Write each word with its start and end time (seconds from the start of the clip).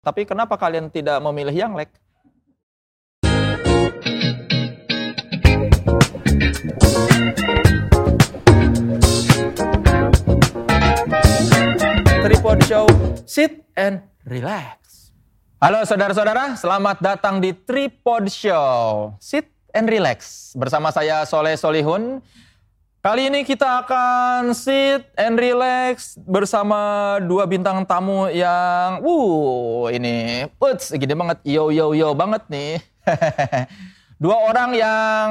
Tapi 0.00 0.24
kenapa 0.24 0.56
kalian 0.56 0.88
tidak 0.88 1.20
memilih 1.20 1.52
yang 1.52 1.76
lek? 1.76 1.92
Tripod 12.24 12.64
Show, 12.64 12.88
sit 13.28 13.68
and 13.76 14.00
relax. 14.24 15.12
Halo 15.60 15.84
saudara-saudara, 15.84 16.56
selamat 16.56 17.04
datang 17.04 17.36
di 17.44 17.52
Tripod 17.52 18.32
Show, 18.32 19.12
sit 19.20 19.52
and 19.76 19.84
relax. 19.84 20.48
Bersama 20.56 20.88
saya 20.96 21.28
Soleh 21.28 21.60
Solihun. 21.60 22.24
Kali 23.00 23.32
ini 23.32 23.48
kita 23.48 23.80
akan 23.80 24.52
sit 24.52 25.08
and 25.16 25.40
relax 25.40 26.20
bersama 26.20 27.16
dua 27.24 27.48
bintang 27.48 27.80
tamu 27.88 28.28
yang, 28.28 29.00
wuh 29.00 29.88
ini, 29.88 30.44
uts, 30.60 30.92
gede 30.92 31.16
banget, 31.16 31.40
yo 31.48 31.72
yo 31.72 31.96
yo 31.96 32.12
banget 32.12 32.44
nih. 32.52 32.76
dua 34.20 34.36
orang 34.44 34.76
yang 34.76 35.28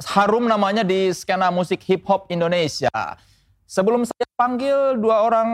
harum 0.00 0.48
namanya 0.48 0.80
di 0.80 1.12
skena 1.12 1.52
musik 1.52 1.84
hip 1.84 2.08
hop 2.08 2.24
Indonesia. 2.32 2.88
Sebelum 3.68 4.08
saya 4.08 4.24
panggil 4.40 4.96
dua 4.96 5.28
orang 5.28 5.48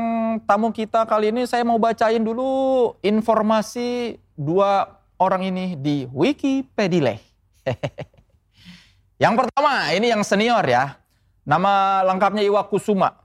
tamu 0.47 0.71
kita 0.71 1.03
kali 1.03 1.35
ini, 1.35 1.51
saya 1.51 1.67
mau 1.67 1.83
bacain 1.83 2.23
dulu 2.23 2.95
informasi 3.03 4.23
dua 4.39 5.03
orang 5.19 5.51
ini 5.51 5.75
di 5.75 6.07
Wikipedia. 6.15 7.19
yang 9.27 9.35
pertama, 9.35 9.91
ini 9.99 10.15
yang 10.15 10.23
senior 10.23 10.63
ya. 10.63 11.00
Nama 11.51 12.07
lengkapnya 12.07 12.47
Iwa 12.47 12.63
Kusuma. 12.71 13.19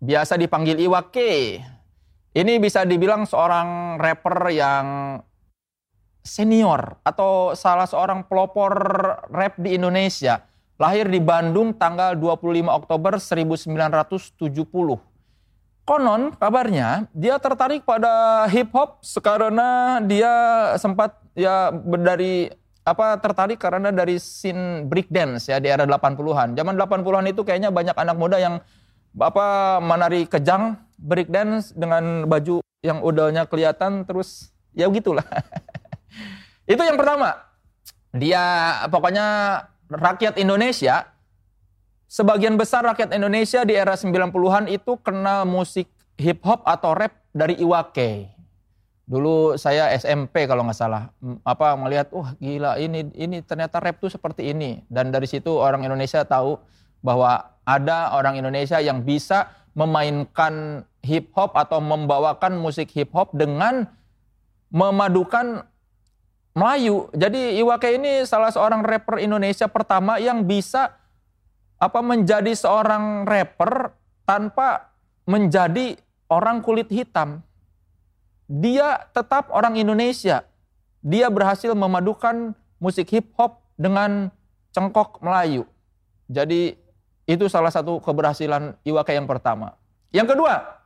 Biasa 0.00 0.40
dipanggil 0.40 0.80
Iwa 0.80 1.04
K. 1.12 1.20
Ini 2.32 2.56
bisa 2.56 2.88
dibilang 2.88 3.28
seorang 3.28 4.00
rapper 4.00 4.48
yang 4.48 5.20
senior 6.24 6.96
atau 7.04 7.52
salah 7.52 7.84
seorang 7.84 8.24
pelopor 8.24 8.72
rap 9.28 9.60
di 9.60 9.76
Indonesia. 9.76 10.48
Lahir 10.80 11.12
di 11.12 11.20
Bandung 11.20 11.76
tanggal 11.76 12.16
25 12.16 12.72
Oktober 12.72 13.20
1970. 13.20 14.48
Konon 15.84 16.32
kabarnya 16.40 17.04
dia 17.12 17.36
tertarik 17.36 17.84
pada 17.84 18.48
hip 18.48 18.72
hop 18.72 19.04
karena 19.20 20.00
dia 20.08 20.32
sempat 20.80 21.20
ya 21.36 21.68
dari 22.00 22.48
apa 22.88 23.20
tertarik 23.20 23.60
karena 23.60 23.92
dari 23.92 24.16
scene 24.16 24.88
break 24.88 25.12
dance 25.12 25.52
ya 25.52 25.60
di 25.60 25.68
era 25.68 25.84
80-an. 25.84 26.56
Zaman 26.56 26.74
80-an 26.74 27.26
itu 27.28 27.44
kayaknya 27.44 27.68
banyak 27.68 27.92
anak 27.92 28.16
muda 28.16 28.40
yang 28.40 28.64
apa 29.18 29.78
menari 29.84 30.24
kejang 30.24 30.80
break 30.96 31.28
dance 31.28 31.76
dengan 31.76 32.24
baju 32.24 32.64
yang 32.80 33.04
udahnya 33.04 33.44
kelihatan 33.44 34.08
terus 34.08 34.48
ya 34.72 34.88
begitulah. 34.88 35.24
itu 36.72 36.80
yang 36.80 36.96
pertama. 36.96 37.36
Dia 38.16 38.72
pokoknya 38.88 39.26
rakyat 39.92 40.40
Indonesia, 40.40 41.12
sebagian 42.08 42.56
besar 42.56 42.88
rakyat 42.88 43.12
Indonesia 43.12 43.68
di 43.68 43.76
era 43.76 44.00
90-an 44.00 44.64
itu 44.72 44.96
kenal 45.04 45.44
musik 45.44 45.92
hip 46.16 46.40
hop 46.40 46.64
atau 46.64 46.96
rap 46.96 47.12
dari 47.36 47.60
Iwake. 47.60 48.37
Dulu 49.08 49.56
saya 49.56 49.88
SMP 49.96 50.44
kalau 50.44 50.68
nggak 50.68 50.76
salah, 50.76 51.08
apa 51.40 51.72
melihat, 51.80 52.12
wah 52.12 52.36
gila 52.36 52.76
ini 52.76 53.08
ini 53.16 53.40
ternyata 53.40 53.80
rap 53.80 53.96
tuh 54.04 54.12
seperti 54.12 54.52
ini. 54.52 54.84
Dan 54.84 55.08
dari 55.08 55.24
situ 55.24 55.48
orang 55.48 55.80
Indonesia 55.80 56.28
tahu 56.28 56.60
bahwa 57.00 57.56
ada 57.64 58.12
orang 58.12 58.36
Indonesia 58.36 58.76
yang 58.84 59.00
bisa 59.00 59.48
memainkan 59.72 60.84
hip 61.00 61.32
hop 61.32 61.56
atau 61.56 61.80
membawakan 61.80 62.60
musik 62.60 62.92
hip 62.92 63.08
hop 63.16 63.32
dengan 63.32 63.88
memadukan 64.68 65.64
Melayu. 66.52 67.08
Jadi 67.16 67.56
Iwake 67.62 67.96
ini 67.96 68.28
salah 68.28 68.52
seorang 68.52 68.82
rapper 68.84 69.22
Indonesia 69.22 69.70
pertama 69.70 70.20
yang 70.20 70.44
bisa 70.44 71.00
apa 71.78 72.02
menjadi 72.02 72.50
seorang 72.50 73.24
rapper 73.24 73.94
tanpa 74.26 74.90
menjadi 75.24 75.94
orang 76.28 76.60
kulit 76.60 76.90
hitam. 76.90 77.40
Dia 78.48 79.06
tetap 79.12 79.52
orang 79.52 79.76
Indonesia. 79.76 80.42
Dia 81.04 81.28
berhasil 81.28 81.70
memadukan 81.76 82.56
musik 82.80 83.12
hip 83.12 83.28
hop 83.36 83.60
dengan 83.76 84.32
cengkok 84.72 85.20
Melayu. 85.20 85.68
Jadi 86.26 86.74
itu 87.28 87.44
salah 87.52 87.68
satu 87.68 88.00
keberhasilan 88.00 88.80
Iwake 88.88 89.12
yang 89.12 89.28
pertama. 89.28 89.76
Yang 90.08 90.32
kedua, 90.32 90.80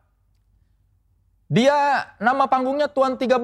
dia 1.46 2.10
nama 2.18 2.50
panggungnya 2.50 2.90
Tuan 2.90 3.14
13 3.14 3.38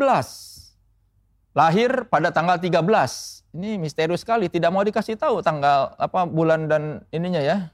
lahir 1.55 2.07
pada 2.11 2.35
tanggal 2.35 2.59
13. 2.59 2.79
Ini 3.55 3.81
misterius 3.81 4.23
sekali, 4.27 4.51
tidak 4.51 4.75
mau 4.75 4.83
dikasih 4.83 5.15
tahu 5.15 5.41
tanggal 5.41 5.95
apa 5.97 6.27
bulan 6.27 6.67
dan 6.67 7.07
ininya 7.15 7.41
ya. 7.41 7.71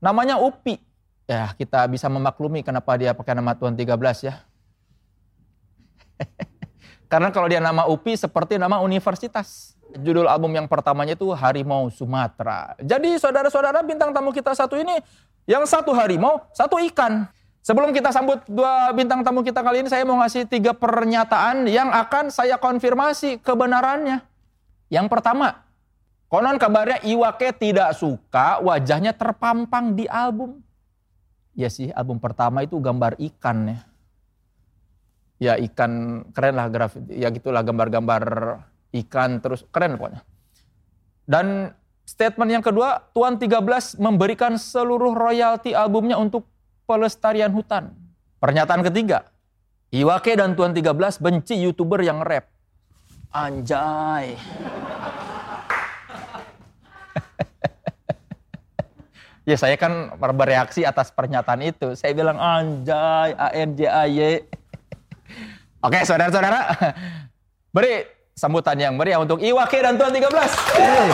Namanya 0.00 0.40
Upi. 0.40 0.80
Ya, 1.24 1.56
kita 1.56 1.88
bisa 1.88 2.08
memaklumi 2.12 2.60
kenapa 2.60 3.00
dia 3.00 3.16
pakai 3.16 3.32
nama 3.32 3.56
Tuhan 3.56 3.72
13 3.76 3.96
ya. 4.28 4.44
Karena 7.12 7.30
kalau 7.30 7.46
dia 7.46 7.62
nama 7.62 7.86
Upi 7.86 8.18
seperti 8.18 8.58
nama 8.58 8.82
universitas. 8.82 9.78
Judul 9.94 10.26
album 10.26 10.50
yang 10.50 10.66
pertamanya 10.66 11.14
itu 11.14 11.30
Harimau 11.30 11.86
Sumatera. 11.86 12.74
Jadi 12.82 13.14
saudara-saudara 13.14 13.78
bintang 13.86 14.10
tamu 14.10 14.34
kita 14.34 14.50
satu 14.50 14.74
ini 14.74 14.98
yang 15.46 15.62
satu 15.68 15.92
harimau, 15.92 16.40
satu 16.56 16.80
ikan. 16.90 17.28
Sebelum 17.64 17.96
kita 17.96 18.12
sambut 18.12 18.44
dua 18.44 18.92
bintang 18.92 19.24
tamu 19.24 19.40
kita 19.40 19.64
kali 19.64 19.80
ini, 19.80 19.88
saya 19.88 20.04
mau 20.04 20.20
ngasih 20.20 20.44
tiga 20.44 20.76
pernyataan 20.76 21.64
yang 21.64 21.88
akan 21.88 22.28
saya 22.28 22.60
konfirmasi 22.60 23.40
kebenarannya. 23.40 24.20
Yang 24.92 25.06
pertama, 25.08 25.64
konon 26.28 26.60
kabarnya 26.60 27.00
Iwake 27.08 27.56
tidak 27.56 27.96
suka 27.96 28.60
wajahnya 28.60 29.16
terpampang 29.16 29.96
di 29.96 30.04
album. 30.10 30.60
Ya 31.56 31.72
sih, 31.72 31.88
album 31.96 32.20
pertama 32.20 32.68
itu 32.68 32.76
gambar 32.76 33.16
ikan 33.32 33.72
ya. 33.72 33.78
Ya 35.42 35.58
ikan 35.58 36.22
keren 36.30 36.54
lah 36.54 36.70
grafik, 36.70 37.10
ya 37.10 37.26
gitulah 37.34 37.66
gambar-gambar 37.66 38.22
ikan 39.02 39.42
terus 39.42 39.66
keren 39.74 39.98
pokoknya. 39.98 40.22
Dan 41.26 41.74
statement 42.06 42.50
yang 42.52 42.62
kedua, 42.62 43.10
Tuan 43.10 43.40
13 43.40 43.98
memberikan 43.98 44.54
seluruh 44.60 45.16
royalti 45.16 45.74
albumnya 45.74 46.20
untuk 46.20 46.46
pelestarian 46.86 47.50
hutan. 47.50 47.90
Pernyataan 48.38 48.84
ketiga, 48.84 49.24
Iwake 49.90 50.36
dan 50.36 50.54
Tuan 50.54 50.76
13 50.76 51.18
benci 51.18 51.56
YouTuber 51.64 52.04
yang 52.04 52.22
rap. 52.22 52.46
Anjay. 53.34 54.38
ya 59.48 59.56
saya 59.58 59.76
kan 59.80 60.12
bereaksi 60.18 60.84
atas 60.84 61.10
pernyataan 61.10 61.62
itu. 61.64 61.96
Saya 61.96 62.14
bilang 62.14 62.38
anjay, 62.38 63.34
A 63.34 63.48
N 63.54 63.74
J 63.74 63.88
A 63.88 64.06
Y. 64.06 64.44
Oke, 65.84 66.00
saudara-saudara. 66.08 66.60
Beri 67.76 68.08
sambutan 68.32 68.80
yang 68.80 68.96
meriah 68.96 69.20
untuk 69.20 69.36
Iwake 69.44 69.84
dan 69.84 70.00
Tuan 70.00 70.10
13. 70.10 70.24
Hey 70.80 71.08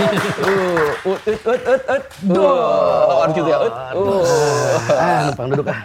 uh, 0.00 1.08
ut, 1.10 1.20
ut, 1.28 1.40
ut, 1.44 1.62
ut, 1.68 1.82
ut, 1.84 2.04
uh, 2.32 3.28
gitu 3.36 3.48
ya, 3.48 3.58
ut, 3.60 3.74
uh. 3.96 4.24
Ah, 4.96 5.18
numpang 5.28 5.48
duduk 5.52 5.68
ah. 5.68 5.80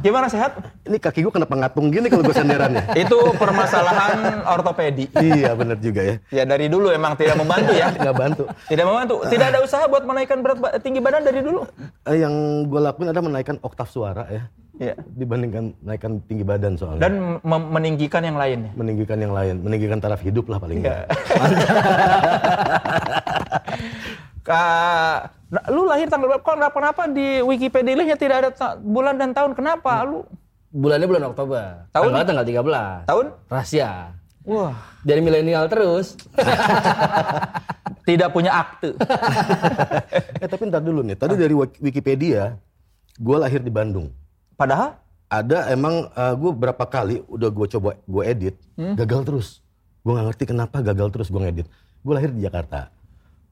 Gimana 0.00 0.26
sehat? 0.26 0.52
Ini 0.86 0.96
kaki 0.98 1.20
gue 1.26 1.32
kenapa 1.32 1.54
ngatung 1.56 1.92
gini 1.92 2.06
kalau 2.08 2.22
gue 2.24 2.34
senderannya? 2.34 2.84
Itu 3.02 3.18
permasalahan 3.36 4.42
ortopedi. 4.46 5.10
iya 5.20 5.52
benar 5.54 5.78
juga 5.78 6.00
ya. 6.02 6.14
Ya 6.32 6.44
dari 6.48 6.66
dulu 6.70 6.90
emang 6.90 7.14
tidak 7.16 7.36
membantu 7.38 7.72
ya. 7.76 7.92
Nggak 7.92 8.16
bantu. 8.16 8.44
Tidak 8.68 8.84
membantu. 8.86 9.14
Tidak 9.28 9.46
ada 9.52 9.58
usaha 9.60 9.84
buat 9.86 10.04
menaikkan 10.06 10.40
berat 10.40 10.58
tinggi 10.80 11.00
badan 11.02 11.22
dari 11.26 11.40
dulu. 11.44 11.66
Eh, 12.08 12.16
yang 12.20 12.32
gue 12.66 12.80
lakuin 12.80 13.08
ada 13.12 13.20
menaikkan 13.20 13.56
oktav 13.60 13.88
suara 13.88 14.24
ya. 14.30 14.42
Iya. 14.80 14.96
Dibandingkan 14.96 15.76
menaikkan 15.84 16.24
tinggi 16.24 16.40
badan 16.40 16.72
soalnya. 16.80 17.04
Dan 17.04 17.36
meninggikan 17.44 18.24
yang 18.24 18.40
lain. 18.40 18.72
Meninggikan 18.72 19.20
yang 19.20 19.36
lain, 19.36 19.60
meninggikan 19.60 20.00
taraf 20.00 20.24
hidup 20.24 20.48
lah 20.48 20.56
paling 20.56 20.80
enggak. 20.80 21.04
Nah, 24.50 25.30
lu 25.70 25.86
lahir 25.86 26.10
tanggal 26.10 26.26
berapa? 26.26 26.42
Kok 26.42 26.54
kenapa, 26.58 26.74
kenapa 26.74 27.02
di 27.06 27.38
Wikipedia-nya 27.46 28.16
tidak 28.18 28.36
ada 28.42 28.50
bulan 28.82 29.14
dan 29.14 29.30
tahun? 29.30 29.54
Kenapa 29.54 30.02
lu? 30.02 30.26
Bulannya 30.70 31.06
bulan 31.06 31.24
Oktober. 31.30 31.90
Tahun 31.94 32.10
tanggal, 32.10 32.42
tanggal 32.42 33.06
13. 33.06 33.10
Tahun? 33.10 33.26
Rahasia. 33.50 33.90
Wah. 34.46 34.74
Jadi 35.06 35.20
milenial 35.22 35.66
terus. 35.70 36.18
tidak 38.08 38.30
punya 38.34 38.50
akte. 38.54 38.94
eh 40.42 40.48
tapi 40.50 40.62
ntar 40.66 40.82
dulu 40.82 41.02
nih. 41.06 41.14
Tadi 41.18 41.34
dari 41.38 41.54
Wikipedia, 41.54 42.58
gue 43.18 43.36
lahir 43.38 43.62
di 43.62 43.70
Bandung. 43.70 44.10
Padahal? 44.58 44.98
Ada 45.30 45.70
emang 45.70 46.10
uh, 46.10 46.34
gue 46.34 46.50
berapa 46.50 46.84
kali 46.90 47.22
udah 47.30 47.50
gue 47.54 47.66
coba 47.78 47.90
gue 48.02 48.22
edit, 48.26 48.54
hmm? 48.74 48.98
gagal 48.98 49.20
terus. 49.22 49.48
Gue 50.02 50.18
gak 50.18 50.26
ngerti 50.26 50.44
kenapa 50.50 50.82
gagal 50.82 51.08
terus 51.14 51.28
gue 51.30 51.38
ngedit. 51.38 51.66
Gue 52.02 52.14
lahir 52.18 52.34
di 52.34 52.42
Jakarta. 52.42 52.90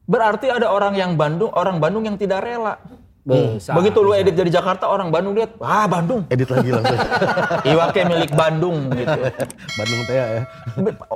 Berarti 0.09 0.49
ada 0.49 0.73
orang 0.73 0.97
yang 0.97 1.21
Bandung, 1.21 1.53
orang 1.53 1.77
Bandung 1.77 2.09
yang 2.09 2.17
tidak 2.17 2.41
rela. 2.41 2.81
Besar. 3.29 3.77
Begitu 3.77 4.01
lu 4.01 4.17
edit 4.17 4.33
dari 4.33 4.49
Jakarta 4.49 4.89
orang 4.89 5.13
Bandung 5.13 5.37
lihat, 5.37 5.53
ah 5.61 5.85
Bandung. 5.85 6.25
Edit 6.33 6.49
lagi 6.49 6.73
langsung. 6.73 6.97
Iwake 7.77 8.01
milik 8.09 8.33
Bandung 8.33 8.89
gitu. 8.89 9.21
Bandung 9.79 10.01
Tea 10.09 10.17
ya. 10.17 10.43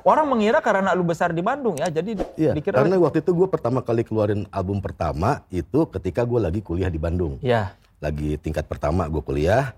Orang 0.05 0.29
mengira 0.29 0.61
karena 0.61 0.93
lu 0.93 1.09
besar 1.09 1.33
di 1.33 1.41
Bandung 1.41 1.81
ya, 1.81 1.89
jadi 1.89 2.13
Iya, 2.37 2.53
dikira 2.53 2.85
karena 2.85 3.01
waktu 3.01 3.25
itu 3.25 3.33
gue 3.33 3.49
pertama 3.49 3.81
kali 3.81 4.05
keluarin 4.05 4.45
album 4.53 4.85
pertama 4.85 5.41
itu 5.49 5.89
ketika 5.89 6.29
gue 6.29 6.37
lagi 6.37 6.61
kuliah 6.61 6.93
di 6.93 7.01
Bandung. 7.01 7.41
ya. 7.41 7.73
Lagi 8.05 8.37
tingkat 8.37 8.69
pertama 8.69 9.09
gue 9.09 9.23
kuliah. 9.25 9.73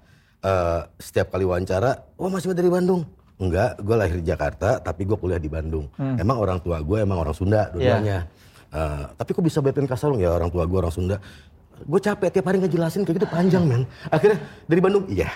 eh, 0.44 0.80
setiap 1.00 1.32
kali 1.32 1.46
wawancara, 1.48 2.04
oh 2.20 2.28
masih 2.28 2.52
dari 2.52 2.68
Bandung? 2.68 3.06
Enggak, 3.40 3.80
gue 3.80 3.96
lahir 3.96 4.20
di 4.20 4.26
Jakarta, 4.28 4.76
tapi 4.76 5.08
gue 5.08 5.16
kuliah 5.16 5.40
di 5.40 5.48
Bandung. 5.48 5.88
Emang 5.96 6.36
orang 6.36 6.58
tua 6.60 6.82
gue 6.84 6.98
emang 7.00 7.16
orang 7.22 7.32
Sunda 7.32 7.70
dua-duanya. 7.72 8.26
Eh, 8.74 9.04
tapi 9.14 9.30
kok 9.30 9.44
bisa 9.46 9.62
betin 9.62 9.86
Kasarung 9.86 10.18
ya 10.18 10.34
orang 10.34 10.50
tua 10.50 10.66
gue 10.66 10.78
orang 10.82 10.90
Sunda. 10.90 11.22
Gue 11.74 11.98
capek 11.98 12.30
tiap 12.30 12.46
hari 12.46 12.62
ngejelasin 12.62 13.02
kayak 13.02 13.22
gitu 13.22 13.28
panjang 13.30 13.66
men. 13.66 13.82
Akhirnya 14.06 14.38
dari 14.66 14.80
Bandung, 14.82 15.06
iya. 15.10 15.30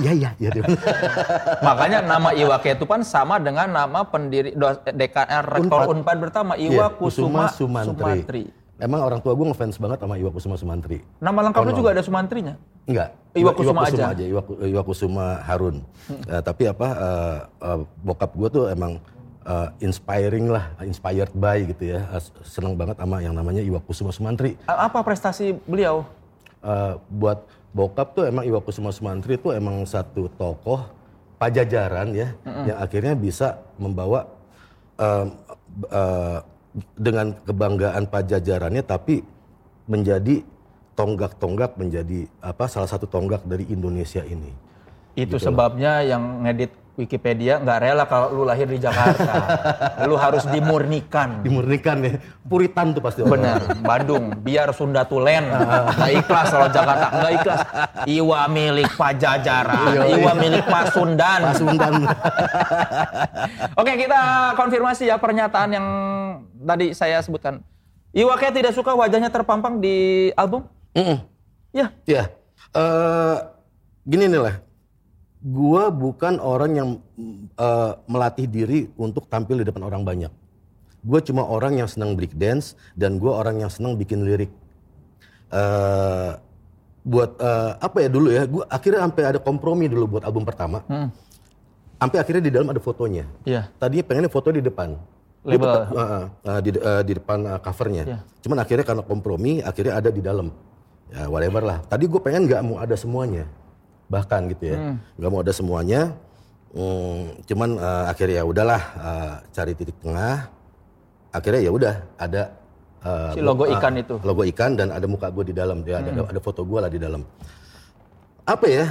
Iya 0.00 0.12
iya 0.12 0.30
iya. 0.40 0.50
Makanya 1.60 2.00
nama 2.00 2.32
Iwake 2.32 2.76
itu 2.76 2.84
kan 2.88 3.04
sama 3.04 3.36
dengan 3.36 3.68
nama 3.68 4.04
pendiri 4.08 4.56
DKR 4.88 5.44
Rektor 5.44 5.84
Unpad. 5.84 5.92
Unpad 6.00 6.16
pertama 6.20 6.52
Iya, 6.56 6.84
Iwa 6.84 6.86
Kusuma, 6.96 7.52
Sumantri. 7.52 7.92
Sumantri. 7.92 8.44
Emang 8.80 9.04
orang 9.04 9.20
tua 9.20 9.36
gue 9.36 9.46
ngefans 9.52 9.76
banget 9.76 9.98
sama 10.00 10.14
Iwa 10.16 10.30
Kusuma 10.32 10.56
Sumantri. 10.56 10.98
Nama 11.20 11.38
lengkap 11.48 11.60
lu 11.64 11.72
juga 11.76 11.90
ada 11.92 12.02
Sumantrinya? 12.04 12.54
Enggak. 12.88 13.08
Iwa 13.36 13.52
Kusuma 13.52 13.80
aja. 13.84 14.04
Iwa, 14.16 14.42
Iwa 14.64 14.82
Kusuma 14.84 15.26
Harun. 15.44 15.76
Eh, 16.08 16.42
tapi 16.44 16.72
apa 16.72 16.88
eh, 16.88 17.38
eh, 17.68 17.78
bokap 18.00 18.32
gue 18.32 18.48
tuh 18.48 18.64
emang 18.72 18.96
eh, 19.44 19.68
inspiring 19.84 20.50
lah, 20.50 20.72
inspired 20.82 21.32
by 21.36 21.64
gitu 21.68 21.96
ya. 21.96 22.00
Eh, 22.16 22.22
Seneng 22.44 22.74
banget 22.74 22.96
sama 22.98 23.20
yang 23.20 23.36
namanya 23.36 23.60
Iwa 23.60 23.80
Kusuma 23.80 24.10
Sumantri. 24.10 24.56
Apa 24.66 25.04
prestasi 25.04 25.56
beliau? 25.68 26.04
Eh, 26.64 26.94
buat 27.12 27.44
bokap 27.76 28.16
tuh 28.16 28.24
emang 28.28 28.44
Iwa 28.48 28.60
Kusuma 28.64 28.90
Sumantri 28.90 29.36
tuh 29.36 29.52
emang 29.52 29.84
satu 29.84 30.30
tokoh 30.34 30.88
pajajaran 31.36 32.14
ya 32.14 32.30
yang 32.64 32.78
akhirnya 32.78 33.12
bisa 33.18 33.58
membawa 33.76 34.24
em, 34.96 35.34
eh, 35.90 36.38
dengan 36.94 37.34
kebanggaan 37.42 38.06
pajajarannya 38.08 38.82
tapi 38.86 39.20
menjadi 39.90 40.40
tonggak-tonggak 40.94 41.74
menjadi 41.74 42.30
apa 42.38 42.70
salah 42.70 42.86
satu 42.86 43.10
tonggak 43.10 43.42
dari 43.44 43.66
Indonesia 43.68 44.22
ini. 44.22 44.54
Itu 45.18 45.38
sebabnya 45.38 46.02
yang 46.02 46.46
ngedit 46.46 46.70
Wikipedia 46.94 47.58
nggak 47.58 47.78
rela 47.82 48.06
kalau 48.06 48.30
lu 48.30 48.42
lahir 48.46 48.70
di 48.70 48.78
Jakarta. 48.78 49.34
lu 50.08 50.14
harus 50.14 50.46
dimurnikan. 50.46 51.42
Dimurnikan 51.42 52.06
ya. 52.06 52.22
Puritan 52.46 52.94
tuh 52.94 53.02
pasti. 53.02 53.26
Benar, 53.26 53.82
Bandung, 53.82 54.30
biar 54.38 54.70
Sunda 54.70 55.02
tulen. 55.02 55.42
Nggak 55.42 56.10
ikhlas 56.22 56.46
kalau 56.54 56.68
Jakarta, 56.70 57.06
nggak 57.10 57.32
ikhlas. 57.42 57.60
Iwa 58.06 58.40
milik 58.46 58.90
Pajajaran, 58.94 60.06
Iwa 60.06 60.32
milik 60.38 60.64
Pasundan. 60.70 61.40
Pasundan. 61.50 61.92
Oke, 63.80 63.92
kita 63.98 64.54
konfirmasi 64.54 65.10
ya 65.10 65.18
pernyataan 65.18 65.70
yang 65.74 65.86
tadi 66.62 66.94
saya 66.94 67.18
sebutkan. 67.18 67.58
Iwa 68.14 68.38
kayak 68.38 68.54
tidak 68.54 68.72
suka 68.78 68.94
wajahnya 68.94 69.34
terpampang 69.34 69.82
di 69.82 70.30
album? 70.38 70.62
Mm-mm. 70.94 71.18
Ya. 71.74 71.90
Ya, 72.06 72.30
eh, 72.70 73.36
gini 74.06 74.30
nih 74.30 74.38
lah. 74.38 74.63
Gua 75.44 75.92
bukan 75.92 76.40
orang 76.40 76.72
yang 76.72 76.88
eh, 77.60 77.92
melatih 78.08 78.48
diri 78.48 78.88
untuk 78.96 79.28
tampil 79.28 79.60
di 79.60 79.68
depan 79.68 79.84
orang 79.84 80.00
banyak. 80.00 80.32
Gue 81.04 81.20
cuma 81.20 81.44
orang 81.44 81.76
yang 81.76 81.84
senang 81.84 82.16
break 82.16 82.32
dance 82.32 82.80
dan 82.96 83.20
gue 83.20 83.28
orang 83.28 83.60
yang 83.60 83.68
senang 83.68 83.92
bikin 83.92 84.24
lirik. 84.24 84.48
eh 85.52 86.32
buat 87.04 87.36
eh, 87.36 87.72
apa 87.76 87.96
ya 88.00 88.08
dulu 88.08 88.32
ya? 88.32 88.48
Gue 88.48 88.64
akhirnya 88.64 89.04
sampai 89.04 89.22
ada 89.36 89.38
kompromi 89.38 89.84
dulu 89.92 90.16
buat 90.16 90.24
album 90.24 90.48
pertama. 90.48 90.80
Sampai 92.00 92.24
akhirnya 92.24 92.42
di 92.48 92.52
dalam 92.52 92.72
ada 92.72 92.80
fotonya. 92.80 93.28
Iya. 93.44 93.68
Tadinya 93.76 94.04
pengennya 94.08 94.32
foto 94.32 94.48
di 94.48 94.64
depan. 94.64 94.96
Label. 95.44 95.68
Tetap, 95.68 95.92
uh, 95.92 96.00
uh, 96.00 96.24
uh, 96.48 96.60
di, 96.64 96.70
uh, 96.72 97.02
di 97.04 97.12
depan 97.20 97.38
uh, 97.44 97.60
covernya. 97.60 98.02
Iya. 98.08 98.18
Cuman 98.40 98.58
akhirnya 98.64 98.84
karena 98.88 99.02
kompromi, 99.04 99.52
akhirnya 99.60 100.00
ada 100.00 100.08
di 100.08 100.24
dalam. 100.24 100.48
Ya 101.12 101.28
whatever 101.28 101.60
lah. 101.60 101.78
Tadi 101.84 102.08
gue 102.08 102.20
pengen 102.24 102.48
nggak 102.48 102.60
mau 102.64 102.80
ada 102.80 102.96
semuanya. 102.96 103.44
Bahkan 104.14 104.40
gitu 104.54 104.64
ya. 104.70 104.76
nggak 105.18 105.30
mau 105.34 105.42
ada 105.42 105.50
semuanya. 105.50 106.14
Hmm, 106.74 107.38
cuman 107.46 107.78
uh, 107.78 108.04
akhirnya 108.10 108.42
ya 108.42 108.44
udahlah 108.46 108.82
uh, 108.98 109.34
cari 109.50 109.72
titik 109.74 109.98
tengah. 109.98 110.50
Akhirnya 111.34 111.62
ya 111.66 111.70
udah 111.74 111.94
ada 112.14 112.42
uh, 113.02 113.34
Si 113.34 113.42
logo 113.42 113.66
uh, 113.66 113.74
ikan 113.78 113.94
itu. 113.98 114.14
Logo 114.22 114.42
ikan 114.46 114.78
dan 114.78 114.94
ada 114.94 115.06
muka 115.10 115.30
gue 115.34 115.50
di 115.50 115.54
dalam. 115.54 115.82
Dia 115.82 116.02
ada 116.02 116.26
ada 116.30 116.40
foto 116.42 116.62
gue 116.62 116.78
lah 116.78 116.90
di 116.90 116.98
dalam. 117.02 117.26
Apa 118.46 118.66
ya? 118.70 118.86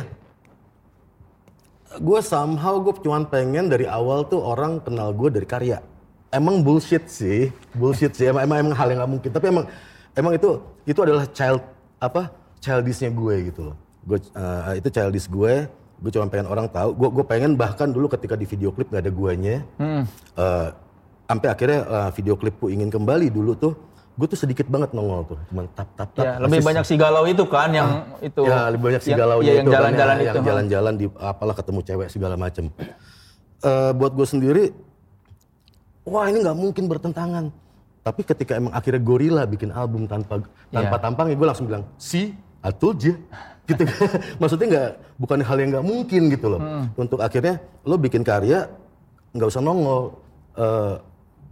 gue 1.94 2.20
somehow 2.26 2.82
gue 2.82 2.94
cuman 3.06 3.30
pengen 3.30 3.70
dari 3.70 3.86
awal 3.86 4.26
tuh 4.26 4.42
orang 4.42 4.82
kenal 4.82 5.14
gue 5.14 5.30
dari 5.30 5.46
karya. 5.46 5.78
Emang 6.34 6.66
bullshit 6.66 7.06
sih, 7.06 7.54
bullshit 7.78 8.18
sih. 8.18 8.26
Emang, 8.26 8.50
emang, 8.50 8.58
emang 8.66 8.74
hal 8.74 8.90
yang 8.90 9.06
nggak 9.06 9.12
mungkin. 9.12 9.30
Tapi 9.30 9.46
emang 9.54 9.66
emang 10.18 10.34
itu 10.34 10.50
itu 10.90 11.00
adalah 11.06 11.30
child 11.30 11.62
apa 12.02 12.34
childishnya 12.58 13.14
gue 13.14 13.54
gitu 13.54 13.70
loh. 13.70 13.78
Gue 14.04 14.20
eh, 14.20 14.74
itu 14.78 14.88
childish 14.88 15.28
gue. 15.28 15.68
Gue 16.00 16.12
cuma 16.12 16.28
pengen 16.28 16.48
orang 16.48 16.68
tahu. 16.68 16.92
Gue 16.94 17.10
gue 17.10 17.26
pengen 17.26 17.56
bahkan 17.56 17.88
dulu 17.88 18.08
ketika 18.08 18.36
di 18.36 18.44
video 18.44 18.70
klip 18.70 18.92
nggak 18.92 19.04
ada 19.04 19.14
guanya. 19.14 19.56
eh, 19.80 20.68
sampai 21.24 21.48
akhirnya 21.50 21.80
eh, 21.84 22.10
video 22.14 22.36
klipku 22.36 22.68
ingin 22.68 22.88
kembali 22.88 23.32
dulu 23.32 23.56
tuh. 23.56 23.74
Gue 24.14 24.30
tuh 24.30 24.38
sedikit 24.38 24.70
banget 24.70 24.94
nongol 24.94 25.26
tuh, 25.26 25.40
cuman 25.50 25.66
tap 25.74 25.90
tap 25.98 26.14
tap. 26.14 26.22
Ya, 26.22 26.38
lebih 26.38 26.62
banyak 26.62 26.86
si 26.86 27.02
galau 27.02 27.26
itu 27.26 27.50
kan 27.50 27.74
yang 27.74 28.06
itu. 28.22 28.46
Ya 28.46 28.70
lebih 28.70 28.94
banyak 28.94 29.02
si 29.02 29.10
Yang- 29.10 29.22
galau 29.26 29.38
iya, 29.42 29.58
yang 29.58 29.66
itu 29.66 29.72
kan, 29.74 29.78
jalan-jalan 29.82 30.14
ya, 30.14 30.22
itu. 30.22 30.38
Yang 30.38 30.46
jalan-jalan 30.46 30.94
di 31.02 31.06
apalah 31.18 31.56
ketemu 31.58 31.80
cewek 31.82 32.08
segala 32.14 32.36
macem. 32.38 32.70
Eh, 33.66 33.92
buat 33.98 34.14
gue 34.14 34.28
sendiri, 34.30 34.66
wah 36.06 36.30
ini 36.30 36.46
nggak 36.46 36.54
mungkin 36.54 36.86
bertentangan. 36.86 37.50
Tapi 38.06 38.22
ketika 38.22 38.54
emang 38.54 38.70
akhirnya 38.70 39.02
gorila 39.02 39.44
bikin 39.50 39.74
album 39.74 40.06
tanpa 40.06 40.46
tanpa 40.70 40.94
Iya. 40.94 41.02
tampang, 41.02 41.26
ya 41.32 41.36
gue 41.40 41.48
langsung 41.50 41.66
bilang, 41.66 41.84
si, 41.96 42.38
I 42.64 42.72
told 42.72 43.04
you." 43.04 43.20
gitu. 43.64 43.84
Maksudnya 44.42 44.68
nggak 44.68 44.90
bukan 45.20 45.40
hal 45.40 45.58
yang 45.60 45.70
nggak 45.72 45.86
mungkin 45.88 46.22
gitu 46.28 46.48
loh. 46.52 46.60
Hmm. 46.60 46.86
Untuk 47.00 47.24
akhirnya 47.24 47.64
lo 47.88 47.96
bikin 47.96 48.24
karya 48.24 48.68
nggak 49.32 49.48
usah 49.48 49.64
nongol. 49.64 50.20
Eh, 50.54 50.94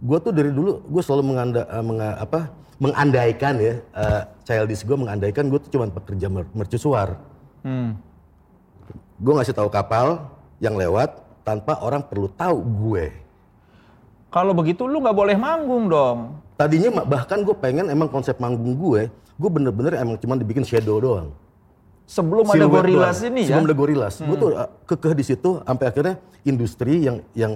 gue 0.02 0.18
tuh 0.20 0.32
dari 0.34 0.50
dulu 0.52 0.82
gue 0.84 1.02
selalu 1.02 1.22
menganda, 1.24 1.62
eh, 1.66 1.84
menga- 1.84 2.18
apa, 2.20 2.40
mengandaikan 2.76 3.54
ya, 3.58 3.74
eh, 3.80 4.22
childish 4.44 4.84
gue 4.84 4.96
mengandaikan 4.98 5.48
gue 5.48 5.58
tuh 5.62 5.70
cuma 5.72 5.88
pekerja 5.88 6.26
mer- 6.28 6.52
mercusuar. 6.52 7.16
Hmm. 7.64 7.96
Gue 9.22 9.32
ngasih 9.38 9.54
tahu 9.54 9.70
kapal 9.70 10.26
yang 10.58 10.74
lewat 10.74 11.16
tanpa 11.42 11.78
orang 11.80 12.02
perlu 12.02 12.28
tahu 12.28 12.58
gue. 12.60 13.04
Kalau 14.32 14.52
begitu 14.56 14.88
lu 14.88 14.98
nggak 15.00 15.16
boleh 15.16 15.36
manggung 15.36 15.86
dong. 15.86 16.40
Tadinya 16.56 17.02
bahkan 17.04 17.42
gue 17.42 17.52
pengen 17.56 17.90
emang 17.90 18.08
konsep 18.08 18.38
manggung 18.38 18.74
gue, 18.78 19.10
gue 19.36 19.50
bener-bener 19.50 19.92
emang 19.98 20.16
cuma 20.20 20.34
dibikin 20.36 20.64
shadow 20.64 20.98
doang. 21.00 21.28
Sebelum 22.08 22.44
ada 22.50 22.66
Gorillaz 22.68 23.22
doang. 23.22 23.30
ini 23.32 23.40
ya. 23.46 23.56
Sebelum 23.56 23.66
ada 23.70 23.76
Gorillaz. 23.76 24.14
Gue 24.20 24.36
tuh 24.36 24.50
uh, 24.52 24.68
kekeh 24.84 25.14
di 25.16 25.24
situ 25.24 25.50
sampai 25.64 25.84
akhirnya 25.88 26.14
industri 26.44 27.06
yang 27.06 27.16
yang 27.32 27.52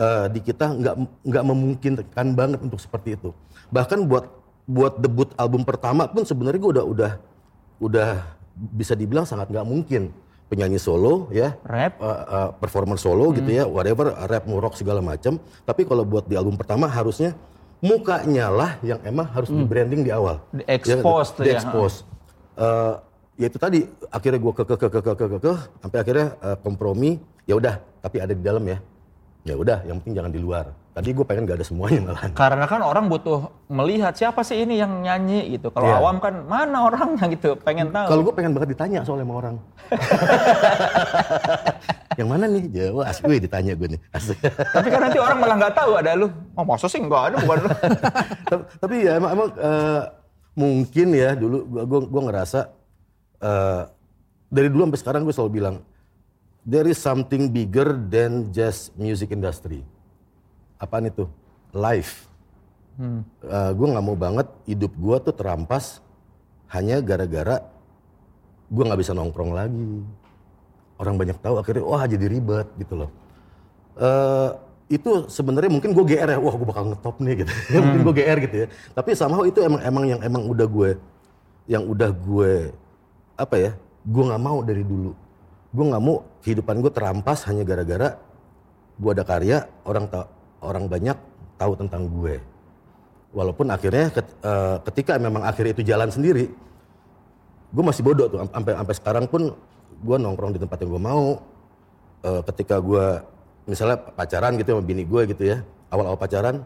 uh, 0.00 0.26
di 0.32 0.40
kita 0.40 0.72
nggak 0.72 0.94
nggak 1.26 1.44
memungkinkan 1.44 2.26
banget 2.32 2.60
untuk 2.64 2.80
seperti 2.80 3.18
itu. 3.20 3.30
Bahkan 3.68 4.06
buat 4.08 4.24
buat 4.64 4.96
debut 4.96 5.28
album 5.36 5.66
pertama 5.66 6.06
pun 6.06 6.22
sebenarnya 6.22 6.60
gue 6.62 6.72
udah 6.78 6.84
udah 6.86 7.12
udah 7.82 8.10
bisa 8.54 8.94
dibilang 8.94 9.26
sangat 9.26 9.50
nggak 9.50 9.66
mungkin 9.66 10.14
penyanyi 10.46 10.76
solo 10.76 11.32
ya 11.32 11.56
Rap. 11.64 11.96
uh, 11.98 12.06
uh, 12.06 12.48
performer 12.60 13.00
solo 13.00 13.32
gitu 13.32 13.48
ya 13.48 13.64
whatever 13.64 14.12
rap 14.28 14.44
rock 14.44 14.76
segala 14.76 15.00
macam 15.00 15.40
tapi 15.64 15.88
kalau 15.88 16.04
buat 16.04 16.28
di 16.28 16.36
album 16.36 16.60
pertama 16.60 16.84
harusnya 16.84 17.32
mukanya 17.82 18.46
lah 18.48 18.70
yang 18.86 19.02
emang 19.02 19.26
harus 19.34 19.50
hmm. 19.50 19.58
di 19.58 19.64
branding 19.66 20.02
di 20.06 20.12
awal. 20.14 20.38
Di 20.54 20.62
iya 20.62 20.78
kan? 20.78 20.78
expose 20.78 21.30
ya, 21.34 21.42
di 21.42 21.50
expose. 21.50 21.96
Ya. 21.98 22.06
Uh, 22.62 22.94
ya 23.36 23.46
itu 23.50 23.58
tadi 23.58 23.80
akhirnya 24.08 24.38
gua 24.38 24.52
ke 24.54 24.62
ke 24.62 24.76
ke 24.78 24.88
ke 24.88 25.00
ke 25.02 25.12
ke 25.18 25.26
ke, 25.26 25.38
ke 25.42 25.52
sampai 25.82 25.98
akhirnya 25.98 26.26
uh, 26.38 26.56
kompromi 26.62 27.18
ya 27.48 27.58
udah 27.58 27.74
tapi 27.98 28.16
ada 28.22 28.32
di 28.32 28.44
dalam 28.44 28.62
ya 28.62 28.78
ya 29.42 29.54
udah 29.58 29.82
yang 29.82 29.98
penting 29.98 30.14
jangan 30.22 30.32
di 30.32 30.40
luar 30.40 30.70
tadi 30.92 31.08
gue 31.10 31.24
pengen 31.24 31.48
gak 31.48 31.56
ada 31.56 31.64
semuanya 31.64 32.00
malahan 32.04 32.30
Karena 32.36 32.64
kan 32.68 32.84
orang 32.84 33.08
butuh 33.08 33.48
melihat 33.72 34.12
siapa 34.12 34.44
sih 34.44 34.60
ini 34.60 34.76
yang 34.76 35.00
nyanyi 35.00 35.56
gitu. 35.56 35.72
Kalau 35.72 35.88
Iya. 35.88 35.96
awam 36.04 36.20
kan 36.20 36.44
mana 36.44 36.84
orangnya 36.84 37.24
gitu, 37.32 37.56
pengen 37.56 37.88
tahu. 37.88 38.12
kalau 38.12 38.22
gue 38.28 38.34
pengen 38.36 38.52
banget 38.52 38.76
ditanya 38.76 39.00
soalnya 39.00 39.24
sama 39.24 39.34
orang 39.40 39.56
yang 42.20 42.28
mana 42.28 42.44
nih 42.44 42.64
Jawa 42.68 43.08
asik 43.08 43.24
gue 43.24 43.40
ditanya 43.40 43.72
gue 43.72 43.88
nih 43.96 44.00
asik 44.12 44.36
Tapi 44.44 44.88
kan 44.92 45.00
nanti 45.00 45.16
orang 45.16 45.38
malah 45.40 45.56
nggak 45.56 45.74
tahu 45.74 45.92
ada 45.96 46.12
lu. 46.12 46.28
Oh 46.52 46.64
masa 46.64 46.86
sih 46.88 47.00
nggak 47.00 47.22
ada 47.32 47.36
bukan 47.40 47.58
lu. 47.64 47.70
tapi, 48.84 48.96
ya 49.08 49.12
emang, 49.16 49.30
emang 49.32 49.48
eh, 49.56 50.02
mungkin 50.52 51.08
ya 51.16 51.32
dulu 51.32 51.64
gua, 51.64 52.00
gua 52.04 52.22
ngerasa 52.28 52.60
eh, 53.40 53.82
dari 54.52 54.68
dulu 54.68 54.92
sampai 54.92 55.00
sekarang 55.00 55.20
gue 55.24 55.32
selalu 55.32 55.52
bilang 55.56 55.76
there 56.68 56.84
is 56.84 57.00
something 57.00 57.48
bigger 57.48 57.96
than 58.12 58.52
just 58.52 58.92
music 59.00 59.32
industry. 59.32 59.80
Apaan 60.82 61.06
itu? 61.06 61.30
Life. 61.70 62.26
Hmm. 62.92 63.24
gue 63.48 63.86
nggak 63.88 64.04
mau 64.04 64.12
banget 64.12 64.44
hidup 64.68 64.92
gue 64.92 65.16
tuh 65.24 65.32
terampas 65.32 66.04
hanya 66.76 67.00
gara-gara 67.00 67.64
gue 68.68 68.84
nggak 68.84 69.00
bisa 69.00 69.16
nongkrong 69.16 69.56
lagi. 69.56 70.04
Orang 71.00 71.16
banyak 71.16 71.40
tahu 71.40 71.56
akhirnya 71.56 71.88
wah 71.88 72.04
jadi 72.04 72.26
ribet 72.28 72.68
gitu 72.76 73.00
loh. 73.00 73.10
Eh 73.96 74.50
itu 74.92 75.24
sebenarnya 75.32 75.72
mungkin 75.72 75.96
gue 75.96 76.04
GR 76.04 76.28
ya, 76.36 76.36
wah 76.36 76.52
gue 76.52 76.68
bakal 76.68 76.84
ngetop 76.92 77.16
nih 77.24 77.46
gitu. 77.46 77.52
mungkin 77.80 78.00
gue 78.12 78.14
GR 78.20 78.38
gitu 78.44 78.56
ya. 78.64 78.66
Tapi 78.92 79.10
somehow 79.16 79.44
itu 79.48 79.64
emang 79.64 79.80
emang 79.80 80.04
yang 80.04 80.20
emang 80.20 80.42
udah 80.44 80.66
gue 80.68 80.90
yang 81.64 81.88
udah 81.88 82.10
gue 82.12 82.76
apa 83.40 83.56
ya? 83.56 83.72
Gue 84.04 84.24
nggak 84.28 84.42
mau 84.42 84.60
dari 84.60 84.84
dulu. 84.84 85.16
Gue 85.72 85.84
nggak 85.88 86.02
mau 86.02 86.28
kehidupan 86.44 86.84
gue 86.84 86.92
terampas 86.92 87.48
hanya 87.48 87.64
gara-gara 87.64 88.20
gue 89.00 89.10
ada 89.10 89.24
karya 89.24 89.64
orang 89.88 90.04
ta- 90.12 90.28
orang 90.62 90.86
banyak 90.86 91.14
tahu 91.58 91.72
tentang 91.76 92.08
gue. 92.08 92.38
Walaupun 93.32 93.68
akhirnya 93.72 94.12
eh, 94.22 94.76
ketika 94.90 95.16
memang 95.16 95.42
akhirnya 95.44 95.72
itu 95.76 95.84
jalan 95.84 96.08
sendiri, 96.08 96.48
gue 97.72 97.84
masih 97.84 98.04
bodoh 98.04 98.28
tuh 98.28 98.38
Am- 98.40 98.52
sampai 98.52 98.72
sampai 98.76 98.94
sekarang 98.96 99.24
pun 99.28 99.52
gue 100.02 100.16
nongkrong 100.18 100.52
di 100.56 100.60
tempat 100.60 100.78
yang 100.84 100.90
gue 100.94 101.02
mau. 101.02 101.26
Eh, 102.22 102.42
ketika 102.52 102.78
gue 102.78 103.18
misalnya 103.66 103.98
pacaran 103.98 104.54
gitu 104.58 104.74
sama 104.78 104.82
bini 104.84 105.02
gue 105.02 105.22
gitu 105.34 105.42
ya, 105.42 105.62
awal-awal 105.90 106.18
pacaran 106.18 106.62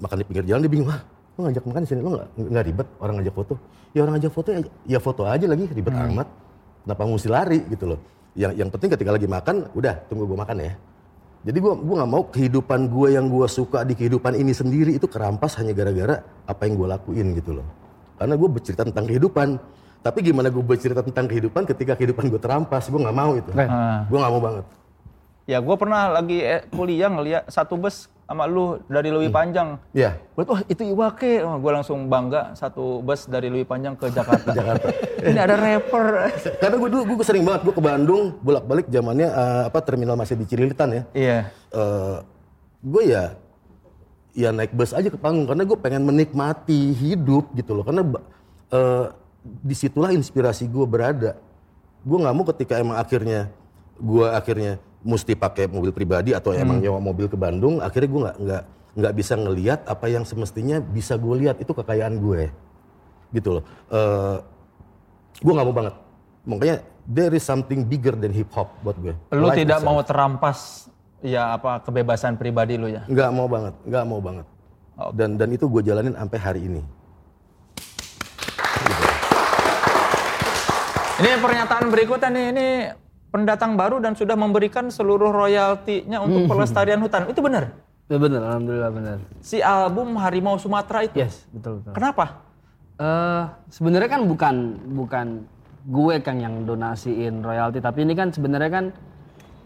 makan 0.00 0.16
di 0.18 0.24
pinggir 0.26 0.44
jalan 0.48 0.64
dia 0.64 0.72
bingung, 0.72 0.88
wah 0.88 1.02
lo 1.36 1.38
ngajak 1.46 1.64
makan 1.66 1.80
di 1.84 1.88
sini 1.88 2.00
lo 2.00 2.10
nggak 2.36 2.64
ribet 2.64 2.88
orang 2.98 3.14
ngajak 3.20 3.34
foto? 3.34 3.54
Ya 3.90 4.00
orang 4.06 4.14
ngajak 4.18 4.32
foto 4.32 4.48
ya, 4.54 4.60
ya 4.86 4.98
foto 5.02 5.22
aja 5.26 5.46
lagi 5.46 5.64
ribet 5.70 5.94
amat. 5.94 6.28
Kenapa 6.80 7.00
mesti 7.04 7.28
lari 7.28 7.60
gitu 7.68 7.84
loh? 7.92 8.00
Yang 8.32 8.52
yang 8.56 8.68
penting 8.72 8.88
ketika 8.96 9.10
lagi 9.12 9.28
makan, 9.28 9.68
udah 9.76 9.94
tunggu 10.08 10.24
gue 10.24 10.38
makan 10.38 10.56
ya. 10.64 10.72
Jadi 11.40 11.56
gue 11.56 11.72
gua 11.72 11.94
nggak 12.04 12.12
mau 12.12 12.24
kehidupan 12.28 12.92
gue 12.92 13.16
yang 13.16 13.32
gue 13.32 13.48
suka 13.48 13.80
di 13.88 13.96
kehidupan 13.96 14.36
ini 14.36 14.52
sendiri 14.52 14.92
itu 14.92 15.08
kerampas 15.08 15.56
hanya 15.56 15.72
gara-gara 15.72 16.20
apa 16.44 16.68
yang 16.68 16.76
gue 16.76 16.88
lakuin 16.88 17.26
gitu 17.32 17.56
loh. 17.56 17.66
Karena 18.20 18.36
gue 18.36 18.48
bercerita 18.48 18.84
tentang 18.84 19.08
kehidupan. 19.08 19.56
Tapi 20.00 20.18
gimana 20.24 20.48
gue 20.48 20.64
bercerita 20.64 21.00
tentang 21.04 21.28
kehidupan 21.28 21.64
ketika 21.64 21.96
kehidupan 21.96 22.28
gue 22.28 22.40
terampas? 22.40 22.88
Gue 22.92 23.00
nggak 23.00 23.16
mau 23.16 23.32
itu. 23.36 23.48
Ah. 23.56 24.04
Gue 24.08 24.18
nggak 24.20 24.32
mau 24.32 24.42
banget. 24.44 24.64
Ya 25.48 25.58
gue 25.58 25.76
pernah 25.76 26.12
lagi 26.12 26.40
eh, 26.44 26.62
kuliah 26.70 27.08
ngeliat 27.08 27.48
satu 27.48 27.76
bus 27.80 28.08
sama 28.30 28.46
lu 28.46 28.78
dari 28.86 29.10
Lewi 29.10 29.26
Panjang. 29.26 29.74
Iya. 29.90 30.14
Gue 30.38 30.46
wah 30.46 30.62
itu 30.70 30.86
Iwake. 30.86 31.42
Oh, 31.42 31.58
gue 31.58 31.72
langsung 31.74 32.06
bangga 32.06 32.54
satu 32.54 33.02
bus 33.02 33.26
dari 33.26 33.50
Lewi 33.50 33.66
Panjang 33.66 33.98
ke 33.98 34.06
Jakarta. 34.14 34.54
Jakarta. 34.58 34.86
Ini 35.18 35.40
ada 35.40 35.56
rapper. 35.58 36.30
Karena 36.62 36.76
gue 36.78 36.88
dulu 36.94 37.02
gue 37.18 37.26
sering 37.26 37.42
banget 37.42 37.66
gue 37.66 37.74
ke 37.74 37.82
Bandung 37.82 38.38
bolak-balik 38.38 38.86
zamannya 38.86 39.28
eh, 39.28 39.62
apa 39.66 39.78
terminal 39.82 40.14
masih 40.14 40.38
di 40.38 40.46
Cililitan 40.46 40.88
ya. 40.94 41.02
Iya. 41.10 41.38
Eh, 41.74 42.16
gue 42.80 43.02
ya 43.10 43.24
ya 44.30 44.54
naik 44.54 44.72
bus 44.78 44.94
aja 44.94 45.10
ke 45.10 45.18
panggung 45.18 45.50
karena 45.50 45.66
gue 45.66 45.78
pengen 45.82 46.06
menikmati 46.06 46.94
hidup 46.94 47.50
gitu 47.58 47.74
loh 47.74 47.82
karena 47.82 48.06
eh, 48.70 49.06
di 49.42 49.74
situlah 49.74 50.14
inspirasi 50.14 50.70
gue 50.70 50.86
berada 50.86 51.34
gue 52.06 52.18
nggak 52.20 52.34
mau 52.36 52.46
ketika 52.54 52.78
emang 52.80 52.96
akhirnya 52.96 53.50
gue 54.00 54.26
akhirnya 54.30 54.80
mesti 55.00 55.32
pakai 55.32 55.64
mobil 55.64 55.96
pribadi 55.96 56.36
atau 56.36 56.52
emang 56.52 56.76
nyewa 56.76 57.00
mobil 57.00 57.24
ke 57.24 57.36
Bandung 57.36 57.80
akhirnya 57.80 58.08
gue 58.08 58.20
nggak 58.20 58.36
nggak 58.36 58.62
nggak 58.90 59.14
bisa 59.14 59.34
ngelihat 59.38 59.80
apa 59.86 60.06
yang 60.10 60.26
semestinya 60.26 60.82
bisa 60.82 61.14
gue 61.14 61.34
lihat 61.46 61.56
itu 61.62 61.70
kekayaan 61.70 62.18
gue 62.18 62.50
gitu 63.30 63.58
loh. 63.60 63.64
Eh, 63.90 64.36
gue 65.38 65.52
nggak 65.54 65.66
mau 65.66 65.76
banget. 65.76 65.94
Makanya 66.42 66.76
there 67.06 67.32
is 67.32 67.44
something 67.46 67.86
bigger 67.86 68.18
than 68.18 68.34
hip 68.34 68.50
hop 68.50 68.74
buat 68.82 68.96
gue 68.98 69.14
Lu 69.36 69.46
Life 69.46 69.62
tidak 69.62 69.80
mau 69.84 70.00
terampas 70.02 70.90
ya 71.20 71.54
apa 71.54 71.84
kebebasan 71.84 72.34
pribadi 72.34 72.74
lu 72.80 72.90
ya. 72.90 73.06
Nggak 73.06 73.30
mau 73.30 73.46
banget, 73.46 73.74
nggak 73.86 74.04
mau 74.04 74.20
banget. 74.20 74.46
Dan 75.16 75.38
dan 75.40 75.48
itu 75.54 75.64
gue 75.70 75.80
jalanin 75.86 76.12
sampai 76.12 76.38
hari 76.40 76.60
ini. 76.66 76.82
Ini 81.20 81.36
pernyataan 81.36 81.92
berikutnya 81.92 82.32
nih, 82.32 82.44
ini 82.48 82.68
pendatang 83.30 83.78
baru 83.78 84.02
dan 84.02 84.18
sudah 84.18 84.34
memberikan 84.34 84.90
seluruh 84.90 85.30
royaltinya 85.30 86.20
untuk 86.20 86.50
pelestarian 86.50 86.98
hutan. 87.00 87.30
Itu 87.30 87.40
benar? 87.40 87.70
Ya 88.10 88.18
benar, 88.18 88.42
alhamdulillah 88.42 88.90
benar. 88.90 89.18
Si 89.38 89.62
album 89.62 90.18
Harimau 90.18 90.58
Sumatera 90.58 91.06
itu. 91.06 91.14
Yes, 91.14 91.46
betul 91.54 91.78
betul. 91.78 91.94
Kenapa? 91.94 92.42
Eh 92.98 93.44
sebenarnya 93.70 94.10
kan 94.10 94.22
bukan 94.26 94.54
bukan 94.98 95.26
gue 95.86 96.14
kan 96.20 96.36
yang 96.42 96.66
donasiin 96.66 97.40
royalti, 97.40 97.78
tapi 97.78 98.02
ini 98.02 98.18
kan 98.18 98.34
sebenarnya 98.34 98.70
kan 98.70 98.84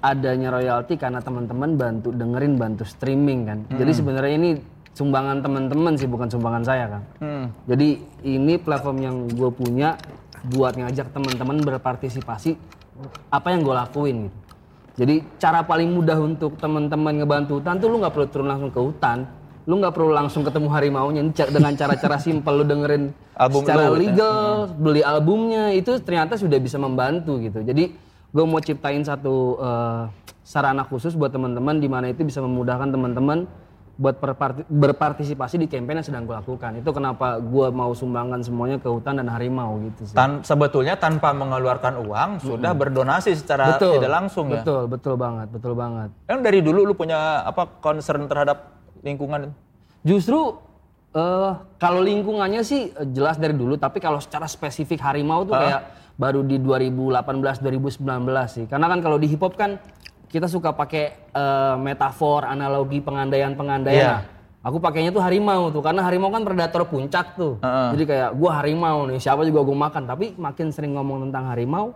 adanya 0.05 0.53
royalti 0.53 1.01
karena 1.01 1.25
teman-teman 1.25 1.81
bantu 1.81 2.13
dengerin, 2.13 2.61
bantu 2.61 2.85
streaming 2.85 3.49
kan. 3.49 3.59
Jadi 3.73 3.93
sebenarnya 3.97 4.35
ini 4.37 4.51
sumbangan 4.93 5.41
teman-teman 5.41 5.97
sih, 5.97 6.07
bukan 6.07 6.29
sumbangan 6.29 6.63
saya 6.63 6.85
kan. 6.87 7.03
Hmm. 7.25 7.47
Jadi 7.65 8.05
ini 8.29 8.61
platform 8.61 8.99
yang 9.01 9.17
gue 9.33 9.51
punya 9.51 9.97
buat 10.53 10.77
ngajak 10.77 11.17
teman-teman 11.17 11.65
berpartisipasi 11.65 12.61
apa 13.31 13.47
yang 13.51 13.61
gue 13.67 13.75
lakuin 13.75 14.17
gitu. 14.29 14.39
Jadi 14.95 15.15
cara 15.43 15.67
paling 15.67 15.91
mudah 15.91 16.15
untuk 16.23 16.55
teman-teman 16.55 17.19
ngebantu 17.19 17.59
hutan 17.59 17.83
tuh 17.83 17.91
lu 17.91 17.99
nggak 17.99 18.15
perlu 18.15 18.27
turun 18.31 18.47
langsung 18.47 18.71
ke 18.71 18.79
hutan, 18.79 19.27
lu 19.67 19.83
nggak 19.83 19.91
perlu 19.91 20.15
langsung 20.15 20.47
ketemu 20.47 20.69
harimaunya 20.71 21.21
Ini 21.27 21.33
ca- 21.35 21.51
dengan 21.51 21.75
cara-cara 21.75 22.17
simpel 22.23 22.63
lu 22.63 22.65
dengerin 22.65 23.11
Album 23.35 23.67
secara 23.67 23.91
lu, 23.91 23.99
gitu 23.99 23.99
ya. 23.99 23.99
legal, 24.07 24.47
beli 24.79 25.03
albumnya 25.03 25.75
itu 25.75 25.99
ternyata 25.99 26.39
sudah 26.39 26.59
bisa 26.63 26.79
membantu 26.79 27.43
gitu. 27.43 27.67
Jadi 27.67 27.91
gue 28.31 28.45
mau 28.47 28.63
ciptain 28.63 29.03
satu 29.03 29.59
eh, 29.59 30.03
sarana 30.47 30.87
khusus 30.87 31.19
buat 31.19 31.35
teman-teman 31.35 31.83
di 31.83 31.91
mana 31.91 32.15
itu 32.15 32.23
bisa 32.23 32.39
memudahkan 32.39 32.95
teman-teman 32.95 33.51
buat 33.95 34.19
berparti- 34.19 34.67
berpartisipasi 34.67 35.55
di 35.55 35.67
campaign 35.71 36.03
yang 36.03 36.07
sedang 36.07 36.23
gue 36.27 36.35
lakukan. 36.35 36.83
Itu 36.83 36.91
kenapa 36.91 37.39
gue 37.39 37.67
mau 37.71 37.95
sumbangkan 37.95 38.43
semuanya 38.43 38.83
ke 38.83 38.91
hutan 38.91 39.23
dan 39.23 39.31
harimau 39.31 39.79
gitu 39.87 40.11
sih. 40.11 40.15
Tan 40.19 40.43
sebetulnya 40.43 40.99
tanpa 40.99 41.31
mengeluarkan 41.31 42.03
uang 42.03 42.31
sudah 42.43 42.75
berdonasi 42.75 43.39
secara 43.39 43.79
tidak 43.79 44.11
langsung 44.11 44.51
ya. 44.51 44.67
Betul, 44.67 44.91
betul 44.91 45.15
banget, 45.15 45.47
betul 45.47 45.73
banget. 45.79 46.11
Emang 46.27 46.43
dari 46.43 46.59
dulu 46.59 46.83
lu 46.83 46.95
punya 46.99 47.47
apa 47.47 47.71
concern 47.79 48.27
terhadap 48.27 48.75
lingkungan? 49.07 49.55
Justru 50.03 50.59
eh 51.15 51.53
kalau 51.79 52.03
lingkungannya 52.03 52.67
sih 52.67 52.91
eh, 52.91 53.09
jelas 53.15 53.39
dari 53.39 53.55
dulu, 53.55 53.79
tapi 53.79 54.03
kalau 54.03 54.19
secara 54.19 54.51
spesifik 54.51 54.99
harimau 55.07 55.47
tuh 55.47 55.55
kayak 55.55 55.83
baru 56.19 56.43
di 56.43 56.59
2018 56.59 57.63
2019 57.63 58.03
sih. 58.51 58.65
Karena 58.67 58.91
kan 58.91 58.99
kalau 58.99 59.23
di 59.23 59.31
hip 59.31 59.39
hop 59.39 59.55
kan 59.55 59.79
kita 60.35 60.51
suka 60.51 60.75
pakai 60.75 61.15
eh, 61.31 61.77
metafor, 61.79 62.43
analogi 62.43 62.99
pengandaian-pengandaian. 62.99 64.19
Nah, 64.19 64.23
Aku 64.65 64.81
pakainya 64.81 65.13
tuh 65.13 65.21
harimau 65.21 65.69
tuh 65.69 65.85
karena 65.85 66.01
harimau 66.01 66.33
kan 66.33 66.41
predator 66.41 66.89
puncak 66.89 67.37
tuh. 67.37 67.61
Heeh. 67.61 67.89
Jadi 67.93 68.05
kayak 68.09 68.31
gua 68.33 68.65
harimau 68.65 69.05
nih, 69.05 69.21
siapa 69.21 69.45
juga 69.45 69.61
gua 69.61 69.77
makan. 69.77 70.09
Tapi 70.09 70.33
makin 70.41 70.73
sering 70.73 70.97
ngomong 70.97 71.29
tentang 71.29 71.53
harimau 71.53 71.93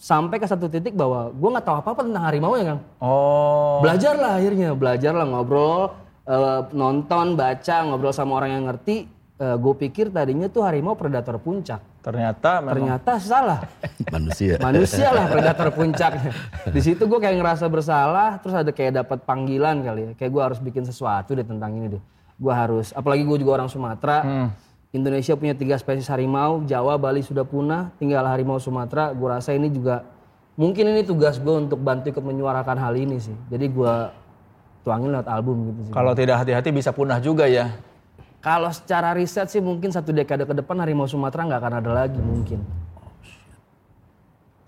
sampai 0.00 0.40
ke 0.40 0.48
satu 0.48 0.64
titik 0.72 0.96
bahwa 0.96 1.28
gua 1.28 1.60
nggak 1.60 1.66
tahu 1.68 1.76
apa-apa 1.84 2.08
tentang 2.08 2.24
harimau 2.24 2.56
ya, 2.56 2.72
Kang. 2.72 2.80
Oh. 3.04 3.84
Belajar 3.84 4.16
lah 4.16 4.40
akhirnya, 4.40 4.72
belajar 4.72 5.12
lah 5.12 5.28
ngobrol, 5.28 5.92
eh, 6.24 6.60
nonton, 6.72 7.36
baca, 7.36 7.76
ngobrol 7.84 8.16
sama 8.16 8.40
orang 8.40 8.50
yang 8.58 8.66
ngerti. 8.72 9.20
gue 9.38 9.74
pikir 9.86 10.10
tadinya 10.10 10.50
tuh 10.50 10.66
harimau 10.66 10.98
predator 10.98 11.38
puncak. 11.38 11.78
Ternyata 12.08 12.64
memang 12.64 12.72
Ternyata 12.72 13.12
salah. 13.20 13.60
Manusia. 14.16 14.56
Manusia 14.56 15.12
lah 15.12 15.28
predator 15.28 15.68
puncaknya. 15.76 16.32
Di 16.72 16.80
situ 16.80 17.04
gue 17.04 17.20
kayak 17.20 17.36
ngerasa 17.36 17.68
bersalah, 17.68 18.40
terus 18.40 18.56
ada 18.56 18.72
kayak 18.72 19.04
dapat 19.04 19.28
panggilan 19.28 19.84
kali 19.84 20.00
ya. 20.00 20.10
Kayak 20.16 20.30
gue 20.32 20.42
harus 20.48 20.58
bikin 20.64 20.88
sesuatu 20.88 21.36
deh 21.36 21.44
tentang 21.44 21.76
ini 21.76 22.00
deh. 22.00 22.02
Gue 22.40 22.54
harus, 22.56 22.96
apalagi 22.96 23.28
gue 23.28 23.44
juga 23.44 23.60
orang 23.60 23.68
Sumatera. 23.68 24.48
Indonesia 24.88 25.36
punya 25.36 25.52
tiga 25.52 25.76
spesies 25.76 26.08
harimau, 26.08 26.64
Jawa, 26.64 26.96
Bali 26.96 27.20
sudah 27.20 27.44
punah, 27.44 27.92
tinggal 28.00 28.24
harimau 28.24 28.56
Sumatera. 28.56 29.12
Gue 29.12 29.28
rasa 29.28 29.52
ini 29.52 29.68
juga 29.68 30.08
mungkin 30.56 30.88
ini 30.88 31.04
tugas 31.04 31.36
gue 31.36 31.54
untuk 31.68 31.76
bantu 31.76 32.08
ikut 32.08 32.24
menyuarakan 32.24 32.80
hal 32.80 32.96
ini 32.96 33.20
sih. 33.20 33.36
Jadi 33.52 33.68
gue 33.68 33.94
tuangin 34.80 35.12
lewat 35.12 35.28
album 35.28 35.68
gitu 35.68 35.80
sih. 35.84 35.92
kalau 35.92 36.16
tidak 36.16 36.40
hati-hati 36.40 36.72
bisa 36.72 36.88
punah 36.96 37.20
juga 37.20 37.44
ya. 37.44 37.68
Kalau 38.48 38.72
secara 38.72 39.12
riset 39.12 39.52
sih 39.52 39.60
mungkin 39.60 39.92
satu 39.92 40.08
dekade 40.08 40.48
ke 40.48 40.56
depan 40.56 40.80
harimau 40.80 41.04
Sumatera 41.04 41.44
nggak 41.44 41.60
akan 41.60 41.74
ada 41.84 41.90
lagi 41.92 42.16
mungkin. 42.16 42.64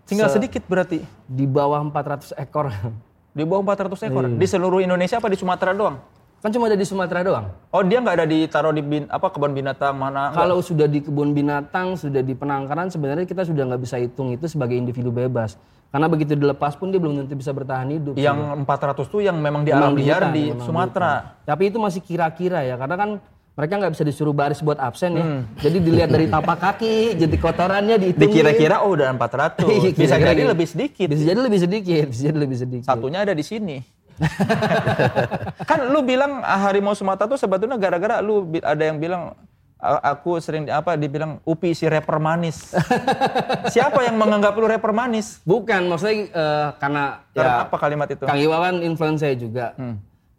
Tinggal 0.04 0.28
sedikit 0.28 0.68
berarti. 0.68 1.00
Di 1.24 1.48
bawah 1.48 1.80
400 1.88 2.36
ekor. 2.36 2.68
Di 3.40 3.40
bawah 3.48 3.64
400 3.64 4.12
ekor. 4.12 4.24
Di 4.36 4.44
seluruh 4.44 4.84
Indonesia 4.84 5.16
apa 5.16 5.32
di 5.32 5.38
Sumatera 5.40 5.72
doang? 5.72 5.96
Kan 6.44 6.52
cuma 6.52 6.68
ada 6.68 6.76
di 6.76 6.84
Sumatera 6.84 7.24
doang. 7.24 7.56
Oh 7.72 7.80
dia 7.80 8.04
nggak 8.04 8.16
ada 8.20 8.26
ditaruh 8.28 8.72
di 8.72 8.84
bin, 8.84 9.04
apa 9.08 9.32
kebun 9.32 9.56
binatang 9.56 9.96
mana? 9.96 10.28
Kalau 10.32 10.60
sudah 10.60 10.84
di 10.84 11.00
kebun 11.00 11.32
binatang, 11.32 11.96
sudah 11.96 12.20
di 12.20 12.36
penangkaran, 12.36 12.92
sebenarnya 12.92 13.24
kita 13.24 13.48
sudah 13.48 13.64
nggak 13.64 13.80
bisa 13.80 13.96
hitung 13.96 14.32
itu 14.32 14.44
sebagai 14.44 14.76
individu 14.76 15.08
bebas. 15.08 15.56
Karena 15.92 16.08
begitu 16.08 16.36
dilepas 16.36 16.76
pun 16.76 16.92
dia 16.92 17.00
belum 17.00 17.24
tentu 17.24 17.36
bisa 17.36 17.52
bertahan 17.52 17.88
hidup. 17.92 18.14
Yang 18.16 18.60
400 18.66 19.04
tuh 19.08 19.20
yang 19.24 19.36
memang 19.40 19.64
di 19.64 19.72
alam 19.72 19.96
liar 19.96 20.32
di 20.32 20.52
Sumatera. 20.64 21.38
Tapi 21.44 21.72
itu 21.72 21.80
masih 21.80 22.00
kira-kira 22.04 22.64
ya, 22.64 22.76
karena 22.80 22.96
kan 22.96 23.10
mereka 23.58 23.72
nggak 23.76 23.92
bisa 23.92 24.04
disuruh 24.06 24.32
baris 24.32 24.62
buat 24.62 24.78
absen 24.78 25.10
ya. 25.18 25.24
Jadi 25.68 25.78
dilihat 25.84 26.08
dari 26.08 26.30
tapak 26.30 26.58
kaki, 26.58 27.18
jadi 27.18 27.36
kotorannya 27.36 27.96
dihitungin. 28.00 28.30
Dikira-kira 28.30 28.80
oh 28.86 28.94
udah 28.94 29.12
400. 29.12 29.60
Iya, 29.70 29.90
bisa 29.92 30.16
kira-kira 30.16 30.30
jadi 30.32 30.42
gitu. 30.42 30.52
lebih 30.54 30.66
sedikit. 30.70 31.06
Bisa 31.10 31.22
jadi 31.26 31.40
lebih 31.40 31.60
sedikit, 31.60 32.04
bisa 32.08 32.22
jadi 32.24 32.38
lebih 32.38 32.58
sedikit. 32.58 32.86
Satunya 32.88 33.18
ada 33.26 33.34
di 33.36 33.44
sini. 33.44 33.76
kan 35.68 35.88
lu 35.88 36.04
bilang 36.04 36.44
harimau 36.44 36.92
Sumatera 36.92 37.24
tuh 37.24 37.40
sebetulnya 37.40 37.80
gara-gara 37.80 38.20
lu 38.20 38.52
ada 38.60 38.84
yang 38.84 39.00
bilang 39.00 39.32
Aku 39.80 40.36
sering 40.44 40.68
apa 40.68 40.92
dibilang 40.92 41.40
Upi 41.40 41.72
si 41.72 41.88
rapper 41.88 42.20
manis. 42.20 42.76
Siapa 43.72 44.04
yang 44.04 44.20
menganggap 44.20 44.52
lu 44.60 44.68
rapper 44.68 44.92
manis? 44.92 45.40
Bukan, 45.40 45.88
maksudnya 45.88 46.28
eh, 46.28 46.68
karena 46.76 47.24
Karena 47.32 47.64
ya 47.64 47.64
apa 47.64 47.76
kalimat 47.80 48.08
itu? 48.12 48.28
Kang 48.28 48.36
Iwa 48.36 48.60
kan 48.60 48.84
influence 48.84 49.24
saya 49.24 49.32
juga. 49.40 49.72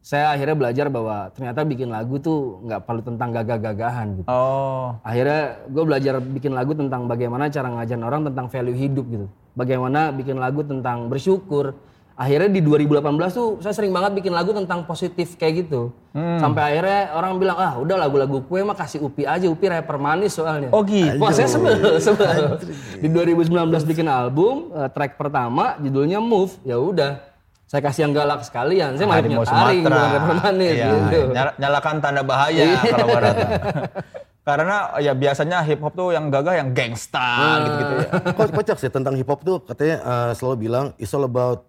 Saya 0.02 0.34
akhirnya 0.34 0.58
belajar 0.58 0.90
bahwa 0.90 1.30
ternyata 1.30 1.62
bikin 1.62 1.94
lagu 1.94 2.18
tuh 2.18 2.58
nggak 2.66 2.90
perlu 2.90 3.02
tentang 3.06 3.30
gagah-gagahan 3.30 4.08
gitu. 4.18 4.28
Oh, 4.34 4.98
Akhirnya 5.06 5.62
gue 5.70 5.84
belajar 5.86 6.18
bikin 6.18 6.58
lagu 6.58 6.74
tentang 6.74 7.06
bagaimana 7.06 7.54
cara 7.54 7.70
ngajarin 7.70 8.02
orang 8.02 8.22
tentang 8.26 8.50
value 8.50 8.74
hidup 8.74 9.06
gitu. 9.14 9.28
Bagaimana 9.54 10.10
bikin 10.10 10.42
lagu 10.42 10.66
tentang 10.66 11.06
bersyukur. 11.06 11.78
Akhirnya 12.18 12.50
di 12.50 12.62
2018 12.62 13.02
tuh 13.34 13.50
saya 13.62 13.74
sering 13.78 13.94
banget 13.94 14.22
bikin 14.22 14.34
lagu 14.34 14.54
tentang 14.54 14.86
positif 14.90 15.38
kayak 15.38 15.66
gitu. 15.70 15.94
Sampai 16.14 16.76
akhirnya 16.76 17.14
orang 17.18 17.38
bilang, 17.38 17.58
ah 17.58 17.74
udah 17.78 17.98
lagu-lagu 17.98 18.42
kue 18.46 18.62
mah 18.62 18.78
kasih 18.78 19.06
Upi 19.06 19.26
aja, 19.26 19.46
Upi 19.50 19.70
rapper 19.70 20.02
manis 20.02 20.34
soalnya. 20.34 20.70
oh 20.74 20.82
gitu. 20.82 21.18
Wah 21.18 21.30
saya 21.30 21.46
sebel, 21.50 21.78
sebel. 22.02 22.58
Di 23.00 23.08
2019 23.10 23.54
bikin 23.86 24.06
album, 24.10 24.70
eh, 24.74 24.90
track 24.90 25.18
pertama 25.18 25.78
judulnya 25.78 26.18
Move, 26.18 26.58
ya 26.66 26.78
udah. 26.78 27.31
Saya 27.72 27.88
kasih 27.88 28.04
yang 28.04 28.12
galak 28.12 28.44
sekalian, 28.44 29.00
saya 29.00 29.08
malah 29.08 29.24
punya 29.24 29.48
taring, 29.48 29.84
bukan 29.88 29.96
rapper 29.96 30.36
manis 30.44 30.76
Iya, 30.76 30.88
gitu. 30.92 31.20
nyala- 31.32 31.56
nyalakan 31.56 31.96
tanda 32.04 32.20
bahaya 32.20 32.68
kalau 32.84 33.08
gua 33.08 33.22
rata. 33.24 33.48
Karena 34.44 34.76
ya 35.00 35.14
biasanya 35.16 35.64
hip 35.64 35.80
hop 35.80 35.96
tuh 35.96 36.12
yang 36.12 36.28
gagah 36.28 36.60
yang 36.60 36.76
gangsta 36.76 37.24
gitu-gitu 37.64 37.94
ya. 37.96 38.08
Ko- 38.36 38.52
kocak 38.52 38.76
sih 38.76 38.92
tentang 38.92 39.16
hip 39.16 39.24
hop 39.24 39.48
tuh 39.48 39.64
katanya 39.64 40.04
eh, 40.04 40.32
selalu 40.36 40.68
bilang 40.68 40.86
it's 41.00 41.16
all 41.16 41.24
about 41.24 41.64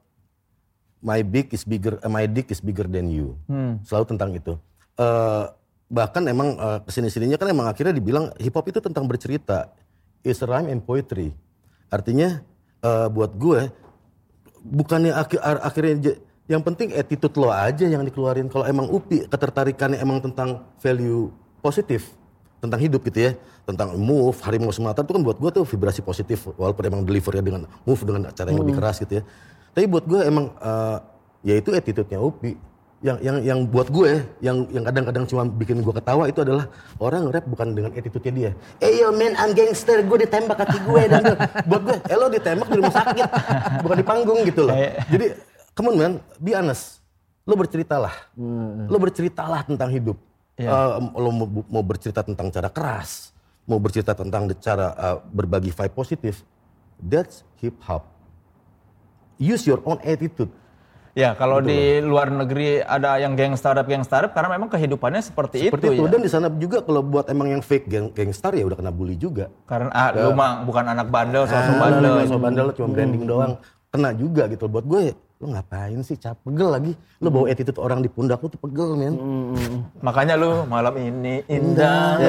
my 0.98 1.22
big 1.22 1.54
is 1.54 1.62
bigger, 1.62 2.02
eh, 2.02 2.10
my 2.10 2.26
dick 2.26 2.50
is 2.50 2.58
bigger 2.58 2.90
than 2.90 3.06
you. 3.06 3.38
Selalu 3.86 4.04
tentang 4.10 4.34
itu. 4.34 4.58
Eh, 4.98 5.44
bahkan 5.86 6.26
emang 6.26 6.58
eh, 6.58 6.78
ke 6.82 6.90
sini 6.90 7.14
sininya 7.14 7.38
kan 7.38 7.46
emang 7.46 7.70
akhirnya 7.70 7.94
dibilang 7.94 8.34
hip 8.42 8.58
hop 8.58 8.66
itu 8.66 8.82
tentang 8.82 9.06
bercerita. 9.06 9.70
It's 10.26 10.42
a 10.42 10.50
rhyme 10.50 10.66
and 10.66 10.82
poetry. 10.82 11.30
Artinya 11.94 12.42
eh, 12.82 13.06
buat 13.06 13.38
gue 13.38 13.70
bukannya 14.62 15.12
akhir, 15.12 15.38
akhirnya 15.42 16.16
yang 16.50 16.62
penting 16.62 16.94
attitude 16.94 17.34
lo 17.38 17.50
aja 17.50 17.86
yang 17.86 18.02
dikeluarin. 18.02 18.46
Kalau 18.50 18.66
emang 18.66 18.90
upi 18.90 19.26
ketertarikannya 19.26 19.98
emang 19.98 20.22
tentang 20.22 20.66
value 20.78 21.30
positif 21.62 22.14
tentang 22.62 22.78
hidup 22.78 23.02
gitu 23.10 23.18
ya, 23.18 23.32
tentang 23.66 23.98
move 23.98 24.38
harimau 24.46 24.70
Sumatera 24.70 25.02
itu 25.02 25.10
kan 25.10 25.22
buat 25.26 25.34
gue 25.42 25.50
tuh 25.50 25.66
vibrasi 25.66 25.98
positif 25.98 26.46
walaupun 26.54 26.86
emang 26.86 27.02
delivernya 27.02 27.42
dengan 27.42 27.62
move 27.82 28.02
dengan 28.06 28.30
cara 28.30 28.54
yang 28.54 28.62
lebih 28.62 28.78
keras 28.78 29.02
gitu 29.02 29.18
ya. 29.18 29.22
Tapi 29.74 29.90
buat 29.90 30.06
gue 30.06 30.22
emang 30.22 30.54
eh, 30.62 30.98
ya 31.42 31.54
itu 31.58 31.74
attitude-nya 31.74 32.22
upi. 32.22 32.54
Yang 33.02 33.18
yang 33.18 33.36
yang 33.42 33.58
buat 33.66 33.90
gue 33.90 34.22
yang 34.38 34.62
yang 34.70 34.86
kadang-kadang 34.86 35.26
cuma 35.26 35.42
bikin 35.42 35.82
gue 35.82 35.90
ketawa 35.90 36.30
itu 36.30 36.38
adalah 36.46 36.70
orang 37.02 37.34
rap 37.34 37.42
bukan 37.50 37.74
dengan 37.74 37.90
attitude-nya 37.90 38.30
dia. 38.30 38.50
Eh 38.78 39.02
yo 39.02 39.10
man, 39.10 39.34
I'm 39.34 39.58
gangster, 39.58 40.06
gue 40.06 40.18
ditembak 40.22 40.54
kaki 40.62 40.86
gue 40.86 41.02
dan 41.10 41.22
buat 41.66 41.82
gue, 41.82 41.96
eh 41.98 42.14
lo 42.14 42.30
ditembak 42.30 42.70
di 42.70 42.76
rumah 42.78 42.94
sakit, 42.94 43.26
bukan 43.82 43.96
di 43.98 44.06
panggung 44.06 44.40
gitu 44.46 44.70
loh. 44.70 44.78
Jadi 45.10 45.34
come 45.74 45.90
on 45.90 45.96
man, 45.98 46.12
be 46.38 46.54
honest. 46.54 47.02
Lo 47.42 47.58
berceritalah. 47.58 48.14
Lo 48.86 48.96
berceritalah 49.02 49.66
tentang 49.66 49.90
hidup. 49.90 50.14
Eh, 50.54 50.70
lo 51.18 51.30
mau, 51.34 51.48
mau 51.66 51.82
bercerita 51.82 52.22
tentang 52.22 52.54
cara 52.54 52.70
keras, 52.70 53.34
mau 53.66 53.82
bercerita 53.82 54.14
tentang 54.14 54.46
cara 54.62 54.94
eh, 54.94 55.18
berbagi 55.26 55.74
vibe 55.74 55.90
positif. 55.90 56.46
That's 57.02 57.42
hip 57.58 57.74
hop. 57.82 58.06
Use 59.42 59.66
your 59.66 59.82
own 59.82 59.98
attitude. 60.06 60.54
Ya, 61.12 61.36
kalau 61.36 61.60
di 61.60 62.00
luar 62.00 62.32
negeri 62.32 62.80
ada 62.80 63.20
yang 63.20 63.36
geng 63.36 63.52
startup 63.52 63.84
geng 63.84 64.00
startup 64.00 64.32
karena 64.32 64.56
memang 64.56 64.72
kehidupannya 64.72 65.20
seperti, 65.20 65.68
Seperti 65.68 65.92
itu, 65.92 66.00
itu. 66.00 66.04
ya. 66.08 66.12
Dan 66.16 66.20
di 66.24 66.30
sana 66.32 66.48
juga 66.48 66.80
kalau 66.80 67.04
buat 67.04 67.28
emang 67.28 67.52
yang 67.52 67.60
fake 67.60 67.84
geng 67.84 68.08
gangstar 68.16 68.56
ya 68.56 68.64
udah 68.64 68.80
kena 68.80 68.88
bully 68.88 69.20
juga. 69.20 69.52
Karena 69.68 69.92
ah, 69.92 70.08
lu 70.08 70.32
mah 70.32 70.64
bukan 70.64 70.88
anak 70.88 71.12
bandel, 71.12 71.44
sosok 71.44 71.76
Ah, 71.76 71.80
bandel. 71.84 72.12
lo 72.16 72.24
so 72.24 72.36
bandel 72.40 72.66
cuma 72.72 72.88
branding 72.88 73.28
doang. 73.28 73.60
Kena 73.92 74.16
juga 74.16 74.48
gitu. 74.48 74.64
Buat 74.72 74.88
gue, 74.88 75.12
lo 75.12 75.52
ngapain 75.52 76.00
sih 76.00 76.16
capek 76.16 76.48
pegel 76.48 76.68
lagi. 76.72 76.92
Lo 77.20 77.28
bawa 77.28 77.52
attitude 77.52 77.76
orang 77.76 78.00
di 78.00 78.08
pundak 78.08 78.40
lo 78.40 78.48
tuh 78.48 78.56
pegel 78.56 78.96
men. 78.96 79.12
Makanya 80.00 80.40
lu 80.40 80.64
malam 80.64 80.96
ini 80.96 81.44
indah. 81.44 82.16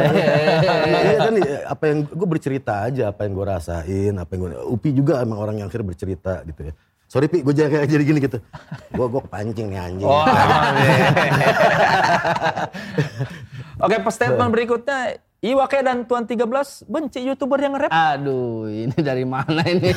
Nah, 0.83 0.99
iya 0.99 1.17
kan 1.19 1.33
iya, 1.39 1.57
apa 1.71 1.83
yang 1.87 1.99
gue 2.03 2.27
bercerita 2.27 2.83
aja 2.83 3.15
apa 3.15 3.23
yang 3.23 3.31
gue 3.31 3.45
rasain, 3.47 4.13
apa 4.19 4.29
yang 4.35 4.39
gue 4.43 4.51
Upi 4.67 4.91
juga 4.91 5.23
emang 5.23 5.39
orang 5.39 5.55
yang 5.55 5.71
akhirnya 5.71 5.87
bercerita 5.87 6.43
gitu 6.43 6.67
ya. 6.67 6.73
Sorry 7.13 7.29
Pi, 7.29 7.45
gue 7.45 7.53
jadi, 7.53 7.85
jadi 7.85 8.09
gini 8.09 8.17
gitu. 8.17 8.41
Gue 8.89 9.05
gue 9.05 9.21
kepancing 9.21 9.69
nih 9.69 9.85
anjing. 9.85 10.09
Oh, 10.09 10.25
Oke, 13.85 14.01
statement 14.09 14.49
berikutnya. 14.49 15.21
Iwake 15.43 15.83
dan 15.83 16.07
Tuan 16.07 16.23
13 16.23 16.39
benci 16.87 17.19
YouTuber 17.19 17.59
yang 17.59 17.75
rap. 17.75 17.91
Aduh, 17.91 18.71
ini 18.71 18.95
dari 18.95 19.27
mana 19.27 19.59
ini? 19.67 19.91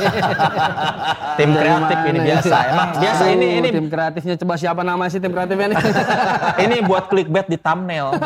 Tim 1.39 1.55
Dari 1.55 1.71
kreatif 1.71 1.99
ini 2.03 2.19
biasa. 2.19 2.57
Emang 2.75 2.89
biasa 2.99 3.23
Aduh, 3.23 3.35
ini 3.39 3.49
ini 3.63 3.69
tim 3.71 3.87
kreatifnya 3.87 4.35
coba 4.43 4.59
siapa 4.59 4.83
nama 4.83 5.07
sih 5.07 5.23
tim 5.23 5.31
kreatifnya 5.31 5.71
nih? 5.71 5.79
ini 6.67 6.83
buat 6.83 7.07
clickbait 7.07 7.47
di 7.47 7.55
thumbnail. 7.63 8.19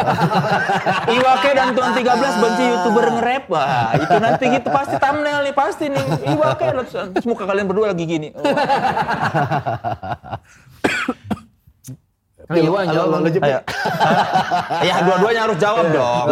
Iwake 1.21 1.51
dan 1.53 1.77
Tuan 1.77 1.93
13 1.93 2.09
benci 2.41 2.63
YouTuber 2.73 3.05
nge-rap. 3.21 3.45
Wah, 3.53 3.93
itu 4.01 4.17
nanti 4.17 4.45
gitu 4.57 4.69
pasti 4.73 4.97
thumbnail 4.97 5.45
nih, 5.45 5.53
pasti 5.53 5.85
nih. 5.93 6.07
Iwake 6.25 6.67
terus 6.73 7.27
muka 7.29 7.45
kalian 7.45 7.69
berdua 7.69 7.93
lagi 7.93 8.09
gini. 8.09 8.33
Oh. 8.33 8.49
Kang 12.51 12.67
Iwan 12.67 12.83
Halo, 12.91 13.23
jawab. 13.31 13.47
Ayo. 13.47 13.59
ya, 14.83 14.95
dua-duanya 15.07 15.41
harus 15.47 15.59
jawab 15.63 15.87
dong. 15.95 16.27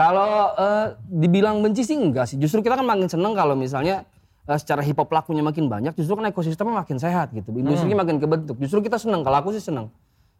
Kalau 0.00 0.56
eh, 0.56 0.86
dibilang 1.12 1.60
benci 1.60 1.84
sih 1.84 1.92
enggak 1.92 2.32
sih. 2.32 2.40
Justru 2.40 2.64
kita 2.64 2.80
kan 2.80 2.88
makin 2.88 3.04
seneng 3.04 3.36
kalau 3.36 3.52
misalnya 3.52 4.08
eh, 4.48 4.56
secara 4.56 4.80
hip 4.80 4.96
hop 4.96 5.12
pelakunya 5.12 5.44
makin 5.44 5.68
banyak, 5.68 5.92
justru 5.92 6.16
kan 6.16 6.24
ekosistemnya 6.32 6.80
makin 6.80 6.96
sehat 6.96 7.36
gitu. 7.36 7.52
Industrinya 7.52 8.00
makin 8.00 8.16
kebentuk. 8.16 8.56
Justru 8.56 8.80
kita 8.80 8.96
seneng. 8.96 9.20
Kalau 9.20 9.36
aku 9.44 9.52
sih 9.52 9.60
seneng. 9.60 9.92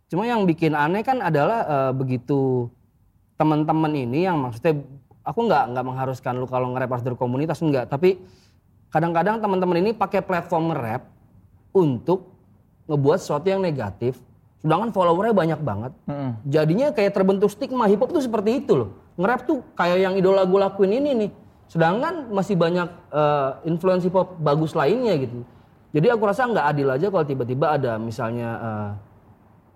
Cuma 0.09 0.25
yang 0.25 0.49
bikin 0.49 0.73
aneh 0.73 1.05
kan 1.05 1.21
adalah 1.21 1.59
eh, 1.69 1.93
begitu 1.93 2.73
teman-teman 3.37 3.93
ini 3.93 4.25
yang 4.25 4.41
maksudnya 4.41 4.81
aku 5.21 5.45
nggak 5.45 5.77
nggak 5.77 5.85
mengharuskan 5.85 6.33
lu 6.41 6.49
kalau 6.49 6.73
nge-rap 6.73 6.97
harus 6.97 7.05
dari 7.05 7.17
komunitas 7.21 7.61
enggak, 7.61 7.85
tapi 7.93 8.17
kadang-kadang 8.89 9.45
teman-teman 9.45 9.77
ini 9.85 9.91
pakai 9.93 10.25
platform 10.25 10.73
nge-rap 10.73 11.05
untuk 11.77 12.33
ngebuat 12.89 13.19
sesuatu 13.21 13.47
yang 13.47 13.61
negatif. 13.61 14.17
Sedangkan 14.61 14.93
followernya 14.93 15.33
banyak 15.33 15.61
banget. 15.65 15.93
Jadinya 16.45 16.93
kayak 16.93 17.17
terbentuk 17.17 17.49
stigma 17.49 17.89
hip 17.89 18.01
hop 18.01 18.13
tuh 18.13 18.21
seperti 18.21 18.61
itu 18.61 18.73
loh. 18.77 18.91
Nge-rap 19.21 19.45
tuh 19.45 19.61
kayak 19.77 20.01
yang 20.01 20.15
idola 20.17 20.49
gue 20.49 20.57
lakuin 20.57 20.97
ini 20.97 21.11
nih. 21.13 21.31
Sedangkan 21.69 22.33
masih 22.33 22.57
banyak 22.57 22.89
influence 23.69 24.03
hip 24.03 24.17
hop 24.17 24.41
bagus 24.41 24.73
lainnya 24.73 25.15
gitu. 25.21 25.45
Jadi 25.91 26.07
aku 26.07 26.23
rasa 26.23 26.47
nggak 26.47 26.67
adil 26.71 26.89
aja 26.95 27.07
kalau 27.11 27.27
tiba-tiba 27.27 27.75
ada 27.75 27.99
misalnya 27.99 28.49
eh, 28.63 28.91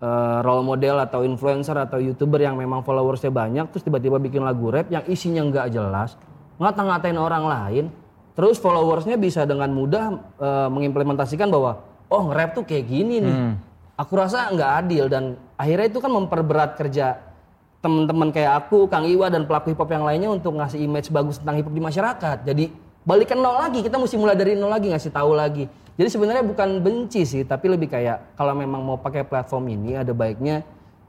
eh, 0.06 0.38
role 0.46 0.62
model 0.62 1.02
atau 1.02 1.26
influencer 1.26 1.74
atau 1.74 1.98
youtuber 1.98 2.38
yang 2.38 2.54
memang 2.54 2.86
followersnya 2.86 3.34
banyak 3.34 3.66
terus 3.74 3.82
tiba-tiba 3.82 4.22
bikin 4.22 4.46
lagu 4.46 4.70
rap 4.70 4.86
yang 4.94 5.02
isinya 5.10 5.42
nggak 5.42 5.74
jelas 5.74 6.14
ngata-ngatain 6.62 7.18
orang 7.18 7.44
lain 7.50 7.84
terus 8.38 8.62
followersnya 8.62 9.18
bisa 9.18 9.42
dengan 9.42 9.74
mudah 9.74 10.14
eh, 10.38 10.68
mengimplementasikan 10.70 11.50
bahwa 11.50 11.82
oh 12.06 12.30
nge-rap 12.30 12.62
tuh 12.62 12.62
kayak 12.62 12.86
gini 12.86 13.18
nih 13.18 13.36
aku 13.98 14.14
rasa 14.14 14.54
nggak 14.54 14.70
adil 14.86 15.04
dan 15.10 15.34
akhirnya 15.58 15.86
itu 15.90 15.98
kan 15.98 16.14
memperberat 16.14 16.78
kerja 16.78 17.18
teman-teman 17.84 18.32
kayak 18.32 18.64
aku 18.64 18.88
Kang 18.88 19.04
Iwa 19.04 19.28
dan 19.28 19.44
pelaku 19.44 19.76
hip 19.76 19.80
hop 19.84 19.92
yang 19.92 20.08
lainnya 20.08 20.32
untuk 20.32 20.56
ngasih 20.56 20.80
image 20.80 21.12
bagus 21.12 21.36
tentang 21.36 21.60
hip 21.60 21.68
hop 21.68 21.76
di 21.76 21.84
masyarakat. 21.84 22.38
Jadi 22.48 22.72
balikan 23.04 23.36
nol 23.36 23.60
lagi. 23.60 23.84
Kita 23.84 24.00
mesti 24.00 24.16
mulai 24.16 24.32
dari 24.32 24.56
nol 24.56 24.72
lagi 24.72 24.88
ngasih 24.88 25.12
tahu 25.12 25.36
lagi. 25.36 25.68
Jadi 25.94 26.08
sebenarnya 26.08 26.40
bukan 26.40 26.80
benci 26.80 27.28
sih 27.28 27.44
tapi 27.44 27.68
lebih 27.68 27.92
kayak 27.92 28.40
kalau 28.40 28.56
memang 28.56 28.80
mau 28.80 28.96
pakai 28.96 29.22
platform 29.28 29.68
ini 29.68 30.00
ada 30.00 30.10
baiknya 30.16 30.64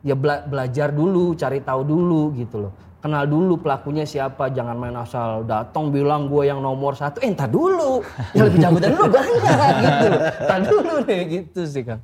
ya 0.06 0.14
bela- 0.14 0.44
belajar 0.46 0.92
dulu 0.92 1.34
cari 1.40 1.64
tahu 1.64 1.82
dulu 1.88 2.36
gitu 2.36 2.68
loh. 2.68 2.76
Kenal 3.00 3.24
dulu 3.24 3.56
pelakunya 3.62 4.04
siapa 4.04 4.52
jangan 4.52 4.76
main 4.76 4.94
asal 5.00 5.48
datang 5.48 5.90
bilang 5.90 6.28
gue 6.28 6.52
yang 6.52 6.60
nomor 6.60 6.94
satu. 7.00 7.24
Eh 7.24 7.32
entar 7.32 7.48
dulu. 7.48 8.04
Yang 8.36 8.46
lebih 8.52 8.60
jago 8.60 8.78
dari 8.84 8.96
lu 9.00 9.08
banyak 9.08 9.74
gitu 9.80 10.06
loh. 10.12 10.22
Entar 10.44 10.60
dulu 10.68 10.94
nih 11.08 11.22
gitu 11.40 11.62
sih 11.64 11.86
kan 11.88 12.04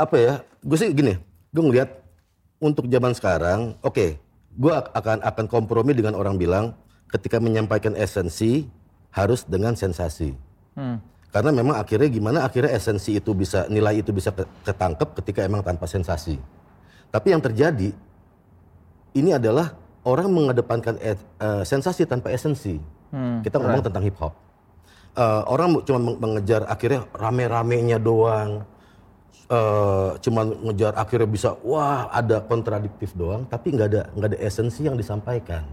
apa 0.00 0.16
ya? 0.18 0.34
Gue 0.64 0.80
sih 0.80 0.90
gini 0.90 1.14
gue 1.52 1.62
ngeliat 1.62 2.01
untuk 2.62 2.86
zaman 2.86 3.10
sekarang 3.12 3.74
oke 3.82 4.14
gue 4.54 4.74
akan 4.94 5.18
akan 5.20 5.44
kompromi 5.50 5.90
dengan 5.92 6.14
orang 6.14 6.38
bilang 6.38 6.78
ketika 7.10 7.42
menyampaikan 7.42 7.92
esensi 7.92 8.70
harus 9.10 9.42
dengan 9.44 9.74
sensasi. 9.74 10.32
Karena 11.32 11.48
memang 11.50 11.80
akhirnya 11.80 12.08
gimana 12.08 12.38
akhirnya 12.44 12.70
esensi 12.70 13.16
itu 13.16 13.32
bisa 13.32 13.64
nilai 13.66 13.98
itu 13.98 14.12
bisa 14.12 14.28
ke- 14.30 14.48
ketangkep 14.62 15.16
ketika 15.20 15.40
emang 15.42 15.60
tanpa 15.60 15.84
sensasi. 15.84 16.36
Tapi 17.08 17.32
yang 17.32 17.40
terjadi 17.40 17.92
ini 19.12 19.30
adalah 19.32 19.72
orang 20.04 20.28
mengedepankan 20.28 20.96
eh, 20.98 21.16
sensasi 21.62 22.04
tanpa 22.04 22.30
esensi. 22.30 22.76
Kita 23.42 23.56
ngomong 23.58 23.80
tentang 23.82 24.04
hip 24.04 24.16
hop. 24.16 24.32
Eh, 25.12 25.42
orang 25.44 25.80
cuma 25.84 26.00
meng- 26.00 26.20
mengejar 26.20 26.64
akhirnya 26.64 27.04
rame-ramenya 27.12 27.96
doang 27.96 28.64
eh, 29.52 30.08
cuman 30.24 30.46
ngejar 30.70 30.96
akhirnya 30.96 31.28
bisa 31.28 31.48
wah 31.60 32.08
ada 32.08 32.40
kontradiktif 32.40 33.12
doang, 33.12 33.44
tapi 33.44 33.76
nggak 33.76 33.88
ada 33.92 34.02
nggak 34.16 34.28
ada 34.32 34.38
esensi 34.40 34.80
yang 34.88 34.96
disampaikan. 34.96 35.68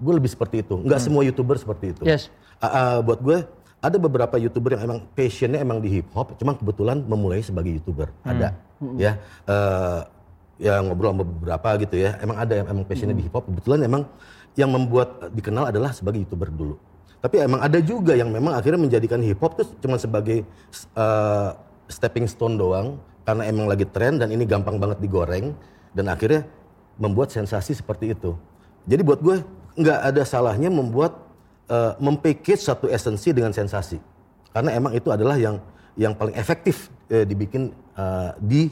Gue 0.00 0.16
lebih 0.16 0.32
seperti 0.32 0.64
itu. 0.64 0.80
Nggak 0.80 1.00
semua 1.04 1.22
youtuber 1.22 1.60
seperti 1.60 1.92
itu. 1.94 2.02
Yes. 2.08 2.32
Ah, 2.58 2.66
ah, 2.66 2.96
buat 3.04 3.20
gue 3.20 3.44
ada 3.82 3.96
beberapa 3.98 4.38
youtuber 4.38 4.78
yang 4.78 4.82
emang 4.86 4.98
passionnya 5.12 5.58
emang 5.58 5.82
di 5.82 6.00
hip 6.00 6.08
hop, 6.14 6.38
cuma 6.38 6.54
kebetulan 6.54 7.02
memulai 7.02 7.42
sebagai 7.42 7.74
youtuber 7.74 8.14
ada, 8.22 8.54
ya. 8.94 9.18
Eh, 9.50 10.00
ya 10.62 10.78
ngobrol 10.78 11.10
sama 11.10 11.24
beberapa 11.26 11.68
gitu 11.82 11.96
ya. 11.98 12.14
Emang 12.22 12.38
ada 12.38 12.54
yang 12.62 12.66
emang 12.70 12.86
passionnya 12.86 13.18
di 13.18 13.26
hip 13.26 13.34
hop. 13.34 13.50
Kebetulan 13.50 13.82
emang 13.82 14.06
yang 14.54 14.70
membuat 14.70 15.34
dikenal 15.34 15.74
adalah 15.74 15.90
sebagai 15.90 16.22
youtuber 16.22 16.46
dulu. 16.54 16.78
Tapi 17.18 17.42
emang 17.42 17.58
ada 17.62 17.78
juga 17.82 18.14
yang 18.14 18.30
memang 18.30 18.54
akhirnya 18.54 18.78
menjadikan 18.78 19.18
hip 19.22 19.42
hop 19.42 19.58
tuh 19.58 19.66
cuma 19.82 19.98
sebagai 19.98 20.46
eh, 20.94 21.50
stepping 21.92 22.24
stone 22.24 22.56
doang 22.56 22.96
karena 23.28 23.44
emang 23.46 23.68
lagi 23.68 23.84
tren 23.84 24.16
dan 24.16 24.32
ini 24.32 24.48
gampang 24.48 24.80
banget 24.80 24.98
digoreng 24.98 25.52
dan 25.92 26.08
akhirnya 26.08 26.48
membuat 26.96 27.28
sensasi 27.30 27.76
seperti 27.76 28.16
itu. 28.16 28.32
Jadi 28.88 29.02
buat 29.04 29.20
gue 29.20 29.44
nggak 29.78 29.98
ada 30.08 30.22
salahnya 30.24 30.72
membuat 30.72 31.20
uh, 31.70 31.94
mempackage 32.00 32.64
satu 32.64 32.88
esensi 32.90 33.30
dengan 33.30 33.52
sensasi. 33.54 34.00
Karena 34.52 34.74
emang 34.76 34.92
itu 34.92 35.08
adalah 35.08 35.36
yang 35.40 35.56
yang 35.96 36.16
paling 36.16 36.36
efektif 36.36 36.88
eh, 37.12 37.24
dibikin 37.24 37.72
eh, 37.96 38.30
di 38.40 38.62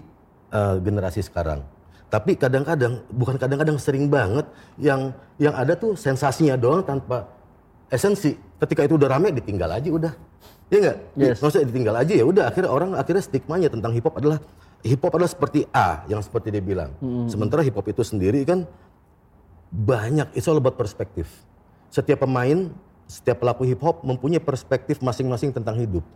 eh, 0.52 0.76
generasi 0.80 1.20
sekarang. 1.24 1.60
Tapi 2.10 2.34
kadang-kadang 2.34 3.06
bukan 3.12 3.38
kadang-kadang 3.38 3.78
sering 3.78 4.10
banget 4.10 4.44
yang 4.80 5.14
yang 5.38 5.54
ada 5.54 5.78
tuh 5.78 5.94
sensasinya 5.94 6.58
doang 6.58 6.82
tanpa 6.82 7.28
esensi. 7.86 8.34
Ketika 8.58 8.82
itu 8.82 8.98
udah 8.98 9.08
rame 9.14 9.30
ditinggal 9.30 9.70
aja 9.70 9.88
udah. 9.88 10.12
Iya 10.70 10.78
enggak? 10.78 10.96
Yes. 11.18 11.36
Maksudnya 11.42 11.66
ditinggal 11.66 11.94
aja 11.98 12.14
ya 12.14 12.24
udah 12.24 12.44
akhirnya 12.46 12.70
orang 12.70 12.90
akhirnya 12.94 13.22
stigmanya 13.26 13.68
tentang 13.68 13.90
hip 13.90 14.06
hop 14.06 14.14
adalah 14.22 14.38
hip 14.86 15.02
hop 15.02 15.12
adalah 15.18 15.30
seperti 15.30 15.66
A 15.74 16.06
yang 16.06 16.22
seperti 16.22 16.54
dia 16.54 16.62
bilang. 16.62 16.94
Sementara 17.26 17.66
hip 17.66 17.74
hop 17.74 17.90
itu 17.90 18.06
sendiri 18.06 18.46
kan 18.46 18.64
banyak 19.70 20.30
it's 20.38 20.46
all 20.46 20.58
about 20.58 20.78
perspektif. 20.78 21.26
Setiap 21.90 22.22
pemain, 22.22 22.70
setiap 23.10 23.42
pelaku 23.42 23.66
hip 23.66 23.82
hop 23.82 24.06
mempunyai 24.06 24.38
perspektif 24.38 25.02
masing-masing 25.02 25.50
tentang 25.50 25.74
hidup. 25.74 26.06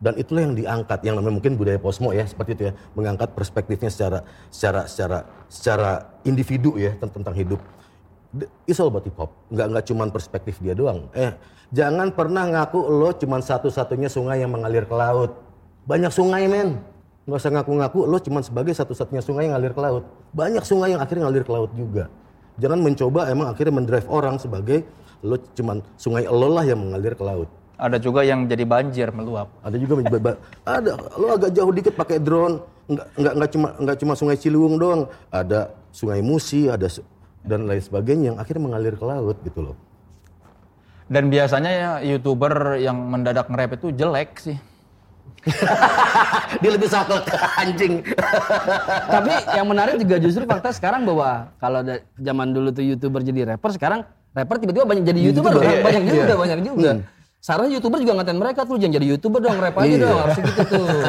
Dan 0.00 0.16
itulah 0.16 0.48
yang 0.48 0.56
diangkat, 0.56 1.04
yang 1.04 1.20
namanya 1.20 1.36
mungkin 1.36 1.60
budaya 1.60 1.76
posmo 1.76 2.16
ya, 2.16 2.24
seperti 2.24 2.56
itu 2.56 2.62
ya, 2.68 2.74
mengangkat 2.96 3.36
perspektifnya 3.36 3.92
secara 3.92 4.24
secara 4.48 4.88
secara 4.88 5.18
secara 5.44 5.90
individu 6.24 6.80
ya 6.80 6.96
tentang, 6.96 7.20
tentang 7.20 7.36
hidup. 7.36 7.60
It's 8.62 8.78
all 8.78 8.86
about 8.86 9.02
hip 9.02 9.18
hop, 9.18 9.34
nggak 9.50 9.66
nggak 9.74 9.84
cuman 9.90 10.08
perspektif 10.14 10.62
dia 10.62 10.70
doang. 10.70 11.10
Eh, 11.18 11.34
jangan 11.74 12.14
pernah 12.14 12.46
ngaku 12.46 12.78
lo 12.78 13.10
cuman 13.10 13.42
satu-satunya 13.42 14.06
sungai 14.06 14.38
yang 14.38 14.54
mengalir 14.54 14.86
ke 14.86 14.94
laut. 14.94 15.34
Banyak 15.82 16.14
sungai 16.14 16.46
men, 16.46 16.78
nggak 17.26 17.38
usah 17.42 17.50
ngaku-ngaku 17.50 18.06
lo 18.06 18.22
cuman 18.22 18.42
sebagai 18.46 18.70
satu-satunya 18.70 19.18
sungai 19.18 19.50
yang 19.50 19.58
ngalir 19.58 19.74
ke 19.74 19.82
laut. 19.82 20.06
Banyak 20.30 20.62
sungai 20.62 20.94
yang 20.94 21.02
akhirnya 21.02 21.26
ngalir 21.26 21.42
ke 21.42 21.50
laut 21.50 21.70
juga. 21.74 22.06
Jangan 22.62 22.78
mencoba 22.78 23.20
emang 23.34 23.50
akhirnya 23.50 23.74
mendrive 23.74 24.06
orang 24.06 24.38
sebagai 24.38 24.86
lo 25.26 25.34
cuman 25.34 25.82
sungai 25.98 26.30
lo 26.30 26.48
lah 26.54 26.62
yang 26.62 26.78
mengalir 26.78 27.18
ke 27.18 27.24
laut. 27.26 27.50
Ada 27.82 27.98
juga 27.98 28.22
yang 28.22 28.46
jadi 28.46 28.62
banjir 28.62 29.10
meluap. 29.10 29.50
Ada 29.66 29.74
juga 29.74 29.98
ada 30.62 30.92
lo 31.18 31.34
agak 31.34 31.50
jauh 31.50 31.72
dikit 31.74 31.98
pakai 31.98 32.22
drone 32.22 32.62
nggak 32.90 33.06
nggak 33.14 33.34
nggak 33.38 33.50
cuma 33.54 33.68
nggak 33.78 33.96
cuma 34.02 34.12
sungai 34.18 34.36
Ciliwung 34.38 34.74
doang 34.74 35.06
ada 35.30 35.70
sungai 35.94 36.18
Musi 36.26 36.66
ada 36.66 36.90
dan 37.44 37.64
lain 37.64 37.82
sebagainya 37.82 38.24
yang 38.34 38.38
akhirnya 38.38 38.62
mengalir 38.68 38.94
ke 38.96 39.04
laut 39.04 39.36
gitu 39.44 39.72
loh 39.72 39.76
Dan 41.10 41.26
biasanya 41.26 41.70
ya 41.70 41.90
youtuber 42.06 42.78
yang 42.78 42.94
mendadak 42.94 43.50
nge-rap 43.50 43.82
itu 43.82 43.90
jelek 43.90 44.30
sih. 44.38 44.54
dia 46.62 46.70
lebih 46.70 46.86
saklek 46.86 47.26
anjing 47.62 48.04
Tapi 49.08 49.32
yang 49.56 49.66
menarik 49.66 49.96
juga 49.98 50.20
justru 50.20 50.44
fakta 50.44 50.70
sekarang 50.70 51.08
bahwa 51.08 51.50
kalau 51.58 51.80
zaman 52.14 52.52
dulu 52.52 52.68
tuh 52.70 52.84
youtuber 52.84 53.24
jadi 53.24 53.54
rapper, 53.54 53.74
sekarang 53.74 54.06
rapper 54.36 54.62
tiba-tiba 54.62 54.86
banyak 54.86 55.02
jadi 55.02 55.20
youtuber, 55.20 55.50
YouTuber, 55.56 55.66
loh. 55.66 55.74
iya, 55.74 55.82
banyak 55.82 56.02
juga, 56.06 56.22
iya. 56.22 56.36
banyak 56.38 56.60
juga. 56.62 56.90
Sekarang 57.40 57.72
youtuber 57.72 57.98
juga 58.04 58.12
ngatain 58.20 58.36
mereka 58.36 58.60
tuh 58.68 58.76
jangan 58.76 58.94
jadi 59.00 59.06
youtuber 59.16 59.40
dong, 59.40 59.56
rap 59.56 59.76
aja 59.80 59.96
dong, 59.96 60.18
harus 60.20 60.38
gitu 60.44 60.62
tuh. 60.68 60.86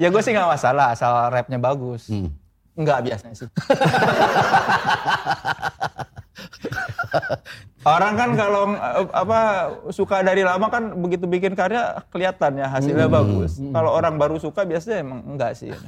Ya 0.00 0.08
gue 0.08 0.22
sih 0.24 0.32
nggak 0.32 0.48
masalah 0.48 0.96
asal 0.96 1.12
rapnya 1.28 1.60
bagus. 1.60 2.08
Enggak 2.74 2.98
biasanya 3.02 3.34
sih. 3.36 3.48
Orang 7.84 8.16
kan 8.16 8.30
kalau 8.32 8.72
eh, 8.72 9.06
apa 9.12 9.38
suka 9.92 10.24
dari 10.24 10.40
lama 10.40 10.66
kan 10.66 10.96
begitu 10.96 11.28
bikin 11.28 11.52
karya 11.52 12.00
kelihatan 12.08 12.56
ya 12.56 12.66
hasilnya 12.66 13.06
bagus. 13.06 13.60
Kalau 13.60 13.90
orang 13.92 14.16
baru 14.16 14.40
suka 14.40 14.64
biasanya 14.64 15.04
emang 15.04 15.20
enggak 15.28 15.52
sih. 15.54 15.70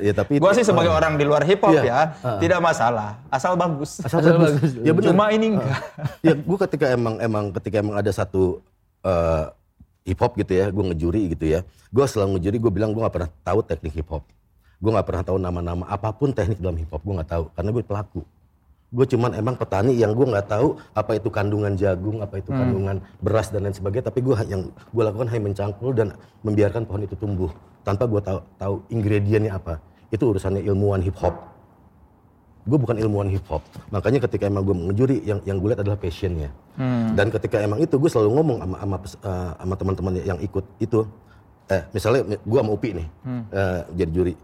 ya 0.00 0.10
tapi 0.10 0.38
Gue 0.38 0.52
sih 0.54 0.62
sebagai 0.62 0.90
orang 0.90 1.14
di 1.14 1.22
luar 1.22 1.42
hip 1.42 1.60
hop 1.60 1.70
Iya. 1.70 1.82
ya 1.84 2.00
tidak 2.38 2.58
masalah 2.58 3.18
asal 3.28 3.54
bagus. 3.54 3.98
asal 4.00 4.18
bagus. 4.22 4.70
ya 4.80 4.90
benar 4.90 5.10
Cuma 5.12 5.24
ini 5.30 5.54
enggak. 5.54 5.76
ya 6.22 6.34
gue 6.34 6.58
ketika 6.66 6.86
emang 6.90 7.14
emang 7.20 7.44
ketika 7.54 7.76
emang 7.78 7.94
ada 7.94 8.10
satu 8.10 8.58
eh, 9.02 9.44
hip 10.02 10.18
hop 10.18 10.34
gitu 10.34 10.50
ya 10.50 10.66
gue 10.66 10.84
ngejuri 10.84 11.22
gitu 11.30 11.44
ya 11.48 11.60
gue 11.90 12.04
selalu 12.06 12.38
ngejuri 12.38 12.56
gue 12.58 12.72
bilang 12.72 12.90
gue 12.90 13.02
nggak 13.02 13.14
pernah 13.14 13.30
tahu 13.44 13.60
teknik 13.62 13.92
hip 13.92 14.08
hop 14.08 14.22
gue 14.80 14.90
nggak 14.90 15.06
pernah 15.06 15.22
tahu 15.22 15.36
nama-nama 15.36 15.84
apa 15.92 16.08
pun 16.16 16.32
teknik 16.32 16.56
dalam 16.56 16.80
hip 16.80 16.88
hop 16.88 17.04
gue 17.04 17.14
nggak 17.20 17.30
tahu 17.30 17.44
karena 17.52 17.70
gue 17.70 17.84
pelaku. 17.84 18.22
Gue 18.90 19.06
cuman 19.06 19.30
emang 19.38 19.54
petani 19.54 19.94
yang 19.94 20.16
gue 20.16 20.26
nggak 20.26 20.50
tahu 20.50 20.74
apa 20.96 21.14
itu 21.14 21.28
kandungan 21.30 21.78
jagung 21.78 22.18
apa 22.18 22.42
itu 22.42 22.50
kandungan 22.50 22.98
beras 23.22 23.54
dan 23.54 23.62
lain 23.62 23.76
sebagainya 23.76 24.10
tapi 24.10 24.18
gue 24.24 24.34
yang 24.50 24.66
gue 24.66 25.02
lakukan 25.04 25.30
hanya 25.30 25.42
mencangkul 25.46 25.94
dan 25.94 26.16
membiarkan 26.42 26.88
pohon 26.88 27.06
itu 27.06 27.14
tumbuh 27.14 27.52
tanpa 27.86 28.10
gue 28.10 28.18
tahu 28.18 28.38
tahu 28.58 28.74
ingredientnya 28.90 29.54
apa. 29.60 29.78
Itu 30.10 30.34
urusannya 30.34 30.66
ilmuwan 30.66 31.04
hip 31.06 31.14
hop 31.20 31.50
gue 32.68 32.76
bukan 32.76 32.96
ilmuwan 33.00 33.32
hip 33.32 33.40
hop 33.48 33.64
makanya 33.88 34.20
ketika 34.28 34.44
emang 34.44 34.62
gue 34.68 34.76
ngejuri 34.76 35.24
yang 35.24 35.40
yang 35.48 35.56
gue 35.56 35.72
lihat 35.72 35.80
adalah 35.80 35.96
passionnya. 35.96 36.52
Dan 37.16 37.32
ketika 37.32 37.56
emang 37.60 37.80
itu 37.80 37.96
gue 37.96 38.10
selalu 38.12 38.30
ngomong 38.36 38.56
sama 38.60 38.76
sama, 38.76 38.96
eh, 39.00 39.52
sama 39.64 39.74
teman-teman 39.80 40.12
yang 40.24 40.38
ikut 40.40 40.64
itu 40.76 41.04
eh 41.70 41.82
misalnya 41.96 42.36
gue 42.36 42.58
sama 42.60 42.70
Upi 42.74 42.90
nih 42.98 43.08
eh, 43.54 43.80
jadi 43.96 44.10
juri 44.12 44.34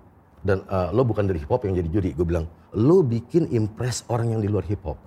dan 0.42 0.64
eh, 0.66 0.88
lo 0.92 1.02
bukan 1.06 1.24
dari 1.28 1.40
hip 1.40 1.50
hop 1.50 1.64
yang 1.64 1.76
jadi 1.76 1.88
juri 1.88 2.10
gue 2.12 2.26
bilang 2.26 2.44
lo 2.76 3.00
bikin 3.00 3.48
impress 3.54 4.04
orang 4.10 4.36
yang 4.36 4.40
di 4.42 4.48
luar 4.50 4.64
hip 4.66 4.82
hop 4.84 4.98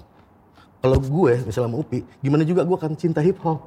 kalau 0.80 0.98
gue 0.98 1.44
misalnya 1.44 1.70
sama 1.70 1.78
Upi 1.78 2.06
gimana 2.24 2.48
juga 2.48 2.64
gue 2.64 2.78
akan 2.78 2.94
cinta 2.96 3.20
hip 3.20 3.38
hop 3.44 3.66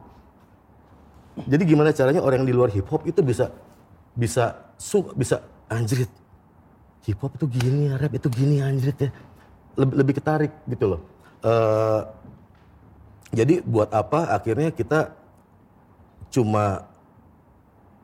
jadi 1.48 1.62
gimana 1.64 1.94
caranya 1.94 2.20
orang 2.20 2.44
yang 2.44 2.48
di 2.48 2.56
luar 2.56 2.70
hip 2.72 2.88
hop 2.88 3.04
itu 3.08 3.20
bisa 3.24 3.52
bisa 4.12 4.58
su 4.76 5.00
bisa 5.16 5.40
anjrit 5.72 6.10
hip 7.06 7.18
hop 7.18 7.34
itu 7.34 7.46
gini 7.50 7.90
ya, 7.90 7.98
rap 7.98 8.12
itu 8.14 8.28
gini 8.30 8.62
anjrit 8.62 8.98
ya. 8.98 9.10
Lebih, 9.74 9.94
lebih 10.04 10.14
ketarik 10.20 10.52
gitu 10.68 10.84
loh. 10.96 11.00
Eh, 11.42 12.00
jadi 13.32 13.64
buat 13.64 13.90
apa 13.90 14.30
akhirnya 14.36 14.70
kita 14.70 15.16
cuma 16.32 16.86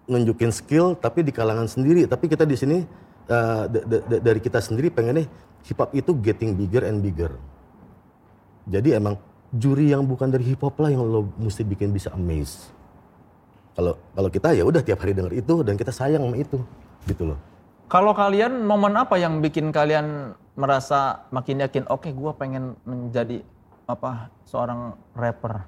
nunjukin 0.08 0.48
skill 0.50 0.96
tapi 0.96 1.20
di 1.22 1.30
kalangan 1.30 1.68
sendiri, 1.68 2.08
tapi 2.08 2.26
kita 2.26 2.48
di 2.48 2.56
sini 2.56 2.78
eh, 3.28 3.62
da- 3.68 3.84
da- 3.84 4.04
da- 4.08 4.22
dari 4.24 4.40
kita 4.40 4.58
sendiri 4.58 4.88
pengennya 4.88 5.28
hip 5.62 5.76
hop 5.76 5.92
itu 5.92 6.16
getting 6.18 6.56
bigger 6.56 6.88
and 6.88 7.04
bigger. 7.04 7.36
Jadi 8.68 8.96
emang 8.96 9.16
juri 9.52 9.92
yang 9.92 10.04
bukan 10.04 10.28
dari 10.28 10.44
hip 10.44 10.60
hop 10.60 10.76
lah 10.80 10.92
yang 10.92 11.04
lo 11.04 11.28
mesti 11.36 11.64
bikin 11.64 11.92
bisa 11.92 12.12
amaze. 12.12 12.72
Kalau 13.76 13.94
kalau 14.12 14.28
kita 14.28 14.52
ya 14.56 14.64
udah 14.66 14.82
tiap 14.82 15.00
hari 15.04 15.14
denger 15.14 15.32
itu 15.38 15.54
dan 15.62 15.78
kita 15.78 15.92
sayang 15.94 16.24
sama 16.24 16.36
itu 16.36 16.58
gitu 17.06 17.32
loh. 17.32 17.38
Kalau 17.88 18.12
kalian 18.12 18.68
momen 18.68 18.92
apa 19.00 19.16
yang 19.16 19.40
bikin 19.40 19.72
kalian 19.72 20.36
merasa 20.58 21.24
makin 21.32 21.64
yakin 21.64 21.88
oke 21.88 22.12
gue 22.12 22.32
pengen 22.36 22.76
menjadi 22.84 23.40
apa 23.88 24.28
seorang 24.44 24.92
rapper? 25.16 25.64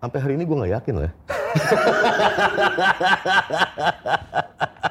Sampai 0.00 0.18
hari 0.24 0.40
ini 0.40 0.48
gue 0.48 0.56
nggak 0.56 0.72
yakin 0.80 0.92
loh 0.96 1.04
ya. 1.04 1.12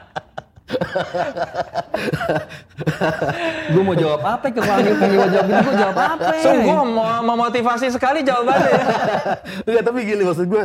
gue 3.69 3.83
mau 3.83 3.95
jawab 3.95 4.21
apa 4.21 4.45
ke 4.49 4.61
panggil 4.61 4.93
panggil 4.95 5.17
gue 5.17 5.29
jawab 5.31 5.47
ini 5.47 5.59
gue 5.59 5.75
jawab 5.77 5.97
apa? 5.97 6.25
Sungguh 6.39 6.79
mo- 6.85 7.23
memotivasi 7.25 7.87
sekali 7.89 8.19
jawabannya. 8.21 8.69
ya. 8.69 8.81
Enggak, 9.67 9.83
tapi 9.83 9.99
gini 10.03 10.23
maksud 10.23 10.45
gue, 10.45 10.63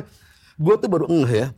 gue 0.57 0.75
tuh 0.77 0.89
baru 0.89 1.07
ngeh 1.07 1.33
ya. 1.35 1.49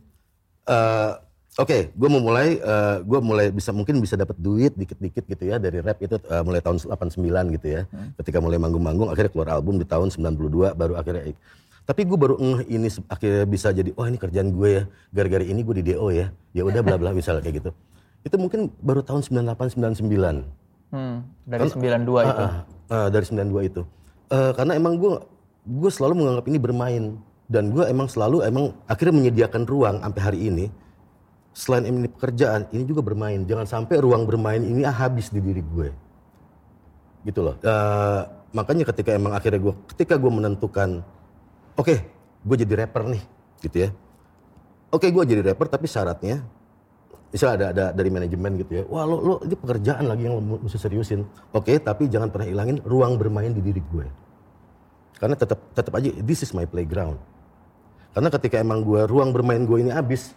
Eh, 0.67 1.13
Oke, 1.57 1.89
gue 1.89 2.05
mau 2.05 2.21
mulai, 2.21 2.61
eh, 2.61 2.97
gue 3.01 3.17
mulai 3.17 3.49
bisa 3.49 3.73
mungkin 3.73 3.97
bisa 3.97 4.13
dapat 4.13 4.37
duit 4.37 4.77
dikit-dikit 4.77 5.25
gitu 5.25 5.43
ya 5.43 5.57
dari 5.57 5.81
rap 5.81 5.97
itu 5.97 6.13
eh, 6.13 6.43
mulai 6.45 6.61
tahun 6.61 6.77
89 6.85 7.17
gitu 7.57 7.67
ya. 7.67 7.81
Ketika 8.13 8.37
mulai 8.37 8.61
manggung-manggung, 8.61 9.09
akhirnya 9.09 9.33
keluar 9.33 9.49
album 9.51 9.81
di 9.81 9.85
tahun 9.89 10.13
92, 10.13 10.37
baru 10.77 10.93
akhirnya. 10.93 11.33
Tapi 11.81 12.01
gue 12.05 12.13
baru 12.13 12.37
ngeh 12.37 12.61
ini 12.69 12.93
akhirnya 13.09 13.49
bisa 13.49 13.73
jadi, 13.73 13.89
wah 13.97 14.05
ini 14.05 14.21
kerjaan 14.21 14.53
gue 14.53 14.69
ya. 14.69 14.83
Gara-gara 15.09 15.41
ini 15.41 15.65
gue 15.65 15.75
di 15.81 15.85
DO 15.89 16.13
ya. 16.13 16.29
Ya 16.53 16.61
udah 16.61 16.85
bla 16.85 16.93
bla 16.93 17.09
misalnya 17.09 17.41
kayak 17.41 17.57
gitu. 17.57 17.71
Itu 18.25 18.35
mungkin 18.39 18.73
baru 18.81 19.01
tahun 19.03 19.21
98 19.25 19.77
99. 19.77 20.47
Hmm, 20.93 21.27
dari 21.43 21.67
92 21.67 22.23
itu. 22.23 22.43
Ah, 22.43 22.63
ah, 22.87 23.07
dari 23.11 23.25
92 23.27 23.69
itu. 23.69 23.81
Eh, 24.31 24.51
karena 24.55 24.73
emang 24.79 24.95
gue 24.95 25.19
gue 25.67 25.91
selalu 25.91 26.23
menganggap 26.23 26.45
ini 26.47 26.57
bermain 26.59 27.03
dan 27.51 27.71
gue 27.75 27.83
emang 27.87 28.07
selalu 28.07 28.43
emang 28.43 28.71
akhirnya 28.87 29.15
menyediakan 29.19 29.63
ruang 29.67 29.99
sampai 30.03 30.21
hari 30.23 30.39
ini 30.47 30.65
selain 31.57 31.89
ini 31.89 32.05
pekerjaan, 32.05 32.69
ini 32.69 32.85
juga 32.85 33.01
bermain. 33.01 33.41
Jangan 33.41 33.65
sampai 33.65 33.97
ruang 33.97 34.29
bermain 34.29 34.61
ini 34.61 34.85
habis 34.85 35.33
di 35.33 35.41
diri 35.41 35.65
gue. 35.65 35.89
Gitu 37.25 37.41
loh. 37.41 37.57
Eh, 37.57 38.21
makanya 38.53 38.85
ketika 38.93 39.17
emang 39.17 39.33
akhirnya 39.33 39.57
gue, 39.57 39.73
ketika 39.89 40.21
gue 40.21 40.29
menentukan, 40.29 41.01
oke, 41.73 41.95
gue 42.45 42.55
jadi 42.61 42.85
rapper 42.85 43.09
nih, 43.09 43.23
gitu 43.65 43.77
ya. 43.85 43.89
Oke, 44.93 45.09
gue 45.09 45.23
jadi 45.25 45.41
rapper, 45.41 45.65
tapi 45.65 45.89
syaratnya, 45.89 46.45
misalnya 47.31 47.55
ada, 47.55 47.67
ada 47.71 47.85
dari 47.91 48.09
manajemen 48.09 48.51
gitu 48.59 48.71
ya, 48.81 48.83
wah 48.87 49.03
lo, 49.03 49.19
lo 49.19 49.33
ini 49.43 49.55
pekerjaan 49.55 50.07
lagi 50.07 50.27
yang 50.27 50.39
lo 50.39 50.41
mesti 50.63 50.79
seriusin. 50.79 51.21
Oke, 51.51 51.75
tapi 51.79 52.07
jangan 52.07 52.31
pernah 52.31 52.47
hilangin 52.47 52.79
ruang 52.87 53.19
bermain 53.19 53.51
di 53.51 53.59
diri 53.59 53.83
gue. 53.83 54.07
Karena 55.17 55.35
tetap 55.35 55.59
tetap 55.73 55.93
aja, 55.97 56.09
this 56.23 56.45
is 56.45 56.51
my 56.55 56.63
playground. 56.63 57.19
Karena 58.15 58.29
ketika 58.33 58.57
emang 58.57 58.81
gue 58.81 59.05
ruang 59.05 59.29
bermain 59.35 59.61
gue 59.61 59.77
ini 59.83 59.91
habis, 59.93 60.33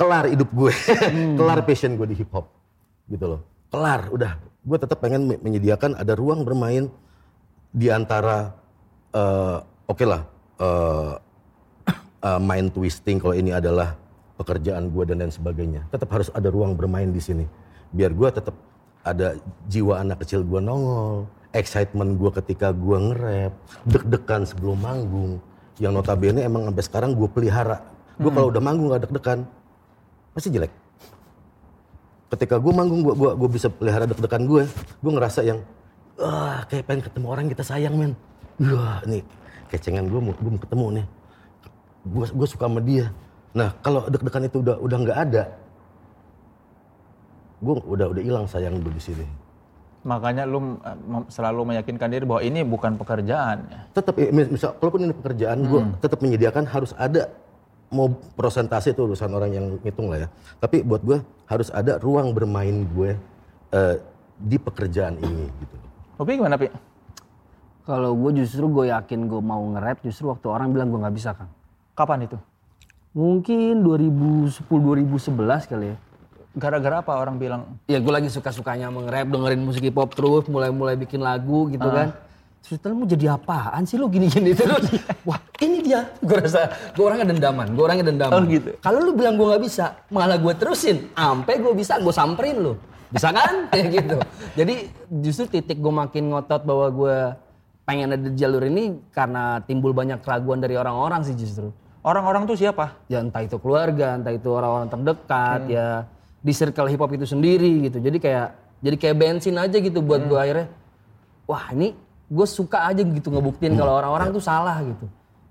kelar 0.00 0.30
hidup 0.30 0.48
gue, 0.48 0.72
kelar 1.38 1.60
passion 1.66 1.98
gue 1.98 2.06
di 2.08 2.16
hip 2.16 2.30
hop, 2.32 2.48
gitu 3.10 3.36
loh. 3.36 3.40
Kelar, 3.68 4.08
udah. 4.08 4.40
Gue 4.64 4.78
tetap 4.80 5.04
pengen 5.04 5.28
me- 5.28 5.40
menyediakan 5.40 6.00
ada 6.00 6.16
ruang 6.16 6.46
bermain 6.48 6.88
di 7.74 7.92
antara, 7.92 8.56
eh, 9.12 9.58
oke 9.84 10.04
lah, 10.08 10.24
eh, 10.62 11.12
eh, 12.28 12.40
mind 12.40 12.72
twisting 12.72 13.20
kalau 13.20 13.36
ini 13.36 13.52
adalah 13.52 13.99
pekerjaan 14.40 14.88
gue 14.88 15.04
dan 15.04 15.20
lain 15.20 15.28
sebagainya. 15.28 15.84
Tetap 15.92 16.08
harus 16.08 16.32
ada 16.32 16.48
ruang 16.48 16.72
bermain 16.72 17.12
di 17.12 17.20
sini, 17.20 17.44
biar 17.92 18.16
gue 18.16 18.28
tetap 18.32 18.56
ada 19.04 19.36
jiwa 19.68 20.00
anak 20.00 20.24
kecil 20.24 20.40
gue 20.40 20.60
nongol, 20.64 21.28
excitement 21.52 22.16
gue 22.16 22.30
ketika 22.40 22.72
gue 22.72 22.96
nge-rap, 22.96 23.52
deg-degan 23.84 24.48
sebelum 24.48 24.80
manggung, 24.80 25.36
yang 25.76 25.92
notabene 25.92 26.40
emang 26.40 26.68
sampai 26.72 26.84
sekarang 26.84 27.10
gue 27.12 27.28
pelihara. 27.28 27.84
Gue 28.20 28.32
kalau 28.32 28.48
udah 28.52 28.60
manggung 28.60 28.92
gak 28.92 29.08
deg-degan, 29.08 29.44
pasti 30.32 30.52
jelek. 30.52 30.72
Ketika 32.30 32.62
gue 32.62 32.72
manggung, 32.72 33.02
gue 33.02 33.10
gua, 33.16 33.34
gua 33.34 33.48
bisa 33.50 33.66
pelihara 33.66 34.06
deg-degan 34.06 34.46
gue. 34.46 34.62
Gue 35.02 35.12
ngerasa 35.16 35.42
yang, 35.42 35.58
wah 36.14 36.62
kayak 36.70 36.86
pengen 36.86 37.02
ketemu 37.02 37.26
orang 37.26 37.44
kita 37.50 37.64
sayang 37.66 37.96
men. 37.98 38.12
Wah 38.60 39.02
nih 39.08 39.24
kecengan 39.72 40.06
gue 40.06 40.20
mau, 40.20 40.36
gue 40.36 40.50
mau 40.52 40.60
ketemu 40.62 40.86
nih. 41.00 41.06
Gue 42.10 42.46
suka 42.46 42.70
sama 42.70 42.78
dia. 42.84 43.10
Nah 43.50 43.74
kalau 43.82 44.06
deg-degan 44.06 44.46
itu 44.46 44.62
udah 44.62 44.76
udah 44.78 44.98
nggak 45.00 45.18
ada, 45.26 45.42
gue 47.60 47.74
udah 47.76 48.06
udah 48.10 48.22
hilang 48.22 48.46
sayang 48.46 48.78
gue 48.80 48.92
di 48.94 49.02
sini. 49.02 49.26
Makanya 50.00 50.48
lu 50.48 50.80
eh, 50.80 50.96
selalu 51.28 51.74
meyakinkan 51.74 52.08
diri 52.08 52.24
bahwa 52.24 52.40
ini 52.40 52.64
bukan 52.64 52.96
pekerjaan. 52.96 53.68
ya. 53.68 53.80
Tetap 53.92 54.16
mis- 54.16 54.48
misal 54.48 54.72
kalaupun 54.80 55.04
ini 55.04 55.12
pekerjaan, 55.12 55.60
gue 55.66 55.80
tetap 56.00 56.18
menyediakan 56.24 56.64
harus 56.64 56.96
ada 56.96 57.28
mau 57.90 58.06
prosentase 58.38 58.94
itu 58.94 59.02
urusan 59.02 59.28
orang 59.28 59.50
yang 59.50 59.66
ngitung 59.82 60.08
lah 60.08 60.24
ya. 60.24 60.28
Tapi 60.56 60.80
buat 60.80 61.02
gue 61.04 61.18
harus 61.44 61.68
ada 61.68 61.98
ruang 62.00 62.32
bermain 62.32 62.86
gue 62.96 63.18
eh, 63.74 63.96
di 64.40 64.56
pekerjaan 64.56 65.20
ini 65.20 65.52
gitu. 65.60 65.76
Tapi 66.16 66.38
gimana, 66.38 66.56
Pi? 66.56 66.70
Kalau 67.84 68.14
gue 68.14 68.40
justru 68.40 68.70
gue 68.70 68.88
yakin 68.88 69.26
gue 69.26 69.42
mau 69.42 69.60
nge-rap 69.74 70.00
justru 70.00 70.30
waktu 70.30 70.46
orang 70.48 70.70
bilang 70.70 70.88
gue 70.88 71.00
nggak 71.02 71.16
bisa 71.16 71.34
Kang. 71.34 71.50
Kapan 71.92 72.24
itu? 72.24 72.38
Mungkin 73.10 73.82
2010-2011 73.82 75.66
kali 75.66 75.86
ya. 75.90 75.96
Gara-gara 76.54 77.02
apa 77.02 77.14
orang 77.18 77.38
bilang 77.42 77.78
Ya 77.90 77.98
gue 77.98 78.10
lagi 78.10 78.30
suka-sukanya 78.30 78.90
nge-rap, 78.90 79.26
dengerin 79.30 79.62
musik 79.66 79.82
hip 79.82 79.98
hop 79.98 80.14
terus, 80.14 80.46
mulai-mulai 80.46 80.94
bikin 80.94 81.18
lagu 81.18 81.66
gitu 81.70 81.90
kan. 81.90 82.14
Terus 82.60 82.76
"Tel, 82.78 82.92
mau 82.94 83.08
jadi 83.08 83.34
apaan 83.34 83.82
sih 83.82 83.98
lu 83.98 84.06
gini-gini 84.06 84.54
terus? 84.58 84.86
Wah 85.26 85.42
ini 85.58 85.82
dia. 85.82 86.06
Gue 86.22 86.38
rasa, 86.38 86.70
gue 86.94 87.02
orangnya 87.02 87.34
dendaman, 87.34 87.74
gue 87.74 87.82
orangnya 87.82 88.06
dendaman. 88.14 88.36
Oh, 88.36 88.46
gitu. 88.46 88.78
Kalau 88.78 88.98
lu 89.02 89.16
bilang 89.18 89.34
gue 89.34 89.46
nggak 89.48 89.62
bisa, 89.64 90.06
malah 90.12 90.38
gue 90.38 90.54
terusin. 90.54 91.10
Sampai 91.16 91.58
gue 91.58 91.72
bisa, 91.74 91.98
gue 91.98 92.14
samperin 92.14 92.62
lu. 92.62 92.78
Bisa 93.10 93.34
kan? 93.34 93.64
Kayak 93.74 93.86
gitu. 93.90 94.16
Jadi 94.54 94.74
justru 95.18 95.44
titik 95.50 95.82
gue 95.82 95.90
makin 95.90 96.30
ngotot 96.30 96.62
bahwa 96.62 96.86
gue 96.94 97.16
pengen 97.88 98.14
ada 98.14 98.22
di 98.22 98.38
jalur 98.38 98.62
ini 98.62 99.02
karena 99.10 99.58
timbul 99.66 99.90
banyak 99.90 100.22
keraguan 100.22 100.62
dari 100.62 100.78
orang-orang 100.78 101.26
sih 101.26 101.34
justru. 101.34 101.74
Orang-orang 102.00 102.48
tuh 102.48 102.56
siapa? 102.56 102.96
Ya 103.06 103.20
entah 103.20 103.42
itu 103.44 103.56
keluarga, 103.60 104.16
entah 104.16 104.32
itu 104.32 104.48
orang-orang 104.48 104.88
terdekat, 104.88 105.60
ya 105.68 105.88
di 106.40 106.52
circle 106.56 106.88
hip 106.88 107.00
hop 107.00 107.12
itu 107.12 107.28
sendiri 107.28 107.88
gitu. 107.88 108.00
Jadi 108.00 108.16
kayak 108.16 108.48
jadi 108.80 108.96
kayak 108.96 109.16
bensin 109.20 109.56
aja 109.60 109.76
gitu 109.76 110.00
buat 110.00 110.24
gue 110.24 110.38
akhirnya. 110.40 110.68
Wah 111.44 111.68
ini 111.76 111.92
gue 112.30 112.46
suka 112.46 112.88
aja 112.88 113.02
gitu 113.02 113.28
ngebuktiin 113.28 113.74
kalau 113.76 113.98
orang-orang 114.00 114.32
tuh 114.32 114.40
salah 114.40 114.80
gitu. 114.80 115.06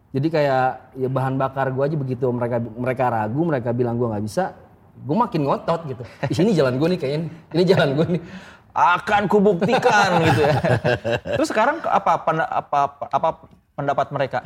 Jadi 0.10 0.28
kayak 0.34 0.98
ya 0.98 1.10
bahan 1.12 1.38
bakar 1.38 1.70
gue 1.70 1.84
aja 1.86 1.94
begitu 1.94 2.26
mereka 2.34 2.58
mereka 2.58 3.04
ragu, 3.14 3.42
mereka 3.46 3.70
bilang 3.70 3.94
gue 4.02 4.10
nggak 4.10 4.26
bisa, 4.26 4.58
gue 5.06 5.14
makin 5.14 5.42
ngotot 5.46 5.82
gitu. 5.86 6.02
Di 6.26 6.34
sini 6.34 6.50
jalan 6.58 6.82
gue 6.82 6.88
nih 6.98 7.00
kayaknya, 7.00 7.20
ini 7.54 7.64
jalan 7.70 7.90
gue 7.94 8.08
nih. 8.18 8.24
Akan 8.74 9.30
kubuktikan 9.30 10.24
gitu 10.26 10.42
ya. 10.46 10.56
Terus 11.38 11.50
sekarang 11.54 11.84
apa 11.86 12.12
penda- 12.26 12.50
apa 12.50 12.80
apa 13.14 13.30
pendapat 13.78 14.08
mereka? 14.10 14.40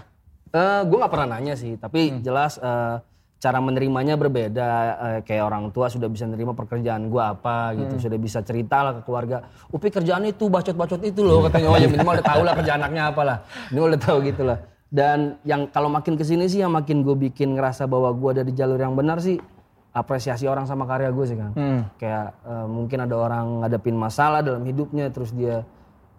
Eh, 0.54 0.82
gue 0.86 0.98
nggak 1.02 1.10
pernah 1.10 1.34
nanya 1.34 1.58
sih, 1.58 1.74
tapi 1.82 2.22
jelas 2.22 2.62
eh, 2.62 3.02
cara 3.42 3.58
menerimanya 3.58 4.14
berbeda. 4.14 4.70
Eh, 5.02 5.20
kayak 5.26 5.44
orang 5.50 5.74
tua 5.74 5.90
sudah 5.90 6.06
bisa 6.06 6.30
nerima 6.30 6.54
pekerjaan 6.54 7.10
gue 7.10 7.24
apa 7.26 7.74
gitu, 7.74 8.06
sudah 8.06 8.22
bisa 8.22 8.46
cerita 8.46 8.86
lah 8.86 8.94
ke 8.98 9.02
keluarga. 9.02 9.50
Upi 9.74 9.90
kerjaan 9.90 10.30
itu 10.30 10.46
bacot-bacot 10.54 11.02
itu 11.02 11.26
loh 11.26 11.42
katanya. 11.50 11.74
Oh 11.74 11.78
ya 11.82 11.90
minimal 11.90 12.22
udah 12.22 12.28
tahu 12.30 12.42
lah 12.46 12.54
kerjaan 12.62 12.86
anaknya 12.86 13.04
apa 13.10 13.22
lah. 13.26 13.38
Minimal 13.74 13.98
udah 13.98 14.02
tahu 14.06 14.18
gitu 14.30 14.44
lah. 14.46 14.58
Dan 14.94 15.42
yang 15.42 15.66
kalau 15.74 15.90
makin 15.90 16.14
ke 16.14 16.22
sini 16.22 16.46
sih 16.46 16.62
yang 16.62 16.70
makin 16.70 17.02
gue 17.02 17.18
bikin 17.18 17.58
ngerasa 17.58 17.90
bahwa 17.90 18.14
gue 18.14 18.30
ada 18.38 18.44
di 18.46 18.54
jalur 18.54 18.78
yang 18.78 18.94
benar 18.94 19.18
sih 19.26 19.42
apresiasi 19.90 20.46
orang 20.46 20.70
sama 20.70 20.86
karya 20.86 21.10
gue 21.10 21.26
sih 21.26 21.34
kan. 21.34 21.50
Kayak 21.98 22.38
eh, 22.46 22.68
mungkin 22.70 23.02
ada 23.02 23.16
orang 23.18 23.66
ngadepin 23.66 23.98
masalah 23.98 24.46
dalam 24.46 24.62
hidupnya 24.70 25.10
terus 25.10 25.34
dia 25.34 25.66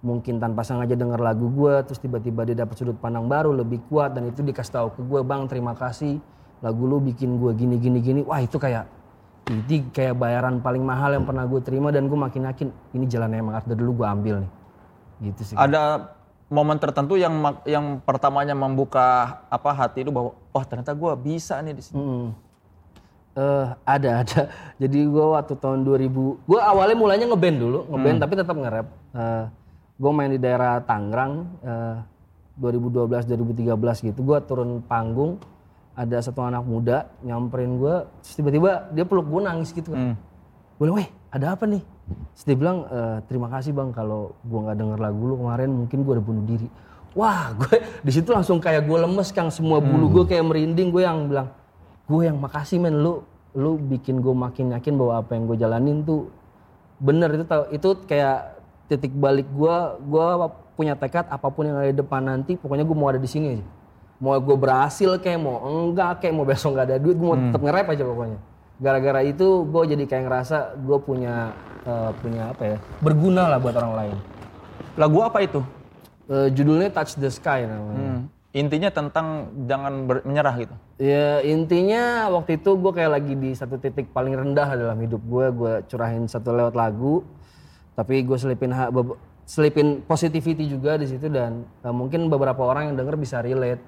mungkin 0.05 0.37
tanpa 0.37 0.61
sengaja 0.61 0.93
denger 0.93 1.17
lagu 1.17 1.49
gue 1.49 1.81
terus 1.89 1.97
tiba-tiba 1.97 2.45
dia 2.45 2.53
dapat 2.53 2.77
sudut 2.77 3.01
pandang 3.01 3.25
baru 3.25 3.57
lebih 3.57 3.81
kuat 3.89 4.13
dan 4.13 4.29
itu 4.29 4.45
dikasih 4.45 4.73
tahu 4.77 4.89
ke 4.93 5.01
gue 5.01 5.21
bang 5.25 5.49
terima 5.49 5.73
kasih 5.73 6.21
lagu 6.61 6.85
lu 6.85 7.01
bikin 7.01 7.41
gue 7.41 7.51
gini 7.57 7.81
gini 7.81 7.99
gini 8.05 8.21
wah 8.21 8.45
itu 8.45 8.61
kayak 8.61 8.85
ini 9.49 9.89
kayak 9.93 10.17
bayaran 10.21 10.61
paling 10.61 10.85
mahal 10.85 11.17
yang 11.17 11.25
pernah 11.25 11.49
gue 11.49 11.61
terima 11.65 11.89
dan 11.89 12.09
gue 12.13 12.17
makin 12.21 12.49
yakin 12.53 12.69
ini 12.93 13.05
jalannya 13.09 13.41
emang 13.41 13.57
dari 13.65 13.81
dulu 13.81 14.05
gue 14.05 14.07
ambil 14.07 14.37
nih 14.45 14.53
gitu 15.33 15.41
sih 15.53 15.57
Ada 15.57 16.13
momen 16.53 16.77
tertentu 16.77 17.17
yang 17.17 17.33
yang 17.65 17.99
pertamanya 18.05 18.53
membuka 18.53 19.41
apa 19.49 19.71
hati 19.73 20.05
itu 20.05 20.13
bahwa 20.13 20.37
wah 20.53 20.65
ternyata 20.65 20.93
gue 20.93 21.13
bisa 21.19 21.59
nih 21.65 21.75
di 21.75 21.83
sini. 21.83 21.99
Hmm. 21.99 22.29
Eh, 23.35 23.67
ada 23.83 24.11
ada. 24.23 24.41
Jadi 24.83 24.99
gue 25.03 25.27
waktu 25.35 25.55
tahun 25.59 25.83
2000, 25.83 26.47
gue 26.47 26.61
awalnya 26.61 26.97
mulainya 26.97 27.27
ngeband 27.27 27.59
dulu, 27.59 27.81
ngeband 27.91 28.19
tapi 28.23 28.33
tetap 28.39 28.55
nge-rap. 28.55 28.87
Eh, 29.17 29.45
gue 29.95 30.11
main 30.11 30.31
di 30.31 30.41
daerah 30.43 30.83
Tangerang 30.83 31.47
eh, 31.63 31.97
2012 32.59 33.27
2013 33.31 34.09
gitu. 34.11 34.21
Gue 34.23 34.39
turun 34.47 34.83
panggung, 34.87 35.43
ada 35.95 36.19
satu 36.23 36.43
anak 36.43 36.63
muda 36.67 37.11
nyamperin 37.23 37.79
gue, 37.79 37.95
terus 38.23 38.35
tiba-tiba 38.39 38.91
dia 38.95 39.03
peluk 39.07 39.27
gue 39.27 39.41
nangis 39.43 39.71
gitu 39.75 39.95
kan. 39.95 40.15
Gue 40.79 40.91
bilang, 40.91 40.99
weh 41.03 41.09
ada 41.31 41.55
apa 41.55 41.67
nih? 41.67 41.83
Terus 42.35 42.45
dia 42.47 42.57
bilang, 42.59 42.79
"Eh, 42.87 43.19
terima 43.27 43.47
kasih 43.51 43.75
bang 43.75 43.91
kalau 43.91 44.35
gue 44.43 44.59
nggak 44.59 44.77
denger 44.79 44.99
lagu 44.99 45.23
lu 45.25 45.35
kemarin 45.39 45.71
mungkin 45.71 45.99
gue 46.03 46.13
udah 46.19 46.25
bunuh 46.27 46.45
diri. 46.47 46.69
Wah, 47.15 47.55
gue 47.55 47.75
di 48.03 48.11
situ 48.11 48.31
langsung 48.35 48.59
kayak 48.59 48.87
gue 48.91 48.99
lemes, 48.99 49.31
kang 49.31 49.51
semua 49.51 49.79
bulu 49.79 50.11
gue 50.21 50.35
kayak 50.35 50.45
merinding. 50.51 50.91
Gue 50.91 51.07
yang 51.07 51.31
bilang, 51.31 51.55
gue 52.11 52.23
yang 52.27 52.39
makasih 52.39 52.83
men 52.83 52.99
lu 53.03 53.23
lu 53.55 53.79
bikin 53.79 54.19
gue 54.19 54.35
makin 54.35 54.75
yakin 54.75 54.99
bahwa 54.99 55.23
apa 55.23 55.31
yang 55.39 55.47
gue 55.47 55.57
jalanin 55.63 56.03
tuh 56.03 56.27
bener 56.99 57.31
itu 57.39 57.47
tau 57.47 57.71
itu 57.71 57.89
kayak 58.03 58.59
titik 58.87 59.13
balik 59.13 59.49
gue 59.49 59.77
gue 60.03 60.27
punya 60.75 60.95
tekad 60.95 61.25
apa 61.27 61.49
pun 61.49 61.65
yang 61.65 61.77
ada 61.77 61.89
di 61.89 61.97
depan 61.97 62.21
nanti 62.21 62.55
pokoknya 62.55 62.83
gue 62.83 62.97
mau 62.97 63.09
ada 63.09 63.19
di 63.19 63.31
sini 63.31 63.59
aja 63.59 63.65
mau 64.19 64.37
gue 64.37 64.57
berhasil 64.57 65.17
kayak 65.19 65.41
mau 65.41 65.59
enggak 65.63 66.21
kayak 66.21 66.35
mau 66.35 66.45
besok 66.45 66.75
nggak 66.75 66.87
ada 66.89 66.97
duit 66.99 67.17
gue 67.17 67.27
mau 67.27 67.39
tetap 67.39 67.61
nge-rap 67.61 67.87
aja 67.91 68.05
pokoknya 68.05 68.39
gara-gara 68.75 69.21
itu 69.23 69.47
gue 69.65 69.83
jadi 69.87 70.05
kayak 70.05 70.25
ngerasa 70.27 70.57
gue 70.77 70.99
punya 70.99 71.35
eh, 71.83 72.11
punya 72.19 72.43
apa 72.51 72.63
ya 72.65 72.79
berguna 72.99 73.49
lah 73.49 73.59
buat 73.59 73.75
orang 73.75 73.95
lain 73.95 74.17
Lagu 74.95 75.27
apa 75.27 75.43
itu? 75.43 75.59
Eh, 76.25 76.55
judulnya 76.55 76.87
Touch 76.89 77.19
the 77.19 77.27
Sky 77.27 77.67
namanya 77.67 77.99
Hmm. 77.99 78.23
Intinya 78.55 78.87
tentang 78.87 79.27
jangan 79.67 80.07
ber- 80.07 80.23
menyerah 80.23 80.55
gitu. 80.55 80.75
Ya 80.95 81.43
intinya 81.43 82.31
waktu 82.31 82.63
itu 82.63 82.79
gue 82.79 82.93
kayak 82.95 83.11
lagi 83.11 83.35
di 83.35 83.51
satu 83.51 83.83
titik 83.83 84.15
paling 84.15 84.31
rendah 84.31 84.79
dalam 84.79 84.95
hidup 84.95 85.19
gue. 85.27 85.47
Gue 85.51 85.73
curahin 85.91 86.31
satu 86.31 86.55
lewat 86.55 86.79
lagu, 86.79 87.27
tapi 87.95 88.27
gue 88.27 88.39
selipin 88.39 88.75
selipin 89.45 90.03
positivity 90.05 90.67
juga 90.67 90.97
di 90.99 91.07
situ 91.07 91.31
dan 91.31 91.63
eh, 91.85 91.95
mungkin 91.95 92.27
beberapa 92.29 92.65
orang 92.65 92.93
yang 92.93 92.97
denger 92.99 93.17
bisa 93.17 93.41
relate 93.41 93.83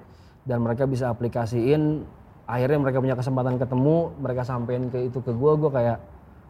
dan 0.47 0.63
mereka 0.63 0.87
bisa 0.87 1.11
aplikasiin. 1.11 2.07
Akhirnya 2.47 2.79
mereka 2.79 3.03
punya 3.03 3.19
kesempatan 3.19 3.59
ketemu, 3.59 4.15
mereka 4.23 4.47
sampein 4.47 4.87
ke 4.87 5.11
itu 5.11 5.19
ke 5.19 5.35
gue, 5.35 5.51
gue 5.59 5.67
kayak 5.67 5.99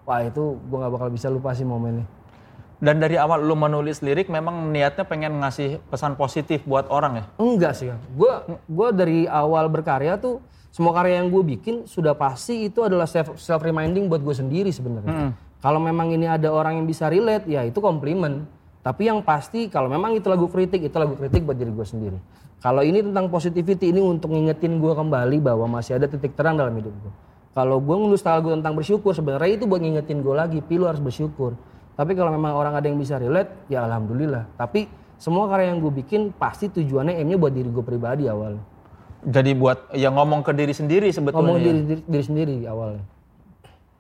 wah 0.05 0.21
itu 0.21 0.53
gue 0.61 0.77
nggak 0.77 0.93
bakal 0.93 1.09
bisa 1.09 1.27
lupa 1.33 1.57
sih 1.57 1.65
momennya. 1.65 2.05
Dan 2.77 3.01
dari 3.01 3.17
awal 3.17 3.41
lu 3.41 3.57
menulis 3.57 4.05
lirik 4.05 4.29
memang 4.29 4.69
niatnya 4.69 5.01
pengen 5.09 5.41
ngasih 5.41 5.81
pesan 5.89 6.13
positif 6.13 6.61
buat 6.69 6.85
orang 6.93 7.13
ya? 7.17 7.25
Enggak 7.41 7.73
sih, 7.73 7.89
Kang. 7.89 7.97
Gua 8.13 8.45
gua 8.69 8.93
dari 8.93 9.25
awal 9.25 9.65
berkarya 9.65 10.21
tuh 10.21 10.45
semua 10.69 10.93
karya 10.93 11.25
yang 11.25 11.33
gue 11.33 11.41
bikin 11.57 11.89
sudah 11.89 12.13
pasti 12.13 12.69
itu 12.69 12.85
adalah 12.85 13.09
self, 13.09 13.41
self 13.41 13.65
reminding 13.65 14.05
buat 14.05 14.21
gue 14.21 14.35
sendiri 14.37 14.69
sebenarnya. 14.69 15.33
Kalau 15.57 15.81
memang 15.81 16.13
ini 16.13 16.29
ada 16.29 16.53
orang 16.53 16.81
yang 16.81 16.85
bisa 16.85 17.09
relate, 17.09 17.49
ya 17.49 17.65
itu 17.65 17.81
komplimen. 17.81 18.45
Tapi 18.85 19.09
yang 19.09 19.25
pasti 19.25 19.67
kalau 19.67 19.89
memang 19.89 20.15
itu 20.15 20.29
lagu 20.29 20.47
kritik, 20.47 20.79
itu 20.79 20.95
lagu 20.95 21.17
kritik 21.17 21.43
buat 21.43 21.57
diri 21.57 21.73
gue 21.73 21.87
sendiri. 21.87 22.17
Kalau 22.61 22.81
ini 22.81 23.03
tentang 23.03 23.29
positivity 23.29 23.93
ini 23.93 24.01
untuk 24.01 24.33
ngingetin 24.33 24.81
gue 24.81 24.93
kembali 24.93 25.37
bahwa 25.43 25.65
masih 25.77 25.99
ada 26.01 26.09
titik 26.09 26.33
terang 26.33 26.57
dalam 26.57 26.73
hidup 26.77 26.93
gue. 26.93 27.13
Kalau 27.57 27.81
gue 27.81 27.95
nulis 27.97 28.21
lagu 28.21 28.53
tentang 28.53 28.77
bersyukur 28.77 29.17
sebenarnya 29.17 29.57
itu 29.57 29.65
buat 29.65 29.81
ngingetin 29.81 30.21
gue 30.21 30.35
lagi, 30.37 30.59
pilu 30.61 30.85
harus 30.85 31.01
bersyukur. 31.01 31.57
Tapi 31.97 32.13
kalau 32.13 32.29
memang 32.29 32.53
orang 32.53 32.77
ada 32.77 32.85
yang 32.85 33.01
bisa 33.01 33.17
relate, 33.17 33.49
ya 33.65 33.81
alhamdulillah. 33.81 34.45
Tapi 34.55 34.85
semua 35.17 35.49
karya 35.49 35.73
yang 35.73 35.81
gue 35.81 35.89
bikin 35.89 36.29
pasti 36.37 36.69
tujuannya 36.69 37.17
aimnya 37.17 37.37
buat 37.41 37.53
diri 37.57 37.69
gue 37.73 37.81
pribadi 37.81 38.29
awalnya. 38.29 38.61
Jadi 39.25 39.51
buat 39.57 39.89
ya 39.97 40.13
ngomong 40.13 40.45
ke 40.45 40.53
diri 40.53 40.77
sendiri 40.77 41.09
sebetulnya. 41.09 41.41
Ngomong 41.41 41.57
ya? 41.57 41.65
diri, 41.65 41.79
diri, 41.81 42.01
diri 42.05 42.23
sendiri 42.23 42.55
awalnya. 42.69 43.16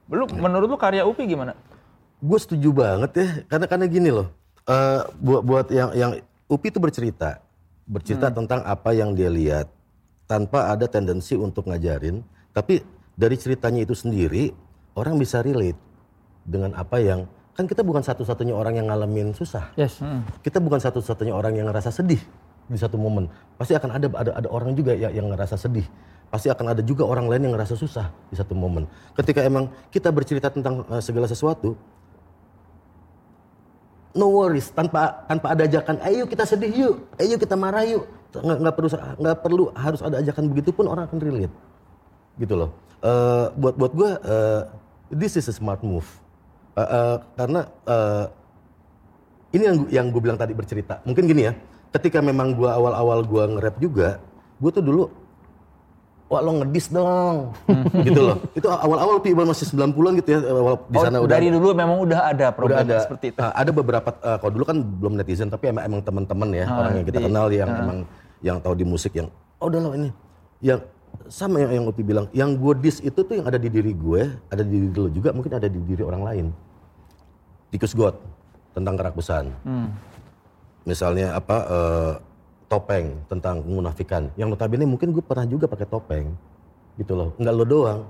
Lu 0.07 0.23
menurut 0.39 0.67
lu 0.71 0.77
karya 0.79 1.03
Upi 1.03 1.27
gimana? 1.27 1.55
Gue 2.17 2.39
setuju 2.39 2.73
banget 2.73 3.11
ya, 3.13 3.27
karena 3.45 3.65
karena 3.69 3.85
gini 3.85 4.09
loh. 4.09 4.27
eh, 4.67 5.01
buat 5.23 5.41
buat 5.47 5.67
yang 5.71 5.89
yang 5.95 6.11
Upi 6.47 6.71
itu 6.71 6.79
bercerita, 6.79 7.43
bercerita 7.83 8.31
tentang 8.31 8.63
apa 8.63 8.95
yang 8.95 9.11
dia 9.11 9.27
lihat, 9.27 9.67
tanpa 10.27 10.71
ada 10.71 10.87
tendensi 10.87 11.35
untuk 11.35 11.67
ngajarin. 11.67 12.23
Tapi 12.55 12.79
dari 13.15 13.35
ceritanya 13.35 13.83
itu 13.83 13.91
sendiri, 13.91 14.55
orang 14.95 15.19
bisa 15.19 15.43
relate 15.43 15.79
dengan 16.47 16.71
apa 16.79 17.03
yang 17.03 17.27
kan 17.57 17.67
kita 17.67 17.83
bukan 17.83 17.99
satu-satunya 17.99 18.55
orang 18.55 18.79
yang 18.79 18.87
ngalamin 18.87 19.35
susah. 19.35 19.75
Yes. 19.75 19.99
Kita 20.39 20.63
bukan 20.63 20.79
satu-satunya 20.79 21.35
orang 21.35 21.59
yang 21.59 21.67
ngerasa 21.67 21.91
sedih 21.91 22.21
di 22.69 22.77
satu 22.79 22.95
momen. 22.95 23.27
Pasti 23.59 23.75
akan 23.75 23.89
ada 23.91 24.07
ada 24.13 24.31
ada 24.45 24.47
orang 24.47 24.71
juga 24.71 24.95
yang, 24.95 25.11
yang 25.11 25.27
ngerasa 25.33 25.59
sedih. 25.59 25.83
Pasti 26.27 26.51
akan 26.51 26.75
ada 26.75 26.83
juga 26.83 27.07
orang 27.07 27.31
lain 27.31 27.47
yang 27.47 27.53
ngerasa 27.55 27.79
susah 27.79 28.11
di 28.27 28.35
satu 28.35 28.51
momen. 28.51 28.83
Ketika 29.15 29.43
emang 29.43 29.71
kita 29.89 30.11
bercerita 30.11 30.51
tentang 30.51 30.83
eh, 30.91 30.99
segala 30.99 31.25
sesuatu, 31.25 31.79
no 34.11 34.27
worries 34.33 34.69
tanpa 34.75 35.23
tanpa 35.25 35.55
ada 35.55 35.63
ajakan, 35.63 36.03
ayo 36.03 36.27
kita 36.27 36.43
sedih 36.43 36.71
yuk, 36.73 36.95
ayo 37.21 37.35
kita 37.39 37.55
marah 37.55 37.87
yuk. 37.87 38.03
Nggak, 38.37 38.57
nggak 38.59 38.75
perlu 38.75 38.89
nggak 39.23 39.37
perlu 39.39 39.63
harus 39.73 40.01
ada 40.03 40.15
ajakan 40.19 40.43
begitu 40.51 40.69
pun 40.75 40.85
orang 40.85 41.07
akan 41.07 41.17
relate, 41.17 41.53
gitu 42.37 42.53
loh. 42.53 42.69
Eh, 43.01 43.45
buat 43.55 43.79
buat 43.79 43.91
gue, 43.95 44.09
this 45.13 45.39
is 45.39 45.47
a 45.47 45.55
smart 45.55 45.79
move. 45.79 46.05
Eh, 46.77 46.85
eh, 46.85 47.17
karena 47.33 47.61
eh, 47.89 48.25
ini 49.57 49.63
yang 49.65 49.77
yang 49.89 50.05
gue 50.13 50.21
bilang 50.21 50.37
tadi 50.37 50.53
bercerita. 50.53 51.01
Mungkin 51.01 51.25
gini 51.25 51.49
ya, 51.49 51.57
ketika 51.89 52.21
memang 52.21 52.53
gue 52.53 52.69
awal-awal 52.69 53.25
gue 53.25 53.43
nge-rap 53.57 53.75
juga, 53.81 54.21
gue 54.61 54.69
tuh 54.69 54.85
dulu 54.85 55.09
Wah 56.27 56.43
lo 56.43 56.59
ngedis 56.59 56.91
dong, 56.91 57.55
gitu 58.03 58.19
loh. 58.21 58.35
Itu 58.51 58.67
awal-awal 58.67 59.17
pi 59.17 59.31
masih 59.31 59.63
90-an 59.69 60.19
gitu 60.19 60.29
ya, 60.29 60.39
awal 60.45 60.75
di 60.83 60.95
Oh, 60.95 61.01
sana 61.01 61.17
udah 61.17 61.31
dari 61.31 61.47
dulu 61.47 61.71
memang 61.71 62.03
udah 62.03 62.19
ada 62.25 62.45
udah 62.45 62.49
program 62.51 62.83
ada. 62.83 62.99
seperti 62.99 63.31
itu. 63.31 63.39
uh, 63.39 63.53
ada 63.53 63.71
beberapa 63.71 64.09
uh, 64.11 64.35
kalau 64.35 64.51
dulu 64.51 64.63
kan 64.65 64.77
belum 64.81 65.13
netizen 65.15 65.47
tapi 65.47 65.71
emang, 65.71 65.87
emang 65.87 66.01
teman-teman 66.01 66.49
ya 66.51 66.65
Ah, 66.65 66.83
orang 66.83 66.93
yang 66.93 67.05
kita 67.05 67.17
di- 67.17 67.25
kenal 67.25 67.47
yang 67.49 67.69
emang 67.71 67.97
yang 68.39 68.57
tahu 68.59 68.73
di 68.73 68.83
musik 68.83 69.11
yang 69.13 69.31
oh 69.57 69.65
udah 69.65 69.79
loh 69.79 69.93
ini. 69.93 70.11
Yang 70.59 70.83
sama 71.25 71.55
yang 71.57 71.71
yang 71.73 71.83
Upi 71.85 72.03
bilang 72.03 72.27
yang 72.29 72.53
gue 72.53 72.73
dis 72.77 72.99
itu 72.99 73.15
tuh 73.17 73.33
yang 73.33 73.47
ada 73.47 73.55
di 73.55 73.67
diri 73.67 73.89
gue 73.89 74.21
ada 74.45 74.61
di 74.61 74.75
diri 74.77 74.91
lo 74.93 75.07
juga 75.07 75.31
mungkin 75.31 75.51
ada 75.53 75.65
di 75.65 75.79
diri 75.79 76.03
orang 76.03 76.23
lain. 76.23 76.45
Tikus 77.69 77.91
god 77.91 78.19
tentang 78.71 78.95
kerakusan 78.95 79.47
Hmm. 79.61 79.95
misalnya 80.83 81.33
apa 81.33 81.57
eh, 81.65 82.11
topeng 82.67 83.15
tentang 83.31 83.63
kemunafikan 83.63 84.27
yang 84.35 84.51
notabene 84.51 84.83
mungkin 84.83 85.15
gue 85.15 85.23
pernah 85.23 85.47
juga 85.47 85.71
pakai 85.71 85.87
topeng 85.87 86.35
gitu 86.99 87.15
loh. 87.15 87.29
Nggak 87.39 87.53
lo 87.55 87.65
doang. 87.65 88.01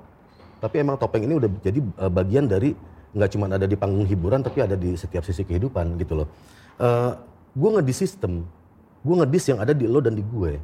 Tapi 0.58 0.82
emang 0.82 0.98
topeng 0.98 1.24
ini 1.30 1.38
udah 1.38 1.50
jadi 1.62 1.80
eh, 1.80 2.12
bagian 2.12 2.50
dari 2.50 2.74
nggak 3.14 3.30
cuma 3.34 3.46
ada 3.50 3.66
di 3.66 3.78
panggung 3.78 4.06
hiburan 4.06 4.44
tapi 4.44 4.62
ada 4.62 4.76
di 4.76 4.98
setiap 4.98 5.24
sisi 5.24 5.46
kehidupan 5.46 5.98
gitu 6.02 6.24
loh. 6.24 6.28
Eh, 6.82 7.12
gue 7.58 7.70
ngedis 7.78 7.98
sistem 7.98 8.46
gue 9.08 9.16
ngedis 9.24 9.44
yang 9.54 9.60
ada 9.64 9.72
di 9.72 9.86
lo 9.86 10.04
dan 10.04 10.18
di 10.18 10.26
gue. 10.26 10.58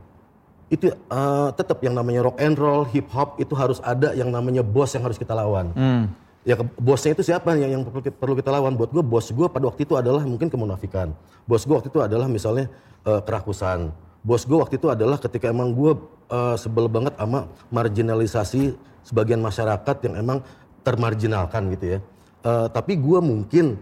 Itu 0.73 0.89
eh, 0.89 1.49
tetap 1.53 1.79
yang 1.85 1.93
namanya 1.93 2.25
rock 2.25 2.37
and 2.41 2.57
roll 2.57 2.83
hip 2.89 3.07
hop 3.13 3.37
itu 3.37 3.53
harus 3.53 3.77
ada 3.85 4.11
yang 4.17 4.33
namanya 4.33 4.65
bos 4.65 4.91
yang 4.91 5.05
harus 5.05 5.15
kita 5.15 5.31
lawan. 5.31 5.69
Hmm. 5.77 6.09
Ya 6.43 6.59
bosnya 6.59 7.15
itu 7.15 7.23
siapa 7.23 7.55
yang, 7.55 7.79
yang 7.79 7.83
perlu, 7.87 8.03
kita, 8.03 8.15
perlu 8.19 8.35
kita 8.35 8.51
lawan? 8.51 8.75
Buat 8.75 8.91
gue 8.91 9.03
bos 9.03 9.31
gue 9.31 9.47
pada 9.47 9.63
waktu 9.71 9.87
itu 9.87 9.95
adalah 9.95 10.27
mungkin 10.27 10.51
kemunafikan. 10.51 11.15
Bos 11.47 11.63
gue 11.63 11.71
waktu 11.71 11.87
itu 11.87 12.03
adalah 12.03 12.27
misalnya 12.27 12.67
eh, 13.07 13.21
kerakusan. 13.23 13.95
Bos 14.23 14.43
gue 14.43 14.59
waktu 14.59 14.75
itu 14.75 14.91
adalah 14.91 15.15
ketika 15.15 15.47
emang 15.47 15.71
gue 15.71 15.95
eh, 16.27 16.55
sebel 16.59 16.91
banget 16.91 17.15
sama 17.15 17.47
marginalisasi 17.71 18.75
sebagian 19.07 19.39
masyarakat 19.39 19.95
yang 20.03 20.19
emang 20.19 20.39
termarginalkan 20.83 21.71
gitu 21.79 21.85
ya. 21.95 21.99
Eh, 22.43 22.67
tapi 22.75 22.99
gue 22.99 23.19
mungkin 23.23 23.79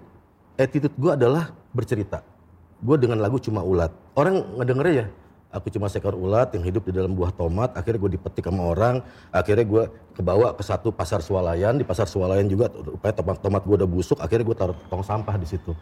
attitude 0.54 0.93
gue 1.02 1.12
adalah 1.17 1.50
bercerita. 1.74 2.21
Gue 2.78 3.02
dengan 3.02 3.17
lagu 3.17 3.41
cuma 3.41 3.65
ulat. 3.65 3.89
Orang 4.13 4.62
ngedengernya 4.62 4.93
ya, 4.93 5.08
aku 5.52 5.68
cuma 5.70 5.92
seekor 5.92 6.16
ulat 6.16 6.56
yang 6.56 6.64
hidup 6.64 6.88
di 6.88 6.96
dalam 6.96 7.12
buah 7.12 7.36
tomat. 7.36 7.76
Akhirnya 7.76 8.00
gue 8.08 8.12
dipetik 8.18 8.48
sama 8.48 8.72
orang. 8.72 9.04
Akhirnya 9.30 9.68
gue 9.68 9.84
kebawa 10.16 10.56
ke 10.56 10.64
satu 10.64 10.90
pasar 10.90 11.20
swalayan. 11.20 11.76
Di 11.78 11.86
pasar 11.86 12.08
swalayan 12.08 12.48
juga 12.48 12.72
upaya 12.72 13.12
tomat 13.12 13.38
tomat 13.44 13.62
gue 13.68 13.76
udah 13.84 13.90
busuk. 13.90 14.18
Akhirnya 14.24 14.48
gue 14.48 14.58
taruh 14.58 14.78
tong 14.88 15.04
sampah 15.04 15.36
di 15.36 15.46
situ. 15.46 15.76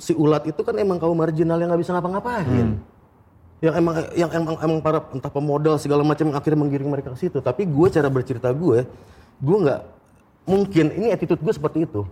Si 0.00 0.16
ulat 0.16 0.48
itu 0.48 0.58
kan 0.64 0.74
emang 0.74 0.98
kaum 0.98 1.14
marginal 1.14 1.60
yang 1.60 1.70
nggak 1.70 1.82
bisa 1.84 1.92
ngapa-ngapain. 1.94 2.80
Yang 3.62 3.74
emang 3.78 3.94
yang 4.18 4.30
emang 4.34 4.54
emang 4.58 4.78
para 4.82 4.98
entah 5.14 5.30
pemodal 5.30 5.78
segala 5.78 6.02
macam 6.02 6.32
akhirnya 6.34 6.58
menggiring 6.58 6.90
mereka 6.90 7.14
ke 7.14 7.28
situ. 7.28 7.38
Tapi 7.38 7.68
gue 7.68 7.86
cara 7.92 8.08
bercerita 8.10 8.50
gue, 8.50 8.88
gue 9.38 9.56
nggak 9.62 9.80
mungkin 10.48 10.86
ini 10.96 11.12
attitude 11.14 11.40
gue 11.40 11.54
seperti 11.54 11.86
itu. 11.86 12.02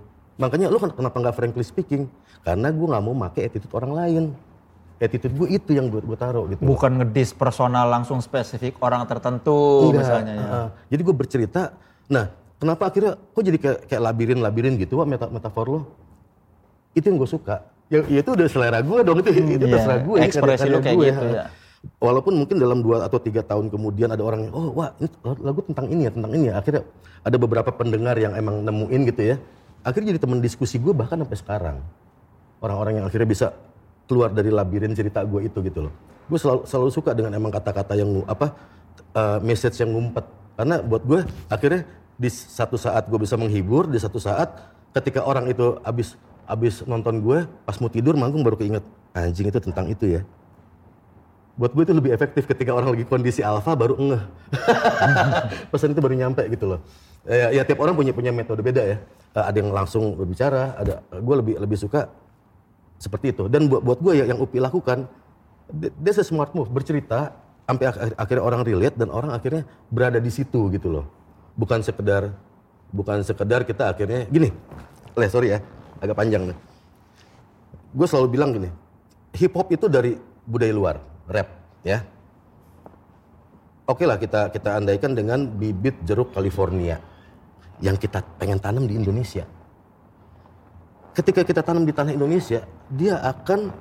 Makanya 0.40 0.72
lu 0.72 0.80
kan 0.80 0.94
kenapa 0.94 1.16
nggak 1.18 1.36
frankly 1.36 1.64
speaking? 1.66 2.08
Karena 2.40 2.72
gue 2.72 2.86
nggak 2.86 3.02
mau 3.04 3.14
pakai 3.28 3.50
attitude 3.50 3.72
orang 3.74 3.92
lain. 3.92 4.24
Attitude 5.02 5.34
gue 5.34 5.48
itu 5.58 5.74
yang 5.74 5.90
gue 5.90 5.98
gue 5.98 6.14
taruh 6.14 6.46
gitu. 6.46 6.62
Bukan 6.62 7.02
ngedis 7.02 7.34
personal 7.34 7.90
langsung 7.90 8.22
spesifik 8.22 8.78
orang 8.78 9.02
tertentu 9.10 9.90
Enggak, 9.90 9.98
misalnya 9.98 10.34
ya. 10.38 10.46
uh, 10.46 10.68
jadi 10.86 11.00
gue 11.02 11.14
bercerita. 11.18 11.62
Nah, 12.06 12.30
kenapa 12.62 12.86
akhirnya 12.86 13.18
kok 13.18 13.42
jadi 13.42 13.58
kayak, 13.58 13.78
kayak 13.90 14.02
labirin-labirin 14.06 14.78
gitu, 14.78 15.02
Wak, 15.02 15.10
meta 15.10 15.26
metafor 15.26 15.66
lo? 15.66 15.80
Itu 16.94 17.10
yang 17.10 17.18
gue 17.18 17.26
suka. 17.26 17.66
Ya, 17.90 18.06
ya 18.06 18.22
itu 18.22 18.30
udah 18.30 18.46
selera 18.46 18.78
gue 18.78 18.98
dong, 19.02 19.18
itu, 19.18 19.30
itu 19.34 19.66
iya. 19.66 19.74
terserah 19.74 19.98
gue. 20.06 20.16
Ekspresi 20.22 20.38
karya-karya 20.38 20.70
lu 20.70 20.78
kayak 20.78 20.96
gue, 20.96 21.08
gitu, 21.10 21.26
ya. 21.34 21.44
Walaupun 21.98 22.32
mungkin 22.38 22.56
dalam 22.62 22.78
dua 22.78 23.02
atau 23.02 23.18
tiga 23.18 23.42
tahun 23.42 23.66
kemudian 23.66 24.06
ada 24.14 24.22
orang 24.22 24.46
yang, 24.46 24.54
oh 24.54 24.70
wah 24.70 24.94
ini 25.02 25.10
lagu 25.42 25.66
tentang 25.66 25.90
ini 25.90 26.06
ya, 26.06 26.10
tentang 26.14 26.30
ini 26.30 26.46
ya. 26.46 26.54
Akhirnya 26.62 26.82
ada 27.26 27.36
beberapa 27.42 27.70
pendengar 27.74 28.14
yang 28.22 28.38
emang 28.38 28.62
nemuin 28.62 29.00
gitu 29.10 29.22
ya. 29.34 29.36
Akhirnya 29.82 30.14
jadi 30.14 30.20
teman 30.22 30.38
diskusi 30.38 30.78
gue 30.78 30.94
bahkan 30.94 31.18
sampai 31.18 31.38
sekarang. 31.42 31.76
Orang-orang 32.62 33.02
yang 33.02 33.06
akhirnya 33.10 33.26
bisa 33.26 33.46
keluar 34.12 34.28
dari 34.28 34.52
labirin 34.52 34.92
cerita 34.92 35.24
gue 35.24 35.48
itu 35.48 35.56
gitu 35.64 35.88
loh. 35.88 35.92
Gue 36.28 36.36
selalu, 36.36 36.68
selalu 36.68 36.90
suka 36.92 37.16
dengan 37.16 37.32
emang 37.32 37.48
kata-kata 37.48 37.96
yang 37.96 38.20
apa 38.28 38.52
uh, 39.16 39.40
message 39.40 39.80
yang 39.80 39.88
ngumpet. 39.88 40.28
Karena 40.52 40.84
buat 40.84 41.00
gue 41.08 41.24
akhirnya 41.48 41.88
di 42.20 42.28
satu 42.28 42.76
saat 42.76 43.08
gue 43.08 43.16
bisa 43.16 43.40
menghibur, 43.40 43.88
di 43.88 43.96
satu 43.96 44.20
saat 44.20 44.52
ketika 44.92 45.24
orang 45.24 45.48
itu 45.48 45.80
abis 45.80 46.20
abis 46.44 46.84
nonton 46.84 47.24
gue 47.24 47.48
pas 47.64 47.80
mau 47.80 47.88
tidur 47.88 48.12
manggung 48.12 48.44
baru 48.44 48.60
keinget 48.60 48.84
anjing 49.16 49.48
itu 49.48 49.56
tentang 49.64 49.88
itu 49.88 50.20
ya. 50.20 50.22
Buat 51.56 51.72
gue 51.72 51.84
itu 51.88 51.94
lebih 51.96 52.12
efektif 52.12 52.44
ketika 52.44 52.76
orang 52.76 52.92
lagi 52.92 53.08
kondisi 53.08 53.40
alfa 53.40 53.72
baru 53.72 53.96
ngeh. 53.96 54.22
Pesan 55.72 55.96
itu 55.96 56.00
baru 56.04 56.16
nyampe 56.20 56.44
gitu 56.52 56.76
loh. 56.76 56.80
Ya, 57.24 57.48
ya 57.48 57.62
tiap 57.64 57.80
orang 57.80 57.96
punya 57.96 58.12
punya 58.12 58.28
metode 58.28 58.60
beda 58.60 58.82
ya. 58.84 58.96
Eh, 59.32 59.44
ada 59.48 59.56
yang 59.56 59.72
langsung 59.72 60.12
berbicara, 60.16 60.76
ada 60.76 61.00
gue 61.12 61.36
lebih 61.40 61.54
lebih 61.56 61.80
suka 61.80 62.08
seperti 63.02 63.34
itu. 63.34 63.50
Dan 63.50 63.66
buat 63.66 63.82
buat 63.82 63.98
gue 63.98 64.22
ya 64.22 64.24
yang 64.30 64.38
Upi 64.38 64.62
lakukan, 64.62 65.10
this 65.98 66.22
is 66.22 66.30
smart 66.30 66.54
move, 66.54 66.70
bercerita 66.70 67.34
sampai 67.66 67.90
ak- 67.90 68.14
akhirnya 68.14 68.44
orang 68.46 68.62
relate 68.62 68.94
dan 68.94 69.10
orang 69.10 69.34
akhirnya 69.34 69.66
berada 69.90 70.22
di 70.22 70.30
situ 70.30 70.70
gitu 70.70 70.86
loh. 70.86 71.06
Bukan 71.58 71.82
sekedar 71.82 72.30
bukan 72.94 73.26
sekedar 73.26 73.66
kita 73.66 73.90
akhirnya 73.90 74.30
gini. 74.30 74.54
Leh 75.18 75.26
sorry 75.26 75.58
ya, 75.58 75.58
agak 75.98 76.14
panjang 76.14 76.54
nih. 76.54 76.58
Gue 77.92 78.06
selalu 78.06 78.28
bilang 78.38 78.54
gini, 78.54 78.70
hip 79.34 79.52
hop 79.58 79.68
itu 79.74 79.90
dari 79.90 80.16
budaya 80.46 80.72
luar, 80.72 80.96
rap 81.26 81.48
ya. 81.82 82.06
Oke 83.82 84.06
lah 84.06 84.16
kita 84.16 84.48
kita 84.54 84.78
andaikan 84.78 85.12
dengan 85.12 85.44
bibit 85.44 85.98
jeruk 86.06 86.30
California 86.32 87.02
yang 87.82 87.98
kita 87.98 88.22
pengen 88.38 88.62
tanam 88.62 88.86
di 88.86 88.94
Indonesia 88.94 89.42
ketika 91.12 91.44
kita 91.44 91.60
tanam 91.64 91.84
di 91.84 91.92
tanah 91.92 92.12
Indonesia, 92.12 92.64
dia 92.92 93.20
akan 93.20 93.72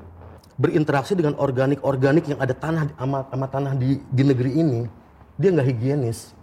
berinteraksi 0.59 1.17
dengan 1.17 1.39
organik-organik 1.39 2.27
yang 2.29 2.39
ada 2.39 2.53
tanah 2.53 2.91
sama, 2.95 3.25
sama 3.27 3.47
tanah 3.49 3.73
di, 3.75 3.97
di 4.11 4.23
negeri 4.23 4.51
ini. 4.55 4.81
Dia 5.39 5.49
nggak 5.49 5.67
higienis, 5.73 6.35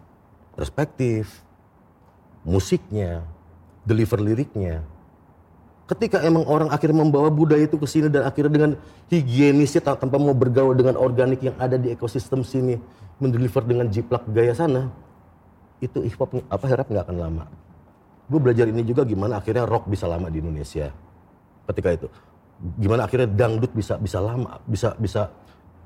perspektif, 0.59 1.45
musiknya, 2.43 3.23
deliver 3.87 4.19
liriknya. 4.19 4.83
ketika 5.89 6.21
emang 6.21 6.45
orang 6.45 6.69
akhirnya 6.69 7.01
membawa 7.01 7.33
budaya 7.33 7.65
itu 7.65 7.81
ke 7.81 7.89
sini 7.89 8.13
dan 8.13 8.29
akhirnya 8.29 8.53
dengan 8.53 8.73
higienisnya 9.09 9.81
ta- 9.81 9.97
tanpa 9.97 10.21
mau 10.21 10.37
bergaul 10.37 10.77
dengan 10.77 11.01
organik 11.01 11.41
yang 11.41 11.57
ada 11.57 11.81
di 11.81 11.89
ekosistem 11.89 12.45
sini 12.45 12.77
mendeliver 13.17 13.65
dengan 13.65 13.89
jiplak 13.89 14.29
gaya 14.29 14.53
sana 14.53 14.93
itu 15.81 16.05
hip 16.05 16.21
hop 16.21 16.37
apa 16.53 16.65
rap 16.77 16.89
nggak 16.93 17.09
akan 17.09 17.17
lama 17.17 17.45
gue 18.29 18.41
belajar 18.41 18.69
ini 18.69 18.85
juga 18.85 19.09
gimana 19.09 19.41
akhirnya 19.41 19.65
rock 19.65 19.89
bisa 19.89 20.05
lama 20.05 20.29
di 20.29 20.39
Indonesia? 20.45 20.93
Ketika 21.65 21.89
itu 21.97 22.09
gimana 22.59 23.07
akhirnya 23.07 23.31
dangdut 23.31 23.71
bisa 23.71 23.95
bisa 24.03 24.19
lama 24.19 24.59
bisa 24.67 24.91
bisa 24.99 25.31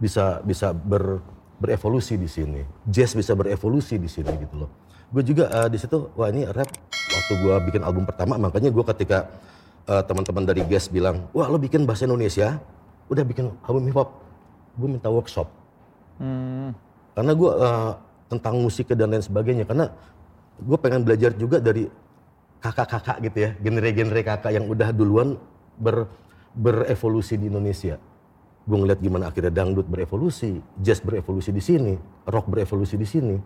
bisa 0.01 0.40
bisa 0.43 0.74
ber, 0.74 1.22
berevolusi 1.62 2.18
di 2.18 2.26
sini? 2.26 2.66
Jazz 2.84 3.14
bisa 3.14 3.38
berevolusi 3.38 3.97
di 3.97 4.11
sini 4.11 4.34
gitu 4.43 4.66
loh. 4.66 4.70
Gue 5.14 5.22
juga 5.22 5.47
eh, 5.49 5.68
di 5.70 5.78
situ 5.78 6.11
wah 6.18 6.28
ini 6.28 6.43
rap. 6.51 6.68
Waktu 7.12 7.32
gue 7.45 7.55
bikin 7.70 7.82
album 7.86 8.09
pertama 8.09 8.34
makanya 8.40 8.74
gue 8.74 8.84
ketika 8.90 9.30
eh, 9.86 10.03
teman-teman 10.03 10.43
dari 10.43 10.66
Guess 10.66 10.90
bilang 10.90 11.30
wah 11.30 11.47
lo 11.47 11.62
bikin 11.62 11.86
bahasa 11.86 12.11
Indonesia? 12.11 12.59
Udah 13.07 13.22
bikin 13.22 13.53
album 13.62 13.86
hip 13.86 13.97
hop 13.97 14.11
gue 14.76 14.88
minta 14.88 15.07
workshop. 15.12 15.47
Karena 17.12 17.32
gue 17.36 17.53
tentang 18.32 18.55
musik 18.57 18.88
dan 18.97 19.12
lain 19.12 19.20
sebagainya. 19.20 19.68
Karena 19.68 19.93
gue 20.57 20.78
pengen 20.80 21.05
belajar 21.05 21.36
juga 21.36 21.61
dari 21.61 21.84
kakak-kakak 22.63 23.19
gitu 23.27 23.39
ya 23.43 23.51
genre-genre 23.59 24.21
kakak 24.23 24.55
yang 24.55 24.71
udah 24.71 24.95
duluan 24.95 25.35
ber, 25.75 26.07
berevolusi 26.55 27.35
di 27.35 27.51
Indonesia. 27.51 27.99
Gue 28.63 28.79
ngeliat 28.79 29.03
gimana 29.03 29.27
akhirnya 29.27 29.51
dangdut 29.51 29.91
berevolusi 29.91 30.63
jazz 30.79 31.03
berevolusi 31.03 31.51
di 31.51 31.59
sini 31.59 31.99
rock 32.31 32.47
berevolusi 32.47 32.95
di 32.95 33.03
sini. 33.03 33.37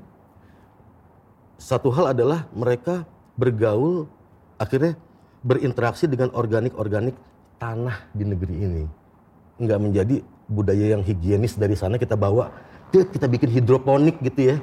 Satu 1.57 1.89
hal 1.89 2.12
adalah 2.12 2.45
mereka 2.53 3.09
bergaul 3.41 4.05
akhirnya 4.61 4.93
berinteraksi 5.41 6.05
dengan 6.05 6.29
organik-organik 6.37 7.17
tanah 7.57 8.12
di 8.12 8.29
negeri 8.29 8.57
ini. 8.61 8.85
Nggak 9.57 9.81
menjadi 9.81 10.17
budaya 10.53 10.93
yang 10.93 11.01
higienis 11.01 11.57
dari 11.57 11.73
sana 11.73 11.97
kita 11.97 12.12
bawa 12.12 12.53
"Dek, 12.93 13.17
kita 13.17 13.25
bikin 13.25 13.49
hidroponik 13.49 14.21
gitu 14.21 14.53
ya 14.53 14.57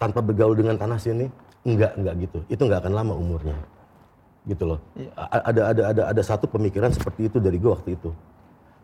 tanpa 0.00 0.24
bergaul 0.24 0.56
dengan 0.56 0.80
tanah 0.80 0.96
sini. 0.96 1.28
Nggak 1.68 2.00
nggak 2.00 2.14
gitu. 2.24 2.38
Itu 2.48 2.64
nggak 2.64 2.88
akan 2.88 2.92
lama 2.96 3.12
umurnya 3.12 3.52
gitu 4.42 4.64
loh 4.66 4.78
A- 5.14 5.48
ada 5.48 5.60
ada 5.70 5.82
ada 5.88 6.02
ada 6.10 6.22
satu 6.22 6.50
pemikiran 6.50 6.90
seperti 6.90 7.30
itu 7.30 7.38
dari 7.38 7.58
gue 7.58 7.70
waktu 7.70 7.94
itu 7.94 8.10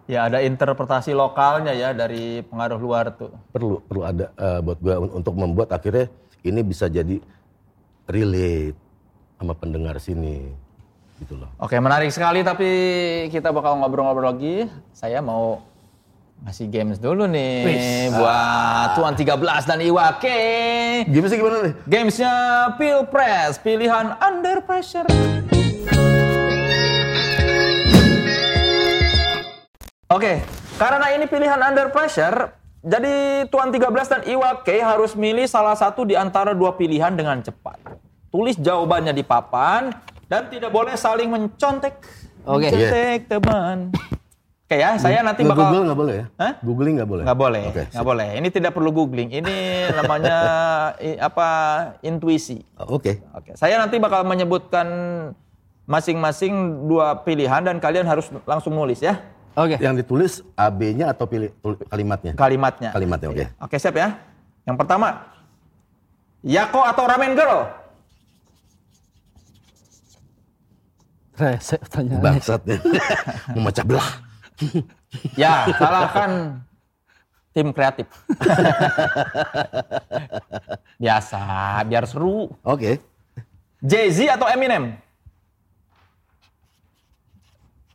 Ya 0.09 0.25
ada 0.25 0.41
interpretasi 0.41 1.13
lokalnya 1.13 1.77
ya 1.77 1.93
dari 1.93 2.41
pengaruh 2.41 2.81
luar 2.81 3.13
tuh. 3.13 3.29
perlu 3.53 3.77
perlu 3.85 4.09
ada 4.09 4.33
eh, 4.33 4.61
buat 4.65 4.79
gue 4.81 4.95
untuk 5.13 5.37
membuat 5.37 5.69
akhirnya 5.69 6.09
ini 6.41 6.65
bisa 6.65 6.89
jadi 6.89 7.21
relate 8.09 8.73
sama 9.37 9.53
pendengar 9.53 10.01
sini 10.01 10.49
gitu 11.21 11.37
loh 11.37 11.53
Oke 11.61 11.77
menarik 11.77 12.09
sekali 12.09 12.41
tapi 12.41 12.71
kita 13.29 13.53
bakal 13.53 13.77
ngobrol-ngobrol 13.77 14.33
lagi. 14.33 14.65
Saya 14.97 15.21
mau 15.21 15.61
ngasih 16.39 16.71
games 16.71 17.03
dulu 17.03 17.27
nih 17.27 18.15
buat 18.15 18.95
Tuan 18.95 19.15
13 19.19 19.43
dan 19.67 19.79
Iwake. 19.83 20.39
gimana 21.11 21.29
sih 21.31 21.39
gimana 21.39 21.57
nih 21.67 21.75
Gamesnya 21.85 22.35
Pilpres, 22.79 23.59
pilihan 23.59 24.15
under 24.23 24.63
pressure. 24.63 25.07
Oke, 30.09 30.41
karena 30.81 31.07
ini 31.13 31.29
pilihan 31.29 31.61
under 31.61 31.91
pressure, 31.93 32.55
jadi 32.81 33.45
Tuan 33.51 33.75
13 33.75 33.93
dan 34.09 34.23
Iwake 34.25 34.79
harus 34.81 35.13
milih 35.19 35.45
salah 35.45 35.75
satu 35.75 36.07
di 36.07 36.15
antara 36.15 36.55
dua 36.55 36.79
pilihan 36.79 37.13
dengan 37.13 37.43
cepat. 37.43 37.77
Tulis 38.31 38.57
jawabannya 38.57 39.13
di 39.13 39.27
papan 39.27 39.91
dan 40.31 40.47
tidak 40.49 40.71
boleh 40.71 40.95
saling 40.95 41.29
mencontek. 41.29 41.99
Oke. 42.47 42.71
Mencontek 42.71 43.21
teman. 43.27 43.93
Oke 44.69 44.77
ya, 44.77 45.01
saya 45.01 45.25
nanti 45.25 45.41
bakal 45.43 45.73
Google 45.73 45.81
nggak 45.83 45.97
boleh 45.97 46.15
ya 46.15 46.25
Hah? 46.37 46.53
googling 46.61 47.01
nggak 47.01 47.09
boleh 47.09 47.25
Nggak 47.25 47.39
boleh, 47.39 47.63
oke 47.67 47.83
nggak 47.89 48.05
boleh. 48.07 48.29
Ini 48.37 48.49
tidak 48.51 48.73
perlu 48.73 48.91
googling. 48.93 49.33
Ini 49.33 49.55
namanya 49.97 50.37
i- 51.01 51.17
apa 51.17 51.49
intuisi. 51.99 52.61
oke 52.77 53.17
Oke, 53.33 53.51
saya 53.55 53.81
nanti 53.81 53.97
bakal 53.97 54.23
menyebutkan 54.23 54.85
masing-masing 55.83 56.53
dua 56.85 57.17
pilihan 57.17 57.65
dan 57.65 57.81
kalian 57.81 58.05
harus 58.05 58.29
langsung 58.45 58.77
nulis 58.77 59.01
ya 59.01 59.17
Oke. 59.55 59.81
yang 59.81 59.97
ditulis 59.97 60.45
AB-nya 60.53 61.09
atau 61.09 61.25
pilih 61.25 61.49
kalimatnya 61.89 62.37
kalimatnya. 62.37 62.93
kalimatnya 62.93 63.29
oke 63.31 63.45
Oke, 63.65 63.77
siap 63.79 63.97
ya. 63.97 64.21
Yang 64.63 64.77
pertama, 64.77 65.33
Yako 66.45 66.85
atau 66.85 67.09
Ramen 67.09 67.33
Girl? 67.33 67.73
Resep 71.35 71.81
pertanyaannya. 71.81 72.21
bangsatnya 72.21 72.77
memecah 73.57 73.87
belah 73.87 74.28
Ya, 75.41 75.65
salahkan 75.81 76.61
tim 77.57 77.73
kreatif. 77.73 78.05
Biasa, 81.03 81.41
biar 81.89 82.05
seru. 82.05 82.53
oke 82.61 83.01
Jay-Z 83.81 84.37
atau 84.37 84.51
Eminem? 84.51 84.99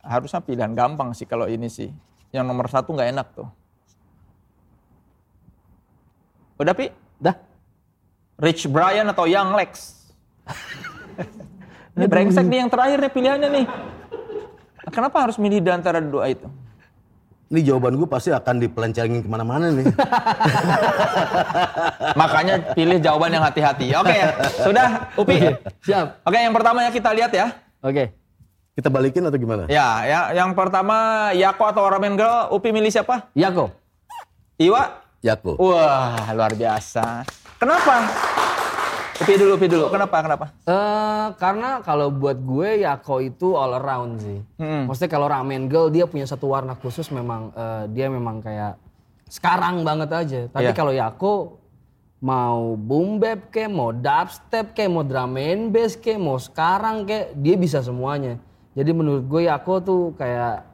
Harusnya 0.04 0.40
pilihan 0.40 0.72
gampang 0.72 1.12
sih 1.16 1.28
kalau 1.28 1.48
ini 1.48 1.68
sih. 1.68 1.92
Yang 2.32 2.44
nomor 2.44 2.66
satu 2.68 2.92
nggak 2.92 3.10
enak 3.14 3.26
tuh. 3.36 3.48
Udah, 6.60 6.74
Pi? 6.76 6.92
Dah. 7.20 7.36
Rich 8.40 8.66
Brian 8.68 9.06
atau 9.06 9.28
Young 9.28 9.54
Lex? 9.54 10.02
ini 11.96 12.06
brengsek 12.10 12.44
nih 12.50 12.66
yang 12.66 12.70
terakhir 12.72 12.98
nih 13.00 13.12
pilihannya 13.12 13.48
nih. 13.48 13.66
Kenapa 14.92 15.24
harus 15.24 15.36
milih 15.40 15.64
di 15.64 15.70
antara 15.72 16.02
dua 16.02 16.28
itu? 16.28 16.48
ini 17.52 17.60
jawaban 17.60 17.94
gue 17.94 18.08
pasti 18.08 18.34
akan 18.34 18.56
dipelencengin 18.58 19.22
ke 19.22 19.28
mana-mana 19.30 19.70
nih 19.70 19.86
Makanya 22.20 22.74
pilih 22.74 22.98
jawaban 22.98 23.30
yang 23.30 23.44
hati-hati. 23.44 23.94
Oke 23.94 24.10
ya, 24.10 24.28
sudah, 24.66 24.86
Upi. 25.14 25.38
Siap. 25.86 26.26
Oke, 26.26 26.38
yang 26.40 26.54
pertama 26.54 26.82
ya 26.82 26.90
kita 26.90 27.10
lihat 27.14 27.30
ya. 27.30 27.46
Oke. 27.84 28.10
kita 28.74 28.90
balikin 28.90 29.22
atau 29.22 29.38
gimana 29.38 29.70
Ya, 29.70 30.02
ya, 30.02 30.20
yang 30.34 30.50
pertama 30.50 31.30
Yako 31.30 31.62
atau 31.70 31.86
Ramen 31.86 32.18
Girl, 32.18 32.50
Upi 32.50 32.74
milih 32.74 32.90
siapa? 32.90 33.30
Yako. 33.38 33.70
Iwa? 34.58 34.98
Yako 35.22 35.54
Wah, 35.62 36.26
luar 36.34 36.58
biasa. 36.58 37.22
Kenapa? 37.62 38.02
Upi 39.14 39.34
dulu, 39.38 39.50
Upi 39.54 39.66
dulu. 39.70 39.84
Kenapa? 39.88 40.16
Kenapa? 40.20 40.46
Eh 40.66 41.26
karena 41.38 41.78
kalau 41.80 42.10
buat 42.10 42.34
gue 42.34 42.82
Yako 42.82 43.22
itu 43.22 43.54
all 43.54 43.78
around 43.78 44.18
sih. 44.18 44.42
Hmm. 44.58 44.90
Maksudnya 44.90 45.10
kalau 45.10 45.26
Ramen 45.30 45.70
Girl 45.70 45.86
dia 45.88 46.04
punya 46.04 46.26
satu 46.26 46.50
warna 46.50 46.74
khusus 46.74 47.06
memang 47.08 47.54
eh, 47.54 47.84
dia 47.94 48.10
memang 48.10 48.42
kayak 48.42 48.74
sekarang 49.30 49.86
banget 49.86 50.10
aja. 50.10 50.40
Tapi 50.50 50.70
Iya. 50.70 50.74
kalau 50.74 50.92
Yako 50.92 51.32
mau 52.18 52.74
boom 52.74 53.20
bap 53.20 53.52
ke, 53.52 53.68
mau 53.68 53.92
dubstep 53.92 54.72
ke, 54.72 54.88
mau 54.88 55.04
drum 55.04 55.36
and 55.36 55.70
bass 55.70 55.94
ke, 55.94 56.16
mau 56.16 56.40
sekarang 56.40 57.04
ke, 57.04 57.36
dia 57.36 57.54
bisa 57.54 57.84
semuanya. 57.84 58.40
Jadi 58.74 58.90
menurut 58.90 59.24
gue 59.24 59.46
Yako 59.46 59.74
tuh 59.78 60.02
kayak 60.18 60.64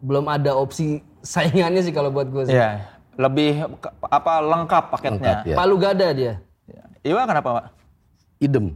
belum 0.00 0.26
ada 0.26 0.56
opsi 0.56 1.04
saingannya 1.22 1.84
sih 1.84 1.94
kalau 1.94 2.10
buat 2.10 2.26
gue 2.26 2.48
sih. 2.48 2.56
Iya, 2.56 2.82
lebih 3.14 3.62
apa 4.02 4.32
lengkap 4.40 4.84
paketnya. 4.90 5.14
Lengkap, 5.20 5.38
ya. 5.46 5.56
Palu 5.56 5.76
gada 5.78 6.08
dia. 6.10 6.34
Iwa 7.00 7.24
kenapa, 7.24 7.48
Pak? 7.60 7.66
idem 8.40 8.66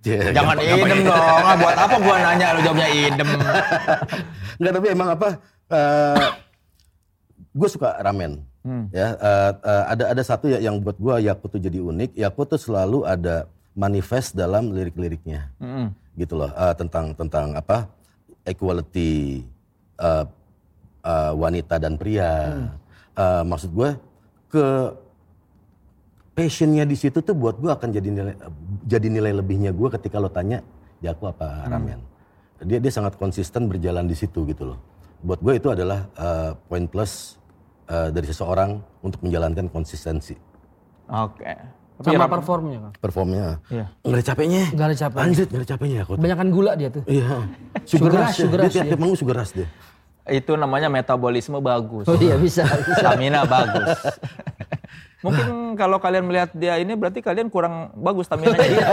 Ya, 0.00 0.32
Jangan 0.32 0.56
gampang- 0.56 0.80
idem 0.80 1.00
dong. 1.04 1.20
Ah, 1.44 1.56
buat 1.60 1.76
apa 1.76 1.96
gua 2.00 2.16
nanya 2.24 2.46
lu 2.56 2.60
jawabnya 2.64 2.88
idem? 2.88 3.28
Enggak 4.58 4.72
tapi 4.72 4.86
emang 4.88 5.08
apa? 5.12 5.28
gue 7.50 7.68
suka 7.68 8.00
ramen. 8.00 8.40
Ya, 8.92 9.12
eh, 9.12 9.52
eh, 9.60 9.84
ada 9.92 10.04
ada 10.16 10.22
satu 10.24 10.48
ya 10.48 10.56
yang 10.56 10.80
buat 10.80 10.96
gue 10.96 11.28
Yaku 11.28 11.52
tuh 11.52 11.60
jadi 11.60 11.84
unik. 11.84 12.16
Yaku 12.16 12.48
tuh 12.48 12.56
selalu 12.56 13.04
ada 13.04 13.44
manifest 13.76 14.32
dalam 14.32 14.72
lirik-liriknya, 14.72 15.52
gitu 16.16 16.34
loh. 16.36 16.48
Eh, 16.48 16.74
tentang 16.74 17.12
tentang 17.12 17.52
apa? 17.52 17.84
Equality 18.44 19.44
eh, 19.96 20.24
eh, 21.04 21.32
wanita 21.36 21.76
dan 21.76 22.00
pria. 22.00 22.56
Eh, 23.14 23.42
maksud 23.44 23.68
gue 23.70 23.90
ke 24.48 24.64
passionnya 26.40 26.84
di 26.84 26.96
situ 26.96 27.20
tuh 27.20 27.32
buat 27.32 27.56
gue 27.56 27.68
akan 27.68 27.88
jadi 27.90 28.08
nilai 28.08 28.34
jadi 28.82 29.06
nilai 29.06 29.32
lebihnya 29.36 29.70
gue 29.70 29.88
ketika 29.92 30.16
lo 30.16 30.28
tanya 30.28 30.64
Yaku 31.00 31.24
apa 31.26 31.64
ramen. 31.66 32.00
Dia 32.60 32.76
dia 32.76 32.92
sangat 32.92 33.16
konsisten 33.16 33.68
berjalan 33.68 34.04
di 34.04 34.12
situ 34.12 34.44
gitu 34.44 34.72
loh. 34.72 34.78
Buat 35.20 35.40
gue 35.40 35.54
itu 35.56 35.68
adalah 35.68 36.08
eh, 36.12 36.50
poin 36.66 36.84
plus 36.84 37.36
eh, 37.86 38.08
dari 38.08 38.24
seseorang 38.24 38.80
untuk 39.00 39.20
menjalankan 39.20 39.68
konsistensi 39.68 40.36
Oke. 41.06 41.52
Tapi 42.00 42.16
Sama 42.16 42.24
Ram- 42.24 42.32
performnya 42.32 42.78
kan. 42.80 42.92
performnya. 42.96 43.44
Iya. 43.68 43.84
Nggak 44.00 44.16
ada 44.16 44.24
capeknya. 44.24 44.62
Nggak 44.72 44.86
ada 44.86 44.96
capeknya. 44.96 45.24
Anjir 45.26 45.44
nggak 45.44 45.60
ada 45.60 45.68
capeknya 45.68 45.96
ya 45.96 46.04
Kebanyakan 46.06 46.48
gula 46.48 46.72
dia 46.72 46.88
tuh. 46.88 47.02
Iya. 47.04 47.28
Sugar 47.90 48.08
Sugar 48.08 48.20
rush, 48.24 48.36
sugar 48.38 48.56
dia. 48.56 48.64
rush 48.64 48.74
Dia 48.74 48.82
tiap 48.88 49.00
minggu 49.00 49.16
sugar 49.16 49.36
rush 49.36 49.52
dia. 49.52 49.68
itu 50.30 50.52
namanya 50.54 50.86
metabolisme 50.86 51.58
bagus. 51.58 52.06
Oh 52.06 52.14
iya 52.14 52.36
bisa. 52.36 52.62
bisa. 52.62 53.02
Stamina 53.02 53.42
bagus. 53.42 53.88
Mungkin 55.20 55.46
kalau 55.74 55.96
kalian 55.96 56.24
melihat 56.24 56.48
dia 56.50 56.76
ini 56.76 56.92
berarti 56.92 57.20
kalian 57.20 57.46
kurang 57.46 57.92
bagus 57.94 58.24
staminanya 58.24 58.56
dia. 58.66 58.86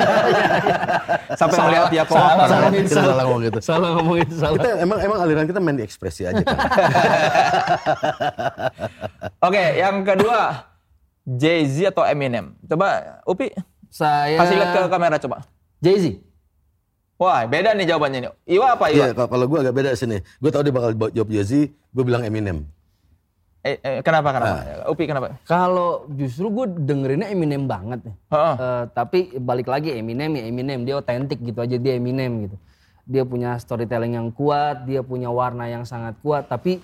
Sampai 1.33 1.57
melihat 1.61 1.87
dia 1.87 2.03
salah, 2.03 2.19
cover. 2.35 2.47
salah, 2.47 2.69
Kita 2.69 2.87
salah. 2.89 3.05
salah 3.05 3.23
ngomong 3.23 3.41
gitu. 3.41 3.59
Salah 3.59 3.89
ngomong 3.93 4.17
itu 4.17 4.35
salah. 4.35 4.55
Kita 4.55 4.69
emang 4.77 4.99
emang 4.99 5.19
aliran 5.19 5.45
kita 5.45 5.59
main 5.59 5.75
di 5.75 5.83
ekspresi 5.83 6.21
aja 6.23 6.41
kan. 6.41 6.57
Oke, 9.41 9.63
yang 9.75 10.03
kedua 10.03 10.67
Jay-Z 11.25 11.91
atau 11.91 12.03
Eminem. 12.03 12.55
Coba 12.61 13.19
Upi 13.23 13.51
Saya 13.87 14.35
kasih 14.37 14.55
lihat 14.57 14.69
ke 14.69 14.81
kamera 14.87 15.15
coba. 15.17 15.37
Jay-Z. 15.79 16.19
Wah, 17.17 17.43
beda 17.43 17.73
nih 17.73 17.87
jawabannya 17.87 18.19
nih. 18.21 18.31
Iwa 18.51 18.75
apa 18.75 18.85
Iya, 18.87 19.09
Iwa? 19.09 19.15
kalau- 19.17 19.31
kalau 19.31 19.45
gue 19.47 19.59
agak 19.59 19.73
beda 19.73 19.89
sini. 19.93 20.21
Gue 20.37 20.51
tau 20.51 20.61
dia 20.61 20.69
bakal 20.69 20.93
jawab 21.09 21.29
Jay-Z, 21.29 21.51
gue 21.71 22.03
bilang 22.03 22.21
Eminem. 22.21 22.67
Eh, 23.65 23.77
eh, 23.81 23.99
kenapa 24.05 24.29
kenapa? 24.31 24.57
Ah. 24.85 24.91
Upi 24.93 25.03
kenapa? 25.09 25.27
Kalau 25.43 26.05
justru 26.13 26.47
gue 26.53 26.65
dengerinnya 26.87 27.27
Eminem 27.33 27.65
banget 27.65 27.99
nih. 28.05 28.15
Heeh. 28.31 28.55
Eh, 28.57 28.83
tapi 28.93 29.19
balik 29.41 29.67
lagi 29.67 29.91
Eminem 29.97 30.37
ya 30.37 30.43
Eminem 30.47 30.79
dia 30.85 30.95
otentik 30.97 31.41
gitu 31.41 31.59
aja 31.59 31.75
dia 31.75 31.93
Eminem 31.97 32.47
gitu. 32.47 32.57
Dia 33.07 33.23
punya 33.23 33.55
storytelling 33.55 34.19
yang 34.19 34.29
kuat, 34.35 34.83
dia 34.83 34.99
punya 35.03 35.31
warna 35.31 35.67
yang 35.67 35.83
sangat 35.83 36.15
kuat. 36.21 36.47
Tapi 36.47 36.79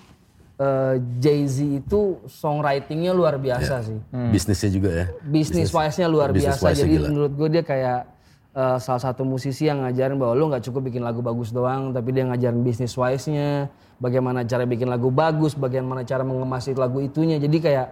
eh, 0.60 0.94
Jay-Z 1.22 1.84
itu 1.84 2.20
songwritingnya 2.26 3.14
luar 3.14 3.40
biasa 3.40 3.84
sih. 3.86 3.98
Bisnisnya 4.34 4.70
juga 4.70 4.90
ya. 4.92 5.06
Bisnis 5.24 5.70
wise-nya 5.72 6.08
luar 6.10 6.34
Business 6.34 6.60
biasa. 6.60 6.84
Jadi 6.84 6.96
gila. 7.00 7.06
menurut 7.10 7.32
gue 7.32 7.48
dia 7.48 7.64
kayak 7.64 8.13
eh, 8.54 8.78
salah 8.78 9.02
satu 9.02 9.26
musisi 9.26 9.66
yang 9.66 9.82
ngajarin 9.82 10.16
bahwa 10.16 10.32
lu 10.38 10.44
nggak 10.54 10.64
cukup 10.70 10.88
bikin 10.88 11.02
lagu 11.02 11.20
bagus 11.20 11.50
doang, 11.50 11.90
tapi 11.90 12.14
dia 12.14 12.24
ngajarin 12.30 12.62
bisnis 12.62 12.94
wise-nya, 12.94 13.68
bagaimana 13.98 14.46
cara 14.46 14.64
bikin 14.64 14.86
lagu 14.86 15.10
bagus, 15.10 15.58
bagaimana 15.58 16.06
cara 16.06 16.22
mengemas 16.22 16.70
lagu 16.72 17.02
itunya. 17.02 17.42
Jadi 17.42 17.58
kayak 17.58 17.86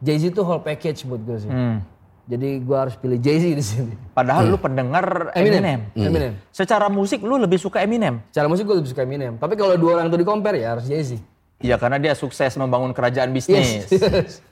Jay-Z 0.00 0.32
itu 0.32 0.42
whole 0.46 0.62
package 0.62 1.04
buat 1.08 1.20
gue 1.20 1.38
sih. 1.42 1.50
Hmm. 1.50 1.82
Jadi 2.26 2.58
gue 2.58 2.76
harus 2.76 2.98
pilih 2.98 3.18
Jay-Z 3.22 3.44
di 3.54 3.64
sini. 3.64 3.94
Padahal 4.10 4.50
lu 4.50 4.58
pendengar 4.58 5.30
Eminem. 5.30 5.62
Eminem. 5.62 5.80
Eminem. 5.94 6.32
Secara 6.50 6.90
musik 6.90 7.22
lu 7.22 7.38
lebih 7.38 7.56
suka 7.56 7.82
Eminem. 7.86 8.18
Cara 8.34 8.50
musik 8.50 8.66
gue 8.66 8.82
lebih 8.82 8.90
suka 8.90 9.06
Eminem. 9.06 9.38
Tapi 9.38 9.54
kalau 9.54 9.78
dua 9.78 10.02
orang 10.02 10.10
itu 10.10 10.18
di 10.18 10.26
compare 10.26 10.58
ya 10.58 10.74
harus 10.74 10.90
Jay-Z. 10.90 11.22
Iya, 11.62 11.80
karena 11.80 11.96
dia 11.96 12.12
sukses 12.12 12.52
membangun 12.58 12.92
kerajaan 12.92 13.30
bisnis. 13.32 13.86
Yes. 13.86 14.42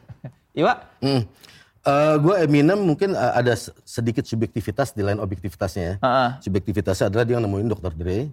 Iwa? 0.55 0.79
Hmm. 1.03 1.27
Gue 2.17 2.35
Eminem 2.41 2.81
mungkin 2.81 3.13
uh, 3.13 3.37
ada 3.37 3.53
sedikit 3.85 4.25
subjektivitas 4.25 4.97
di 4.97 5.05
lain 5.05 5.21
objektivitasnya 5.21 5.85
ya. 5.85 5.95
Heeh. 6.01 6.31
Subjektivitasnya 6.49 7.13
adalah 7.13 7.25
dia 7.29 7.37
yang 7.37 7.45
nemuin 7.45 7.69
Dr. 7.77 7.93
Dre, 7.93 8.33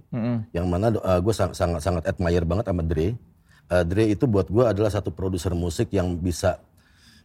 yang 0.55 0.65
mana 0.71 0.87
gue 0.95 1.33
sangat 1.35 1.59
sangat 1.59 1.81
sangat 1.83 2.03
admire 2.07 2.47
banget 2.47 2.71
sama 2.71 2.83
Dre. 2.83 3.19
Uh, 3.67 3.83
Dre 3.83 4.07
itu 4.07 4.23
buat 4.23 4.47
gue 4.47 4.63
adalah 4.63 4.87
satu 4.87 5.11
produser 5.11 5.51
musik 5.51 5.91
yang 5.91 6.15
bisa 6.15 6.63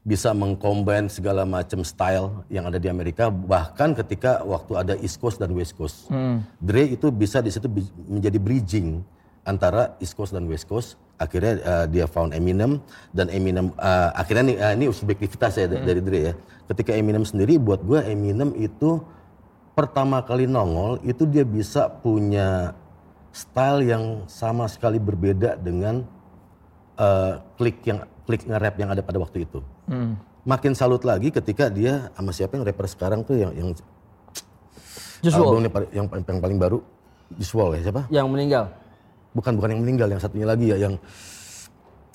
bisa 0.07 0.31
mengcombine 0.31 1.11
segala 1.11 1.43
macam 1.43 1.83
style 1.83 2.47
yang 2.47 2.63
ada 2.71 2.79
di 2.79 2.87
Amerika 2.87 3.27
bahkan 3.27 3.91
ketika 3.91 4.39
waktu 4.47 4.73
ada 4.79 4.95
East 5.03 5.19
Coast 5.19 5.43
dan 5.43 5.51
West 5.51 5.75
Coast. 5.75 6.07
Dre 6.63 6.95
itu 6.95 7.11
bisa 7.11 7.43
di 7.43 7.51
situ 7.51 7.67
menjadi 8.07 8.39
bridging 8.39 9.03
antara 9.43 9.99
East 9.99 10.15
Coast 10.15 10.31
dan 10.31 10.47
West 10.47 10.67
Coast. 10.71 10.95
Akhirnya 11.17 11.53
uh, 11.59 11.87
dia 11.87 12.05
found 12.05 12.31
Eminem 12.31 12.77
dan 13.11 13.27
Eminem 13.29 13.73
uh, 13.75 14.13
akhirnya 14.13 14.45
nih 14.47 14.57
uh, 14.59 14.73
ini 14.75 14.85
subjektivitas 14.91 15.57
ya 15.57 15.65
da- 15.65 15.81
dari 15.81 16.01
Dre 16.01 16.21
ya. 16.23 16.35
Ketika 16.67 16.93
Eminem 16.93 17.25
sendiri 17.25 17.57
buat 17.57 17.81
gue 17.81 18.05
Eminem 18.05 18.53
itu 18.55 19.01
pertama 19.73 20.21
kali 20.21 20.45
nongol 20.45 21.01
itu 21.03 21.25
dia 21.25 21.43
bisa 21.43 21.89
punya 21.89 22.77
style 23.31 23.81
yang 23.83 24.05
sama 24.27 24.65
sekali 24.67 24.97
berbeda 24.97 25.57
dengan 25.57 26.05
uh, 26.97 27.41
klik 27.55 27.81
yang 27.83 28.05
klik 28.25 28.45
nge-rap 28.45 28.77
yang 28.77 28.91
ada 28.91 29.01
pada 29.01 29.17
waktu 29.17 29.45
itu. 29.45 29.61
Makin 30.43 30.73
salut 30.73 31.03
lagi 31.03 31.29
ketika 31.29 31.67
dia 31.67 32.13
sama 32.13 32.31
siapa 32.31 32.55
yang 32.55 32.65
rapper 32.65 32.87
sekarang 32.87 33.21
tuh 33.21 33.35
yang 33.37 33.53
yang 33.53 33.69
Just 35.19 35.35
albumnya 35.35 35.69
paling- 35.69 35.93
yang, 35.93 36.07
yang 36.13 36.39
paling 36.39 36.59
baru 36.59 36.79
Visual 37.33 37.75
ya 37.75 37.83
siapa? 37.83 38.03
yang 38.09 38.31
meninggal. 38.31 38.71
Bukan 39.37 39.53
bukan 39.61 39.69
yang 39.77 39.83
meninggal, 39.85 40.09
yang 40.09 40.23
satunya 40.23 40.49
lagi 40.49 40.73
ya 40.73 40.81
yang 40.81 40.95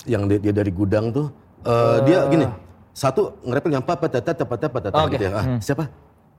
yang 0.10 0.26
dia, 0.26 0.42
dia 0.42 0.54
dari 0.58 0.74
gudang 0.74 1.14
tuh 1.14 1.30
eh, 1.62 1.98
dia 2.02 2.26
gini 2.26 2.50
satu 2.92 3.38
nge-rap 3.46 3.66
yang 3.70 3.86
apa 3.86 4.06
tata 4.10 4.34
tata 4.34 4.44
tata 4.58 4.80
tata 4.90 4.98
Oke. 5.06 5.16
gitu 5.16 5.30
ya. 5.30 5.32
Ah, 5.38 5.46
Siapa? 5.62 5.86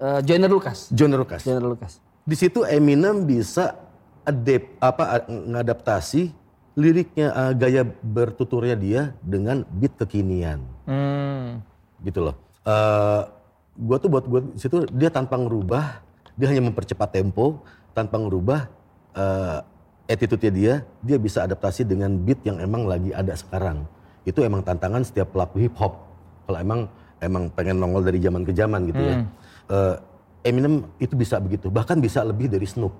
Eh, 0.03 0.21
Joyner 0.27 0.51
Lucas. 0.51 0.91
John 0.91 1.15
Lucas. 1.15 1.47
Joyner 1.47 1.63
Lucas. 1.63 2.03
Di 2.27 2.35
situ 2.35 2.67
Eminem 2.67 3.23
bisa 3.23 3.79
adapt 4.23 4.67
apa 4.79 5.23
ngadaptasi 5.31 6.35
liriknya 6.75 7.31
eh, 7.31 7.53
gaya 7.55 7.83
bertuturnya 8.03 8.75
dia 8.75 9.03
dengan 9.23 9.63
beat 9.71 9.95
kekinian 9.97 10.59
Hmm. 10.83 11.63
gitu 12.03 12.27
loh. 12.27 12.35
Eh 12.67 13.23
gua 13.79 13.97
tuh 14.03 14.11
buat 14.11 14.27
gua 14.27 14.43
di 14.43 14.59
situ 14.59 14.83
dia 14.91 15.09
tanpa 15.09 15.39
ngerubah, 15.39 16.03
dia 16.35 16.51
hanya 16.51 16.67
mempercepat 16.67 17.15
tempo 17.15 17.63
tanpa 17.95 18.19
ngerubah 18.19 18.67
eh 19.15 19.59
attitude-nya 20.11 20.53
dia, 20.53 20.75
dia 21.03 21.19
bisa 21.19 21.47
adaptasi 21.47 21.87
dengan 21.87 22.15
beat 22.19 22.43
yang 22.43 22.59
emang 22.59 22.87
lagi 22.87 23.15
ada 23.15 23.35
sekarang. 23.35 23.87
Itu 24.23 24.43
emang 24.43 24.63
tantangan 24.63 25.03
setiap 25.07 25.35
pelaku 25.35 25.67
hip 25.67 25.75
hop. 25.79 25.99
Kalau 26.47 26.59
emang 26.59 26.81
emang 27.23 27.51
pengen 27.55 27.79
nongol 27.79 28.03
dari 28.03 28.19
zaman 28.19 28.43
ke 28.43 28.53
zaman 28.55 28.81
gitu 28.91 29.03
ya. 29.03 29.15
Eh, 29.71 29.97
Eminem 30.43 30.91
itu 30.99 31.15
bisa 31.15 31.39
begitu, 31.39 31.71
bahkan 31.71 32.03
bisa 32.03 32.27
lebih 32.27 32.51
dari 32.51 32.67
Snoop. 32.67 32.91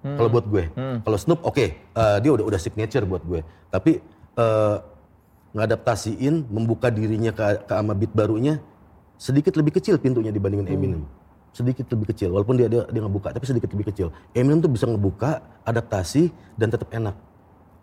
Kalau 0.00 0.30
buat 0.32 0.46
gue, 0.48 0.64
kalau 1.04 1.18
Snoop 1.18 1.44
oke, 1.44 1.66
eh, 1.76 2.16
dia 2.22 2.30
udah 2.30 2.46
udah 2.46 2.60
signature 2.62 3.02
buat 3.04 3.20
gue. 3.26 3.42
Tapi 3.68 3.98
eh, 4.38 4.76
ngadaptasiin, 5.50 6.46
membuka 6.46 6.88
dirinya 6.94 7.34
ke, 7.34 7.66
ke 7.66 7.74
sama 7.74 7.92
beat 7.98 8.14
barunya 8.14 8.62
sedikit 9.20 9.52
lebih 9.58 9.76
kecil 9.76 10.00
pintunya 10.00 10.32
dibandingin 10.32 10.70
Eminem. 10.70 11.02
Sedikit 11.50 11.86
lebih 11.90 12.14
kecil, 12.14 12.30
walaupun 12.30 12.54
dia 12.54 12.70
dia, 12.70 12.86
dia 12.86 13.02
ngebuka, 13.02 13.34
tapi 13.34 13.42
sedikit 13.42 13.70
lebih 13.74 13.90
kecil. 13.90 14.14
Eminem 14.32 14.62
tuh 14.62 14.70
bisa 14.70 14.86
ngebuka, 14.86 15.42
adaptasi 15.66 16.30
dan 16.54 16.70
tetap 16.70 16.86
enak, 16.94 17.18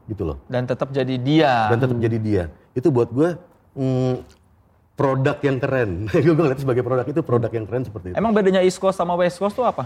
gitu 0.07 0.23
loh. 0.23 0.37
Dan 0.47 0.63
tetap 0.63 0.87
jadi 0.95 1.15
dia. 1.19 1.67
Dan 1.67 1.83
tetap 1.83 1.97
jadi 1.99 2.17
dia. 2.17 2.43
Itu 2.71 2.89
buat 2.95 3.11
gue 3.11 3.35
mm, 3.75 4.13
produk 4.95 5.37
yang 5.43 5.57
keren. 5.59 6.07
gue 6.25 6.33
ngeliat 6.33 6.59
sebagai 6.63 6.81
produk 6.81 7.05
itu 7.05 7.21
produk 7.21 7.51
yang 7.51 7.65
keren 7.67 7.83
seperti 7.83 8.07
itu. 8.11 8.15
Emang 8.15 8.31
bedanya 8.31 8.63
East 8.63 8.79
Coast 8.79 8.97
sama 8.97 9.13
West 9.19 9.37
Coast 9.37 9.53
tuh 9.53 9.67
apa? 9.67 9.85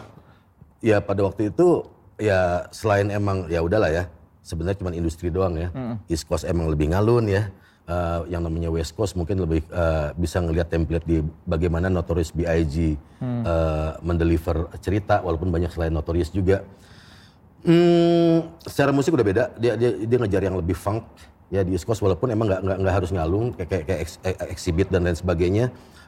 Ya 0.82 1.02
pada 1.02 1.26
waktu 1.26 1.50
itu 1.50 1.86
ya 2.22 2.70
selain 2.70 3.10
emang 3.10 3.50
ya 3.50 3.66
udahlah 3.66 3.90
ya 3.90 4.04
sebenarnya 4.42 4.78
cuma 4.82 4.92
industri 4.94 5.30
doang 5.30 5.58
ya. 5.58 5.70
East 6.10 6.26
Coast 6.26 6.46
emang 6.46 6.70
lebih 6.70 6.94
ngalun 6.94 7.30
ya. 7.30 7.50
Eh, 7.92 8.22
yang 8.32 8.40
namanya 8.40 8.72
West 8.72 8.96
Coast 8.96 9.20
mungkin 9.20 9.36
lebih 9.36 9.68
eh, 9.68 10.08
bisa 10.16 10.40
ngelihat 10.40 10.72
template 10.72 11.04
di 11.04 11.20
bagaimana 11.44 11.92
Notorious 11.92 12.32
B.I.G. 12.32 12.76
eh, 13.20 13.92
mendeliver 14.00 14.72
cerita 14.80 15.20
walaupun 15.20 15.52
banyak 15.52 15.68
selain 15.68 15.92
Notorious 15.92 16.32
juga. 16.32 16.64
Hmm, 17.62 18.48
secara 18.64 18.90
musik 18.90 19.12
udah 19.12 19.28
beda. 19.28 19.44
Dia 19.60 19.76
dia 19.76 19.92
dia 20.00 20.18
ngejar 20.18 20.42
yang 20.42 20.56
lebih 20.56 20.74
funk 20.74 21.04
ya 21.52 21.62
di 21.62 21.76
East 21.76 21.84
Coast 21.84 22.00
walaupun 22.00 22.32
emang 22.32 22.48
nggak 22.48 22.62
nggak 22.64 22.78
nggak 22.80 22.96
harus 22.96 23.10
ngalung 23.12 23.52
kayak 23.54 23.70
kayak, 23.70 23.84
kayak 23.86 24.00
ex- 24.02 24.22
exhibit 24.48 24.88
dan 24.88 25.04
lain 25.04 25.18
sebagainya. 25.18 25.66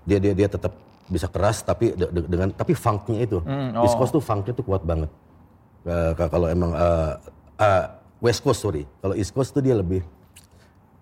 Dia 0.07 0.17
dia 0.17 0.31
dia 0.31 0.47
tetap 0.47 0.71
bisa 1.05 1.27
keras 1.27 1.61
tapi 1.61 1.91
de- 1.93 2.09
de- 2.09 2.27
dengan 2.27 2.47
tapi 2.49 2.73
funknya 2.73 3.19
itu. 3.21 3.43
East 3.84 3.99
Coast 3.99 4.13
tuh 4.13 4.23
funknya 4.23 4.55
tuh 4.55 4.63
kuat 4.63 4.81
banget. 4.81 5.11
Ka- 6.15 6.31
kalau 6.31 6.47
emang 6.47 6.71
eh, 6.71 7.11
eh, 7.59 7.86
West 8.17 8.39
Coast 8.39 8.63
sorry, 8.63 8.88
kalau 8.97 9.13
East 9.13 9.29
Coast 9.29 9.51
tuh 9.51 9.59
dia 9.59 9.75
lebih 9.75 9.99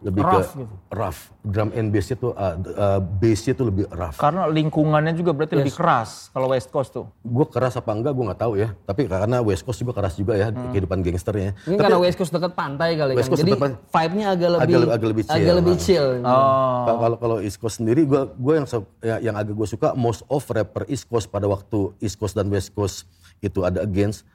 lebih 0.02 0.22
Rough 0.22 0.50
ke 0.52 0.60
gitu. 0.60 0.74
rough. 0.90 1.20
Drum 1.42 1.70
and 1.72 1.90
bassnya 1.90 2.16
tuh 2.16 2.34
uh, 2.34 2.54
uh, 2.58 2.98
bassnya 2.98 3.54
tuh 3.54 3.70
lebih 3.70 3.86
rough. 3.88 4.18
Karena 4.18 4.46
lingkungannya 4.46 5.14
juga 5.14 5.30
berarti 5.30 5.54
lebih 5.54 5.72
keras 5.72 6.28
kalau 6.30 6.50
West 6.50 6.68
Coast 6.68 6.90
tuh. 6.90 7.06
Gue 7.22 7.46
keras 7.46 7.74
apa 7.76 7.90
enggak 7.92 8.12
gue 8.12 8.26
nggak 8.26 8.42
tahu 8.42 8.54
ya. 8.56 8.74
Tapi 8.82 9.06
karena 9.06 9.38
West 9.40 9.62
Coast 9.62 9.78
juga 9.78 9.94
keras 9.94 10.18
juga 10.18 10.34
ya 10.34 10.50
kehidupan 10.50 11.00
gangsternya. 11.00 11.54
Ini 11.64 11.78
karena 11.78 11.98
West 11.98 12.18
Coast 12.18 12.30
dekat 12.30 12.52
pantai 12.52 12.98
kali 12.98 13.14
West 13.14 13.30
kan. 13.30 13.38
Coast 13.38 13.42
Jadi 13.44 13.54
vibe-nya 13.88 14.26
agak 14.32 14.50
lebih 14.52 14.66
Agak- 14.76 14.90
agak 14.92 15.08
lebih 15.08 15.24
chill. 15.24 15.38
agak 15.38 15.56
lebih 15.56 15.76
chill. 15.78 16.08
Oh. 16.20 16.82
Ka- 16.84 16.98
Kalau 16.98 17.18
kalau 17.18 17.38
East 17.38 17.58
Coast 17.58 17.78
sendiri, 17.78 18.02
gue 18.04 18.22
gue 18.28 18.54
yang 18.56 18.66
ya- 19.00 19.22
yang 19.22 19.36
agak 19.38 19.54
gue 19.54 19.68
suka 19.68 19.94
most 19.94 20.26
of 20.28 20.42
rapper 20.48 20.90
East 20.90 21.06
Coast 21.06 21.30
pada 21.30 21.46
waktu 21.46 21.94
East 21.98 22.18
Coast 22.18 22.34
dan 22.34 22.50
West 22.50 22.74
Coast 22.74 23.06
itu 23.38 23.62
ada 23.62 23.80
against 23.80 24.26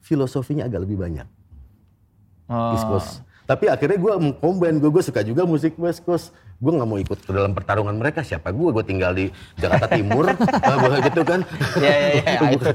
filosofinya 0.00 0.64
agak 0.64 0.82
lebih 0.82 0.94
banyak 0.96 1.26
Oh. 2.48 2.72
East 2.72 2.86
Coast. 2.86 3.12
Tapi 3.48 3.64
akhirnya 3.64 3.96
gue 3.96 4.12
mengcombine 4.20 4.76
gue 4.76 4.90
gue 4.92 5.00
suka 5.00 5.24
juga 5.24 5.48
musik 5.48 5.72
West 5.80 6.04
Coast. 6.04 6.36
Gue 6.60 6.68
nggak 6.68 6.84
mau 6.84 7.00
ikut 7.00 7.16
ke 7.24 7.32
dalam 7.32 7.56
pertarungan 7.56 7.96
mereka. 7.96 8.20
Siapa 8.20 8.52
gue? 8.52 8.68
Gue 8.76 8.84
tinggal 8.84 9.16
di 9.16 9.32
Jakarta 9.56 9.88
Timur, 9.88 10.28
nah, 10.68 11.00
gitu 11.00 11.22
kan. 11.24 11.40
Iya, 11.80 11.94
iya, 11.96 12.12
iya, 12.28 12.40
itu. 12.60 12.66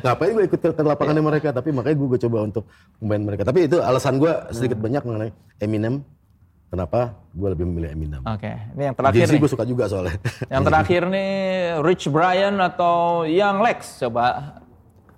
Ngapain 0.00 0.32
gue 0.32 0.44
ikut 0.48 0.60
ke, 0.62 0.68
ke 0.72 0.82
lapangannya 0.88 1.20
mereka? 1.20 1.52
Tapi 1.52 1.68
makanya 1.68 1.96
gue, 2.00 2.08
gue 2.16 2.20
coba 2.24 2.38
untuk 2.48 2.64
combine 2.96 3.28
mereka. 3.28 3.44
Tapi 3.44 3.68
itu 3.68 3.76
alasan 3.84 4.16
gue 4.16 4.32
sedikit 4.56 4.80
banyak 4.80 5.04
mengenai 5.04 5.30
Eminem. 5.60 6.00
Kenapa 6.72 7.12
gue 7.36 7.48
lebih 7.52 7.68
memilih 7.68 7.92
Eminem? 7.92 8.22
Oke, 8.24 8.56
ini 8.72 8.82
yang 8.88 8.96
terakhir 8.96 9.20
Jay-Z 9.20 9.32
nih. 9.36 9.40
gue 9.44 9.50
suka 9.52 9.64
juga 9.68 9.84
soalnya. 9.84 10.16
Yang 10.48 10.62
terakhir 10.64 11.02
nih 11.12 11.32
Rich 11.84 12.04
Brian 12.08 12.56
atau 12.56 13.28
Young 13.28 13.60
Lex 13.60 14.00
coba. 14.00 14.56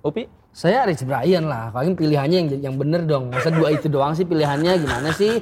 Upi? 0.03 0.38
Saya 0.59 0.91
Rich 0.91 1.07
Brian 1.07 1.47
lah. 1.47 1.71
Paling 1.71 1.95
pilihannya 1.95 2.43
yang 2.43 2.49
yang 2.59 2.75
bener 2.75 3.07
dong. 3.07 3.31
Masa 3.31 3.55
dua 3.55 3.71
itu 3.71 3.87
doang 3.87 4.11
sih 4.19 4.27
pilihannya 4.27 4.83
gimana 4.83 5.15
sih? 5.15 5.39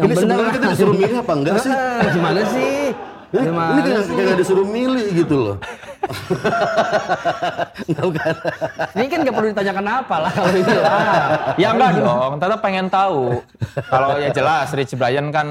Ini 0.00 0.16
sebenarnya 0.16 0.56
kita 0.56 0.66
disuruh 0.72 0.96
milih 0.96 1.20
apa 1.20 1.32
enggak 1.36 1.56
sih? 1.60 1.72
Gimana 2.16 2.40
sih? 2.48 2.96
Ini, 3.30 3.44
Gimana 3.44 3.76
ini 3.76 3.80
kayak, 3.84 4.08
kayak 4.08 4.24
nggak 4.24 4.40
disuruh 4.40 4.64
milih 4.64 5.06
gitu 5.12 5.36
loh. 5.36 5.56
Nggak, 7.92 8.04
bukan. 8.08 8.34
Ini 8.96 9.04
kan 9.06 9.18
gak 9.22 9.34
perlu 9.36 9.48
ditanya 9.54 9.74
kenapa 9.76 10.16
lah 10.18 10.32
kalau 10.32 10.56
itu 10.56 10.74
lah. 10.74 10.96
Ya 11.54 11.70
enggak 11.70 12.00
dong, 12.00 12.32
tetap 12.40 12.58
pengen 12.64 12.90
tahu. 12.90 13.44
Kalau 13.86 14.18
ya 14.18 14.32
jelas 14.32 14.72
Rich 14.74 14.96
Brian 14.96 15.28
kan 15.30 15.46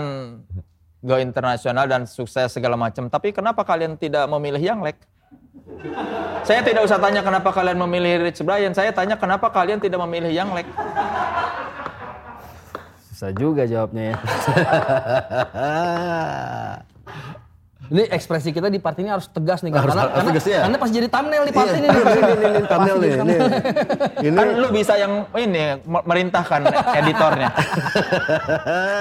go 1.00 1.16
internasional 1.22 1.86
dan 1.86 2.10
sukses 2.10 2.50
segala 2.52 2.76
macam. 2.76 3.08
Tapi 3.08 3.32
kenapa 3.32 3.64
kalian 3.64 3.96
tidak 3.96 4.28
memilih 4.28 4.60
Yang 4.60 4.80
Lek? 4.90 4.98
Saya 6.44 6.60
tidak 6.62 6.82
usah 6.84 6.98
tanya 6.98 7.22
kenapa 7.22 7.50
kalian 7.50 7.78
memilih 7.80 8.26
Rich 8.26 8.42
Brian. 8.42 8.72
Saya 8.72 8.92
tanya 8.92 9.16
kenapa 9.16 9.48
kalian 9.48 9.78
tidak 9.78 9.98
memilih 10.02 10.30
Yang 10.30 10.50
Lek. 10.54 10.68
Susah 13.10 13.32
juga 13.32 13.64
jawabnya 13.64 14.12
ya. 14.12 14.16
Ini 17.90 18.06
ekspresi 18.06 18.54
kita 18.54 18.70
di 18.70 18.78
part 18.78 18.94
ini 19.02 19.10
harus 19.10 19.26
tegas 19.26 19.66
nih. 19.66 19.74
Harus- 19.74 19.90
karena, 19.90 20.06
harus 20.06 20.14
karena, 20.14 20.30
tegas 20.30 20.46
ya? 20.46 20.62
karena 20.62 20.78
pas 20.78 20.90
jadi 20.94 21.08
thumbnail 21.10 21.42
di 21.42 21.50
part 21.50 21.66
Iya, 21.66 21.74
ini. 21.74 21.82
ini, 21.82 21.90
ini, 21.98 22.22
ini, 22.22 22.46
ini 22.46 22.62
thumbnail 22.70 22.98
nih. 23.02 23.10
Ini, 23.10 23.34
ini 24.22 24.38
Kan 24.38 24.48
lu 24.62 24.68
bisa 24.70 24.94
yang 24.94 25.26
ini 25.34 25.64
me- 25.82 26.06
merintahkan 26.06 26.62
editornya. 27.02 27.50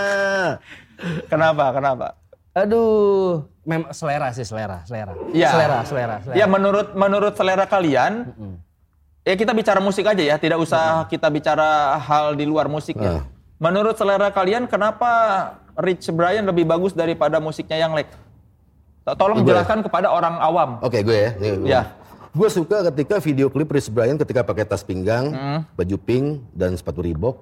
Kenapa? 1.30 1.64
Kenapa? 1.76 2.06
Aduh, 2.53 3.44
mem 3.62 3.86
selera 3.92 4.32
sih 4.32 4.42
selera, 4.42 4.82
selera. 4.82 5.12
Ya. 5.30 5.53
Selera, 5.53 5.78
selera, 5.84 6.16
selera. 6.20 6.36
Ya 6.36 6.46
menurut 6.46 6.92
menurut 6.92 7.32
selera 7.32 7.64
kalian, 7.64 8.32
ya 9.22 9.34
kita 9.34 9.53
bicara 9.53 9.78
musik 9.78 10.05
aja 10.05 10.18
ya, 10.18 10.36
tidak 10.36 10.59
usah 10.59 11.07
kita 11.07 11.28
bicara 11.28 11.94
hal 11.99 12.34
di 12.34 12.42
luar 12.42 12.66
musik 12.66 12.96
ya. 12.96 13.20
Ah. 13.20 13.22
Menurut 13.59 13.94
selera 13.94 14.30
kalian, 14.30 14.66
kenapa 14.66 15.11
Rich 15.74 16.11
Brian 16.11 16.42
lebih 16.42 16.62
bagus 16.64 16.90
daripada 16.92 17.38
musiknya 17.38 17.78
yang 17.78 17.92
Lek? 17.92 18.11
To- 19.05 19.14
Tolong 19.14 19.42
Gue. 19.42 19.51
jelaskan 19.51 19.82
kepada 19.82 20.09
orang 20.09 20.38
awam. 20.38 20.70
Oke 20.80 21.01
gue 21.01 21.14
ya. 21.16 21.30
Nih, 21.36 21.53
gue. 21.57 21.68
Ya. 21.68 21.82
Gue 22.30 22.49
suka 22.49 22.86
ketika 22.92 23.18
video 23.18 23.49
klip 23.49 23.66
Chris 23.66 23.88
Brian 23.88 24.14
ketika 24.14 24.42
pakai 24.42 24.62
tas 24.62 24.82
pinggang, 24.82 25.30
Hmm. 25.30 25.61
baju 25.74 25.96
pink 25.96 26.26
dan 26.53 26.74
sepatu 26.74 27.01
Reebok, 27.01 27.40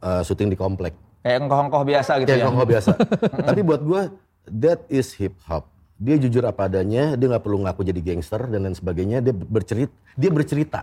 eh, 0.00 0.22
syuting 0.22 0.48
di 0.48 0.56
komplek. 0.56 0.92
Kayak 1.18 1.44
engkoh-engkoh 1.44 1.82
biasa 1.82 2.12
gitu 2.18 2.28
Kayak 2.28 2.40
ya. 2.40 2.46
kongko 2.46 2.64
biasa. 2.66 2.90
Tapi 3.48 3.60
buat 3.62 3.80
gue, 3.80 4.02
that 4.50 4.84
is 4.88 5.12
hip 5.16 5.36
hop. 5.46 5.68
Dia 5.98 6.14
jujur 6.14 6.46
apa 6.46 6.70
adanya, 6.70 7.18
dia 7.18 7.26
nggak 7.26 7.42
perlu 7.42 7.66
ngaku 7.66 7.82
jadi 7.82 8.00
gangster 8.00 8.46
dan 8.46 8.70
lain 8.70 8.76
sebagainya. 8.76 9.18
Dia 9.18 9.34
bercerita, 9.34 9.94
dia 10.14 10.30
bercerita. 10.30 10.80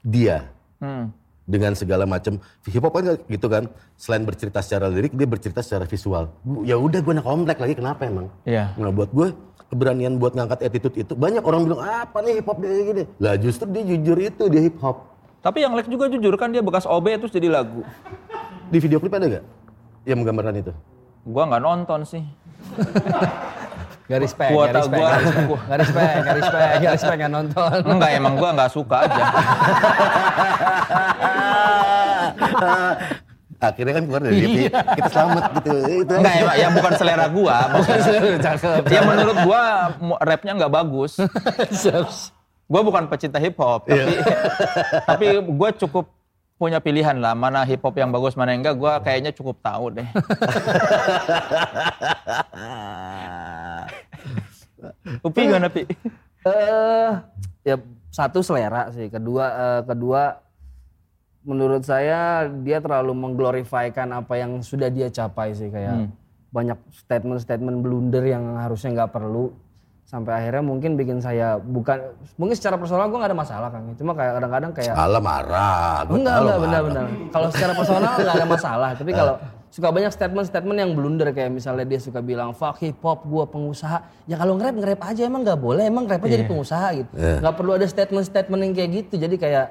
Dia 0.00 0.48
Hmm. 0.80 1.12
dengan 1.44 1.76
segala 1.76 2.08
macam 2.08 2.40
hip 2.64 2.80
hop 2.80 2.94
kan 2.94 3.20
gitu 3.28 3.46
kan. 3.52 3.68
Selain 4.00 4.24
bercerita 4.24 4.64
secara 4.64 4.88
lirik, 4.88 5.12
dia 5.12 5.28
bercerita 5.28 5.60
secara 5.60 5.84
visual. 5.84 6.32
Ya 6.64 6.80
udah 6.80 7.04
gue 7.04 7.12
anak 7.12 7.26
komplek 7.26 7.58
lagi 7.60 7.74
kenapa 7.76 8.08
emang? 8.08 8.32
Iya. 8.48 8.72
Nah 8.80 8.88
buat 8.88 9.12
gue 9.12 9.34
keberanian 9.70 10.18
buat 10.18 10.34
ngangkat 10.34 10.66
attitude 10.66 10.96
itu 10.98 11.12
banyak 11.14 11.44
orang 11.46 11.62
bilang 11.62 11.84
apa 11.84 12.18
nih 12.24 12.42
hip 12.42 12.46
hop 12.50 12.58
dia 12.58 12.70
gini. 12.82 13.04
Lah 13.22 13.34
justru 13.38 13.70
dia 13.70 13.82
jujur 13.86 14.18
itu 14.18 14.44
dia 14.50 14.62
hip 14.66 14.78
hop. 14.82 15.06
Tapi 15.40 15.64
yang 15.64 15.72
Lek 15.72 15.88
juga 15.88 16.10
jujur 16.10 16.34
kan 16.36 16.50
dia 16.50 16.60
bekas 16.60 16.84
OB 16.84 17.06
terus 17.16 17.32
jadi 17.32 17.48
lagu. 17.48 17.86
Di 18.68 18.78
video 18.82 18.98
klip 18.98 19.14
ada 19.14 19.40
gak 19.40 19.44
yang 20.04 20.20
menggambarkan 20.20 20.54
itu? 20.60 20.72
Gua 21.24 21.44
nggak 21.44 21.62
nonton 21.62 22.00
sih. 22.08 22.24
Gak 24.06 24.20
respect, 24.20 24.50
gak 24.50 24.74
respect, 24.74 24.90
gua- 24.90 25.06
gak 25.06 25.22
respect, 25.22 25.46
gak 25.62 25.78
respect, 25.78 26.18
gak 26.18 26.34
respect, 26.34 26.66
gak 26.76 26.92
respect, 26.92 27.18
gak 27.20 27.30
nonton. 27.30 27.78
Enggak 27.86 28.10
emang 28.12 28.34
gua 28.34 28.50
nggak 28.52 28.70
suka 28.70 29.06
aja. 29.06 29.22
Akhirnya 33.60 33.92
kan 33.92 34.02
keluar 34.02 34.22
dari 34.24 34.36
DP, 34.40 34.72
kita 34.72 35.08
selamat 35.10 35.44
gitu. 35.54 35.70
Itu 36.00 36.12
Enggak 36.16 36.34
emang 36.34 36.56
ya 36.56 36.68
bukan 36.72 36.92
selera 36.96 37.26
gua. 37.28 37.56
maksudnya. 37.70 38.20
Cakep. 38.40 38.82
ya 38.88 39.00
menurut 39.04 39.36
gua 39.44 39.60
mu- 40.00 40.18
rapnya 40.18 40.52
nggak 40.56 40.72
bagus. 40.74 41.12
Gue 42.70 42.86
bukan 42.86 43.10
pecinta 43.10 43.34
hip 43.36 43.58
hop, 43.58 43.82
tapi 43.82 44.14
tapi 45.02 45.24
gue 45.42 45.70
cukup 45.76 46.06
punya 46.60 46.76
pilihan 46.76 47.16
lah 47.16 47.32
mana 47.32 47.64
hip 47.64 47.80
hop 47.80 47.96
yang 47.96 48.12
bagus 48.12 48.36
mana 48.36 48.52
yang 48.52 48.60
enggak. 48.60 48.76
Gue 48.76 48.92
kayaknya 49.00 49.32
cukup 49.32 49.64
tahu 49.64 49.96
deh. 49.96 50.04
Upi 55.24 55.40
gimana 55.48 55.72
Pi? 55.72 55.88
Eh, 56.44 57.10
ya 57.64 57.80
satu 58.12 58.44
selera 58.44 58.92
sih, 58.92 59.08
kedua 59.08 59.44
eh, 59.56 59.80
kedua 59.88 60.36
menurut 61.40 61.80
saya 61.80 62.44
dia 62.60 62.84
terlalu 62.84 63.16
mengglorifikan 63.16 64.12
apa 64.12 64.36
yang 64.36 64.60
sudah 64.60 64.92
dia 64.92 65.08
capai 65.08 65.56
sih 65.56 65.72
kayak 65.72 66.12
banyak 66.52 66.76
statement-statement 66.92 67.80
blunder 67.80 68.20
yang 68.20 68.60
harusnya 68.60 68.92
nggak 68.92 69.16
perlu 69.16 69.48
sampai 70.10 70.42
akhirnya 70.42 70.66
mungkin 70.66 70.98
bikin 70.98 71.22
saya 71.22 71.54
bukan 71.62 72.02
mungkin 72.34 72.58
secara 72.58 72.74
personal 72.74 73.06
gue 73.06 73.14
nggak 73.14 73.30
ada 73.30 73.38
masalah 73.38 73.68
kan 73.70 73.94
cuma 73.94 74.10
kayak 74.18 74.42
kadang-kadang 74.42 74.72
kayak 74.74 74.94
Salah 74.98 75.22
marah. 75.22 76.02
Enggak 76.10 76.34
enggak 76.42 76.58
benar-benar 76.58 77.04
kalau 77.30 77.46
secara 77.54 77.72
personal 77.78 78.10
nggak 78.18 78.34
ada 78.42 78.48
masalah 78.50 78.90
tapi 78.98 79.10
kalau 79.14 79.34
suka 79.70 79.86
banyak 79.94 80.10
statement-statement 80.10 80.78
yang 80.82 80.90
blunder 80.98 81.30
kayak 81.30 81.54
misalnya 81.54 81.86
dia 81.86 82.02
suka 82.02 82.18
bilang 82.18 82.50
fuck 82.50 82.82
hip 82.82 82.98
hop 83.06 83.22
gua 83.22 83.46
pengusaha. 83.46 84.02
Ya 84.26 84.34
kalau 84.34 84.58
nge-rap 84.58 84.74
nge-rap 84.82 85.00
aja 85.14 85.22
emang 85.22 85.46
nggak 85.46 85.60
boleh 85.62 85.86
emang 85.86 86.10
nge-rap 86.10 86.26
aja 86.26 86.32
jadi 86.34 86.46
pengusaha 86.50 86.86
gitu. 86.98 87.12
Nggak 87.14 87.54
perlu 87.54 87.70
ada 87.78 87.86
statement-statement 87.86 88.60
yang 88.66 88.72
kayak 88.74 88.90
gitu. 88.90 89.14
Jadi 89.14 89.38
kayak 89.38 89.66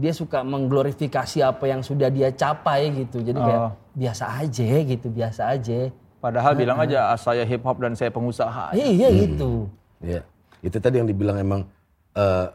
dia 0.00 0.12
suka 0.16 0.40
mengglorifikasi 0.40 1.44
apa 1.44 1.64
yang 1.68 1.84
sudah 1.84 2.08
dia 2.08 2.32
capai 2.32 2.88
gitu. 3.04 3.20
Jadi 3.20 3.36
kayak 3.36 3.60
Oh. 3.68 3.72
biasa 3.92 4.24
aja 4.40 4.64
gitu 4.80 5.06
biasa 5.12 5.42
aja 5.52 5.92
Padahal 6.24 6.56
bilang 6.56 6.80
aja 6.80 7.12
"Ah, 7.12 7.20
saya 7.20 7.44
hip 7.44 7.60
hop 7.60 7.76
dan 7.84 7.92
saya 7.92 8.08
pengusaha. 8.08 8.72
iya 8.72 9.12
gitu 9.12 9.68
Ya, 10.00 10.24
itu 10.64 10.76
tadi 10.80 10.96
yang 10.96 11.04
dibilang 11.04 11.36
emang 11.36 11.68
eh, 12.16 12.48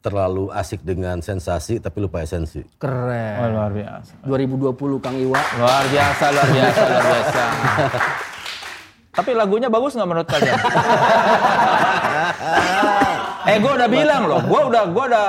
terlalu 0.00 0.52
asik 0.52 0.84
dengan 0.84 1.20
sensasi 1.20 1.80
tapi 1.80 2.00
lupa 2.00 2.20
esensi. 2.20 2.60
keren 2.76 3.36
Oh, 3.40 3.48
luar 3.56 3.72
biasa. 3.72 4.12
2020 4.24 5.00
Kang 5.00 5.16
Iwa 5.16 5.40
Luar 5.56 5.84
biasa, 5.88 6.24
luar 6.28 6.48
biasa, 6.48 6.80
luar 6.84 7.04
biasa. 7.04 7.42
Tapi 9.16 9.30
lagunya 9.34 9.68
bagus 9.68 9.96
nggak 9.96 10.08
menurut 10.08 10.28
kalian? 10.28 10.54
eh, 13.50 13.56
gue 13.58 13.72
udah 13.74 13.88
bilang 13.90 14.22
loh, 14.24 14.40
gue 14.40 14.60
udah, 14.70 14.82
gue 14.86 15.04
udah, 15.10 15.28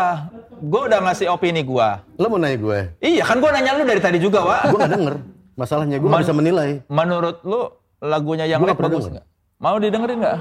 gue 0.60 0.82
udah 0.88 1.00
ngasih 1.08 1.28
opini 1.28 1.64
gue. 1.64 1.88
Lo 2.16 2.28
mau 2.30 2.38
nanya 2.38 2.60
gue? 2.62 2.80
Iya 3.02 3.24
kan 3.26 3.42
gue 3.42 3.50
nanya 3.50 3.76
lu 3.76 3.84
dari 3.84 4.00
tadi 4.00 4.20
juga, 4.22 4.46
Wak. 4.46 4.62
Gue 4.70 4.78
gak 4.78 4.92
denger. 4.92 5.16
Masalahnya 5.56 5.98
gue 6.00 6.10
bisa 6.10 6.34
menilai. 6.34 6.82
Menurut 6.88 7.44
lu 7.44 7.72
lagunya 8.02 8.46
yang 8.48 8.64
pernah 8.64 8.78
bagus 8.78 9.08
nggak? 9.12 9.26
Mau 9.62 9.78
didengerin 9.78 10.18
nggak? 10.22 10.40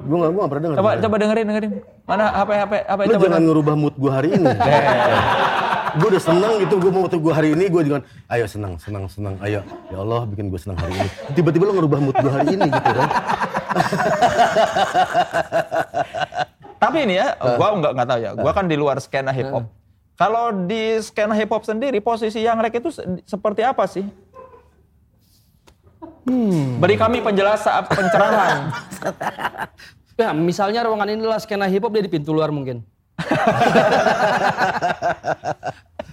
Gue 0.00 0.16
gak, 0.16 0.30
gua 0.32 0.40
gak 0.40 0.50
pernah 0.50 0.64
denger. 0.64 0.78
Coba, 0.80 0.90
coba 0.96 1.14
dengerin, 1.20 1.44
dengerin. 1.44 1.70
Mana 2.08 2.24
HP, 2.32 2.50
HP, 2.56 2.72
HP, 2.88 3.00
Lo 3.00 3.12
coba. 3.12 3.24
jangan 3.28 3.42
ngerubah 3.44 3.74
mood 3.76 3.94
gue 4.00 4.10
hari 4.12 4.28
ini. 4.32 4.48
gue 6.00 6.08
udah 6.08 6.22
seneng 6.22 6.52
gitu, 6.64 6.74
gue 6.80 6.92
mau 6.94 7.04
gue 7.04 7.34
hari 7.34 7.48
ini, 7.52 7.64
gue 7.68 7.82
dengan, 7.84 8.00
ayo 8.32 8.46
senang, 8.48 8.78
senang, 8.80 9.04
senang, 9.10 9.36
ayo. 9.44 9.60
Ya 9.92 9.98
Allah 10.00 10.24
bikin 10.24 10.48
gue 10.48 10.56
senang 10.56 10.78
hari 10.80 10.96
ini. 10.96 11.08
Tiba-tiba 11.36 11.68
lo 11.68 11.72
ngerubah 11.76 11.98
mood 12.00 12.16
gue 12.16 12.32
hari 12.32 12.48
ini 12.56 12.64
gitu 12.70 12.90
kan. 12.96 13.08
Tapi 16.80 17.04
ini 17.04 17.20
ya, 17.20 17.36
gua 17.60 17.76
nggak 17.76 17.92
nggak 17.92 18.08
tahu 18.08 18.20
ya. 18.24 18.30
Gua 18.32 18.52
kan 18.56 18.64
di 18.64 18.76
luar 18.80 18.96
skena 19.04 19.36
hip 19.36 19.52
hop. 19.52 19.68
Kalau 20.16 20.52
di 20.64 20.96
skena 21.04 21.36
hip 21.36 21.52
hop 21.52 21.64
sendiri, 21.64 22.00
posisi 22.00 22.40
yang 22.40 22.60
Lek 22.64 22.80
itu 22.80 22.88
se- 22.88 23.04
seperti 23.28 23.60
apa 23.64 23.84
sih? 23.84 24.04
Beri 26.78 26.96
kami 26.96 27.18
penjelasan, 27.20 27.84
pencerahan. 27.90 28.70
ya 30.14 30.30
misalnya 30.50 30.86
ruangan 30.86 31.10
inilah 31.10 31.40
skena 31.42 31.66
hip 31.66 31.82
hop 31.82 31.92
dia 31.92 32.04
di 32.04 32.12
pintu 32.12 32.30
luar 32.30 32.52
mungkin 32.52 32.84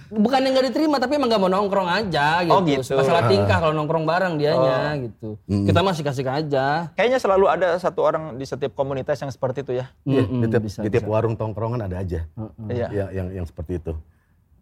bukan 0.08 0.40
yang 0.40 0.52
nggak 0.56 0.66
diterima 0.72 0.96
tapi 0.96 1.20
emang 1.20 1.28
nggak 1.28 1.42
mau 1.42 1.52
nongkrong 1.52 1.88
aja 1.88 2.40
gitu. 2.44 2.56
Oh, 2.56 2.60
gitu. 2.64 2.96
Masalah 2.96 3.28
tingkah 3.28 3.58
kalau 3.60 3.74
nongkrong 3.76 4.04
bareng 4.08 4.40
dianya 4.40 4.96
gitu. 5.04 5.36
Kita 5.44 5.80
masih 5.84 6.02
kasih 6.04 6.24
aja. 6.24 6.88
Kayaknya 6.96 7.18
selalu 7.20 7.44
ada 7.48 7.76
satu 7.76 8.00
orang 8.04 8.40
di 8.40 8.44
setiap 8.48 8.72
komunitas 8.72 9.20
yang 9.20 9.28
seperti 9.28 9.64
itu 9.64 9.72
ya. 9.76 9.92
Iya, 10.08 10.22
Mm-mm, 10.24 10.40
di 10.40 10.46
tiap, 10.48 10.62
bisa, 10.64 10.78
di 10.80 10.88
tiap 10.88 11.06
warung 11.08 11.36
tongkrongan 11.36 11.84
ada 11.84 12.00
aja. 12.00 12.24
Iya. 12.68 12.88
Ya, 12.88 13.06
yang 13.12 13.28
yang 13.32 13.46
seperti 13.46 13.80
itu. 13.80 13.92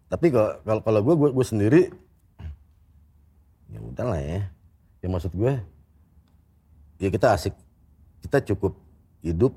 Tapi 0.07 0.31
kalau 0.31 0.51
kalau 0.63 0.81
kalau 0.83 0.99
gue 1.03 1.15
gue 1.31 1.45
sendiri 1.47 1.81
ya 3.71 3.79
udah 3.83 4.05
lah 4.15 4.19
ya. 4.19 4.41
Ya 5.07 5.15
maksud 5.15 5.31
gue 5.31 5.55
ya 6.99 7.07
kita 7.07 7.31
asik. 7.31 7.55
Kita 8.27 8.43
cukup 8.43 8.75
hidup 9.23 9.55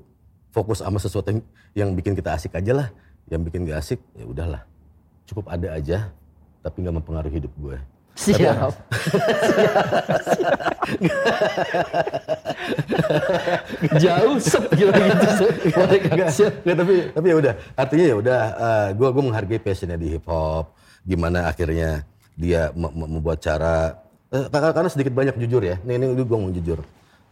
fokus 0.55 0.79
sama 0.79 0.95
sesuatu 0.95 1.27
yang, 1.27 1.43
yang 1.75 1.89
bikin 1.91 2.15
kita 2.15 2.31
asik 2.39 2.55
aja 2.55 2.71
lah. 2.71 2.87
Yang 3.27 3.51
bikin 3.51 3.67
gak 3.67 3.83
asik 3.83 3.99
ya 4.15 4.23
udahlah. 4.23 4.63
Cukup 5.27 5.51
ada 5.51 5.75
aja 5.75 6.07
tapi 6.63 6.87
nggak 6.87 7.03
mempengaruhi 7.03 7.43
hidup 7.43 7.51
gue. 7.59 7.75
Siap. 8.15 8.71
Jauh 13.99 14.37
sep 14.39 14.71
gitu 14.71 14.91
gitu. 14.91 15.27
Siap. 16.31 16.53
Nggak, 16.63 16.77
tapi 16.79 16.95
tapi 17.11 17.27
ya 17.27 17.35
udah 17.43 17.53
artinya 17.75 18.05
ya 18.07 18.15
udah 18.15 18.39
gue 18.95 19.09
gue 19.11 19.23
menghargai 19.27 19.59
passionnya 19.59 19.99
di 19.99 20.15
hip 20.15 20.23
hop 20.31 20.75
gimana 21.03 21.51
akhirnya 21.51 22.07
dia 22.39 22.71
me- 22.71 22.93
me- 22.93 23.09
membuat 23.19 23.41
cara 23.43 23.75
eh, 23.89 24.10
karena, 24.31 24.71
karena 24.71 24.89
sedikit 24.89 25.11
banyak 25.11 25.35
jujur 25.37 25.59
ya 25.59 25.75
ini 25.83 25.99
ini 25.99 26.15
gue 26.15 26.37
mau 26.39 26.47
jujur 26.47 26.79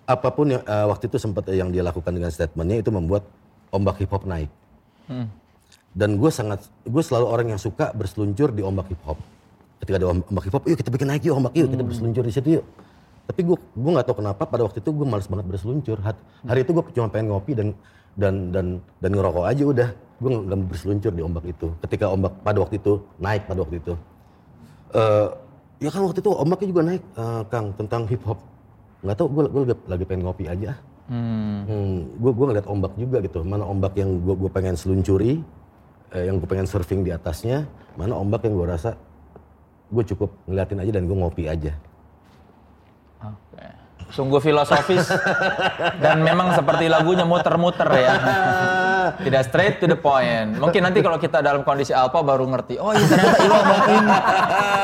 apa 0.03 0.27
pun 0.33 0.49
yang 0.49 0.65
eh, 0.65 0.85
waktu 0.89 1.05
itu 1.05 1.21
sempat 1.21 1.45
yang 1.53 1.69
dia 1.69 1.85
lakukan 1.85 2.09
dengan 2.09 2.33
statementnya 2.33 2.81
itu 2.81 2.89
membuat 2.89 3.23
ombak 3.69 4.01
hip 4.01 4.09
hop 4.09 4.25
naik. 4.25 4.49
Dan 5.89 6.17
gue 6.17 6.29
sangat, 6.29 6.65
gue 6.81 7.01
selalu 7.01 7.25
orang 7.29 7.47
yang 7.53 7.61
suka 7.61 7.93
berseluncur 7.93 8.49
di 8.49 8.65
ombak 8.65 8.89
hip 8.89 9.01
hop. 9.05 9.21
Ketika 9.81 10.01
ada 10.01 10.09
om- 10.09 10.25
ombak 10.25 10.49
hip 10.49 10.53
hop, 10.57 10.65
yuk 10.65 10.77
kita 10.81 10.89
bikin 10.89 11.13
naik 11.13 11.21
yuk 11.25 11.37
ombak 11.37 11.53
yuk, 11.53 11.69
kita 11.69 11.83
berseluncur 11.85 12.23
di 12.25 12.33
situ 12.33 12.49
yuk. 12.57 12.65
Tapi 13.29 13.45
gue 13.45 13.57
gue 13.57 13.91
nggak 13.93 14.05
tahu 14.09 14.25
kenapa 14.25 14.49
pada 14.49 14.65
waktu 14.65 14.81
itu 14.81 14.89
gue 14.89 15.05
males 15.05 15.29
banget 15.29 15.45
berseluncur. 15.45 15.97
Hat- 16.01 16.21
Hari 16.41 16.65
itu 16.65 16.71
gue 16.73 16.83
cuma 16.97 17.07
pengen 17.13 17.29
ngopi 17.29 17.53
dan 17.53 17.67
dan 18.17 18.49
dan 18.49 18.65
dan 18.97 19.09
ngerokok 19.13 19.45
aja 19.45 19.63
udah. 19.65 19.89
Gue 20.17 20.29
nggak 20.33 20.57
berseluncur 20.73 21.11
di 21.13 21.21
ombak 21.21 21.45
itu. 21.45 21.69
Ketika 21.85 22.09
ombak 22.09 22.33
pada 22.41 22.57
waktu 22.65 22.81
itu 22.81 22.97
naik 23.21 23.45
pada 23.45 23.61
waktu 23.61 23.77
itu. 23.77 23.93
Eh 24.97 25.27
ya 25.79 25.89
kan 25.89 26.01
waktu 26.03 26.19
itu 26.19 26.31
ombaknya 26.31 26.67
juga 26.69 26.81
naik, 26.85 27.03
eh, 27.03 27.41
Kang 27.47 27.67
tentang 27.75 28.03
hip 28.11 28.21
hop. 28.27 28.39
Nggak 28.99 29.15
tahu 29.15 29.27
gue 29.31 29.43
gue 29.47 29.61
lagi, 29.63 29.75
lagi 29.87 30.03
pengen 30.05 30.23
ngopi 30.27 30.45
aja. 30.51 30.75
ah. 30.75 30.77
Hmm, 31.65 32.05
gue 32.21 32.31
gue 32.35 32.45
ngeliat 32.45 32.67
ombak 32.69 32.93
juga 32.99 33.17
gitu. 33.25 33.41
Mana 33.41 33.65
ombak 33.65 33.97
yang 33.97 34.21
gue 34.21 34.35
gue 34.35 34.51
pengen 34.51 34.75
seluncuri, 34.77 35.41
eh, 36.13 36.23
yang 36.29 36.37
gue 36.37 36.45
pengen 36.45 36.67
surfing 36.67 37.01
di 37.01 37.09
atasnya. 37.15 37.65
Mana 37.97 38.13
ombak 38.19 38.45
yang 38.45 38.59
gue 38.59 38.67
rasa 38.69 38.93
gue 39.89 40.03
cukup 40.13 40.29
ngeliatin 40.45 40.79
aja 40.83 40.91
dan 40.99 41.03
gue 41.09 41.17
ngopi 41.17 41.43
aja. 41.49 41.73
Oke. 43.23 43.65
Sungguh 44.13 44.41
filosofis 44.41 45.05
dan 46.03 46.21
memang 46.21 46.53
seperti 46.53 46.89
lagunya 46.91 47.25
muter-muter 47.25 47.89
ya. 47.93 48.13
Tidak 49.17 49.41
straight 49.47 49.75
to 49.81 49.85
the 49.89 49.97
point. 49.97 50.57
Mungkin 50.59 50.81
nanti 50.85 50.99
kalau 51.01 51.17
kita 51.17 51.41
dalam 51.41 51.65
kondisi 51.65 51.95
alpha 51.95 52.21
baru 52.21 52.45
ngerti. 52.45 52.77
Oh 52.77 52.93
iya 52.93 53.05
ternyata 53.05 53.37
Iwa 53.41 53.59
mungkin. 53.65 54.03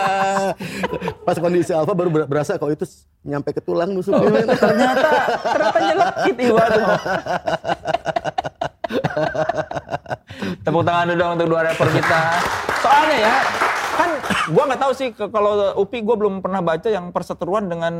Pas 1.27 1.37
kondisi 1.37 1.71
alfa 1.73 1.93
baru 1.93 2.09
ber- 2.09 2.29
berasa 2.29 2.57
kalau 2.57 2.73
itu 2.73 2.85
nyampe 3.25 3.53
ke 3.53 3.61
tulang 3.61 3.93
nusuknya. 3.93 4.29
men. 4.29 4.47
ternyata 4.53 5.09
ternyata 5.43 5.79
nyelekit 5.81 6.37
Iwa 6.41 6.63
tuh. 6.69 6.85
Tepuk 10.65 10.83
tangan 10.85 11.05
dulu 11.09 11.19
dong 11.19 11.31
untuk 11.39 11.47
dua 11.49 11.61
rapper 11.65 11.89
kita. 11.93 12.19
Soalnya 12.81 13.17
ya, 13.17 13.35
kan 13.97 14.09
gua 14.53 14.63
nggak 14.69 14.81
tahu 14.81 14.91
sih 14.93 15.07
kalau 15.15 15.73
Upi 15.79 16.01
gua 16.05 16.15
belum 16.17 16.41
pernah 16.41 16.61
baca 16.61 16.89
yang 16.89 17.09
perseteruan 17.09 17.65
dengan 17.65 17.93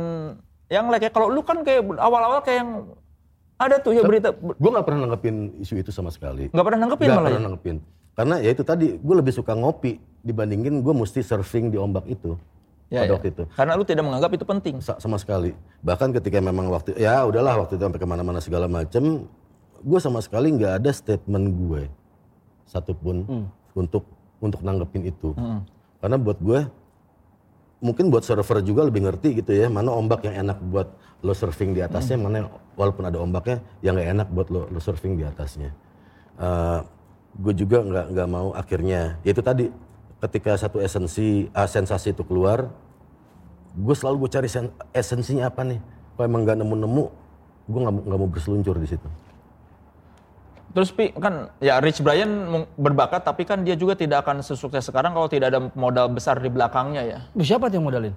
yang 0.66 0.90
like 0.90 1.10
kalau 1.14 1.30
lu 1.30 1.46
kan 1.46 1.62
kayak 1.62 1.86
awal-awal 1.98 2.42
kayak 2.42 2.66
yang 2.66 2.70
ada 3.56 3.80
tuh 3.80 3.96
ya 3.96 4.04
berita 4.04 4.36
gue 4.36 4.70
nggak 4.70 4.84
pernah 4.84 5.00
nanggepin 5.08 5.64
isu 5.64 5.80
itu 5.80 5.88
sama 5.88 6.12
sekali. 6.12 6.52
nggak 6.52 6.66
pernah 6.66 6.80
nanggepin 6.84 7.08
malah 7.08 7.20
pernah 7.28 7.40
ya? 7.40 7.46
nanggepin. 7.48 7.76
Karena 8.16 8.34
ya 8.40 8.50
itu 8.56 8.64
tadi, 8.64 8.96
gue 8.96 9.14
lebih 9.20 9.28
suka 9.28 9.52
ngopi 9.52 10.00
dibandingin 10.24 10.80
gue 10.80 10.94
mesti 10.96 11.20
surfing 11.20 11.68
di 11.68 11.76
ombak 11.76 12.08
itu. 12.08 12.40
Ya, 12.88 13.02
pada 13.04 13.12
ya. 13.12 13.14
waktu 13.18 13.28
itu. 13.34 13.44
Karena 13.52 13.72
lu 13.76 13.84
tidak 13.84 14.04
menganggap 14.08 14.30
itu 14.32 14.44
penting. 14.46 14.74
Sa- 14.80 14.96
sama 14.96 15.20
sekali. 15.20 15.52
Bahkan 15.84 16.16
ketika 16.16 16.38
memang 16.40 16.72
waktu 16.72 16.96
ya 16.96 17.28
udahlah 17.28 17.60
waktu 17.60 17.76
itu 17.76 17.82
sampai 17.84 18.00
ke 18.00 18.08
mana-mana 18.08 18.40
segala 18.40 18.70
macem, 18.70 19.28
gue 19.84 19.98
sama 20.00 20.24
sekali 20.24 20.54
nggak 20.56 20.80
ada 20.80 20.90
statement 20.94 21.46
gue 21.60 21.82
satupun 22.64 23.26
untuk 23.76 24.06
untuk 24.40 24.60
nanggepin 24.64 25.12
itu. 25.12 25.36
Karena 26.00 26.16
buat 26.16 26.38
gue 26.40 26.60
mungkin 27.80 28.08
buat 28.08 28.24
server 28.24 28.64
juga 28.64 28.88
lebih 28.88 29.04
ngerti 29.04 29.44
gitu 29.44 29.52
ya 29.52 29.68
mana 29.68 29.92
ombak 29.92 30.24
yang 30.24 30.48
enak 30.48 30.58
buat 30.64 30.88
lo 31.24 31.32
surfing 31.32 31.72
di 31.72 31.80
atasnya, 31.80 32.20
mana 32.20 32.44
yang- 32.44 32.52
walaupun 32.76 33.04
ada 33.08 33.18
ombaknya 33.20 33.64
yang 33.80 33.96
nggak 33.96 34.10
enak 34.16 34.28
buat 34.32 34.48
lo, 34.52 34.68
lo 34.68 34.80
surfing 34.80 35.16
di 35.16 35.24
atasnya. 35.24 35.72
gue 37.36 37.52
juga 37.52 37.84
nggak 37.84 38.06
nggak 38.16 38.28
mau 38.32 38.48
akhirnya. 38.56 39.20
Ya 39.20 39.36
itu 39.36 39.44
tadi 39.44 39.68
ketika 40.24 40.56
satu 40.56 40.80
esensi 40.80 41.52
ah, 41.52 41.68
sensasi 41.68 42.16
itu 42.16 42.24
keluar 42.24 42.72
gue 43.76 43.92
selalu 43.92 44.24
gue 44.24 44.30
cari 44.32 44.48
sen- 44.48 44.72
esensinya 44.96 45.52
apa 45.52 45.60
nih? 45.60 45.80
Kalau 46.16 46.24
emang 46.24 46.48
nggak 46.48 46.56
nemu-nemu? 46.64 47.04
Gue 47.68 47.80
nggak 47.84 47.92
mau- 47.92 48.04
nggak 48.08 48.20
mau 48.24 48.30
berseluncur 48.32 48.76
di 48.80 48.88
situ 48.88 49.08
Terus 50.74 50.90
Pi, 50.92 51.14
kan 51.16 51.50
ya 51.62 51.78
Rich 51.80 52.02
Brian 52.02 52.64
berbakat 52.76 53.22
tapi 53.24 53.46
kan 53.46 53.62
dia 53.62 53.78
juga 53.78 53.94
tidak 53.96 54.26
akan 54.26 54.42
sesukses 54.42 54.84
sekarang 54.84 55.14
kalau 55.16 55.30
tidak 55.30 55.54
ada 55.54 55.70
modal 55.72 56.10
besar 56.10 56.36
di 56.38 56.50
belakangnya 56.52 57.02
ya. 57.06 57.18
Siapa 57.38 57.70
yang 57.72 57.86
modalin? 57.86 58.14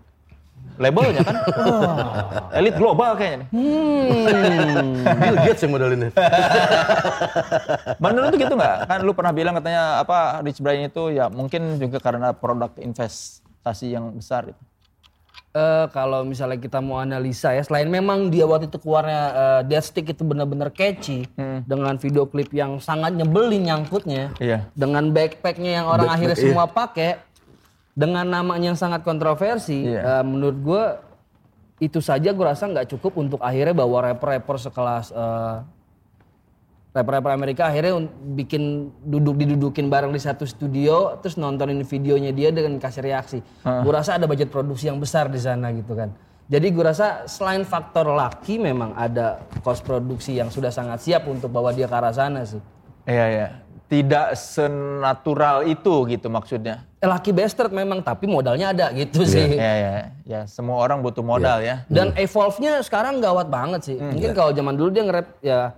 Labelnya 0.80 1.22
kan. 1.28 1.36
Wah, 1.68 2.56
elit 2.56 2.76
global 2.80 3.12
kayaknya 3.20 3.44
nih. 3.44 3.48
Bill 5.20 5.38
Gates 5.44 5.62
yang 5.68 5.72
modelinnya 5.76 6.12
Menurut 8.00 8.34
gitu 8.48 8.54
nggak? 8.56 8.78
Kan 8.88 9.00
lu 9.04 9.12
pernah 9.12 9.36
bilang 9.36 9.60
katanya 9.60 10.00
apa 10.00 10.40
Rich 10.40 10.64
Brian 10.64 10.88
itu 10.88 11.12
ya 11.12 11.28
mungkin 11.28 11.76
juga 11.84 12.00
karena 12.00 12.32
produk 12.32 12.72
investasi 12.80 13.92
yang 13.92 14.16
besar 14.16 14.56
itu. 14.56 14.64
Eh 15.50 15.86
kalau 15.90 16.22
misalnya 16.22 16.62
kita 16.62 16.78
mau 16.78 17.02
analisa 17.02 17.50
ya, 17.58 17.66
selain 17.66 17.90
memang 17.90 18.30
dia 18.30 18.46
waktu 18.46 18.70
itu 18.70 18.78
keluarnya 18.78 19.22
eh, 19.34 19.62
Death 19.66 19.90
Stick 19.90 20.06
itu 20.06 20.22
benar-benar 20.22 20.70
catchy 20.70 21.26
dengan 21.66 21.98
video 21.98 22.30
klip 22.30 22.54
yang 22.54 22.78
sangat 22.78 23.18
nyebelin 23.18 23.66
nyangkutnya, 23.66 24.30
Iya. 24.38 24.70
dengan 24.78 25.10
backpacknya 25.10 25.82
yang 25.82 25.86
orang 25.90 26.06
akhirnya 26.06 26.38
semua 26.38 26.70
pakai, 26.70 27.18
dengan 27.98 28.30
namanya 28.30 28.70
yang 28.72 28.78
sangat 28.78 29.02
kontroversi, 29.02 29.90
Iya. 29.90 30.22
eh, 30.22 30.24
menurut 30.24 30.58
gue 30.62 30.84
itu 31.82 31.98
saja 31.98 32.30
gue 32.30 32.46
rasa 32.46 32.70
nggak 32.70 32.86
cukup 32.94 33.18
untuk 33.18 33.40
akhirnya 33.42 33.74
bawa 33.74 34.14
rapper-rapper 34.14 34.58
sekelas 34.62 35.10
eh, 35.10 35.56
rapper-rapper 36.90 37.30
Amerika 37.30 37.70
akhirnya 37.70 38.10
bikin 38.34 38.90
duduk 39.06 39.38
didudukin 39.38 39.94
bareng 39.94 40.10
di 40.10 40.18
satu 40.18 40.42
studio 40.50 41.22
terus 41.22 41.38
nontonin 41.38 41.86
videonya 41.86 42.34
dia 42.34 42.50
dengan 42.50 42.82
kasih 42.82 43.06
reaksi. 43.06 43.40
Gue 43.62 43.94
rasa 43.94 44.18
ada 44.18 44.26
budget 44.26 44.50
produksi 44.50 44.90
yang 44.90 44.98
besar 44.98 45.30
di 45.30 45.38
sana 45.38 45.70
gitu 45.70 45.94
kan. 45.94 46.10
Jadi 46.50 46.74
gue 46.74 46.82
rasa 46.82 47.30
selain 47.30 47.62
faktor 47.62 48.10
laki 48.10 48.58
memang 48.58 48.98
ada 48.98 49.38
cost 49.62 49.86
produksi 49.86 50.34
yang 50.34 50.50
sudah 50.50 50.74
sangat 50.74 51.06
siap 51.06 51.30
untuk 51.30 51.54
bawa 51.54 51.70
dia 51.70 51.86
ke 51.86 51.94
arah 51.94 52.10
sana 52.10 52.42
sih. 52.42 52.58
Iya 53.06 53.26
ya. 53.30 53.48
Tidak 53.90 54.34
senatural 54.38 55.66
itu 55.70 56.10
gitu 56.10 56.26
maksudnya. 56.30 56.90
Eh, 57.02 57.10
laki 57.10 57.34
bastard 57.34 57.70
memang 57.70 58.02
tapi 58.02 58.26
modalnya 58.26 58.74
ada 58.74 58.90
gitu 58.98 59.30
sih. 59.30 59.62
Ya 59.62 59.74
ya 59.78 59.92
ya. 60.26 60.42
Semua 60.50 60.82
orang 60.82 61.06
butuh 61.06 61.22
modal 61.22 61.62
ya. 61.62 61.86
Dan 61.86 62.18
evolve-nya 62.18 62.82
sekarang 62.82 63.22
gawat 63.22 63.46
banget 63.46 63.82
sih. 63.86 63.98
Mungkin 64.02 64.34
kalau 64.34 64.50
zaman 64.50 64.74
dulu 64.74 64.90
dia 64.90 65.06
nge-rap 65.06 65.28
ya 65.46 65.78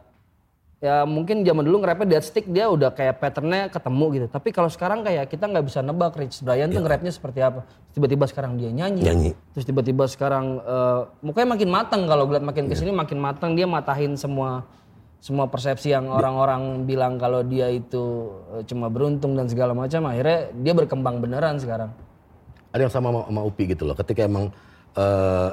ya 0.82 1.06
mungkin 1.06 1.46
zaman 1.46 1.62
dulu 1.62 1.86
nge-rapnya 1.86 2.18
dead 2.18 2.26
stick 2.26 2.50
dia 2.50 2.66
udah 2.66 2.90
kayak 2.90 3.22
patternnya 3.22 3.70
ketemu 3.70 4.06
gitu. 4.18 4.28
Tapi 4.34 4.50
kalau 4.50 4.66
sekarang 4.66 5.06
kayak 5.06 5.30
kita 5.30 5.46
nggak 5.46 5.66
bisa 5.70 5.86
nebak 5.86 6.18
Rich 6.18 6.42
Brian 6.42 6.74
tuh 6.74 6.82
nge-rapnya 6.82 7.14
seperti 7.14 7.40
apa. 7.46 7.62
Tiba-tiba 7.94 8.26
sekarang 8.26 8.58
dia 8.58 8.74
nyanyi. 8.74 9.06
Nyanyi. 9.06 9.32
Terus 9.54 9.66
tiba-tiba 9.70 10.10
sekarang 10.10 10.58
eh, 10.58 11.02
mukanya 11.22 11.54
makin 11.54 11.70
matang 11.70 12.02
kalau 12.10 12.26
gue 12.26 12.34
liat 12.42 12.44
makin 12.44 12.66
ke 12.66 12.74
sini 12.74 12.90
makin 12.90 13.22
matang 13.22 13.54
dia 13.54 13.70
matahin 13.70 14.18
semua 14.18 14.66
semua 15.22 15.46
persepsi 15.46 15.94
yang 15.94 16.10
orang-orang 16.10 16.82
bilang 16.90 17.22
kalau 17.22 17.46
dia 17.46 17.70
itu 17.70 18.34
eh, 18.58 18.66
cuma 18.66 18.90
beruntung 18.90 19.38
dan 19.38 19.46
segala 19.46 19.78
macam 19.78 20.10
akhirnya 20.10 20.50
dia 20.66 20.74
berkembang 20.74 21.22
beneran 21.22 21.62
sekarang. 21.62 21.94
ada 22.72 22.88
yang 22.88 22.90
sama 22.90 23.12
sama, 23.12 23.22
sama 23.28 23.42
Upi 23.46 23.68
gitu 23.70 23.84
loh 23.86 23.94
ketika 23.94 24.26
emang 24.26 24.50
eh, 24.98 25.50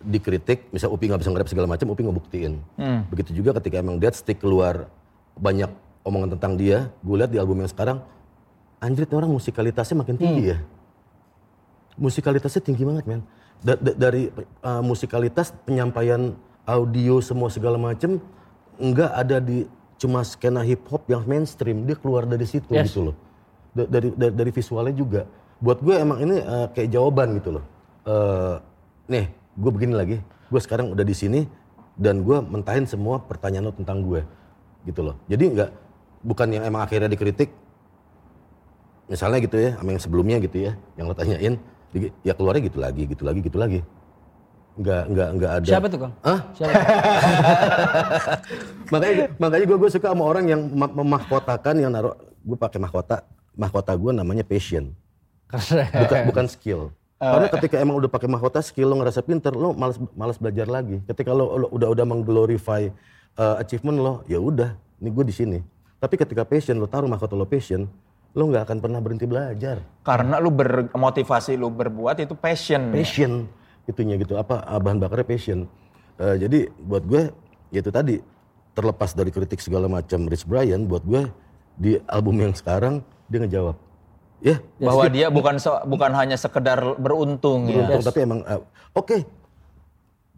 dikritik 0.00 0.70
misal 0.70 0.88
Upi 0.88 1.10
nggak 1.10 1.20
bisa 1.20 1.30
nge-rap 1.30 1.50
segala 1.50 1.66
macam 1.66 1.86
Upi 1.90 2.02
ngebuktiin. 2.02 2.52
Begitu 3.10 3.34
juga 3.34 3.56
ketika 3.58 3.78
emang 3.78 3.98
Dead 3.98 4.14
Stick 4.14 4.38
keluar 4.38 4.86
banyak 5.34 5.70
omongan 6.02 6.34
tentang 6.34 6.54
dia 6.54 6.88
gue 7.00 7.16
lihat 7.16 7.28
di 7.28 7.38
album 7.38 7.60
yang 7.60 7.68
sekarang 7.68 7.98
anjir 8.78 9.04
orang 9.10 9.28
musikalitasnya 9.28 9.98
makin 9.98 10.14
tinggi 10.14 10.54
ya. 10.54 10.58
Musikalitasnya 11.98 12.62
tinggi 12.62 12.86
banget 12.86 13.04
men. 13.04 13.22
Da- 13.58 13.74
da- 13.74 13.96
dari 13.98 14.30
eh, 14.38 14.82
musikalitas 14.82 15.50
penyampaian 15.66 16.38
audio 16.62 17.18
semua 17.18 17.50
segala 17.50 17.74
macam 17.74 18.22
nggak 18.78 19.10
ada 19.10 19.42
di 19.42 19.66
cuma 19.98 20.22
skena 20.22 20.62
hip 20.62 20.86
hop 20.86 21.10
yang 21.10 21.26
mainstream 21.26 21.82
dia 21.82 21.98
keluar 21.98 22.22
dari 22.22 22.46
situ 22.46 22.70
Yes. 22.70 22.94
gitu 22.94 23.10
loh. 23.10 23.16
Da- 23.74 23.90
dari, 23.90 24.14
dari 24.14 24.30
dari 24.32 24.50
visualnya 24.54 24.94
juga. 24.94 25.26
Buat 25.58 25.82
gue 25.82 25.94
emang 25.98 26.22
ini 26.22 26.38
eh, 26.38 26.66
kayak 26.70 26.88
jawaban 26.88 27.34
gitu 27.42 27.58
loh. 27.58 27.64
Eh, 28.06 28.54
nih 29.10 29.26
gue 29.58 29.70
begini 29.74 29.94
lagi 29.98 30.16
gue 30.22 30.60
sekarang 30.62 30.94
udah 30.94 31.02
di 31.02 31.12
sini 31.12 31.40
dan 31.98 32.22
gue 32.22 32.38
mentahin 32.38 32.86
semua 32.86 33.18
pertanyaan 33.18 33.68
lo 33.68 33.74
tentang 33.74 34.06
gue 34.06 34.22
gitu 34.86 35.02
loh 35.02 35.18
jadi 35.26 35.44
nggak 35.50 35.70
bukan 36.22 36.48
yang 36.54 36.64
emang 36.64 36.86
akhirnya 36.86 37.10
dikritik 37.10 37.50
misalnya 39.10 39.42
gitu 39.42 39.58
ya 39.58 39.74
sama 39.74 39.90
yang 39.90 40.02
sebelumnya 40.02 40.36
gitu 40.38 40.70
ya 40.70 40.72
yang 40.94 41.10
lo 41.10 41.14
tanyain 41.18 41.58
ya 42.22 42.32
keluarnya 42.38 42.62
gitu 42.70 42.78
lagi 42.78 43.02
gitu 43.10 43.22
lagi 43.26 43.40
gitu 43.42 43.58
lagi 43.58 43.80
nggak 44.78 45.02
nggak 45.10 45.28
nggak 45.34 45.52
ada 45.58 45.70
Siapa 45.74 45.86
tuh 45.90 45.98
Kang? 46.06 46.14
Hah? 46.22 46.40
Siapa? 46.54 46.70
makanya 48.94 49.26
makanya 49.42 49.64
gue 49.66 49.78
gue 49.82 49.90
suka 49.90 50.14
sama 50.14 50.22
orang 50.22 50.46
yang 50.46 50.60
mem- 50.70 50.94
memahkotakan 51.02 51.74
yang 51.82 51.90
naruh 51.90 52.14
gue 52.46 52.54
pakai 52.54 52.78
mahkota 52.78 53.26
mahkota 53.58 53.90
gue 53.98 54.12
namanya 54.14 54.46
passion 54.46 54.94
bukan 55.90 56.18
bukan 56.30 56.46
skill 56.46 56.94
karena 57.18 57.48
ketika 57.50 57.76
emang 57.82 57.98
udah 57.98 58.10
pakai 58.10 58.30
mahkota 58.30 58.62
skill 58.62 58.94
lo 58.94 59.02
ngerasa 59.02 59.26
pinter 59.26 59.50
lo 59.50 59.74
malas 59.74 59.98
malas 60.14 60.38
belajar 60.38 60.70
lagi. 60.70 61.02
Ketika 61.04 61.34
lo, 61.34 61.58
lo 61.58 61.66
udah 61.74 61.90
udah 61.90 62.06
mengglorify 62.06 62.86
uh, 63.34 63.58
achievement 63.58 63.98
lo 63.98 64.14
ya 64.30 64.38
udah 64.38 64.78
ini 65.02 65.10
gue 65.10 65.24
di 65.26 65.34
sini. 65.34 65.58
Tapi 65.98 66.14
ketika 66.14 66.46
passion 66.46 66.78
lo 66.78 66.86
taruh 66.86 67.10
mahkota 67.10 67.34
lo 67.34 67.42
passion 67.44 67.90
lo 68.38 68.42
nggak 68.46 68.70
akan 68.70 68.78
pernah 68.78 69.02
berhenti 69.02 69.26
belajar. 69.26 69.82
Karena 70.06 70.38
lu 70.38 70.54
bermotivasi 70.54 71.58
lu 71.58 71.74
berbuat 71.74 72.22
itu 72.22 72.38
passion. 72.38 72.94
passion 72.94 73.50
itunya 73.90 74.14
gitu. 74.14 74.38
Apa 74.38 74.62
uh, 74.62 74.78
bahan 74.78 75.02
bakarnya 75.02 75.26
passion. 75.26 75.66
Eh, 76.18 76.36
jadi 76.38 76.66
buat 76.82 77.06
gue 77.06 77.30
ya 77.70 77.78
itu 77.78 77.94
tadi 77.94 78.18
terlepas 78.74 79.14
dari 79.14 79.30
kritik 79.30 79.62
segala 79.62 79.86
macam 79.86 80.26
Rich 80.26 80.50
Brian 80.50 80.86
buat 80.90 81.06
gue 81.06 81.30
di 81.78 81.94
album 82.10 82.42
yang 82.42 82.54
sekarang 82.58 83.06
dia 83.30 83.38
ngejawab 83.38 83.87
ya. 84.40 84.56
Bahwa 84.78 85.04
dia 85.08 85.26
bukan 85.28 85.56
so- 85.58 85.82
bukan 85.84 86.10
hanya 86.14 86.36
sekedar 86.38 86.78
beruntung 86.96 87.66
ya. 87.68 87.84
beruntung 87.86 88.02
tapi 88.04 88.18
emang 88.24 88.40
eh, 88.44 88.60
oke. 88.94 89.16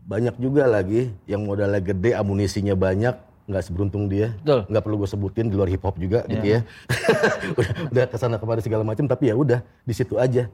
Banyak 0.01 0.43
juga 0.43 0.67
lagi 0.67 1.13
yang 1.29 1.47
modalnya 1.47 1.79
gede 1.79 2.19
amunisinya 2.19 2.75
banyak 2.75 3.15
nggak 3.47 3.63
seberuntung 3.63 4.07
dia. 4.07 4.35
Betul. 4.43 4.61
nggak 4.71 4.83
perlu 4.83 4.97
gue 5.03 5.09
sebutin 5.11 5.47
di 5.51 5.55
luar 5.55 5.71
hip 5.71 5.83
hop 5.83 5.97
juga 5.99 6.27
gitu 6.27 6.47
ya. 6.59 6.61
Udah, 7.59 7.73
udah 7.91 8.05
ke 8.07 8.17
sana 8.17 8.37
kemari 8.39 8.63
segala 8.63 8.83
macam 8.83 9.05
tapi 9.07 9.31
ya 9.31 9.35
udah 9.35 9.61
di 9.83 9.95
situ 9.95 10.17
aja 10.17 10.47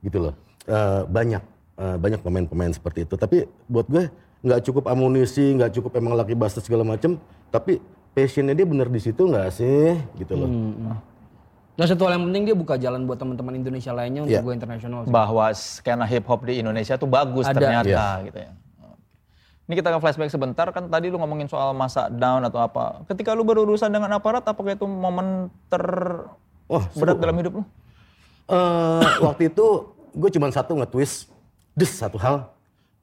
gitu 0.00 0.18
loh. 0.20 0.34
Eh, 0.64 1.02
banyak 1.08 1.42
eh, 1.76 1.96
banyak 1.96 2.20
pemain-pemain 2.20 2.72
seperti 2.72 3.04
itu. 3.08 3.14
Tapi 3.16 3.44
buat 3.66 3.88
gue 3.88 4.08
nggak 4.46 4.60
cukup 4.62 4.84
amunisi 4.86 5.56
nggak 5.56 5.74
cukup 5.74 5.96
emang 5.98 6.14
laki 6.14 6.36
bastard 6.38 6.62
segala 6.62 6.86
macam 6.86 7.18
tapi 7.50 7.82
passionnya 8.14 8.54
dia 8.54 8.62
bener 8.62 8.86
di 8.86 9.00
situ 9.02 9.26
nggak 9.26 9.48
sih 9.50 9.96
gitu 10.20 10.38
loh 10.38 10.50
Dan 11.76 11.84
satu 11.86 12.08
hal 12.08 12.16
yang 12.16 12.24
penting 12.32 12.42
dia 12.48 12.56
buka 12.56 12.74
jalan 12.74 13.04
buat 13.04 13.20
teman-teman 13.20 13.52
Indonesia 13.54 13.92
lainnya 13.92 14.24
untuk 14.24 14.32
Iya. 14.32 14.40
gue 14.42 14.54
internasional. 14.56 15.04
sih. 15.04 15.12
Bahwa 15.12 15.44
skena 15.52 16.08
hip 16.08 16.24
hop 16.24 16.40
di 16.42 16.58
Indonesia 16.58 16.96
tuh 16.96 17.04
bagus 17.04 17.44
Ada. 17.44 17.52
ternyata 17.54 18.04
gitu 18.24 18.38
ya. 18.40 18.50
Ini 19.66 19.74
kita 19.74 19.90
ke 19.90 19.98
flashback 19.98 20.30
sebentar 20.30 20.70
kan 20.70 20.86
tadi 20.86 21.10
lu 21.10 21.18
ngomongin 21.18 21.50
soal 21.50 21.74
masa 21.74 22.06
down 22.06 22.40
atau 22.40 22.62
apa. 22.62 23.02
Ketika 23.04 23.34
lu 23.34 23.42
berurusan 23.42 23.90
dengan 23.90 24.08
aparat 24.14 24.46
apakah 24.46 24.72
itu 24.72 24.86
momen 24.86 25.50
oh 26.66 26.82
terberat 26.88 27.18
dalam 27.18 27.36
hidup 27.36 27.52
lu? 27.58 27.62
Eh, 28.46 29.02
waktu 29.20 29.50
itu 29.50 29.66
gue 30.14 30.30
cuma 30.30 30.46
satu 30.48 30.78
nge-twist, 30.78 31.28
des 31.74 31.90
satu 31.90 32.14
hal, 32.16 32.46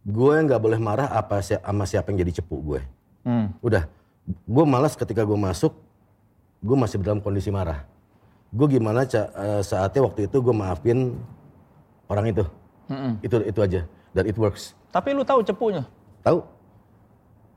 gue 0.01 0.34
nggak 0.39 0.57
boleh 0.57 0.80
marah 0.80 1.11
apa 1.11 1.43
si- 1.43 1.59
sama 1.59 1.84
siapa 1.84 2.09
yang 2.09 2.24
jadi 2.24 2.39
cepu 2.39 2.55
gue. 2.63 2.82
Hmm. 3.28 3.51
Udah, 3.59 3.84
gue 4.26 4.63
malas 4.63 4.95
ketika 4.95 5.21
gue 5.21 5.36
masuk, 5.36 5.76
gue 6.63 6.78
masih 6.80 6.95
dalam 7.03 7.19
kondisi 7.19 7.51
marah. 7.51 7.84
Gue 8.54 8.68
gimana 8.70 9.01
eh, 9.01 9.62
saatnya 9.66 10.01
waktu 10.06 10.30
itu 10.30 10.38
gue 10.38 10.54
maafin 10.54 11.18
orang 12.06 12.30
itu, 12.30 12.43
itu 13.26 13.36
itu 13.49 13.60
aja, 13.60 13.82
dan 14.14 14.24
it 14.30 14.38
works. 14.38 14.78
Tapi 14.93 15.18
lu 15.18 15.26
tahu 15.26 15.41
cepunya. 15.41 15.82
Tahu, 16.22 16.39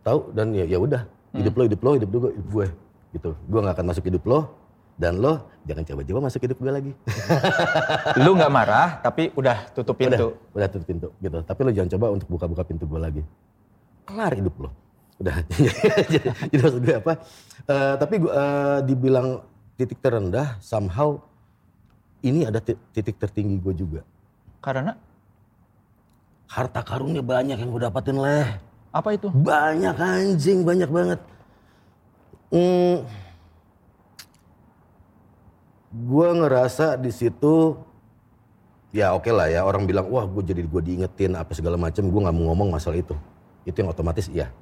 tahu 0.00 0.32
dan 0.32 0.56
ya 0.56 0.64
ya 0.64 0.80
udah, 0.80 1.04
hidup 1.36 1.52
lo 1.52 1.62
hidup 1.68 1.80
lo 1.84 1.90
hidup 2.00 2.08
gue 2.08 2.20
hidup 2.32 2.48
gue, 2.48 2.66
gitu. 3.12 3.30
Gue 3.44 3.60
nggak 3.60 3.76
akan 3.76 3.86
masuk 3.92 4.08
hidup 4.08 4.24
lo, 4.24 4.56
dan 4.96 5.20
lo 5.20 5.52
jangan 5.68 5.84
coba-coba 5.84 6.18
masuk 6.32 6.40
hidup 6.48 6.56
gue 6.56 6.72
lagi. 6.72 6.92
Lu 8.24 8.32
nggak 8.32 8.52
marah 8.52 8.88
tapi 9.04 9.28
udah 9.36 9.68
tutup 9.76 10.00
pintu. 10.00 10.32
Udah, 10.32 10.56
udah 10.56 10.68
tutup 10.72 10.86
pintu 10.88 11.08
gitu. 11.20 11.38
Tapi 11.44 11.60
lo 11.60 11.70
jangan 11.76 11.90
coba 11.92 12.06
untuk 12.16 12.28
buka-buka 12.32 12.62
pintu 12.64 12.88
gue 12.88 13.00
lagi. 13.00 13.22
Kelar 14.08 14.32
hidup 14.32 14.56
lo. 14.56 14.70
Udah. 15.20 15.36
jadi, 15.52 16.28
jadi 16.52 16.60
maksud 16.64 16.80
gue 16.80 16.96
apa? 16.96 17.12
eh, 17.68 17.94
tapi 18.00 18.14
gue 18.24 18.32
eh, 18.32 18.78
dibilang 18.88 19.28
titik 19.76 20.00
terendah, 20.00 20.56
somehow 20.64 21.20
ini 22.24 22.48
ada 22.48 22.58
ti- 22.58 22.80
titik 22.96 23.20
tertinggi 23.20 23.60
gue 23.60 23.74
juga. 23.76 24.00
Karena 24.64 24.96
Harta 26.46 26.78
karunnya 26.80 27.20
banyak 27.26 27.58
yang 27.58 27.70
gue 27.74 27.82
dapatin 27.82 28.16
leh. 28.22 28.46
apa 28.94 29.12
itu? 29.12 29.28
Banyak 29.28 29.92
anjing, 29.98 30.64
banyak 30.64 30.88
banget. 30.88 31.20
Hmm, 32.48 33.04
gue 35.92 36.28
ngerasa 36.40 36.96
di 37.00 37.08
situ 37.08 37.76
ya 38.92 39.12
oke 39.12 39.28
lah 39.32 39.48
ya 39.48 39.64
orang 39.64 39.84
bilang 39.84 40.08
wah 40.12 40.24
gue 40.28 40.42
jadi 40.44 40.62
gue 40.64 40.82
diingetin 40.84 41.32
apa 41.36 41.52
segala 41.56 41.80
macam 41.80 42.04
gue 42.04 42.20
nggak 42.20 42.36
mau 42.36 42.44
ngomong 42.52 42.68
masalah 42.72 43.00
itu 43.00 43.16
itu 43.64 43.76
yang 43.80 43.90
otomatis 43.92 44.28
iya 44.28 44.52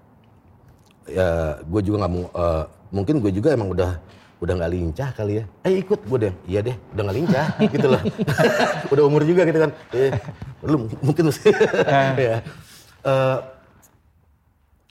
ya 1.10 1.58
gue 1.62 1.80
juga 1.82 2.06
nggak 2.06 2.12
mau 2.12 2.24
eh, 2.30 2.64
mungkin 2.94 3.14
gue 3.18 3.30
juga 3.34 3.50
emang 3.50 3.74
udah 3.74 3.98
udah 4.44 4.54
nggak 4.60 4.72
lincah 4.76 5.08
kali 5.16 5.32
ya? 5.40 5.44
Eh 5.64 5.80
ikut 5.80 6.00
gue 6.04 6.18
deh. 6.28 6.34
Iya 6.44 6.60
deh 6.60 6.76
udah 6.92 7.02
nggak 7.08 7.16
lincah 7.16 7.46
gitu 7.74 7.86
loh. 7.88 8.02
Udah 8.92 9.02
umur 9.08 9.22
juga 9.24 9.48
gitu 9.48 9.58
kan. 9.64 9.70
Eh, 9.96 10.12
lu 10.60 10.86
mungkin 11.00 11.32
mesti 11.32 11.48
ya. 12.28 12.38
Eh, 13.04 13.38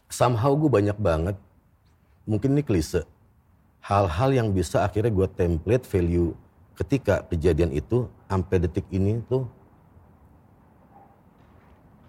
somehow 0.10 0.52
gue 0.58 0.70
banyak 0.70 0.98
banget 0.98 1.38
mungkin 2.26 2.58
ini 2.58 2.64
klise 2.66 3.06
hal-hal 3.84 4.30
yang 4.32 4.48
bisa 4.56 4.82
akhirnya 4.82 5.12
gue 5.12 5.28
template 5.28 5.86
value 5.90 6.32
ketika 6.80 7.22
kejadian 7.28 7.70
itu 7.76 8.08
sampai 8.26 8.58
detik 8.64 8.88
ini 8.90 9.22
tuh 9.30 9.46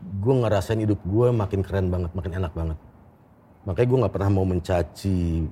gue 0.05 0.35
ngerasain 0.37 0.81
hidup 0.81 1.01
gue 1.03 1.29
makin 1.33 1.61
keren 1.65 1.89
banget 1.89 2.11
makin 2.13 2.33
enak 2.37 2.53
banget. 2.53 2.79
Makanya 3.65 3.89
gue 3.89 3.99
nggak 4.05 4.15
pernah 4.15 4.31
mau 4.33 4.45
mencaci 4.45 5.49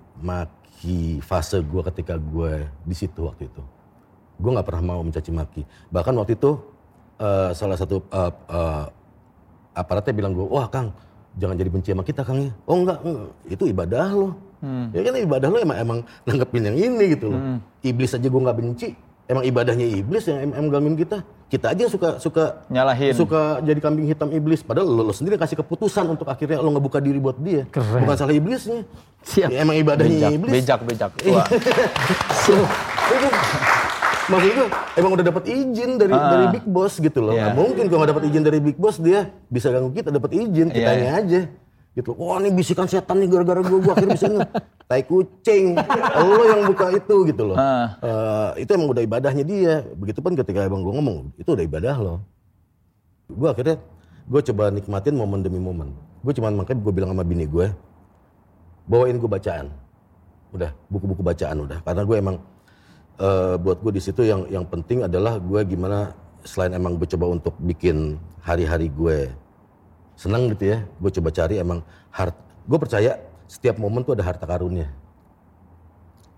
maki 0.83 1.23
fase 1.23 1.63
gue 1.63 1.83
ketika 1.95 2.19
gue 2.19 2.67
di 2.83 2.95
situ 2.99 3.23
waktu 3.23 3.47
itu. 3.47 3.63
Gue 4.43 4.51
nggak 4.51 4.67
pernah 4.67 4.83
mau 4.83 5.01
mencaci 5.07 5.31
maki. 5.31 5.63
Bahkan 5.95 6.11
waktu 6.19 6.35
itu 6.35 6.59
eh, 7.23 7.55
salah 7.55 7.79
satu 7.79 8.03
eh, 8.11 8.33
eh, 8.51 8.85
aparatnya 9.79 10.11
bilang 10.11 10.35
gue 10.35 10.43
wah 10.43 10.67
kang 10.67 10.91
jangan 11.39 11.55
jadi 11.55 11.71
benci 11.71 11.95
sama 11.95 12.03
kita 12.03 12.27
kang 12.27 12.43
ya. 12.43 12.53
Oh 12.67 12.83
enggak, 12.83 12.99
enggak. 13.07 13.31
itu 13.47 13.65
ibadah 13.71 14.11
lo. 14.11 14.31
Ya 14.91 15.01
kan 15.07 15.15
ibadah 15.23 15.49
lo 15.55 15.59
emang 15.63 15.79
emang 15.79 15.99
nanggepin 16.27 16.67
yang 16.67 16.77
ini 16.79 17.05
gitu 17.15 17.31
loh. 17.31 17.63
Iblis 17.87 18.19
aja 18.19 18.27
gue 18.27 18.43
nggak 18.43 18.59
benci 18.59 18.89
emang 19.25 19.45
ibadahnya 19.45 19.87
iblis 19.87 20.27
yang 20.27 20.39
em- 20.43 20.55
em 20.55 20.67
gangguin 20.67 20.95
kita 20.95 21.23
kita 21.47 21.69
aja 21.69 21.85
suka 21.85 22.17
suka 22.17 22.65
Nyalahin. 22.67 23.13
suka 23.13 23.61
jadi 23.61 23.77
kambing 23.77 24.09
hitam 24.09 24.29
iblis 24.29 24.61
padahal 24.61 24.89
lo, 24.89 25.03
lo 25.05 25.13
sendiri 25.13 25.37
kasih 25.37 25.55
keputusan 25.55 26.09
untuk 26.09 26.25
akhirnya 26.25 26.59
lo 26.59 26.73
ngebuka 26.73 26.97
diri 26.97 27.21
buat 27.21 27.37
dia 27.37 27.69
bukan 27.71 28.17
salah 28.17 28.33
iblisnya 28.33 28.89
Siap. 29.23 29.49
Ya, 29.49 29.63
emang 29.63 29.79
ibadahnya 29.79 30.19
Bejak, 30.19 30.33
iblis 30.35 30.51
bejak, 30.59 30.81
bejak. 30.83 31.11
Wah. 31.31 31.47
Iya. 33.13 33.29
Maksud 34.23 34.51
gue 34.55 34.67
emang 34.97 35.13
udah 35.13 35.27
dapat 35.27 35.45
izin 35.45 35.91
dari 35.95 36.15
Ah. 36.15 36.31
dari 36.31 36.47
Big 36.55 36.65
Boss 36.65 36.97
gitu 36.97 37.19
loh. 37.21 37.35
Iya. 37.35 37.51
Nggak 37.51 37.57
mungkin 37.59 37.85
kalau 37.87 37.99
nggak 38.01 38.11
dapat 38.15 38.25
izin 38.31 38.43
dari 38.43 38.59
Big 38.59 38.79
Boss 38.79 38.97
dia 38.97 39.21
bisa 39.47 39.69
ganggu 39.69 39.91
kita 39.91 40.09
dapat 40.09 40.31
izin 40.33 40.71
Iya, 40.71 40.75
kitanya 40.75 41.09
aja. 41.19 41.41
Gitu. 41.93 42.17
Wah 42.17 42.41
ini 42.41 42.49
bisikan 42.57 42.89
setan 42.89 43.21
nih 43.21 43.29
gara-gara 43.29 43.61
gue, 43.61 43.79
gue 43.79 43.93
akhirnya 43.93 44.17
bisa 44.17 44.29
nge- 44.33 44.49
tai 44.89 45.05
kucing. 45.05 45.77
Lo 46.17 46.43
yang 46.49 46.63
buka 46.65 46.89
itu 46.89 47.17
gitu 47.29 47.43
loh. 47.53 47.57
Eh, 48.01 48.65
itu 48.65 48.71
emang 48.73 48.97
udah 48.97 49.03
ibadahnya 49.05 49.45
dia. 49.45 49.85
Begitupun 49.93 50.33
ketika 50.33 50.65
emang 50.65 50.81
gue 50.81 50.93
ngomong, 50.97 51.37
itu 51.37 51.53
udah 51.53 51.65
ibadah 51.65 51.97
lo. 52.01 52.15
Gue 53.29 53.49
akhirnya 53.53 53.77
gue 54.25 54.41
coba 54.41 54.73
nikmatin 54.73 55.15
momen 55.17 55.45
demi 55.45 55.61
momen. 55.61 55.93
Gue 56.25 56.33
cuman 56.33 56.65
makanya 56.65 56.81
gue 56.81 56.93
bilang 56.97 57.11
sama 57.13 57.25
bini 57.29 57.45
gue, 57.45 57.69
bawain 58.89 59.21
gue 59.21 59.29
bacaan. 59.29 59.69
Udah, 60.53 60.73
buku-buku 60.89 61.21
bacaan 61.21 61.61
udah. 61.61 61.79
Karena 61.85 62.03
gue 62.09 62.17
emang 62.17 62.37
eh, 63.21 63.55
buat 63.61 63.85
gue 63.85 63.93
di 63.93 64.03
situ 64.03 64.25
yang 64.25 64.49
yang 64.49 64.65
penting 64.65 65.05
adalah 65.05 65.37
gue 65.37 65.61
gimana 65.69 66.17
selain 66.43 66.73
emang 66.73 66.97
gue 66.97 67.07
coba 67.07 67.37
untuk 67.37 67.55
bikin 67.61 68.17
hari-hari 68.41 68.89
gue 68.89 69.31
senang 70.23 70.47
gitu 70.55 70.71
ya. 70.71 70.87
Gue 71.03 71.11
coba 71.11 71.35
cari 71.35 71.59
emang 71.59 71.83
hart. 72.15 72.39
Gue 72.63 72.79
percaya 72.79 73.19
setiap 73.51 73.77
momen 73.83 74.07
tuh 74.07 74.15
ada 74.15 74.23
harta 74.23 74.47
karunnya. 74.47 74.87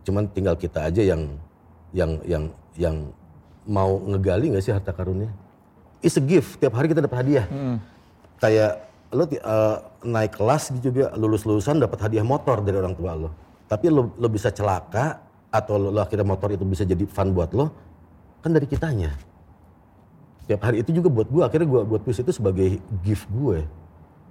Cuman 0.09 0.25
tinggal 0.33 0.57
kita 0.57 0.89
aja 0.89 1.05
yang 1.05 1.37
yang 1.93 2.11
yang 2.25 2.45
yang 2.77 2.97
mau 3.65 4.01
ngegali 4.05 4.53
nggak 4.53 4.65
sih 4.65 4.73
harta 4.73 4.93
karunnya? 4.93 5.29
It's 6.05 6.17
a 6.17 6.25
gift. 6.25 6.61
Tiap 6.61 6.73
hari 6.73 6.89
kita 6.89 7.05
dapat 7.05 7.25
hadiah. 7.25 7.47
Kayak 8.41 8.73
lo 9.15 9.25
ti- 9.25 9.41
eh, 9.41 9.77
naik 10.05 10.37
kelas 10.37 10.75
gitu 10.75 10.91
juga 10.93 11.15
lulus-lulusan 11.15 11.81
dapat 11.81 11.97
hadiah 12.03 12.27
motor 12.27 12.61
dari 12.61 12.77
orang 12.77 12.93
tua 12.93 13.15
lo. 13.15 13.31
Tapi 13.65 13.89
lo, 13.89 14.13
lo 14.19 14.29
bisa 14.29 14.53
celaka 14.53 15.23
atau 15.49 15.79
lo, 15.81 15.89
lo 15.95 16.01
akhirnya 16.03 16.27
motor 16.27 16.53
itu 16.53 16.67
bisa 16.67 16.85
jadi 16.85 17.07
fun 17.09 17.33
buat 17.33 17.55
lo 17.57 17.73
kan 18.45 18.53
dari 18.53 18.69
kitanya. 18.69 19.17
Tiap 20.45 20.61
hari 20.61 20.85
itu 20.85 20.93
juga 20.93 21.09
buat 21.09 21.29
gue 21.33 21.43
akhirnya 21.45 21.69
gue 21.69 21.81
buat 21.89 22.01
twist 22.05 22.21
itu 22.21 22.33
sebagai 22.37 22.77
gift 23.01 23.25
gue. 23.33 23.65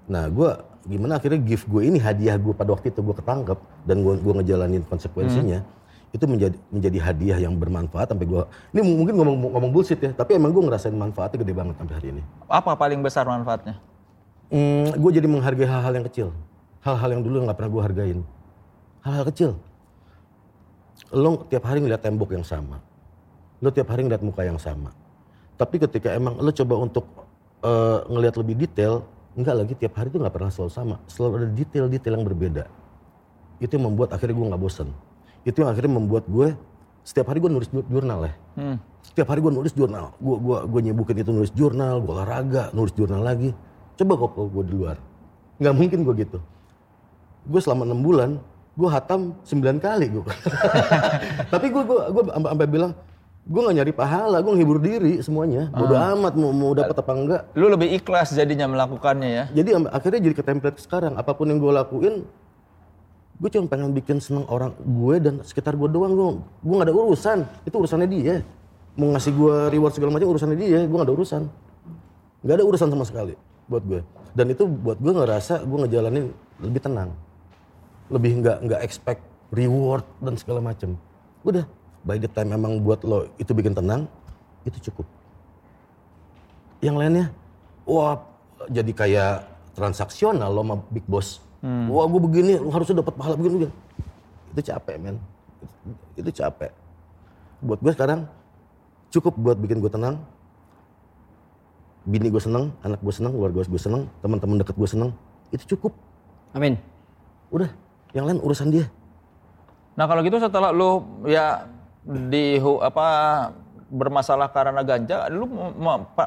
Nah 0.06 0.30
gue 0.30 0.50
gimana 0.86 1.18
akhirnya 1.18 1.40
gift 1.42 1.66
gue 1.66 1.82
ini 1.88 1.98
hadiah 1.98 2.36
gue 2.36 2.54
pada 2.54 2.76
waktu 2.76 2.92
itu 2.92 3.00
gue 3.00 3.16
ketangkep 3.16 3.58
dan 3.88 3.98
gue 4.04 4.14
gue 4.20 4.34
ngejalanin 4.44 4.84
konsekuensinya 4.86 5.64
itu 6.14 6.26
menjadi 6.30 6.58
menjadi 6.70 7.00
hadiah 7.02 7.40
yang 7.42 7.58
bermanfaat 7.58 8.14
sampai 8.14 8.30
gue 8.30 8.44
ini 8.76 8.82
mungkin 8.86 9.18
ngomong 9.18 9.36
ngomong 9.58 9.72
bullshit 9.74 9.98
ya 9.98 10.14
tapi 10.14 10.38
emang 10.38 10.54
gue 10.54 10.62
ngerasain 10.62 10.94
manfaatnya 10.94 11.42
gede 11.42 11.54
banget 11.58 11.76
sampai 11.82 11.96
hari 11.98 12.08
ini. 12.20 12.22
Apa 12.46 12.78
paling 12.78 13.02
besar 13.02 13.26
manfaatnya? 13.26 13.82
Hmm, 14.54 14.94
gue 14.94 15.12
jadi 15.18 15.26
menghargai 15.26 15.66
hal-hal 15.66 15.94
yang 15.98 16.06
kecil, 16.06 16.28
hal-hal 16.86 17.10
yang 17.18 17.26
dulu 17.26 17.42
nggak 17.50 17.58
pernah 17.58 17.72
gue 17.74 17.82
hargain, 17.82 18.20
hal-hal 19.02 19.26
kecil. 19.26 19.52
Lo 21.10 21.42
tiap 21.50 21.66
hari 21.66 21.82
ngeliat 21.82 22.06
tembok 22.06 22.38
yang 22.38 22.46
sama, 22.46 22.78
lo 23.58 23.74
tiap 23.74 23.90
hari 23.90 24.06
ngeliat 24.06 24.22
muka 24.22 24.46
yang 24.46 24.62
sama. 24.62 24.94
Tapi 25.64 25.80
ketika 25.80 26.12
emang 26.12 26.36
lo 26.44 26.52
coba 26.52 26.76
untuk 26.76 27.08
eh, 27.64 28.00
ngelihat 28.12 28.36
lebih 28.36 28.68
detail, 28.68 29.08
enggak 29.40 29.56
lagi 29.56 29.74
tiap 29.80 29.96
hari 29.96 30.12
itu 30.12 30.20
nggak 30.20 30.36
pernah 30.36 30.52
selalu 30.52 30.72
sama, 30.76 30.96
selalu 31.08 31.32
ada 31.40 31.48
detail-detail 31.56 32.20
yang 32.20 32.28
berbeda. 32.28 32.64
Itu 33.64 33.80
yang 33.80 33.88
membuat 33.88 34.12
akhirnya 34.12 34.36
gue 34.36 34.48
nggak 34.52 34.60
bosen. 34.60 34.92
Itu 35.48 35.64
yang 35.64 35.72
akhirnya 35.72 35.96
membuat 35.96 36.28
gue 36.28 36.52
setiap 37.08 37.32
hari 37.32 37.40
gue 37.40 37.48
nulis 37.48 37.72
ju- 37.72 37.88
jurnal 37.88 38.28
ya. 38.28 38.34
Hmm. 38.60 38.76
Setiap 39.08 39.32
hari 39.32 39.40
gue 39.40 39.56
nulis 39.56 39.72
jurnal. 39.72 40.12
Gue 40.20 40.36
gua, 40.36 40.68
gua 40.68 40.80
nyebukin 40.84 41.24
itu 41.24 41.32
nulis 41.32 41.56
jurnal, 41.56 42.04
gue 42.04 42.12
olahraga, 42.12 42.76
nulis 42.76 42.92
jurnal 42.92 43.24
lagi. 43.24 43.56
Coba 43.96 44.20
kok 44.20 44.36
gue 44.36 44.64
di 44.68 44.74
luar. 44.76 45.00
nggak 45.64 45.76
mungkin 45.80 46.04
gue 46.04 46.28
gitu. 46.28 46.44
Gue 47.48 47.62
selama 47.64 47.88
enam 47.88 48.04
bulan, 48.04 48.36
gue 48.76 48.90
hatam 48.92 49.32
sembilan 49.48 49.80
kali 49.80 50.12
gue. 50.12 50.26
Tapi 51.56 51.72
gue 51.72 51.84
gue 51.88 52.00
gue 52.12 52.24
sampai 52.36 52.68
bilang, 52.68 52.92
gue 53.44 53.60
nggak 53.60 53.76
nyari 53.76 53.92
pahala, 53.92 54.40
gue 54.40 54.52
ngehibur 54.56 54.80
diri 54.80 55.20
semuanya. 55.20 55.68
Bodo 55.76 56.00
amat 56.00 56.34
mau 56.40 56.56
mau 56.56 56.72
dapat 56.72 56.96
apa 56.96 57.12
enggak. 57.12 57.42
Lu 57.60 57.68
lebih 57.68 57.92
ikhlas 58.00 58.32
jadinya 58.32 58.72
melakukannya 58.72 59.30
ya. 59.30 59.44
Jadi 59.52 59.70
akhirnya 59.92 60.20
jadi 60.24 60.36
ke 60.36 60.44
template 60.48 60.80
sekarang. 60.80 61.20
Apa 61.20 61.36
pun 61.36 61.52
yang 61.52 61.60
gue 61.60 61.72
lakuin, 61.76 62.24
gue 63.44 63.50
cuma 63.52 63.68
pengen 63.68 63.92
bikin 63.92 64.24
seneng 64.24 64.48
orang 64.48 64.72
gue 64.80 65.16
dan 65.20 65.34
sekitar 65.44 65.76
gue 65.76 65.92
doang. 65.92 66.16
Gue 66.16 66.28
gue 66.40 66.76
nggak 66.80 66.88
ada 66.88 66.96
urusan. 66.96 67.38
Itu 67.68 67.76
urusannya 67.84 68.08
dia. 68.08 68.36
Mau 68.96 69.12
ngasih 69.12 69.32
gue 69.36 69.56
reward 69.76 69.92
segala 69.92 70.16
macam 70.16 70.28
urusannya 70.32 70.58
dia. 70.58 70.80
Gue 70.88 70.96
nggak 70.96 71.10
ada 71.12 71.16
urusan. 71.20 71.42
Nggak 72.48 72.56
ada 72.56 72.64
urusan 72.64 72.88
sama 72.96 73.04
sekali 73.04 73.36
buat 73.68 73.84
gue. 73.84 74.00
Dan 74.32 74.56
itu 74.56 74.64
buat 74.64 75.04
gue 75.04 75.12
ngerasa 75.12 75.68
gue 75.68 75.78
ngejalanin 75.84 76.32
lebih 76.64 76.80
tenang. 76.80 77.12
Lebih 78.08 78.40
nggak 78.40 78.58
nggak 78.72 78.82
expect 78.88 79.20
reward 79.52 80.08
dan 80.24 80.40
segala 80.40 80.64
macam. 80.64 80.96
Udah, 81.44 81.68
by 82.04 82.20
the 82.20 82.30
time 82.30 82.52
emang 82.52 82.84
buat 82.84 83.02
lo 83.08 83.28
itu 83.40 83.52
bikin 83.56 83.76
tenang, 83.76 84.08
itu 84.68 84.92
cukup. 84.92 85.08
Yang 86.84 86.96
lainnya, 87.00 87.26
wah 87.88 88.20
jadi 88.68 88.92
kayak 88.92 89.34
transaksional 89.74 90.52
lo 90.52 90.62
sama 90.64 90.76
big 90.92 91.04
boss. 91.08 91.40
Wah 91.64 92.06
gue 92.12 92.22
begini 92.22 92.60
harusnya 92.60 93.00
dapat 93.00 93.16
pahala 93.16 93.40
begini, 93.40 93.64
begini. 93.64 93.74
Itu 94.52 94.62
capek 94.68 94.96
men. 95.00 95.16
Itu 96.20 96.28
capek. 96.28 96.72
Buat 97.64 97.80
gue 97.80 97.92
sekarang 97.96 98.28
cukup 99.16 99.34
buat 99.40 99.58
bikin 99.58 99.80
gue 99.80 99.88
tenang. 99.88 100.20
Bini 102.04 102.28
gue 102.28 102.44
seneng, 102.44 102.76
anak 102.84 103.00
gue 103.00 103.16
seneng, 103.16 103.32
keluarga 103.32 103.64
gue 103.64 103.80
seneng, 103.80 104.12
teman-teman 104.20 104.60
deket 104.60 104.76
gue 104.76 104.90
seneng. 104.92 105.16
Itu 105.56 105.64
cukup. 105.80 105.96
Amin. 106.52 106.76
Udah, 107.48 107.72
yang 108.12 108.28
lain 108.28 108.44
urusan 108.44 108.68
dia. 108.68 108.92
Nah 109.96 110.04
kalau 110.04 110.20
gitu 110.26 110.36
setelah 110.36 110.76
lu 110.76 111.00
ya 111.24 111.64
di 112.04 112.60
apa 112.84 113.08
bermasalah 113.94 114.50
karena 114.50 114.82
ganja, 114.82 115.30
lu 115.30 115.46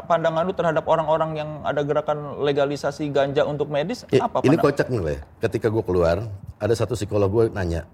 pandangan 0.06 0.46
lu 0.46 0.54
terhadap 0.54 0.86
orang-orang 0.86 1.34
yang 1.34 1.50
ada 1.66 1.82
gerakan 1.82 2.40
legalisasi 2.46 3.10
ganja 3.10 3.42
untuk 3.42 3.66
medis 3.66 4.06
I- 4.14 4.22
apa? 4.22 4.40
ini 4.46 4.54
pandang- 4.54 4.64
kocak 4.70 4.86
nih 4.86 5.00
Le. 5.02 5.14
Ketika 5.42 5.66
gue 5.66 5.82
keluar, 5.82 6.30
ada 6.62 6.74
satu 6.78 6.94
psikolog 6.94 7.26
gue 7.26 7.44
nanya. 7.50 7.84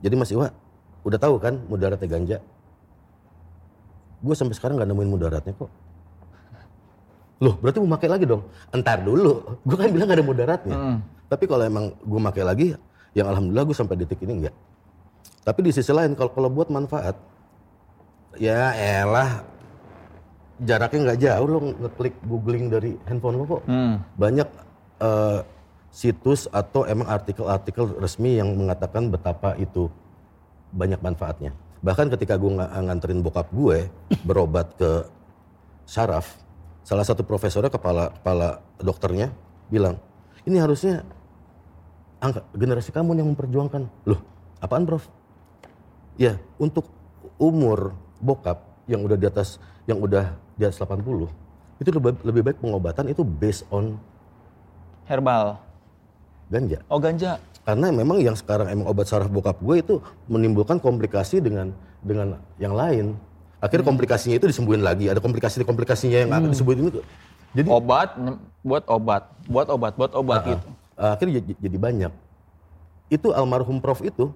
Jadi 0.00 0.14
Mas 0.16 0.32
Iwa, 0.32 0.48
udah 1.04 1.18
tahu 1.20 1.36
kan 1.36 1.60
mudaratnya 1.68 2.08
ganja? 2.08 2.36
Gue 4.24 4.32
sampai 4.32 4.56
sekarang 4.56 4.80
nggak 4.80 4.88
nemuin 4.88 5.10
mudaratnya 5.12 5.52
kok. 5.52 5.70
Loh, 7.40 7.56
berarti 7.56 7.80
mau 7.80 7.96
pakai 7.96 8.08
lagi 8.08 8.24
dong? 8.28 8.48
Entar 8.72 9.00
dulu. 9.00 9.60
Gue 9.64 9.76
kan 9.76 9.88
bilang 9.88 10.12
gak 10.12 10.20
ada 10.20 10.26
mudaratnya. 10.28 10.76
Tapi 11.24 11.44
kalau 11.48 11.64
emang 11.64 11.96
gue 11.96 12.20
pakai 12.28 12.44
lagi, 12.44 12.66
yang 13.16 13.32
alhamdulillah 13.32 13.64
gue 13.64 13.76
sampai 13.76 13.96
detik 13.96 14.20
ini 14.24 14.44
enggak. 14.44 14.54
Tapi 15.40 15.60
di 15.64 15.72
sisi 15.72 15.88
lain, 15.90 16.12
kalau 16.12 16.30
kalau 16.30 16.48
buat 16.48 16.68
manfaat, 16.68 17.16
ya 18.36 18.76
elah 18.76 19.40
jaraknya 20.60 20.98
nggak 21.08 21.20
jauh 21.20 21.46
lo 21.48 21.58
ngeklik 21.80 22.14
googling 22.28 22.68
dari 22.68 22.92
handphone 23.08 23.40
lo 23.40 23.44
kok. 23.48 23.62
Banyak 24.20 24.48
eh, 25.00 25.40
situs 25.90 26.46
atau 26.52 26.84
emang 26.84 27.08
artikel-artikel 27.08 27.96
resmi 27.98 28.36
yang 28.36 28.52
mengatakan 28.54 29.08
betapa 29.08 29.56
itu 29.56 29.88
banyak 30.70 31.00
manfaatnya. 31.00 31.50
Bahkan 31.80 32.12
ketika 32.12 32.36
gue 32.36 32.52
nga- 32.60 32.70
nganterin 32.76 33.24
bokap 33.24 33.48
gue 33.50 33.88
berobat 34.22 34.68
ke 34.76 35.08
saraf 35.88 36.36
salah 36.84 37.02
satu 37.02 37.24
profesornya 37.24 37.72
kepala 37.72 38.12
kepala 38.20 38.60
dokternya 38.78 39.32
bilang 39.66 39.96
ini 40.44 40.60
harusnya 40.60 41.02
angka, 42.20 42.44
generasi 42.52 42.92
kamu 42.92 43.16
yang 43.16 43.28
memperjuangkan. 43.32 43.88
Loh 44.04 44.20
apaan 44.60 44.84
prof 44.84 45.08
Ya, 46.20 46.36
untuk 46.60 46.84
umur 47.40 47.96
bokap 48.20 48.60
yang 48.84 49.00
udah 49.00 49.16
di 49.16 49.24
atas 49.24 49.56
yang 49.88 49.96
udah 50.04 50.36
di 50.52 50.68
atas 50.68 50.76
80, 50.76 51.00
itu 51.80 51.88
lebih, 51.88 52.20
lebih 52.20 52.42
baik 52.44 52.58
pengobatan 52.60 53.08
itu 53.08 53.24
based 53.24 53.64
on 53.72 53.96
herbal. 55.08 55.56
ganja. 56.52 56.84
Oh 56.92 57.00
ganja. 57.00 57.40
Karena 57.64 57.88
memang 57.88 58.20
yang 58.20 58.36
sekarang 58.36 58.68
emang 58.68 58.84
obat 58.84 59.08
saraf 59.08 59.32
bokap 59.32 59.56
gue 59.64 59.76
itu 59.80 59.94
menimbulkan 60.28 60.76
komplikasi 60.76 61.40
dengan 61.40 61.72
dengan 62.04 62.36
yang 62.60 62.76
lain. 62.76 63.16
Akhirnya 63.60 63.88
komplikasinya 63.88 64.36
itu 64.36 64.44
disembuhin 64.44 64.84
lagi. 64.84 65.08
Ada 65.08 65.24
komplikasi-komplikasinya 65.24 66.28
yang 66.28 66.30
akan 66.32 66.52
disembuhin 66.52 66.88
itu. 66.88 67.00
Jadi 67.56 67.68
Obat 67.68 68.12
buat 68.60 68.84
obat, 68.88 69.22
buat 69.48 69.66
obat, 69.72 69.92
buat 69.96 70.12
obat 70.12 70.40
gitu. 70.44 70.66
uh, 71.00 71.16
akhirnya 71.16 71.40
jadi, 71.40 71.52
jadi 71.56 71.76
banyak. 71.80 72.12
Itu 73.08 73.32
almarhum 73.32 73.80
Prof 73.80 74.04
itu, 74.04 74.30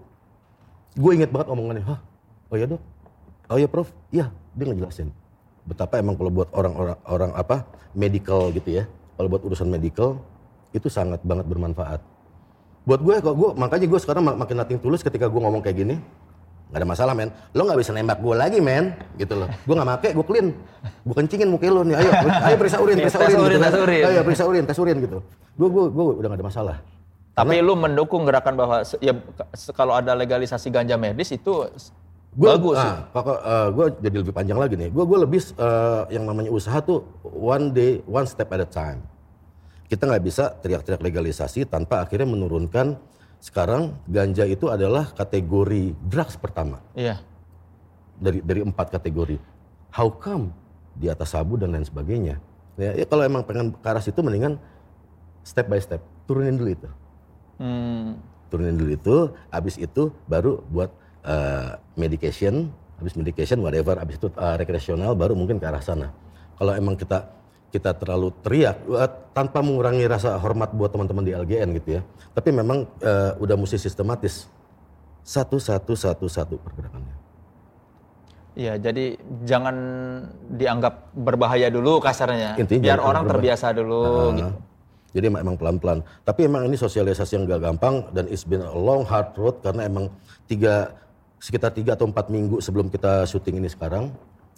gue 0.95 1.11
inget 1.15 1.31
banget 1.31 1.49
omongannya, 1.51 1.85
hah, 1.85 2.01
oh 2.51 2.57
ya 2.57 2.67
dok, 2.71 2.83
oh 3.51 3.59
ya 3.59 3.69
Prof, 3.69 3.89
iya 4.15 4.31
dia 4.55 4.65
ngejelasin 4.71 5.11
betapa 5.65 5.97
emang 5.97 6.15
kalau 6.15 6.29
buat 6.29 6.49
orang-orang 6.53 6.99
orang 7.09 7.33
apa 7.35 7.65
medical 7.97 8.53
gitu 8.53 8.83
ya, 8.83 8.85
kalau 9.17 9.29
buat 9.33 9.43
urusan 9.43 9.67
medical 9.67 10.21
itu 10.77 10.93
sangat 10.93 11.25
banget 11.25 11.49
bermanfaat. 11.49 12.03
Buat 12.85 13.01
gue, 13.01 13.15
kok 13.25 13.33
gue 13.33 13.51
makanya 13.57 13.87
gue 13.89 14.01
sekarang 14.03 14.23
mak- 14.29 14.39
makin 14.45 14.61
nating 14.61 14.79
tulus 14.83 15.01
ketika 15.01 15.25
gue 15.25 15.41
ngomong 15.41 15.65
kayak 15.65 15.81
gini, 15.81 15.97
nggak 16.69 16.81
ada 16.85 16.85
masalah 16.85 17.13
men, 17.17 17.33
lo 17.57 17.65
nggak 17.65 17.81
bisa 17.81 17.97
nembak 17.97 18.21
gue 18.21 18.35
lagi 18.37 18.59
men, 18.61 18.93
gitu 19.17 19.41
loh. 19.41 19.49
Gue 19.65 19.73
nggak 19.73 19.89
make, 19.89 20.09
gue 20.13 20.27
clean, 20.29 20.47
gue 20.85 21.15
kencingin 21.17 21.49
muka 21.49 21.65
lo 21.73 21.81
nih, 21.81 21.97
ayo, 21.97 22.11
ayo 22.45 22.57
periksa 22.61 22.79
urin, 22.85 22.97
periksa 23.01 23.19
urin, 23.25 23.37
urin, 23.41 23.41
gitu 23.41 23.57
kan. 23.57 23.73
tes 23.73 23.81
urin. 23.81 24.03
Ayo 24.05 24.21
periksa 24.21 24.45
urin, 24.45 24.63
tes 24.69 24.79
urin 24.79 24.97
gitu. 25.01 25.19
Gue 25.57 25.69
gue 25.73 25.85
gue 25.89 26.05
udah 26.21 26.29
gak 26.29 26.39
ada 26.43 26.47
masalah. 26.47 26.77
Tapi 27.35 27.59
lu 27.59 27.75
mendukung 27.75 28.23
gerakan 28.23 28.55
bahwa 28.55 28.77
ya 29.03 29.11
kalau 29.75 29.99
ada 29.99 30.15
legalisasi 30.15 30.71
ganja 30.71 30.95
medis 30.95 31.35
itu 31.35 31.67
Gua, 32.35 32.59
bagus. 32.59 32.79
ah, 32.79 33.07
kok 33.15 33.39
gue 33.79 33.87
jadi 34.11 34.17
lebih 34.23 34.35
panjang 34.35 34.59
lagi 34.59 34.75
nih. 34.75 34.91
Gue 34.91 35.07
gue 35.07 35.19
lebih 35.23 35.39
eh, 35.55 36.03
yang 36.15 36.27
namanya 36.27 36.51
usaha 36.51 36.79
tuh 36.83 37.07
one 37.27 37.71
day, 37.71 38.03
one 38.07 38.27
step 38.27 38.51
at 38.51 38.63
a 38.63 38.67
time. 38.67 39.03
Kita 39.87 40.07
nggak 40.07 40.23
bisa 40.23 40.51
teriak-teriak 40.59 41.03
legalisasi 41.03 41.67
tanpa 41.67 42.03
akhirnya 42.03 42.27
menurunkan 42.27 42.99
sekarang 43.39 43.95
ganja 44.11 44.47
itu 44.47 44.67
adalah 44.67 45.13
kategori 45.13 45.93
drugs 46.09 46.35
pertama 46.41 46.81
Iya. 46.97 47.21
dari 48.19 48.43
dari 48.43 48.61
empat 48.67 48.95
kategori. 48.95 49.37
How 49.95 50.11
come 50.11 50.51
di 50.95 51.07
atas 51.07 51.35
sabu 51.35 51.55
dan 51.55 51.71
lain 51.71 51.87
sebagainya? 51.87 52.39
Ya, 52.75 52.99
ya 52.99 53.07
kalau 53.07 53.23
emang 53.23 53.47
pengen 53.47 53.71
ke 53.79 53.87
arah 53.87 54.03
situ 54.03 54.19
mendingan 54.27 54.59
step 55.47 55.71
by 55.71 55.79
step 55.79 56.03
turunin 56.27 56.59
dulu 56.59 56.71
itu. 56.75 56.91
Hmm. 57.55 58.19
turunin 58.51 58.75
dulu 58.79 58.91
itu, 58.95 59.17
habis 59.51 59.75
itu 59.79 60.15
baru 60.31 60.63
buat 60.71 60.91
uh, 61.27 61.75
medication, 61.99 62.71
habis 63.03 63.19
medication 63.19 63.59
whatever, 63.59 63.99
habis 63.99 64.15
itu 64.19 64.31
uh, 64.39 64.55
rekreasional 64.55 65.15
baru 65.19 65.35
mungkin 65.35 65.59
ke 65.59 65.67
arah 65.67 65.83
sana. 65.83 66.15
Kalau 66.55 66.71
emang 66.75 66.95
kita 66.95 67.27
kita 67.75 67.91
terlalu 67.99 68.31
teriak 68.47 68.79
uh, 68.87 69.11
tanpa 69.35 69.59
mengurangi 69.59 70.07
rasa 70.07 70.39
hormat 70.39 70.71
buat 70.71 70.95
teman-teman 70.95 71.27
di 71.27 71.35
LGN 71.35 71.69
gitu 71.83 71.99
ya, 71.99 72.01
tapi 72.31 72.55
memang 72.55 72.87
uh, 73.03 73.35
udah 73.43 73.59
mesti 73.59 73.75
sistematis 73.75 74.47
satu 75.27 75.59
satu 75.59 75.99
satu 75.99 76.27
satu 76.31 76.55
pergerakannya. 76.63 77.17
Iya, 78.55 78.79
jadi 78.79 79.19
jangan 79.43 79.75
dianggap 80.47 81.11
berbahaya 81.11 81.75
dulu 81.75 81.99
kasarnya. 81.99 82.55
Intinya 82.55 82.87
Biar 82.87 83.01
orang 83.03 83.27
berbahaya. 83.27 83.33
terbiasa 83.59 83.67
dulu 83.75 84.03
Nah, 84.07 84.31
gitu. 84.39 84.53
Jadi 85.15 85.31
emang, 85.31 85.41
emang 85.47 85.57
pelan-pelan. 85.57 85.99
Tapi 86.27 86.51
emang 86.51 86.67
ini 86.67 86.75
sosialisasi 86.75 87.39
yang 87.39 87.47
gak 87.47 87.63
gampang 87.63 88.11
dan 88.11 88.27
it's 88.27 88.43
been 88.43 88.61
a 88.67 88.75
long 88.75 89.07
hard 89.07 89.31
road 89.39 89.63
karena 89.63 89.87
emang 89.87 90.11
tiga 90.51 90.91
sekitar 91.39 91.71
tiga 91.71 91.95
atau 91.95 92.11
empat 92.11 92.29
minggu 92.29 92.59
sebelum 92.59 92.91
kita 92.91 93.23
syuting 93.31 93.63
ini 93.63 93.71
sekarang 93.71 94.11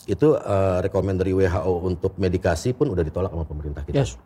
itu 0.09 0.33
eh, 0.39 0.79
rekomend 0.81 1.21
dari 1.21 1.37
WHO 1.37 1.73
untuk 1.85 2.17
medikasi 2.17 2.73
pun 2.73 2.89
udah 2.89 3.05
ditolak 3.05 3.29
sama 3.29 3.45
pemerintah 3.45 3.85
kita. 3.85 4.01
Yes. 4.01 4.17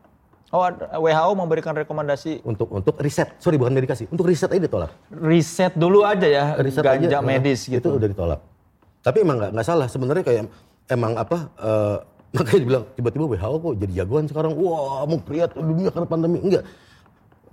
Oh, 0.50 0.66
WHO 0.66 1.30
memberikan 1.38 1.70
rekomendasi 1.78 2.42
Untuk 2.42 2.74
untuk 2.74 2.98
riset, 2.98 3.38
sorry 3.38 3.54
bukan 3.54 3.70
medikasi, 3.70 4.10
untuk 4.10 4.26
riset 4.26 4.50
aja 4.50 4.58
ditolak. 4.58 4.90
riset 5.14 5.78
dulu 5.78 6.02
aja 6.02 6.26
ya 6.26 6.44
Riset 6.58 6.82
ganja 6.82 7.06
aja, 7.06 7.18
eh, 7.18 7.22
medis 7.22 7.70
Itu 7.70 7.78
gitu. 7.78 7.88
udah 8.02 8.10
ditolak. 8.10 8.40
Tapi 8.98 9.18
emang 9.22 9.38
nggak 9.38 9.50
nggak 9.54 9.66
salah 9.66 9.86
sebenarnya 9.86 10.24
kayak 10.26 10.44
emang 10.90 11.14
apa 11.14 11.38
eh, 11.54 11.96
makanya 12.36 12.60
dibilang 12.62 12.84
tiba-tiba 12.94 13.24
WHO 13.26 13.56
kok 13.58 13.74
jadi 13.78 13.92
jagoan 14.02 14.24
sekarang. 14.30 14.52
Wah 14.58 15.04
mau 15.06 15.18
priat 15.18 15.54
dunia 15.54 15.90
karena 15.90 16.06
pandemi 16.06 16.38
enggak. 16.38 16.64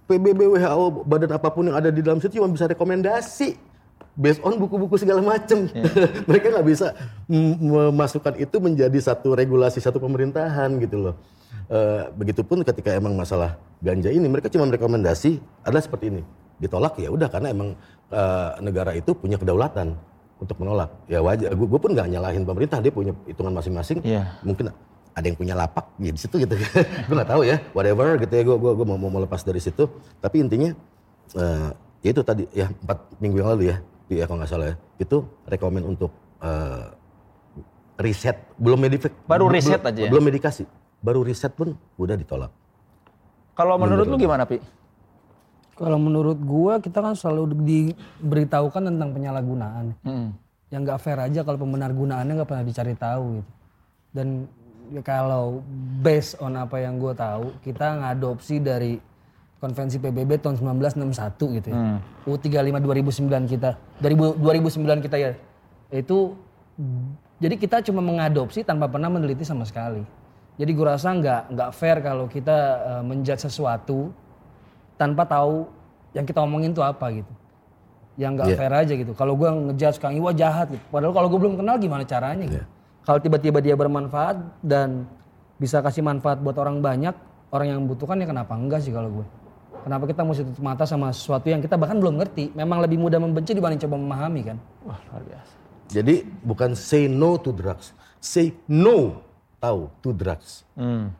PBB 0.07 0.39
WHO 0.55 1.03
badan 1.03 1.31
apa 1.35 1.51
pun 1.51 1.67
yang 1.67 1.77
ada 1.77 1.91
di 1.91 1.99
dalam 1.99 2.23
situ 2.23 2.39
cuma 2.39 2.47
bisa 2.47 2.63
rekomendasi 2.69 3.59
based 4.17 4.41
on 4.41 4.57
buku-buku 4.57 4.97
segala 4.97 5.21
macam. 5.21 5.69
Mereka 6.29 6.45
nggak 6.53 6.67
bisa 6.67 6.95
memasukkan 7.29 8.39
itu 8.41 8.57
menjadi 8.57 8.97
satu 8.97 9.37
regulasi 9.37 9.77
satu 9.83 10.01
pemerintahan 10.01 10.73
gitu 10.81 11.11
loh. 11.11 11.15
Eh, 11.67 12.03
begitupun 12.15 12.63
ketika 12.63 12.95
emang 12.95 13.11
masalah 13.11 13.59
ganja 13.83 14.07
ini 14.07 14.23
mereka 14.23 14.47
cuma 14.47 14.63
rekomendasi 14.71 15.43
adalah 15.67 15.83
seperti 15.83 16.15
ini. 16.15 16.23
Ditolak 16.63 16.95
ya 16.95 17.11
udah 17.11 17.27
karena 17.27 17.51
emang 17.51 17.75
eh, 18.07 18.49
negara 18.63 18.95
itu 18.95 19.11
punya 19.11 19.35
kedaulatan 19.35 19.99
untuk 20.37 20.57
menolak. 20.61 20.89
Ya 21.09 21.19
wajar. 21.19 21.51
Gue 21.53 21.79
pun 21.81 21.91
nggak 21.93 22.07
nyalahin 22.09 22.43
pemerintah 22.45 22.77
dia 22.81 22.93
punya 22.93 23.13
hitungan 23.25 23.53
masing-masing. 23.53 24.01
Iya. 24.05 24.37
Mungkin 24.45 24.69
ada 25.17 25.25
yang 25.25 25.37
punya 25.37 25.57
lapak 25.57 25.85
ya 25.97 26.13
di 26.13 26.19
situ 26.21 26.37
gitu 26.45 26.53
gue 27.09 27.15
nggak 27.17 27.25
tahu 27.33 27.41
ya 27.41 27.57
whatever 27.73 28.21
gitu 28.21 28.33
ya 28.37 28.43
gue 28.45 28.53
gue 28.53 28.85
mau 28.85 29.01
mau 29.01 29.17
lepas 29.17 29.41
dari 29.41 29.57
situ 29.57 29.89
tapi 30.21 30.45
intinya 30.45 30.69
eh, 31.33 31.69
ya 32.05 32.09
itu 32.13 32.21
tadi 32.21 32.45
ya 32.53 32.69
empat 32.69 33.17
minggu 33.17 33.41
yang 33.41 33.49
lalu 33.49 33.73
ya 33.73 33.81
ya 34.13 34.29
kalau 34.29 34.37
nggak 34.37 34.51
salah 34.53 34.67
ya 34.69 34.75
itu 35.01 35.25
rekomen 35.49 35.89
untuk 35.89 36.13
eh, 36.37 36.85
riset 37.97 38.37
belum 38.61 38.77
medifik 38.77 39.09
Baru 39.25 39.49
riset 39.49 39.81
belum- 39.81 39.89
aja 39.89 40.01
ya? 40.05 40.09
belum 40.13 40.23
medikasi 40.29 40.63
baru 41.01 41.25
riset 41.25 41.49
pun 41.57 41.73
udah 41.97 42.13
ditolak 42.13 42.53
Kalau 43.57 43.73
menurut 43.81 44.05
lu 44.05 44.21
gimana, 44.21 44.45
Pi? 44.45 44.61
Kalau 45.77 46.01
menurut 46.01 46.41
gua 46.41 46.81
kita 46.81 46.99
kan 47.05 47.13
selalu 47.13 47.53
diberitahukan 47.53 48.89
tentang 48.89 49.09
penyalahgunaan. 49.13 49.93
Hmm. 50.01 50.33
Yang 50.73 50.81
nggak 50.83 50.99
fair 50.99 51.19
aja 51.21 51.45
kalau 51.45 51.61
pembenar 51.61 51.93
gunaannya 51.93 52.33
nggak 52.41 52.49
pernah 52.49 52.65
dicari 52.65 52.97
tahu 52.97 53.39
gitu. 53.39 53.51
Dan 54.11 54.27
ya 54.89 55.05
kalau 55.05 55.61
based 56.01 56.41
on 56.41 56.57
apa 56.57 56.81
yang 56.81 56.97
gua 56.97 57.13
tahu, 57.13 57.53
kita 57.61 58.01
ngadopsi 58.01 58.57
dari 58.57 58.97
konvensi 59.57 59.97
PBB 59.97 60.41
tahun 60.41 60.57
1961 60.57 61.57
gitu 61.61 61.67
ya. 61.73 62.01
U35 62.25 62.73
2009 62.81 63.53
kita. 63.53 63.77
2000 64.01 64.41
2009 64.41 65.05
kita 65.05 65.17
ya. 65.17 65.31
Itu 65.93 66.37
jadi 67.37 67.55
kita 67.57 67.85
cuma 67.85 68.01
mengadopsi 68.01 68.65
tanpa 68.65 68.89
pernah 68.89 69.09
meneliti 69.13 69.45
sama 69.45 69.65
sekali. 69.65 70.01
Jadi 70.57 70.71
gue 70.73 70.85
rasa 70.85 71.13
nggak 71.13 71.53
nggak 71.53 71.69
fair 71.73 72.01
kalau 72.01 72.25
kita 72.25 72.57
uh, 72.81 73.03
menjudge 73.05 73.45
sesuatu 73.45 74.09
tanpa 74.97 75.23
tahu 75.23 75.69
yang 76.11 76.25
kita 76.25 76.41
omongin 76.41 76.73
tuh 76.73 76.81
apa 76.83 77.13
gitu. 77.13 77.33
Yang 78.17 78.31
nggak 78.33 78.47
fair 78.57 78.73
aja 78.73 78.93
gitu. 78.97 79.13
Kalau 79.13 79.37
gue 79.37 79.45
ngejudge 79.45 80.01
Kang 80.01 80.17
Iwa 80.17 80.33
jahat 80.33 80.73
gitu. 80.73 80.81
Padahal 80.89 81.13
kalau 81.13 81.27
gue 81.29 81.39
belum 81.39 81.55
kenal 81.61 81.77
gimana 81.77 82.01
caranya 82.03 82.45
gitu. 82.49 82.65
Kalau 83.05 83.19
tiba-tiba 83.21 83.61
dia 83.61 83.77
bermanfaat 83.77 84.41
dan 84.59 85.05
bisa 85.55 85.79
kasih 85.79 86.01
manfaat 86.01 86.41
buat 86.41 86.57
orang 86.57 86.81
banyak, 86.81 87.13
orang 87.53 87.65
yang 87.71 87.79
membutuhkan 87.85 88.17
ya 88.17 88.25
kenapa 88.25 88.57
enggak 88.57 88.81
sih 88.81 88.91
kalau 88.91 89.21
gue. 89.21 89.25
Kenapa 89.85 90.03
kita 90.03 90.25
mesti 90.25 90.43
tutup 90.43 90.65
mata 90.65 90.83
sama 90.83 91.13
sesuatu 91.13 91.47
yang 91.47 91.61
kita 91.61 91.77
bahkan 91.77 91.95
belum 91.95 92.19
ngerti. 92.19 92.51
Memang 92.51 92.81
lebih 92.83 92.97
mudah 92.99 93.21
membenci 93.21 93.55
dibanding 93.55 93.79
coba 93.85 93.95
memahami 93.95 94.41
kan. 94.43 94.57
Wah, 94.83 94.99
luar 95.13 95.23
biasa. 95.23 95.53
jadi 95.87 96.15
bukan 96.43 96.75
say 96.75 97.07
no 97.07 97.39
to 97.39 97.55
drugs 97.55 97.95
say 98.19 98.51
no 98.67 99.23
tahu 99.55 99.87
to 100.03 100.11
drugs 100.11 100.67
Hmm. 100.75 101.15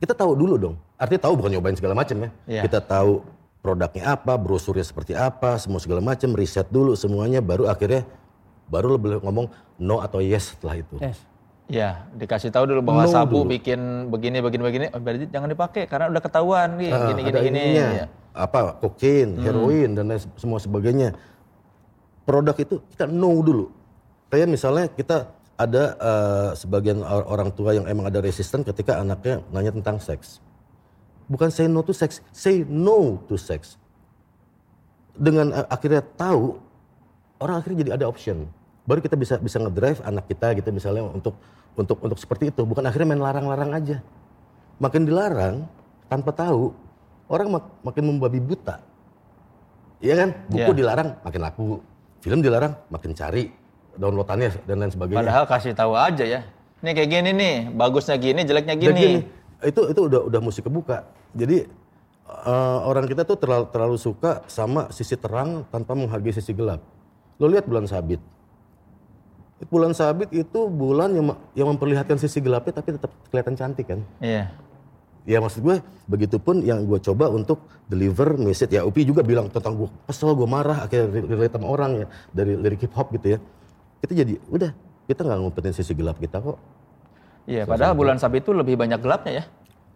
Kita 0.00 0.16
tahu 0.16 0.32
dulu 0.32 0.54
dong. 0.56 0.74
Artinya 0.96 1.28
tahu 1.28 1.36
bukan 1.36 1.50
nyobain 1.52 1.76
segala 1.76 1.92
macam 1.92 2.16
ya. 2.16 2.28
Iya. 2.48 2.62
Kita 2.64 2.80
tahu 2.80 3.20
produknya 3.60 4.16
apa, 4.16 4.40
brosurnya 4.40 4.80
seperti 4.82 5.12
apa, 5.12 5.60
semua 5.60 5.76
segala 5.76 6.00
macam, 6.00 6.32
riset 6.32 6.64
dulu 6.68 6.96
semuanya, 6.96 7.44
baru 7.44 7.68
akhirnya 7.68 8.08
baru 8.66 8.96
lo 8.96 8.98
boleh 8.98 9.20
ngomong 9.20 9.46
no 9.76 10.00
atau 10.00 10.24
yes 10.24 10.56
setelah 10.56 10.80
itu. 10.80 10.96
Yes. 10.96 11.20
Ya, 11.70 12.02
dikasih 12.18 12.50
tahu 12.50 12.66
dulu 12.66 12.82
bahwa 12.82 13.06
No 13.06 13.12
sabu 13.12 13.46
dulu. 13.46 13.54
bikin 13.54 14.10
begini 14.10 14.42
begini 14.42 14.62
begini, 14.64 14.86
oh, 14.90 14.98
berarti 14.98 15.30
jangan 15.30 15.46
dipakai 15.46 15.86
karena 15.86 16.10
udah 16.10 16.18
ketahuan 16.18 16.74
nih 16.74 16.90
Ah, 16.90 17.06
gini 17.06 17.20
gini 17.22 17.30
ada 17.30 17.40
gini. 17.46 17.58
ininya. 17.62 17.86
Ya. 17.94 18.06
Apa 18.34 18.58
kokain, 18.80 19.38
heroin 19.38 19.94
dan 19.94 20.10
lain 20.10 20.18
se- 20.18 20.34
semua 20.34 20.58
sebagainya. 20.58 21.14
Produk 22.26 22.56
itu 22.56 22.82
kita 22.90 23.06
no 23.06 23.38
dulu. 23.38 23.70
Kayak 24.30 24.48
misalnya 24.50 24.86
kita 24.88 25.30
ada 25.60 25.84
eh, 26.00 26.50
sebagian 26.56 27.04
or- 27.04 27.28
orang 27.28 27.52
tua 27.52 27.76
yang 27.76 27.84
emang 27.84 28.08
ada 28.08 28.24
resisten 28.24 28.64
ketika 28.64 28.96
anaknya 28.96 29.44
nanya 29.52 29.76
tentang 29.76 30.00
seks. 30.00 30.40
Bukan 31.28 31.52
say 31.52 31.68
no 31.68 31.84
to 31.84 31.92
sex, 31.92 32.24
say 32.32 32.64
no 32.64 33.20
to 33.28 33.36
sex. 33.36 33.76
Dengan 35.12 35.52
eh, 35.52 35.66
akhirnya 35.68 36.00
tahu, 36.16 36.56
orang 37.38 37.60
akhirnya 37.60 37.78
jadi 37.84 37.92
ada 38.00 38.08
option. 38.08 38.48
Baru 38.88 39.04
kita 39.04 39.14
bisa 39.20 39.36
bisa 39.36 39.60
ngedrive 39.60 40.00
anak 40.00 40.24
kita 40.26 40.56
gitu 40.56 40.72
misalnya 40.72 41.04
untuk 41.04 41.36
untuk 41.76 42.00
untuk 42.00 42.16
seperti 42.16 42.48
itu. 42.48 42.64
Bukan 42.64 42.82
akhirnya 42.82 43.12
main 43.12 43.20
larang-larang 43.20 43.70
aja. 43.76 44.00
Makin 44.80 45.04
dilarang 45.04 45.68
tanpa 46.08 46.32
tahu, 46.32 46.72
orang 47.28 47.60
mak- 47.60 47.72
makin 47.84 48.04
membabi 48.08 48.40
buta. 48.40 48.80
Iya 50.00 50.24
kan? 50.24 50.28
Buku 50.48 50.72
Iya. 50.72 50.78
dilarang 50.80 51.08
makin 51.20 51.40
laku, 51.44 51.68
film 52.24 52.40
dilarang 52.40 52.72
makin 52.88 53.12
cari 53.12 53.59
downloadannya 54.00 54.64
dan 54.64 54.76
lain 54.80 54.92
sebagainya. 54.92 55.20
Padahal 55.20 55.44
kasih 55.44 55.72
tahu 55.76 55.92
aja 55.92 56.24
ya. 56.24 56.40
Ini 56.80 56.90
kayak 56.96 57.10
gini 57.12 57.30
nih, 57.36 57.56
bagusnya 57.76 58.16
gini, 58.16 58.40
jeleknya 58.48 58.72
Dan 58.72 58.80
gini. 58.80 58.96
gini, 58.96 59.16
itu 59.68 59.80
itu 59.92 60.00
udah 60.00 60.20
udah 60.32 60.40
mesti 60.40 60.64
kebuka. 60.64 61.04
Jadi 61.36 61.68
eh, 62.24 62.78
orang 62.88 63.04
kita 63.04 63.28
tuh 63.28 63.36
terlalu 63.36 63.68
terlalu 63.68 63.96
suka 64.00 64.40
sama 64.48 64.88
sisi 64.88 65.20
terang 65.20 65.68
tanpa 65.68 65.92
menghargai 65.92 66.32
sisi 66.32 66.56
gelap. 66.56 66.80
Lo 67.36 67.52
lihat 67.52 67.68
bulan 67.68 67.84
sabit. 67.84 68.18
Bulan 69.68 69.92
sabit 69.92 70.32
itu 70.32 70.60
bulan 70.72 71.12
yang 71.12 71.36
yang 71.52 71.68
memperlihatkan 71.76 72.16
sisi 72.16 72.40
gelapnya 72.40 72.80
tapi 72.80 72.96
tetap 72.96 73.12
kelihatan 73.28 73.54
cantik 73.60 73.92
kan. 73.92 74.00
Iya. 74.24 74.48
Ya 75.28 75.36
maksud 75.36 75.60
gue, 75.60 75.84
begitupun 76.08 76.64
yang 76.64 76.88
gue 76.88 76.96
coba 76.96 77.28
untuk 77.28 77.60
deliver 77.92 78.40
message. 78.40 78.72
Ya 78.72 78.88
Upi 78.88 79.04
juga 79.04 79.20
bilang 79.20 79.52
tentang 79.52 79.76
gue 79.76 79.88
kesel, 80.08 80.32
gue 80.32 80.48
marah, 80.48 80.88
akhirnya 80.88 81.12
relate 81.12 81.54
sama 81.60 81.66
orang 81.68 81.90
ya. 82.00 82.06
Dari 82.32 82.56
lirik 82.56 82.88
hip 82.88 82.96
hop 82.96 83.12
gitu 83.12 83.36
ya. 83.36 83.38
Kita 84.00 84.12
jadi, 84.16 84.34
udah, 84.48 84.70
kita 85.04 85.20
nggak 85.22 85.38
ngumpetin 85.38 85.72
sisi 85.72 85.92
gelap 85.92 86.16
kita 86.16 86.40
kok. 86.40 86.56
Iya, 87.44 87.64
padahal 87.64 87.92
bulan 87.92 88.16
sabit 88.16 88.44
itu 88.46 88.52
lebih 88.52 88.76
banyak 88.76 89.00
gelapnya 89.00 89.42
ya 89.42 89.44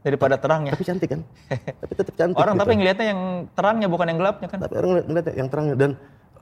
daripada 0.04 0.36
terangnya. 0.36 0.76
Tapi 0.76 0.84
cantik 0.84 1.08
kan? 1.08 1.20
tapi 1.80 1.92
tetap 1.96 2.14
cantik 2.14 2.36
Orang 2.36 2.54
gitu. 2.56 2.62
tapi 2.66 2.72
ngelihatnya 2.76 3.06
yang 3.08 3.20
terangnya 3.56 3.88
bukan 3.88 4.06
yang 4.12 4.18
gelapnya 4.20 4.48
kan. 4.52 4.58
Tapi 4.60 4.74
orang 4.76 4.90
ngeliat 5.08 5.26
yang 5.32 5.48
terangnya. 5.48 5.74
Dan 5.78 5.90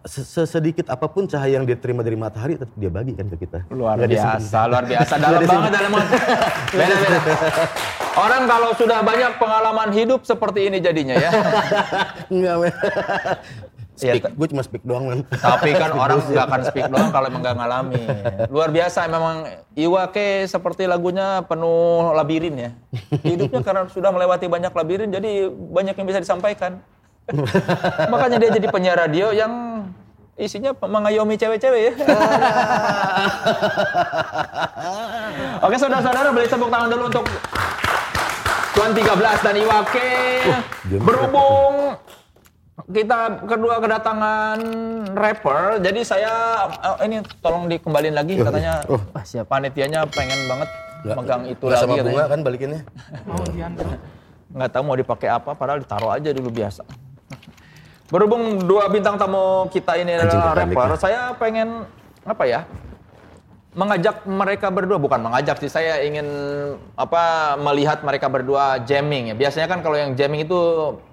se- 0.03 0.27
sesedikit 0.27 0.91
apa 0.91 1.07
pun 1.07 1.31
cahaya 1.31 1.63
yang 1.63 1.67
dia 1.69 1.79
terima 1.79 2.03
dari 2.03 2.19
matahari, 2.19 2.59
tetap 2.59 2.75
dia 2.75 2.91
bagi 2.91 3.15
kan 3.15 3.31
ke 3.31 3.37
kita. 3.47 3.63
Luar 3.71 3.95
Nggak 4.03 4.11
disimpan. 4.11 4.41
biasa, 4.43 4.59
luar 4.67 4.85
biasa. 4.91 5.15
Dalam 5.21 5.41
banget 5.47 5.71
dalam 5.71 5.93
beda, 5.95 6.95
beda. 6.99 7.17
Orang 8.13 8.43
kalau 8.45 8.71
sudah 8.77 8.99
banyak 9.01 9.33
pengalaman 9.41 9.89
hidup 9.95 10.21
seperti 10.27 10.69
ini 10.69 10.79
jadinya 10.83 11.17
ya. 11.17 11.31
Enggak, 12.35 12.57
Iya, 14.01 14.17
speak, 14.17 14.25
gue 14.41 14.49
cuma 14.49 14.63
speak 14.65 14.83
doang, 14.89 15.05
men. 15.05 15.21
Tapi 15.29 15.77
kan 15.77 15.93
orang 15.93 16.25
nggak 16.25 16.47
akan 16.49 16.61
speak 16.65 16.89
doang 16.89 17.13
kalau 17.13 17.27
emang 17.29 17.45
nggak 17.45 17.57
ngalami. 17.61 18.01
Luar 18.49 18.73
biasa 18.73 19.05
memang 19.05 19.45
Iwake 19.77 20.49
seperti 20.49 20.89
lagunya 20.89 21.45
penuh 21.45 22.17
labirin 22.17 22.57
ya. 22.57 22.71
Hidupnya 23.21 23.61
karena 23.61 23.85
sudah 23.93 24.09
melewati 24.09 24.49
banyak 24.49 24.73
labirin 24.73 25.13
jadi 25.13 25.53
banyak 25.53 25.93
yang 25.93 26.07
bisa 26.09 26.25
disampaikan. 26.25 26.81
Makanya 28.09 28.41
dia 28.41 28.51
jadi 28.57 28.67
penyiar 28.73 28.97
radio 28.97 29.29
yang 29.29 29.85
isinya 30.41 30.73
mengayomi 30.73 31.37
cewek-cewek 31.37 31.93
ya. 31.93 31.93
Oke 35.69 35.77
saudara-saudara 35.77 36.33
beri 36.33 36.49
tepuk 36.49 36.73
tangan 36.73 36.89
dulu 36.89 37.13
untuk 37.13 37.29
Tuan 38.73 38.97
13 38.97 39.45
dan 39.45 39.55
Iwake. 39.61 40.11
Berhubung 41.05 42.01
kita 42.85 43.19
kedua 43.43 43.79
kedatangan 43.79 44.59
rapper, 45.13 45.79
jadi 45.79 46.01
saya 46.03 46.33
eh, 46.69 47.07
ini 47.07 47.17
tolong 47.39 47.67
dikembalin 47.67 48.11
lagi 48.13 48.35
katanya 48.37 48.83
Oh. 48.87 48.99
Ah, 49.13 49.23
siap. 49.23 49.47
panitianya 49.47 50.03
pengen 50.09 50.41
banget 50.47 50.69
Nggak- 51.03 51.17
megang 51.17 51.43
itu 51.47 51.65
lagi 51.65 51.81
sama 51.81 51.95
bunga 52.01 52.25
kan 52.27 52.39
balikinnya. 52.41 52.83
Nggak 54.53 54.71
tahu 54.71 54.83
mau 54.83 54.95
dipakai 54.95 55.29
apa, 55.29 55.51
padahal 55.53 55.81
ditaruh 55.81 56.13
aja 56.13 56.29
dulu 56.31 56.51
biasa. 56.51 56.83
Berhubung 58.07 58.61
dua 58.61 58.87
bintang 58.87 59.17
tamu 59.17 59.65
kita 59.69 59.97
ini 59.97 60.13
Anjing 60.13 60.29
adalah 60.37 60.53
terbalik 60.53 60.77
rapper, 60.77 60.89
ya. 60.91 60.97
saya 60.99 61.21
pengen 61.33 61.69
apa 62.23 62.45
ya? 62.45 62.61
Mengajak 63.73 64.29
mereka 64.29 64.69
berdua, 64.69 65.01
bukan 65.01 65.17
mengajak 65.23 65.57
sih, 65.57 65.73
saya 65.73 66.05
ingin 66.05 66.29
apa 66.93 67.57
melihat 67.57 68.05
mereka 68.05 68.29
berdua 68.29 68.77
jamming 68.81 69.33
ya. 69.33 69.35
Biasanya 69.35 69.65
kan 69.65 69.81
kalau 69.81 69.97
yang 69.97 70.13
jamming 70.13 70.45
itu 70.45 70.61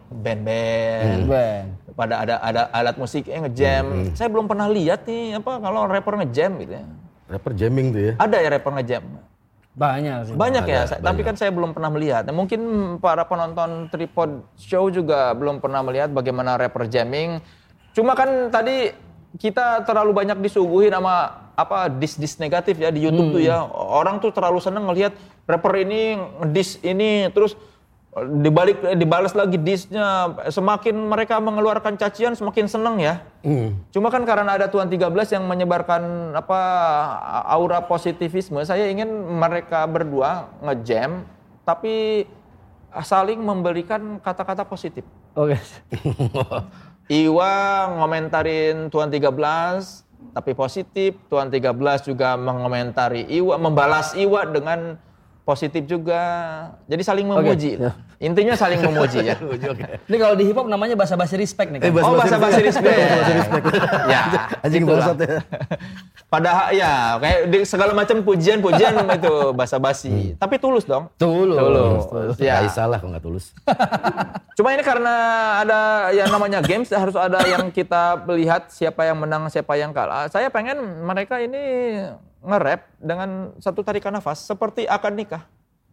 band-band, 0.10 1.30
Ben. 1.30 1.64
pada 1.94 2.26
ada 2.26 2.36
ada 2.42 2.62
alat 2.74 2.96
musik 2.98 3.30
yang 3.30 3.46
ngejam. 3.46 4.14
Saya 4.18 4.28
belum 4.28 4.50
pernah 4.50 4.66
lihat 4.66 5.06
nih 5.06 5.38
apa 5.38 5.62
kalau 5.62 5.86
rapper 5.86 6.18
ngejam 6.18 6.52
gitu 6.66 6.74
ya. 6.74 6.86
Rapper 7.30 7.52
jamming 7.54 7.88
tuh 7.94 8.02
ya. 8.02 8.14
Ada 8.18 8.38
ya 8.42 8.50
rapper 8.58 8.74
ngejam? 8.74 9.04
Banyak 9.78 10.18
sih. 10.26 10.34
Banyak 10.36 10.66
ya, 10.66 10.82
saya- 10.90 11.00
tapi 11.00 11.22
kan 11.22 11.38
saya 11.38 11.54
belum 11.54 11.72
pernah 11.72 11.88
melihat. 11.94 12.26
Nah, 12.26 12.36
mungkin 12.36 12.60
para 13.00 13.24
penonton 13.24 13.88
tripod 13.88 14.44
show 14.58 14.90
juga 14.90 15.32
belum 15.38 15.62
pernah 15.62 15.86
melihat 15.86 16.10
bagaimana 16.12 16.58
rapper 16.58 16.90
jamming. 16.90 17.40
Cuma 17.94 18.18
kan 18.18 18.50
tadi 18.50 18.92
kita 19.38 19.86
terlalu 19.86 20.12
banyak 20.12 20.42
disuguhin 20.42 20.90
sama 20.90 21.46
apa 21.54 21.86
dis-dis 21.88 22.42
negatif 22.42 22.82
ya 22.82 22.90
di 22.90 23.06
YouTube 23.06 23.38
tuh 23.38 23.44
ya. 23.46 23.62
Orang 23.72 24.18
tuh 24.20 24.34
terlalu 24.34 24.58
seneng 24.58 24.90
ngelihat 24.90 25.14
rapper 25.46 25.86
ini 25.86 26.18
ngedis 26.42 26.82
ini 26.82 27.30
terus 27.30 27.54
dibalik 28.28 28.82
dibalas 29.00 29.32
lagi 29.38 29.56
disnya 29.56 30.36
semakin 30.52 30.96
mereka 31.08 31.40
mengeluarkan 31.40 31.96
cacian 31.96 32.36
semakin 32.36 32.66
seneng 32.68 33.00
ya. 33.00 33.24
Cuma 33.94 34.12
kan 34.12 34.28
karena 34.28 34.60
ada 34.60 34.68
Tuan 34.68 34.92
13 34.92 35.08
yang 35.36 35.44
menyebarkan 35.48 36.36
apa 36.36 36.62
aura 37.48 37.84
positivisme, 37.86 38.60
saya 38.68 38.92
ingin 38.92 39.08
mereka 39.40 39.88
berdua 39.88 40.52
ngejam 40.64 41.24
tapi 41.64 42.26
saling 43.06 43.40
memberikan 43.40 44.18
kata-kata 44.18 44.66
positif. 44.66 45.06
Oke. 45.38 45.56
Iwa 47.10 47.54
ngomentarin 48.02 48.94
Tuan 48.94 49.10
13 49.10 49.30
tapi 50.34 50.52
positif, 50.54 51.18
Tuan 51.26 51.50
13 51.50 51.74
juga 52.06 52.38
mengomentari 52.38 53.26
Iwa, 53.30 53.58
membalas 53.58 54.14
Iwa 54.14 54.46
dengan 54.46 54.98
positif 55.50 55.90
juga. 55.90 56.22
Jadi 56.86 57.02
saling 57.02 57.26
memuji. 57.26 57.82
ya. 57.82 57.98
Intinya 58.22 58.54
saling 58.54 58.78
memuji 58.78 59.26
ya. 59.26 59.34
Ini 60.10 60.18
kalau 60.20 60.36
di 60.36 60.46
hip 60.46 60.54
hop 60.54 60.70
namanya 60.70 60.94
bahasa 60.94 61.18
basi 61.18 61.34
respect 61.34 61.74
nih 61.74 61.82
kan. 61.82 61.88
Eh, 61.88 61.92
bahasa- 61.92 62.06
Oh 62.06 62.14
bahasa 62.14 62.36
bahasa 62.46 62.60
respect. 62.62 62.94
ya. 64.06 64.22
Anjing 64.66 64.86
bangsat 64.86 65.18
ya. 65.18 65.42
Padahal 66.30 66.70
ya 66.70 66.92
kayak 67.18 67.40
di 67.50 67.58
segala 67.66 67.98
macam 67.98 68.22
pujian-pujian 68.22 68.94
itu 69.10 69.34
bahasa 69.58 69.82
basi. 69.82 70.38
Tapi 70.38 70.62
tulus 70.62 70.86
dong. 70.86 71.10
Tulus. 71.18 71.58
Tulus. 72.06 72.38
Ya. 72.38 72.62
Ya. 72.62 72.70
salah 72.70 73.02
kalau 73.02 73.18
nggak 73.18 73.26
tulus. 73.26 73.50
Cuma 74.54 74.70
ini 74.70 74.86
karena 74.86 75.16
ada 75.66 75.80
yang 76.14 76.30
namanya 76.30 76.62
games 76.62 76.94
harus 76.94 77.18
ada 77.18 77.42
yang 77.48 77.74
kita 77.74 78.22
lihat 78.30 78.70
siapa 78.70 79.10
yang 79.10 79.18
menang, 79.18 79.50
siapa 79.50 79.74
yang 79.74 79.90
kalah. 79.90 80.30
Saya 80.30 80.54
pengen 80.54 80.78
mereka 81.02 81.42
ini 81.42 81.64
nge-rap 82.40 82.82
dengan 82.98 83.30
satu 83.60 83.84
tarikan 83.84 84.12
nafas 84.12 84.44
seperti 84.44 84.88
akad 84.88 85.16
nikah. 85.16 85.44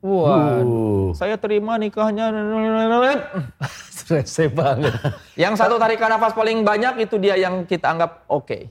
Wah, 0.05 0.61
Uh. 0.63 1.11
Saya 1.17 1.35
terima 1.41 1.81
nikahnya. 1.81 2.31
strese 3.91 4.47
banget. 4.47 4.93
Yang 5.35 5.55
satu 5.59 5.81
tarikan 5.81 6.13
nafas 6.13 6.37
paling 6.37 6.63
banyak 6.63 7.03
itu 7.03 7.17
dia 7.17 7.35
yang 7.35 7.65
kita 7.65 7.91
anggap 7.91 8.23
oke. 8.29 8.69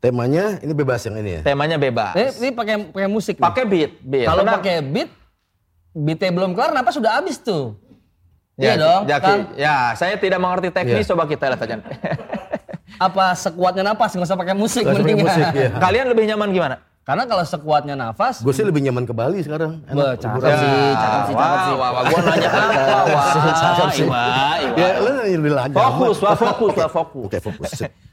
Temanya 0.00 0.56
ini 0.64 0.72
bebas 0.72 1.04
yang 1.04 1.20
ini 1.20 1.30
ya. 1.38 1.40
Temanya 1.44 1.76
bebas. 1.76 2.16
Eh, 2.16 2.32
ini 2.40 2.48
pakai 2.56 2.88
pakai 2.88 3.10
musik. 3.10 3.36
Pakai 3.36 3.68
beat, 3.68 4.00
beat. 4.00 4.24
Kalau 4.24 4.42
pakai 4.42 4.80
beat, 4.80 5.12
beatnya 5.92 6.32
belum 6.32 6.56
kelar, 6.56 6.72
kenapa 6.72 6.90
sudah 6.90 7.20
habis 7.20 7.36
tuh? 7.36 7.76
Ya, 8.56 8.64
iya 8.64 8.74
dong. 8.76 9.02
Jaki. 9.04 9.24
Kan, 9.24 9.38
Ya, 9.56 9.76
saya 9.92 10.16
tidak 10.16 10.40
mengerti 10.40 10.68
teknis, 10.72 11.04
Iya. 11.04 11.10
coba 11.12 11.28
kita 11.28 11.52
lihat 11.52 11.60
aja. 11.60 11.76
Apa 12.96 13.36
sekuatnya 13.36 13.84
napas, 13.84 14.16
nggak 14.16 14.26
usah 14.26 14.38
pakai 14.38 14.54
musik 14.56 14.82
pakai 14.82 14.98
mendingan. 14.98 15.26
musik, 15.28 15.44
iya. 15.54 15.70
Kalian 15.76 16.06
lebih 16.10 16.24
nyaman 16.26 16.48
gimana? 16.50 16.76
Karena 17.00 17.24
kalau 17.26 17.42
sekuatnya 17.42 17.94
nafas, 17.98 18.38
Gue 18.38 18.54
sih 18.54 18.62
lebih 18.62 18.86
nyaman 18.86 19.02
ke 19.02 19.10
Bali 19.10 19.42
sekarang. 19.42 19.82
Wah, 19.88 20.14
Enak. 20.14 20.20
cakep 20.20 20.36
liburan. 20.36 20.52
sih, 20.54 20.68
cakep 20.94 21.22
sih, 21.26 21.34
cakep 21.34 21.58
sih. 21.58 21.74
Wah, 21.74 21.90
wah, 21.90 22.02
gua 22.06 22.20
nanya 22.22 22.48
apa? 22.54 22.72
Wah, 23.08 23.24
Cakep 23.50 23.88
sih. 23.90 24.06
Iwa, 24.06 24.24
Iwa. 24.62 24.76
Ya, 24.78 24.88
lu 25.34 25.48
lanjut. 25.50 25.76
Fokus, 25.80 26.16
wah 26.22 26.36
fokus, 26.38 26.72
wah 26.76 26.90
fokus. 26.92 27.26
Oke, 27.26 27.38
fokus. 27.42 27.70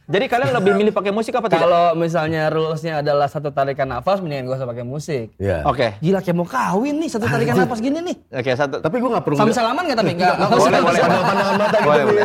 Jadi 0.07 0.25
kalian 0.31 0.55
lebih 0.55 0.71
milih 0.79 0.95
pakai 0.95 1.11
musik 1.11 1.35
apa 1.35 1.51
tidak? 1.51 1.67
kalau 1.67 1.91
misalnya 1.99 2.47
rulesnya 2.47 3.03
adalah 3.03 3.27
satu 3.27 3.51
tarikan 3.51 3.91
nafas, 3.91 4.23
mendingan 4.23 4.47
gak 4.47 4.63
usah 4.63 4.69
pakai 4.71 4.85
musik. 4.87 5.35
Ya. 5.35 5.67
Oke. 5.67 5.99
Gila 5.99 6.23
kayak 6.23 6.37
mau 6.39 6.47
kawin 6.47 6.95
nih, 6.95 7.11
satu 7.11 7.27
tarikan 7.27 7.59
nafas 7.59 7.83
gini 7.83 7.99
nih. 7.99 8.15
Oke, 8.39 8.55
satu. 8.55 8.79
Tapi 8.79 9.03
gue 9.03 9.09
nggak 9.11 9.25
perlu. 9.27 9.35
Sambil 9.35 9.51
salaman 9.51 9.83
nggak 9.83 9.99
tapi? 9.99 10.11
Nggak, 10.17 10.35
nggak 10.39 10.49
boleh, 10.49 10.63
usah. 10.63 10.81
boleh. 10.81 11.01
Pandangan 11.03 11.55
mata 11.59 11.77
gitu. 11.77 11.87
Boleh, 11.91 12.03
boleh. 12.07 12.23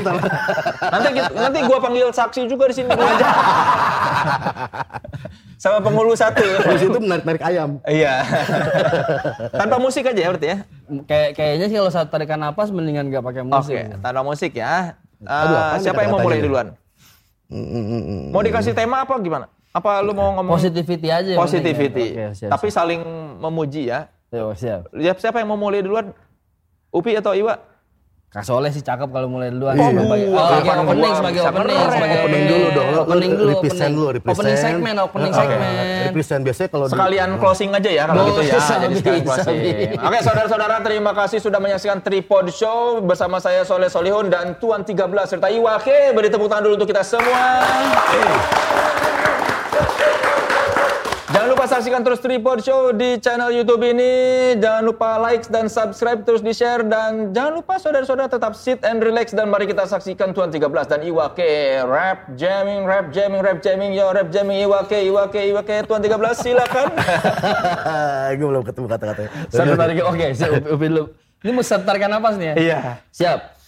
Nanti 0.95 1.09
nanti 1.35 1.59
gua 1.67 1.79
panggil 1.83 2.09
saksi 2.15 2.41
juga 2.47 2.65
di 2.71 2.75
sini 2.79 2.89
aja. 2.89 3.27
Sama 5.63 5.79
penghulu 5.83 6.15
satu. 6.15 6.43
Terus 6.43 6.83
itu 6.87 6.99
menarik-narik 7.03 7.43
ayam. 7.43 7.83
Iya. 7.83 8.23
Tanpa 9.59 9.83
musik 9.83 10.07
aja 10.07 10.21
ya 10.23 10.29
berarti 10.31 10.49
ya. 10.55 10.59
Kayak 11.11 11.31
kayaknya 11.35 11.67
sih 11.67 11.77
kalau 11.83 11.91
satu 11.91 12.09
tarikan 12.15 12.39
nafas 12.39 12.71
mendingan 12.71 13.11
gak 13.11 13.27
pakai 13.27 13.43
musik. 13.43 13.75
Oke, 13.75 13.99
tanpa 13.99 14.23
musik 14.23 14.55
ya. 14.55 14.95
Eh, 15.23 15.31
Aduh, 15.31 15.55
nih 15.55 15.81
siapa 15.87 16.01
yang 16.03 16.11
mau 16.15 16.23
mulai 16.23 16.39
duluan? 16.43 16.67
Mau 18.29 18.41
dikasih 18.41 18.73
tema 18.73 19.03
apa 19.03 19.15
gimana? 19.19 19.47
Apa 19.73 20.01
lu 20.01 20.13
mau 20.13 20.37
ngomong 20.37 20.53
Positivity 20.53 21.09
aja. 21.09 21.33
penting 21.33 21.33
ya. 21.33 21.41
positivity? 21.41 22.07
Oke, 22.11 22.25
siap, 22.37 22.51
Tapi 22.51 22.67
saling 22.69 23.01
memuji 23.41 23.89
ya. 23.89 24.13
siap. 24.29 24.37
Yo, 24.39 24.53
siap. 24.53 24.81
Lihat 24.93 25.17
siapa 25.17 25.41
yang 25.41 25.49
mau 25.49 25.57
mulai 25.57 25.81
duluan? 25.81 26.13
Upi 26.89 27.17
atau 27.17 27.33
Iwa? 27.33 27.57
Kak 28.33 28.49
Soleh 28.49 28.73
sih 28.73 28.81
cakep 28.81 29.13
kalau 29.13 29.29
mulai 29.29 29.53
duluan. 29.53 29.77
Iya. 29.77 29.93
Sebagai, 29.93 30.33
Wah, 30.33 30.41
oh, 30.41 30.49
kapan 30.49 30.65
kapan 30.65 30.85
opening 30.89 31.05
gua 31.05 31.19
sebagai 31.21 31.41
opening, 31.45 31.79
sebagai 31.85 32.17
Opening 32.17 32.45
dulu 32.49 32.67
dong, 32.73 32.89
Opening 32.97 33.31
dulu, 33.31 33.51
represent 33.53 33.77
opening. 33.77 33.93
dulu, 33.93 34.09
represent. 34.09 34.33
Opening 34.33 34.57
segmen, 34.57 34.95
opening 34.97 35.33
segmen. 35.37 35.73
Represent 36.09 36.41
biasanya 36.41 36.69
kalau 36.73 36.85
di- 36.89 36.93
Sekalian 36.97 37.31
closing 37.37 37.71
aja 37.77 37.91
ya 37.93 38.05
kalau 38.09 38.23
gitu 38.25 38.41
ya. 38.43 38.57
Jadi 38.83 38.95
sekalian 38.97 39.23
closing. 39.23 39.57
Oke, 40.01 40.19
saudara-saudara 40.25 40.77
terima 40.81 41.13
kasih 41.13 41.39
sudah 41.45 41.61
menyaksikan 41.61 42.01
Tripod 42.01 42.49
Show 42.49 43.05
bersama 43.05 43.37
saya 43.37 43.69
Soleh 43.69 43.93
Solihun 43.93 44.33
dan 44.33 44.57
Tuan 44.57 44.81
13 44.81 44.97
serta 45.29 45.53
Iwa. 45.53 45.77
Oke, 45.77 46.17
beri 46.17 46.33
tepuk 46.33 46.49
tangan 46.49 46.65
dulu 46.65 46.81
untuk 46.81 46.89
kita 46.89 47.05
semua. 47.05 47.61
Jangan 51.43 51.59
lupa 51.59 51.67
saksikan 51.67 52.07
terus 52.07 52.23
Tripod 52.23 52.63
Show 52.63 52.95
di 52.95 53.19
channel 53.19 53.51
YouTube 53.51 53.83
ini. 53.83 54.55
Jangan 54.63 54.87
lupa 54.87 55.19
like 55.19 55.43
dan 55.51 55.67
subscribe 55.67 56.23
terus 56.23 56.39
di 56.39 56.55
share 56.55 56.87
dan 56.87 57.35
jangan 57.35 57.59
lupa 57.59 57.83
saudara-saudara 57.83 58.31
tetap 58.31 58.55
sit 58.55 58.79
and 58.87 59.03
relax 59.03 59.35
dan 59.35 59.51
mari 59.51 59.67
kita 59.67 59.83
saksikan 59.83 60.31
Tuan 60.39 60.55
13 60.55 60.71
dan 60.87 61.03
Iwa 61.03 61.35
K. 61.35 61.43
Rap 61.83 62.39
jamming, 62.39 62.87
rap 62.87 63.11
jamming, 63.11 63.43
rap 63.43 63.59
jamming, 63.59 63.91
yo 63.91 64.15
rap 64.15 64.31
jamming 64.31 64.63
Iwa 64.63 64.87
K, 64.87 65.03
Iwa 65.03 65.27
K, 65.35 65.51
Iwa 65.51 65.63
K. 65.67 65.83
Tuan 65.83 65.99
13 65.99 66.15
silakan. 66.47 66.87
gue 68.39 68.47
belum 68.47 68.63
ketemu 68.63 68.87
kata-katanya. 68.87 69.31
Satu 69.51 69.75
tarikan, 69.75 70.05
oke, 70.15 70.27
dulu. 70.79 71.05
Ini 71.43 71.51
mau 71.51 71.67
satu 71.67 71.83
tarikan 71.83 72.07
nafas 72.07 72.39
nih 72.39 72.47
ya? 72.47 72.55
Iya. 72.55 72.79
Siap. 73.11 73.62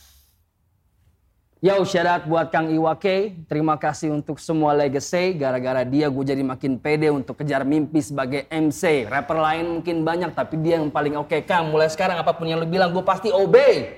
Yo, 1.64 1.80
shout 1.88 2.04
out 2.04 2.28
buat 2.28 2.52
Kang 2.52 2.68
Iwake. 2.68 3.48
Terima 3.48 3.80
kasih 3.80 4.12
untuk 4.12 4.36
semua 4.36 4.76
legacy. 4.76 5.32
Gara-gara 5.32 5.80
dia 5.80 6.12
gue 6.12 6.20
jadi 6.20 6.44
makin 6.44 6.76
pede 6.76 7.08
untuk 7.08 7.40
kejar 7.40 7.64
mimpi 7.64 8.04
sebagai 8.04 8.44
MC. 8.52 9.08
Rapper 9.08 9.40
lain 9.40 9.80
mungkin 9.80 10.04
banyak, 10.04 10.36
tapi 10.36 10.60
dia 10.60 10.76
yang 10.76 10.92
paling 10.92 11.16
oke. 11.16 11.32
Kang, 11.48 11.72
mulai 11.72 11.88
sekarang 11.88 12.20
apa 12.20 12.36
pun 12.36 12.52
yang 12.52 12.60
lu 12.60 12.68
bilang, 12.68 12.92
gue 12.92 13.00
pasti 13.00 13.32
obey. 13.32 13.96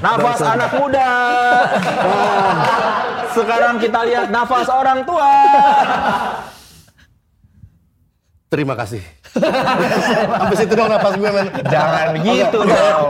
Nafas 0.00 0.40
anak 0.40 0.72
muda. 0.72 1.08
Sekarang 3.36 3.76
kita 3.84 4.00
lihat 4.00 4.32
nafas 4.32 4.72
orang 4.72 5.04
tua. 5.04 5.28
Terima 8.48 8.72
kasih. 8.80 9.04
Sampai 10.38 10.56
situ 10.60 10.72
dong 10.76 10.92
napas 10.92 11.16
gue 11.16 11.30
men. 11.32 11.48
Jangan 11.64 12.06
gitu 12.20 12.58
dong. 12.68 13.08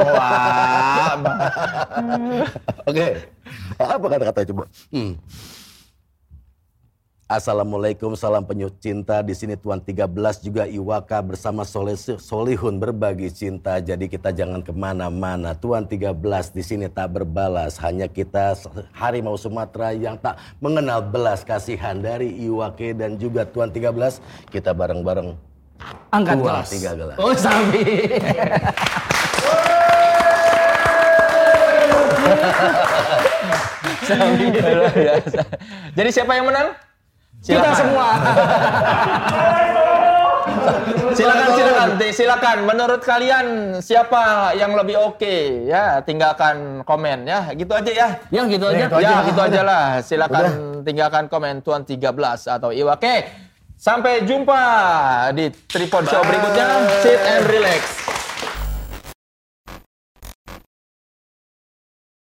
Oke. 2.87 3.07
Apa 3.79 4.07
kata-kata 4.07 4.41
coba? 4.55 4.65
Hmm. 4.95 5.19
Assalamualaikum, 7.33 8.13
salam 8.13 8.45
penyuh 8.45 8.69
cinta. 8.77 9.25
Di 9.25 9.33
sini 9.33 9.57
Tuan 9.57 9.81
13 9.81 10.05
juga 10.45 10.69
Iwaka 10.69 11.17
bersama 11.25 11.65
Soleh 11.65 11.97
Solihun 11.97 12.77
berbagi 12.77 13.33
cinta. 13.33 13.81
Jadi 13.81 14.05
kita 14.05 14.37
jangan 14.37 14.61
ke 14.61 14.69
mana-mana. 14.69 15.57
Tuan 15.57 15.89
13 15.89 16.13
di 16.53 16.61
sini 16.61 16.93
tak 16.93 17.17
berbalas. 17.17 17.81
Hanya 17.81 18.05
kita 18.05 18.53
harimau 18.93 19.41
Sumatera 19.41 19.97
yang 19.97 20.21
tak 20.21 20.37
mengenal 20.61 21.01
belas 21.01 21.41
kasihan 21.41 21.97
dari 22.05 22.29
Iwake 22.37 22.93
dan 22.93 23.17
juga 23.17 23.49
Tuan 23.49 23.73
13. 23.73 24.21
Kita 24.53 24.77
bareng-bareng 24.77 25.52
Angkat 26.13 26.37
Tuan 26.37 26.45
gelas. 26.45 26.69
tiga 26.69 26.91
gelas. 26.93 27.17
Oh, 27.17 27.33
sabi. 27.33 27.83
Luar 34.13 34.93
biasa. 34.93 35.41
Jadi 35.97 36.11
siapa 36.13 36.33
yang 36.37 36.47
menang? 36.53 36.69
Kita 37.43 37.71
semua. 37.75 38.09
Silakan, 41.13 41.49
silakan, 41.59 41.89
silakan. 42.13 42.59
Menurut 42.65 43.01
kalian 43.03 43.47
siapa 43.83 44.53
yang 44.55 44.73
lebih 44.79 44.97
oke? 45.01 45.67
Ya, 45.67 46.01
tinggalkan 46.07 46.87
komen 46.87 47.27
ya. 47.27 47.51
Gitu 47.53 47.73
aja 47.73 47.93
ya. 47.93 48.09
Yang 48.31 48.47
gitu 48.59 48.67
aja. 48.71 48.85
ya, 49.01 49.15
gitu 49.27 49.41
aja 49.43 49.61
lah. 49.65 49.85
Silakan 50.05 50.85
tinggalkan 50.87 51.27
komen 51.27 51.61
Tuan 51.65 51.83
13 51.83 52.05
atau 52.47 52.71
Iwa. 52.71 52.95
Sampai 53.83 54.23
jumpa 54.23 54.63
di 55.35 55.51
Tripod 55.67 56.07
Show 56.07 56.23
berikutnya. 56.23 56.87
Sit 57.03 57.19
and 57.19 57.51
relax. 57.51 57.83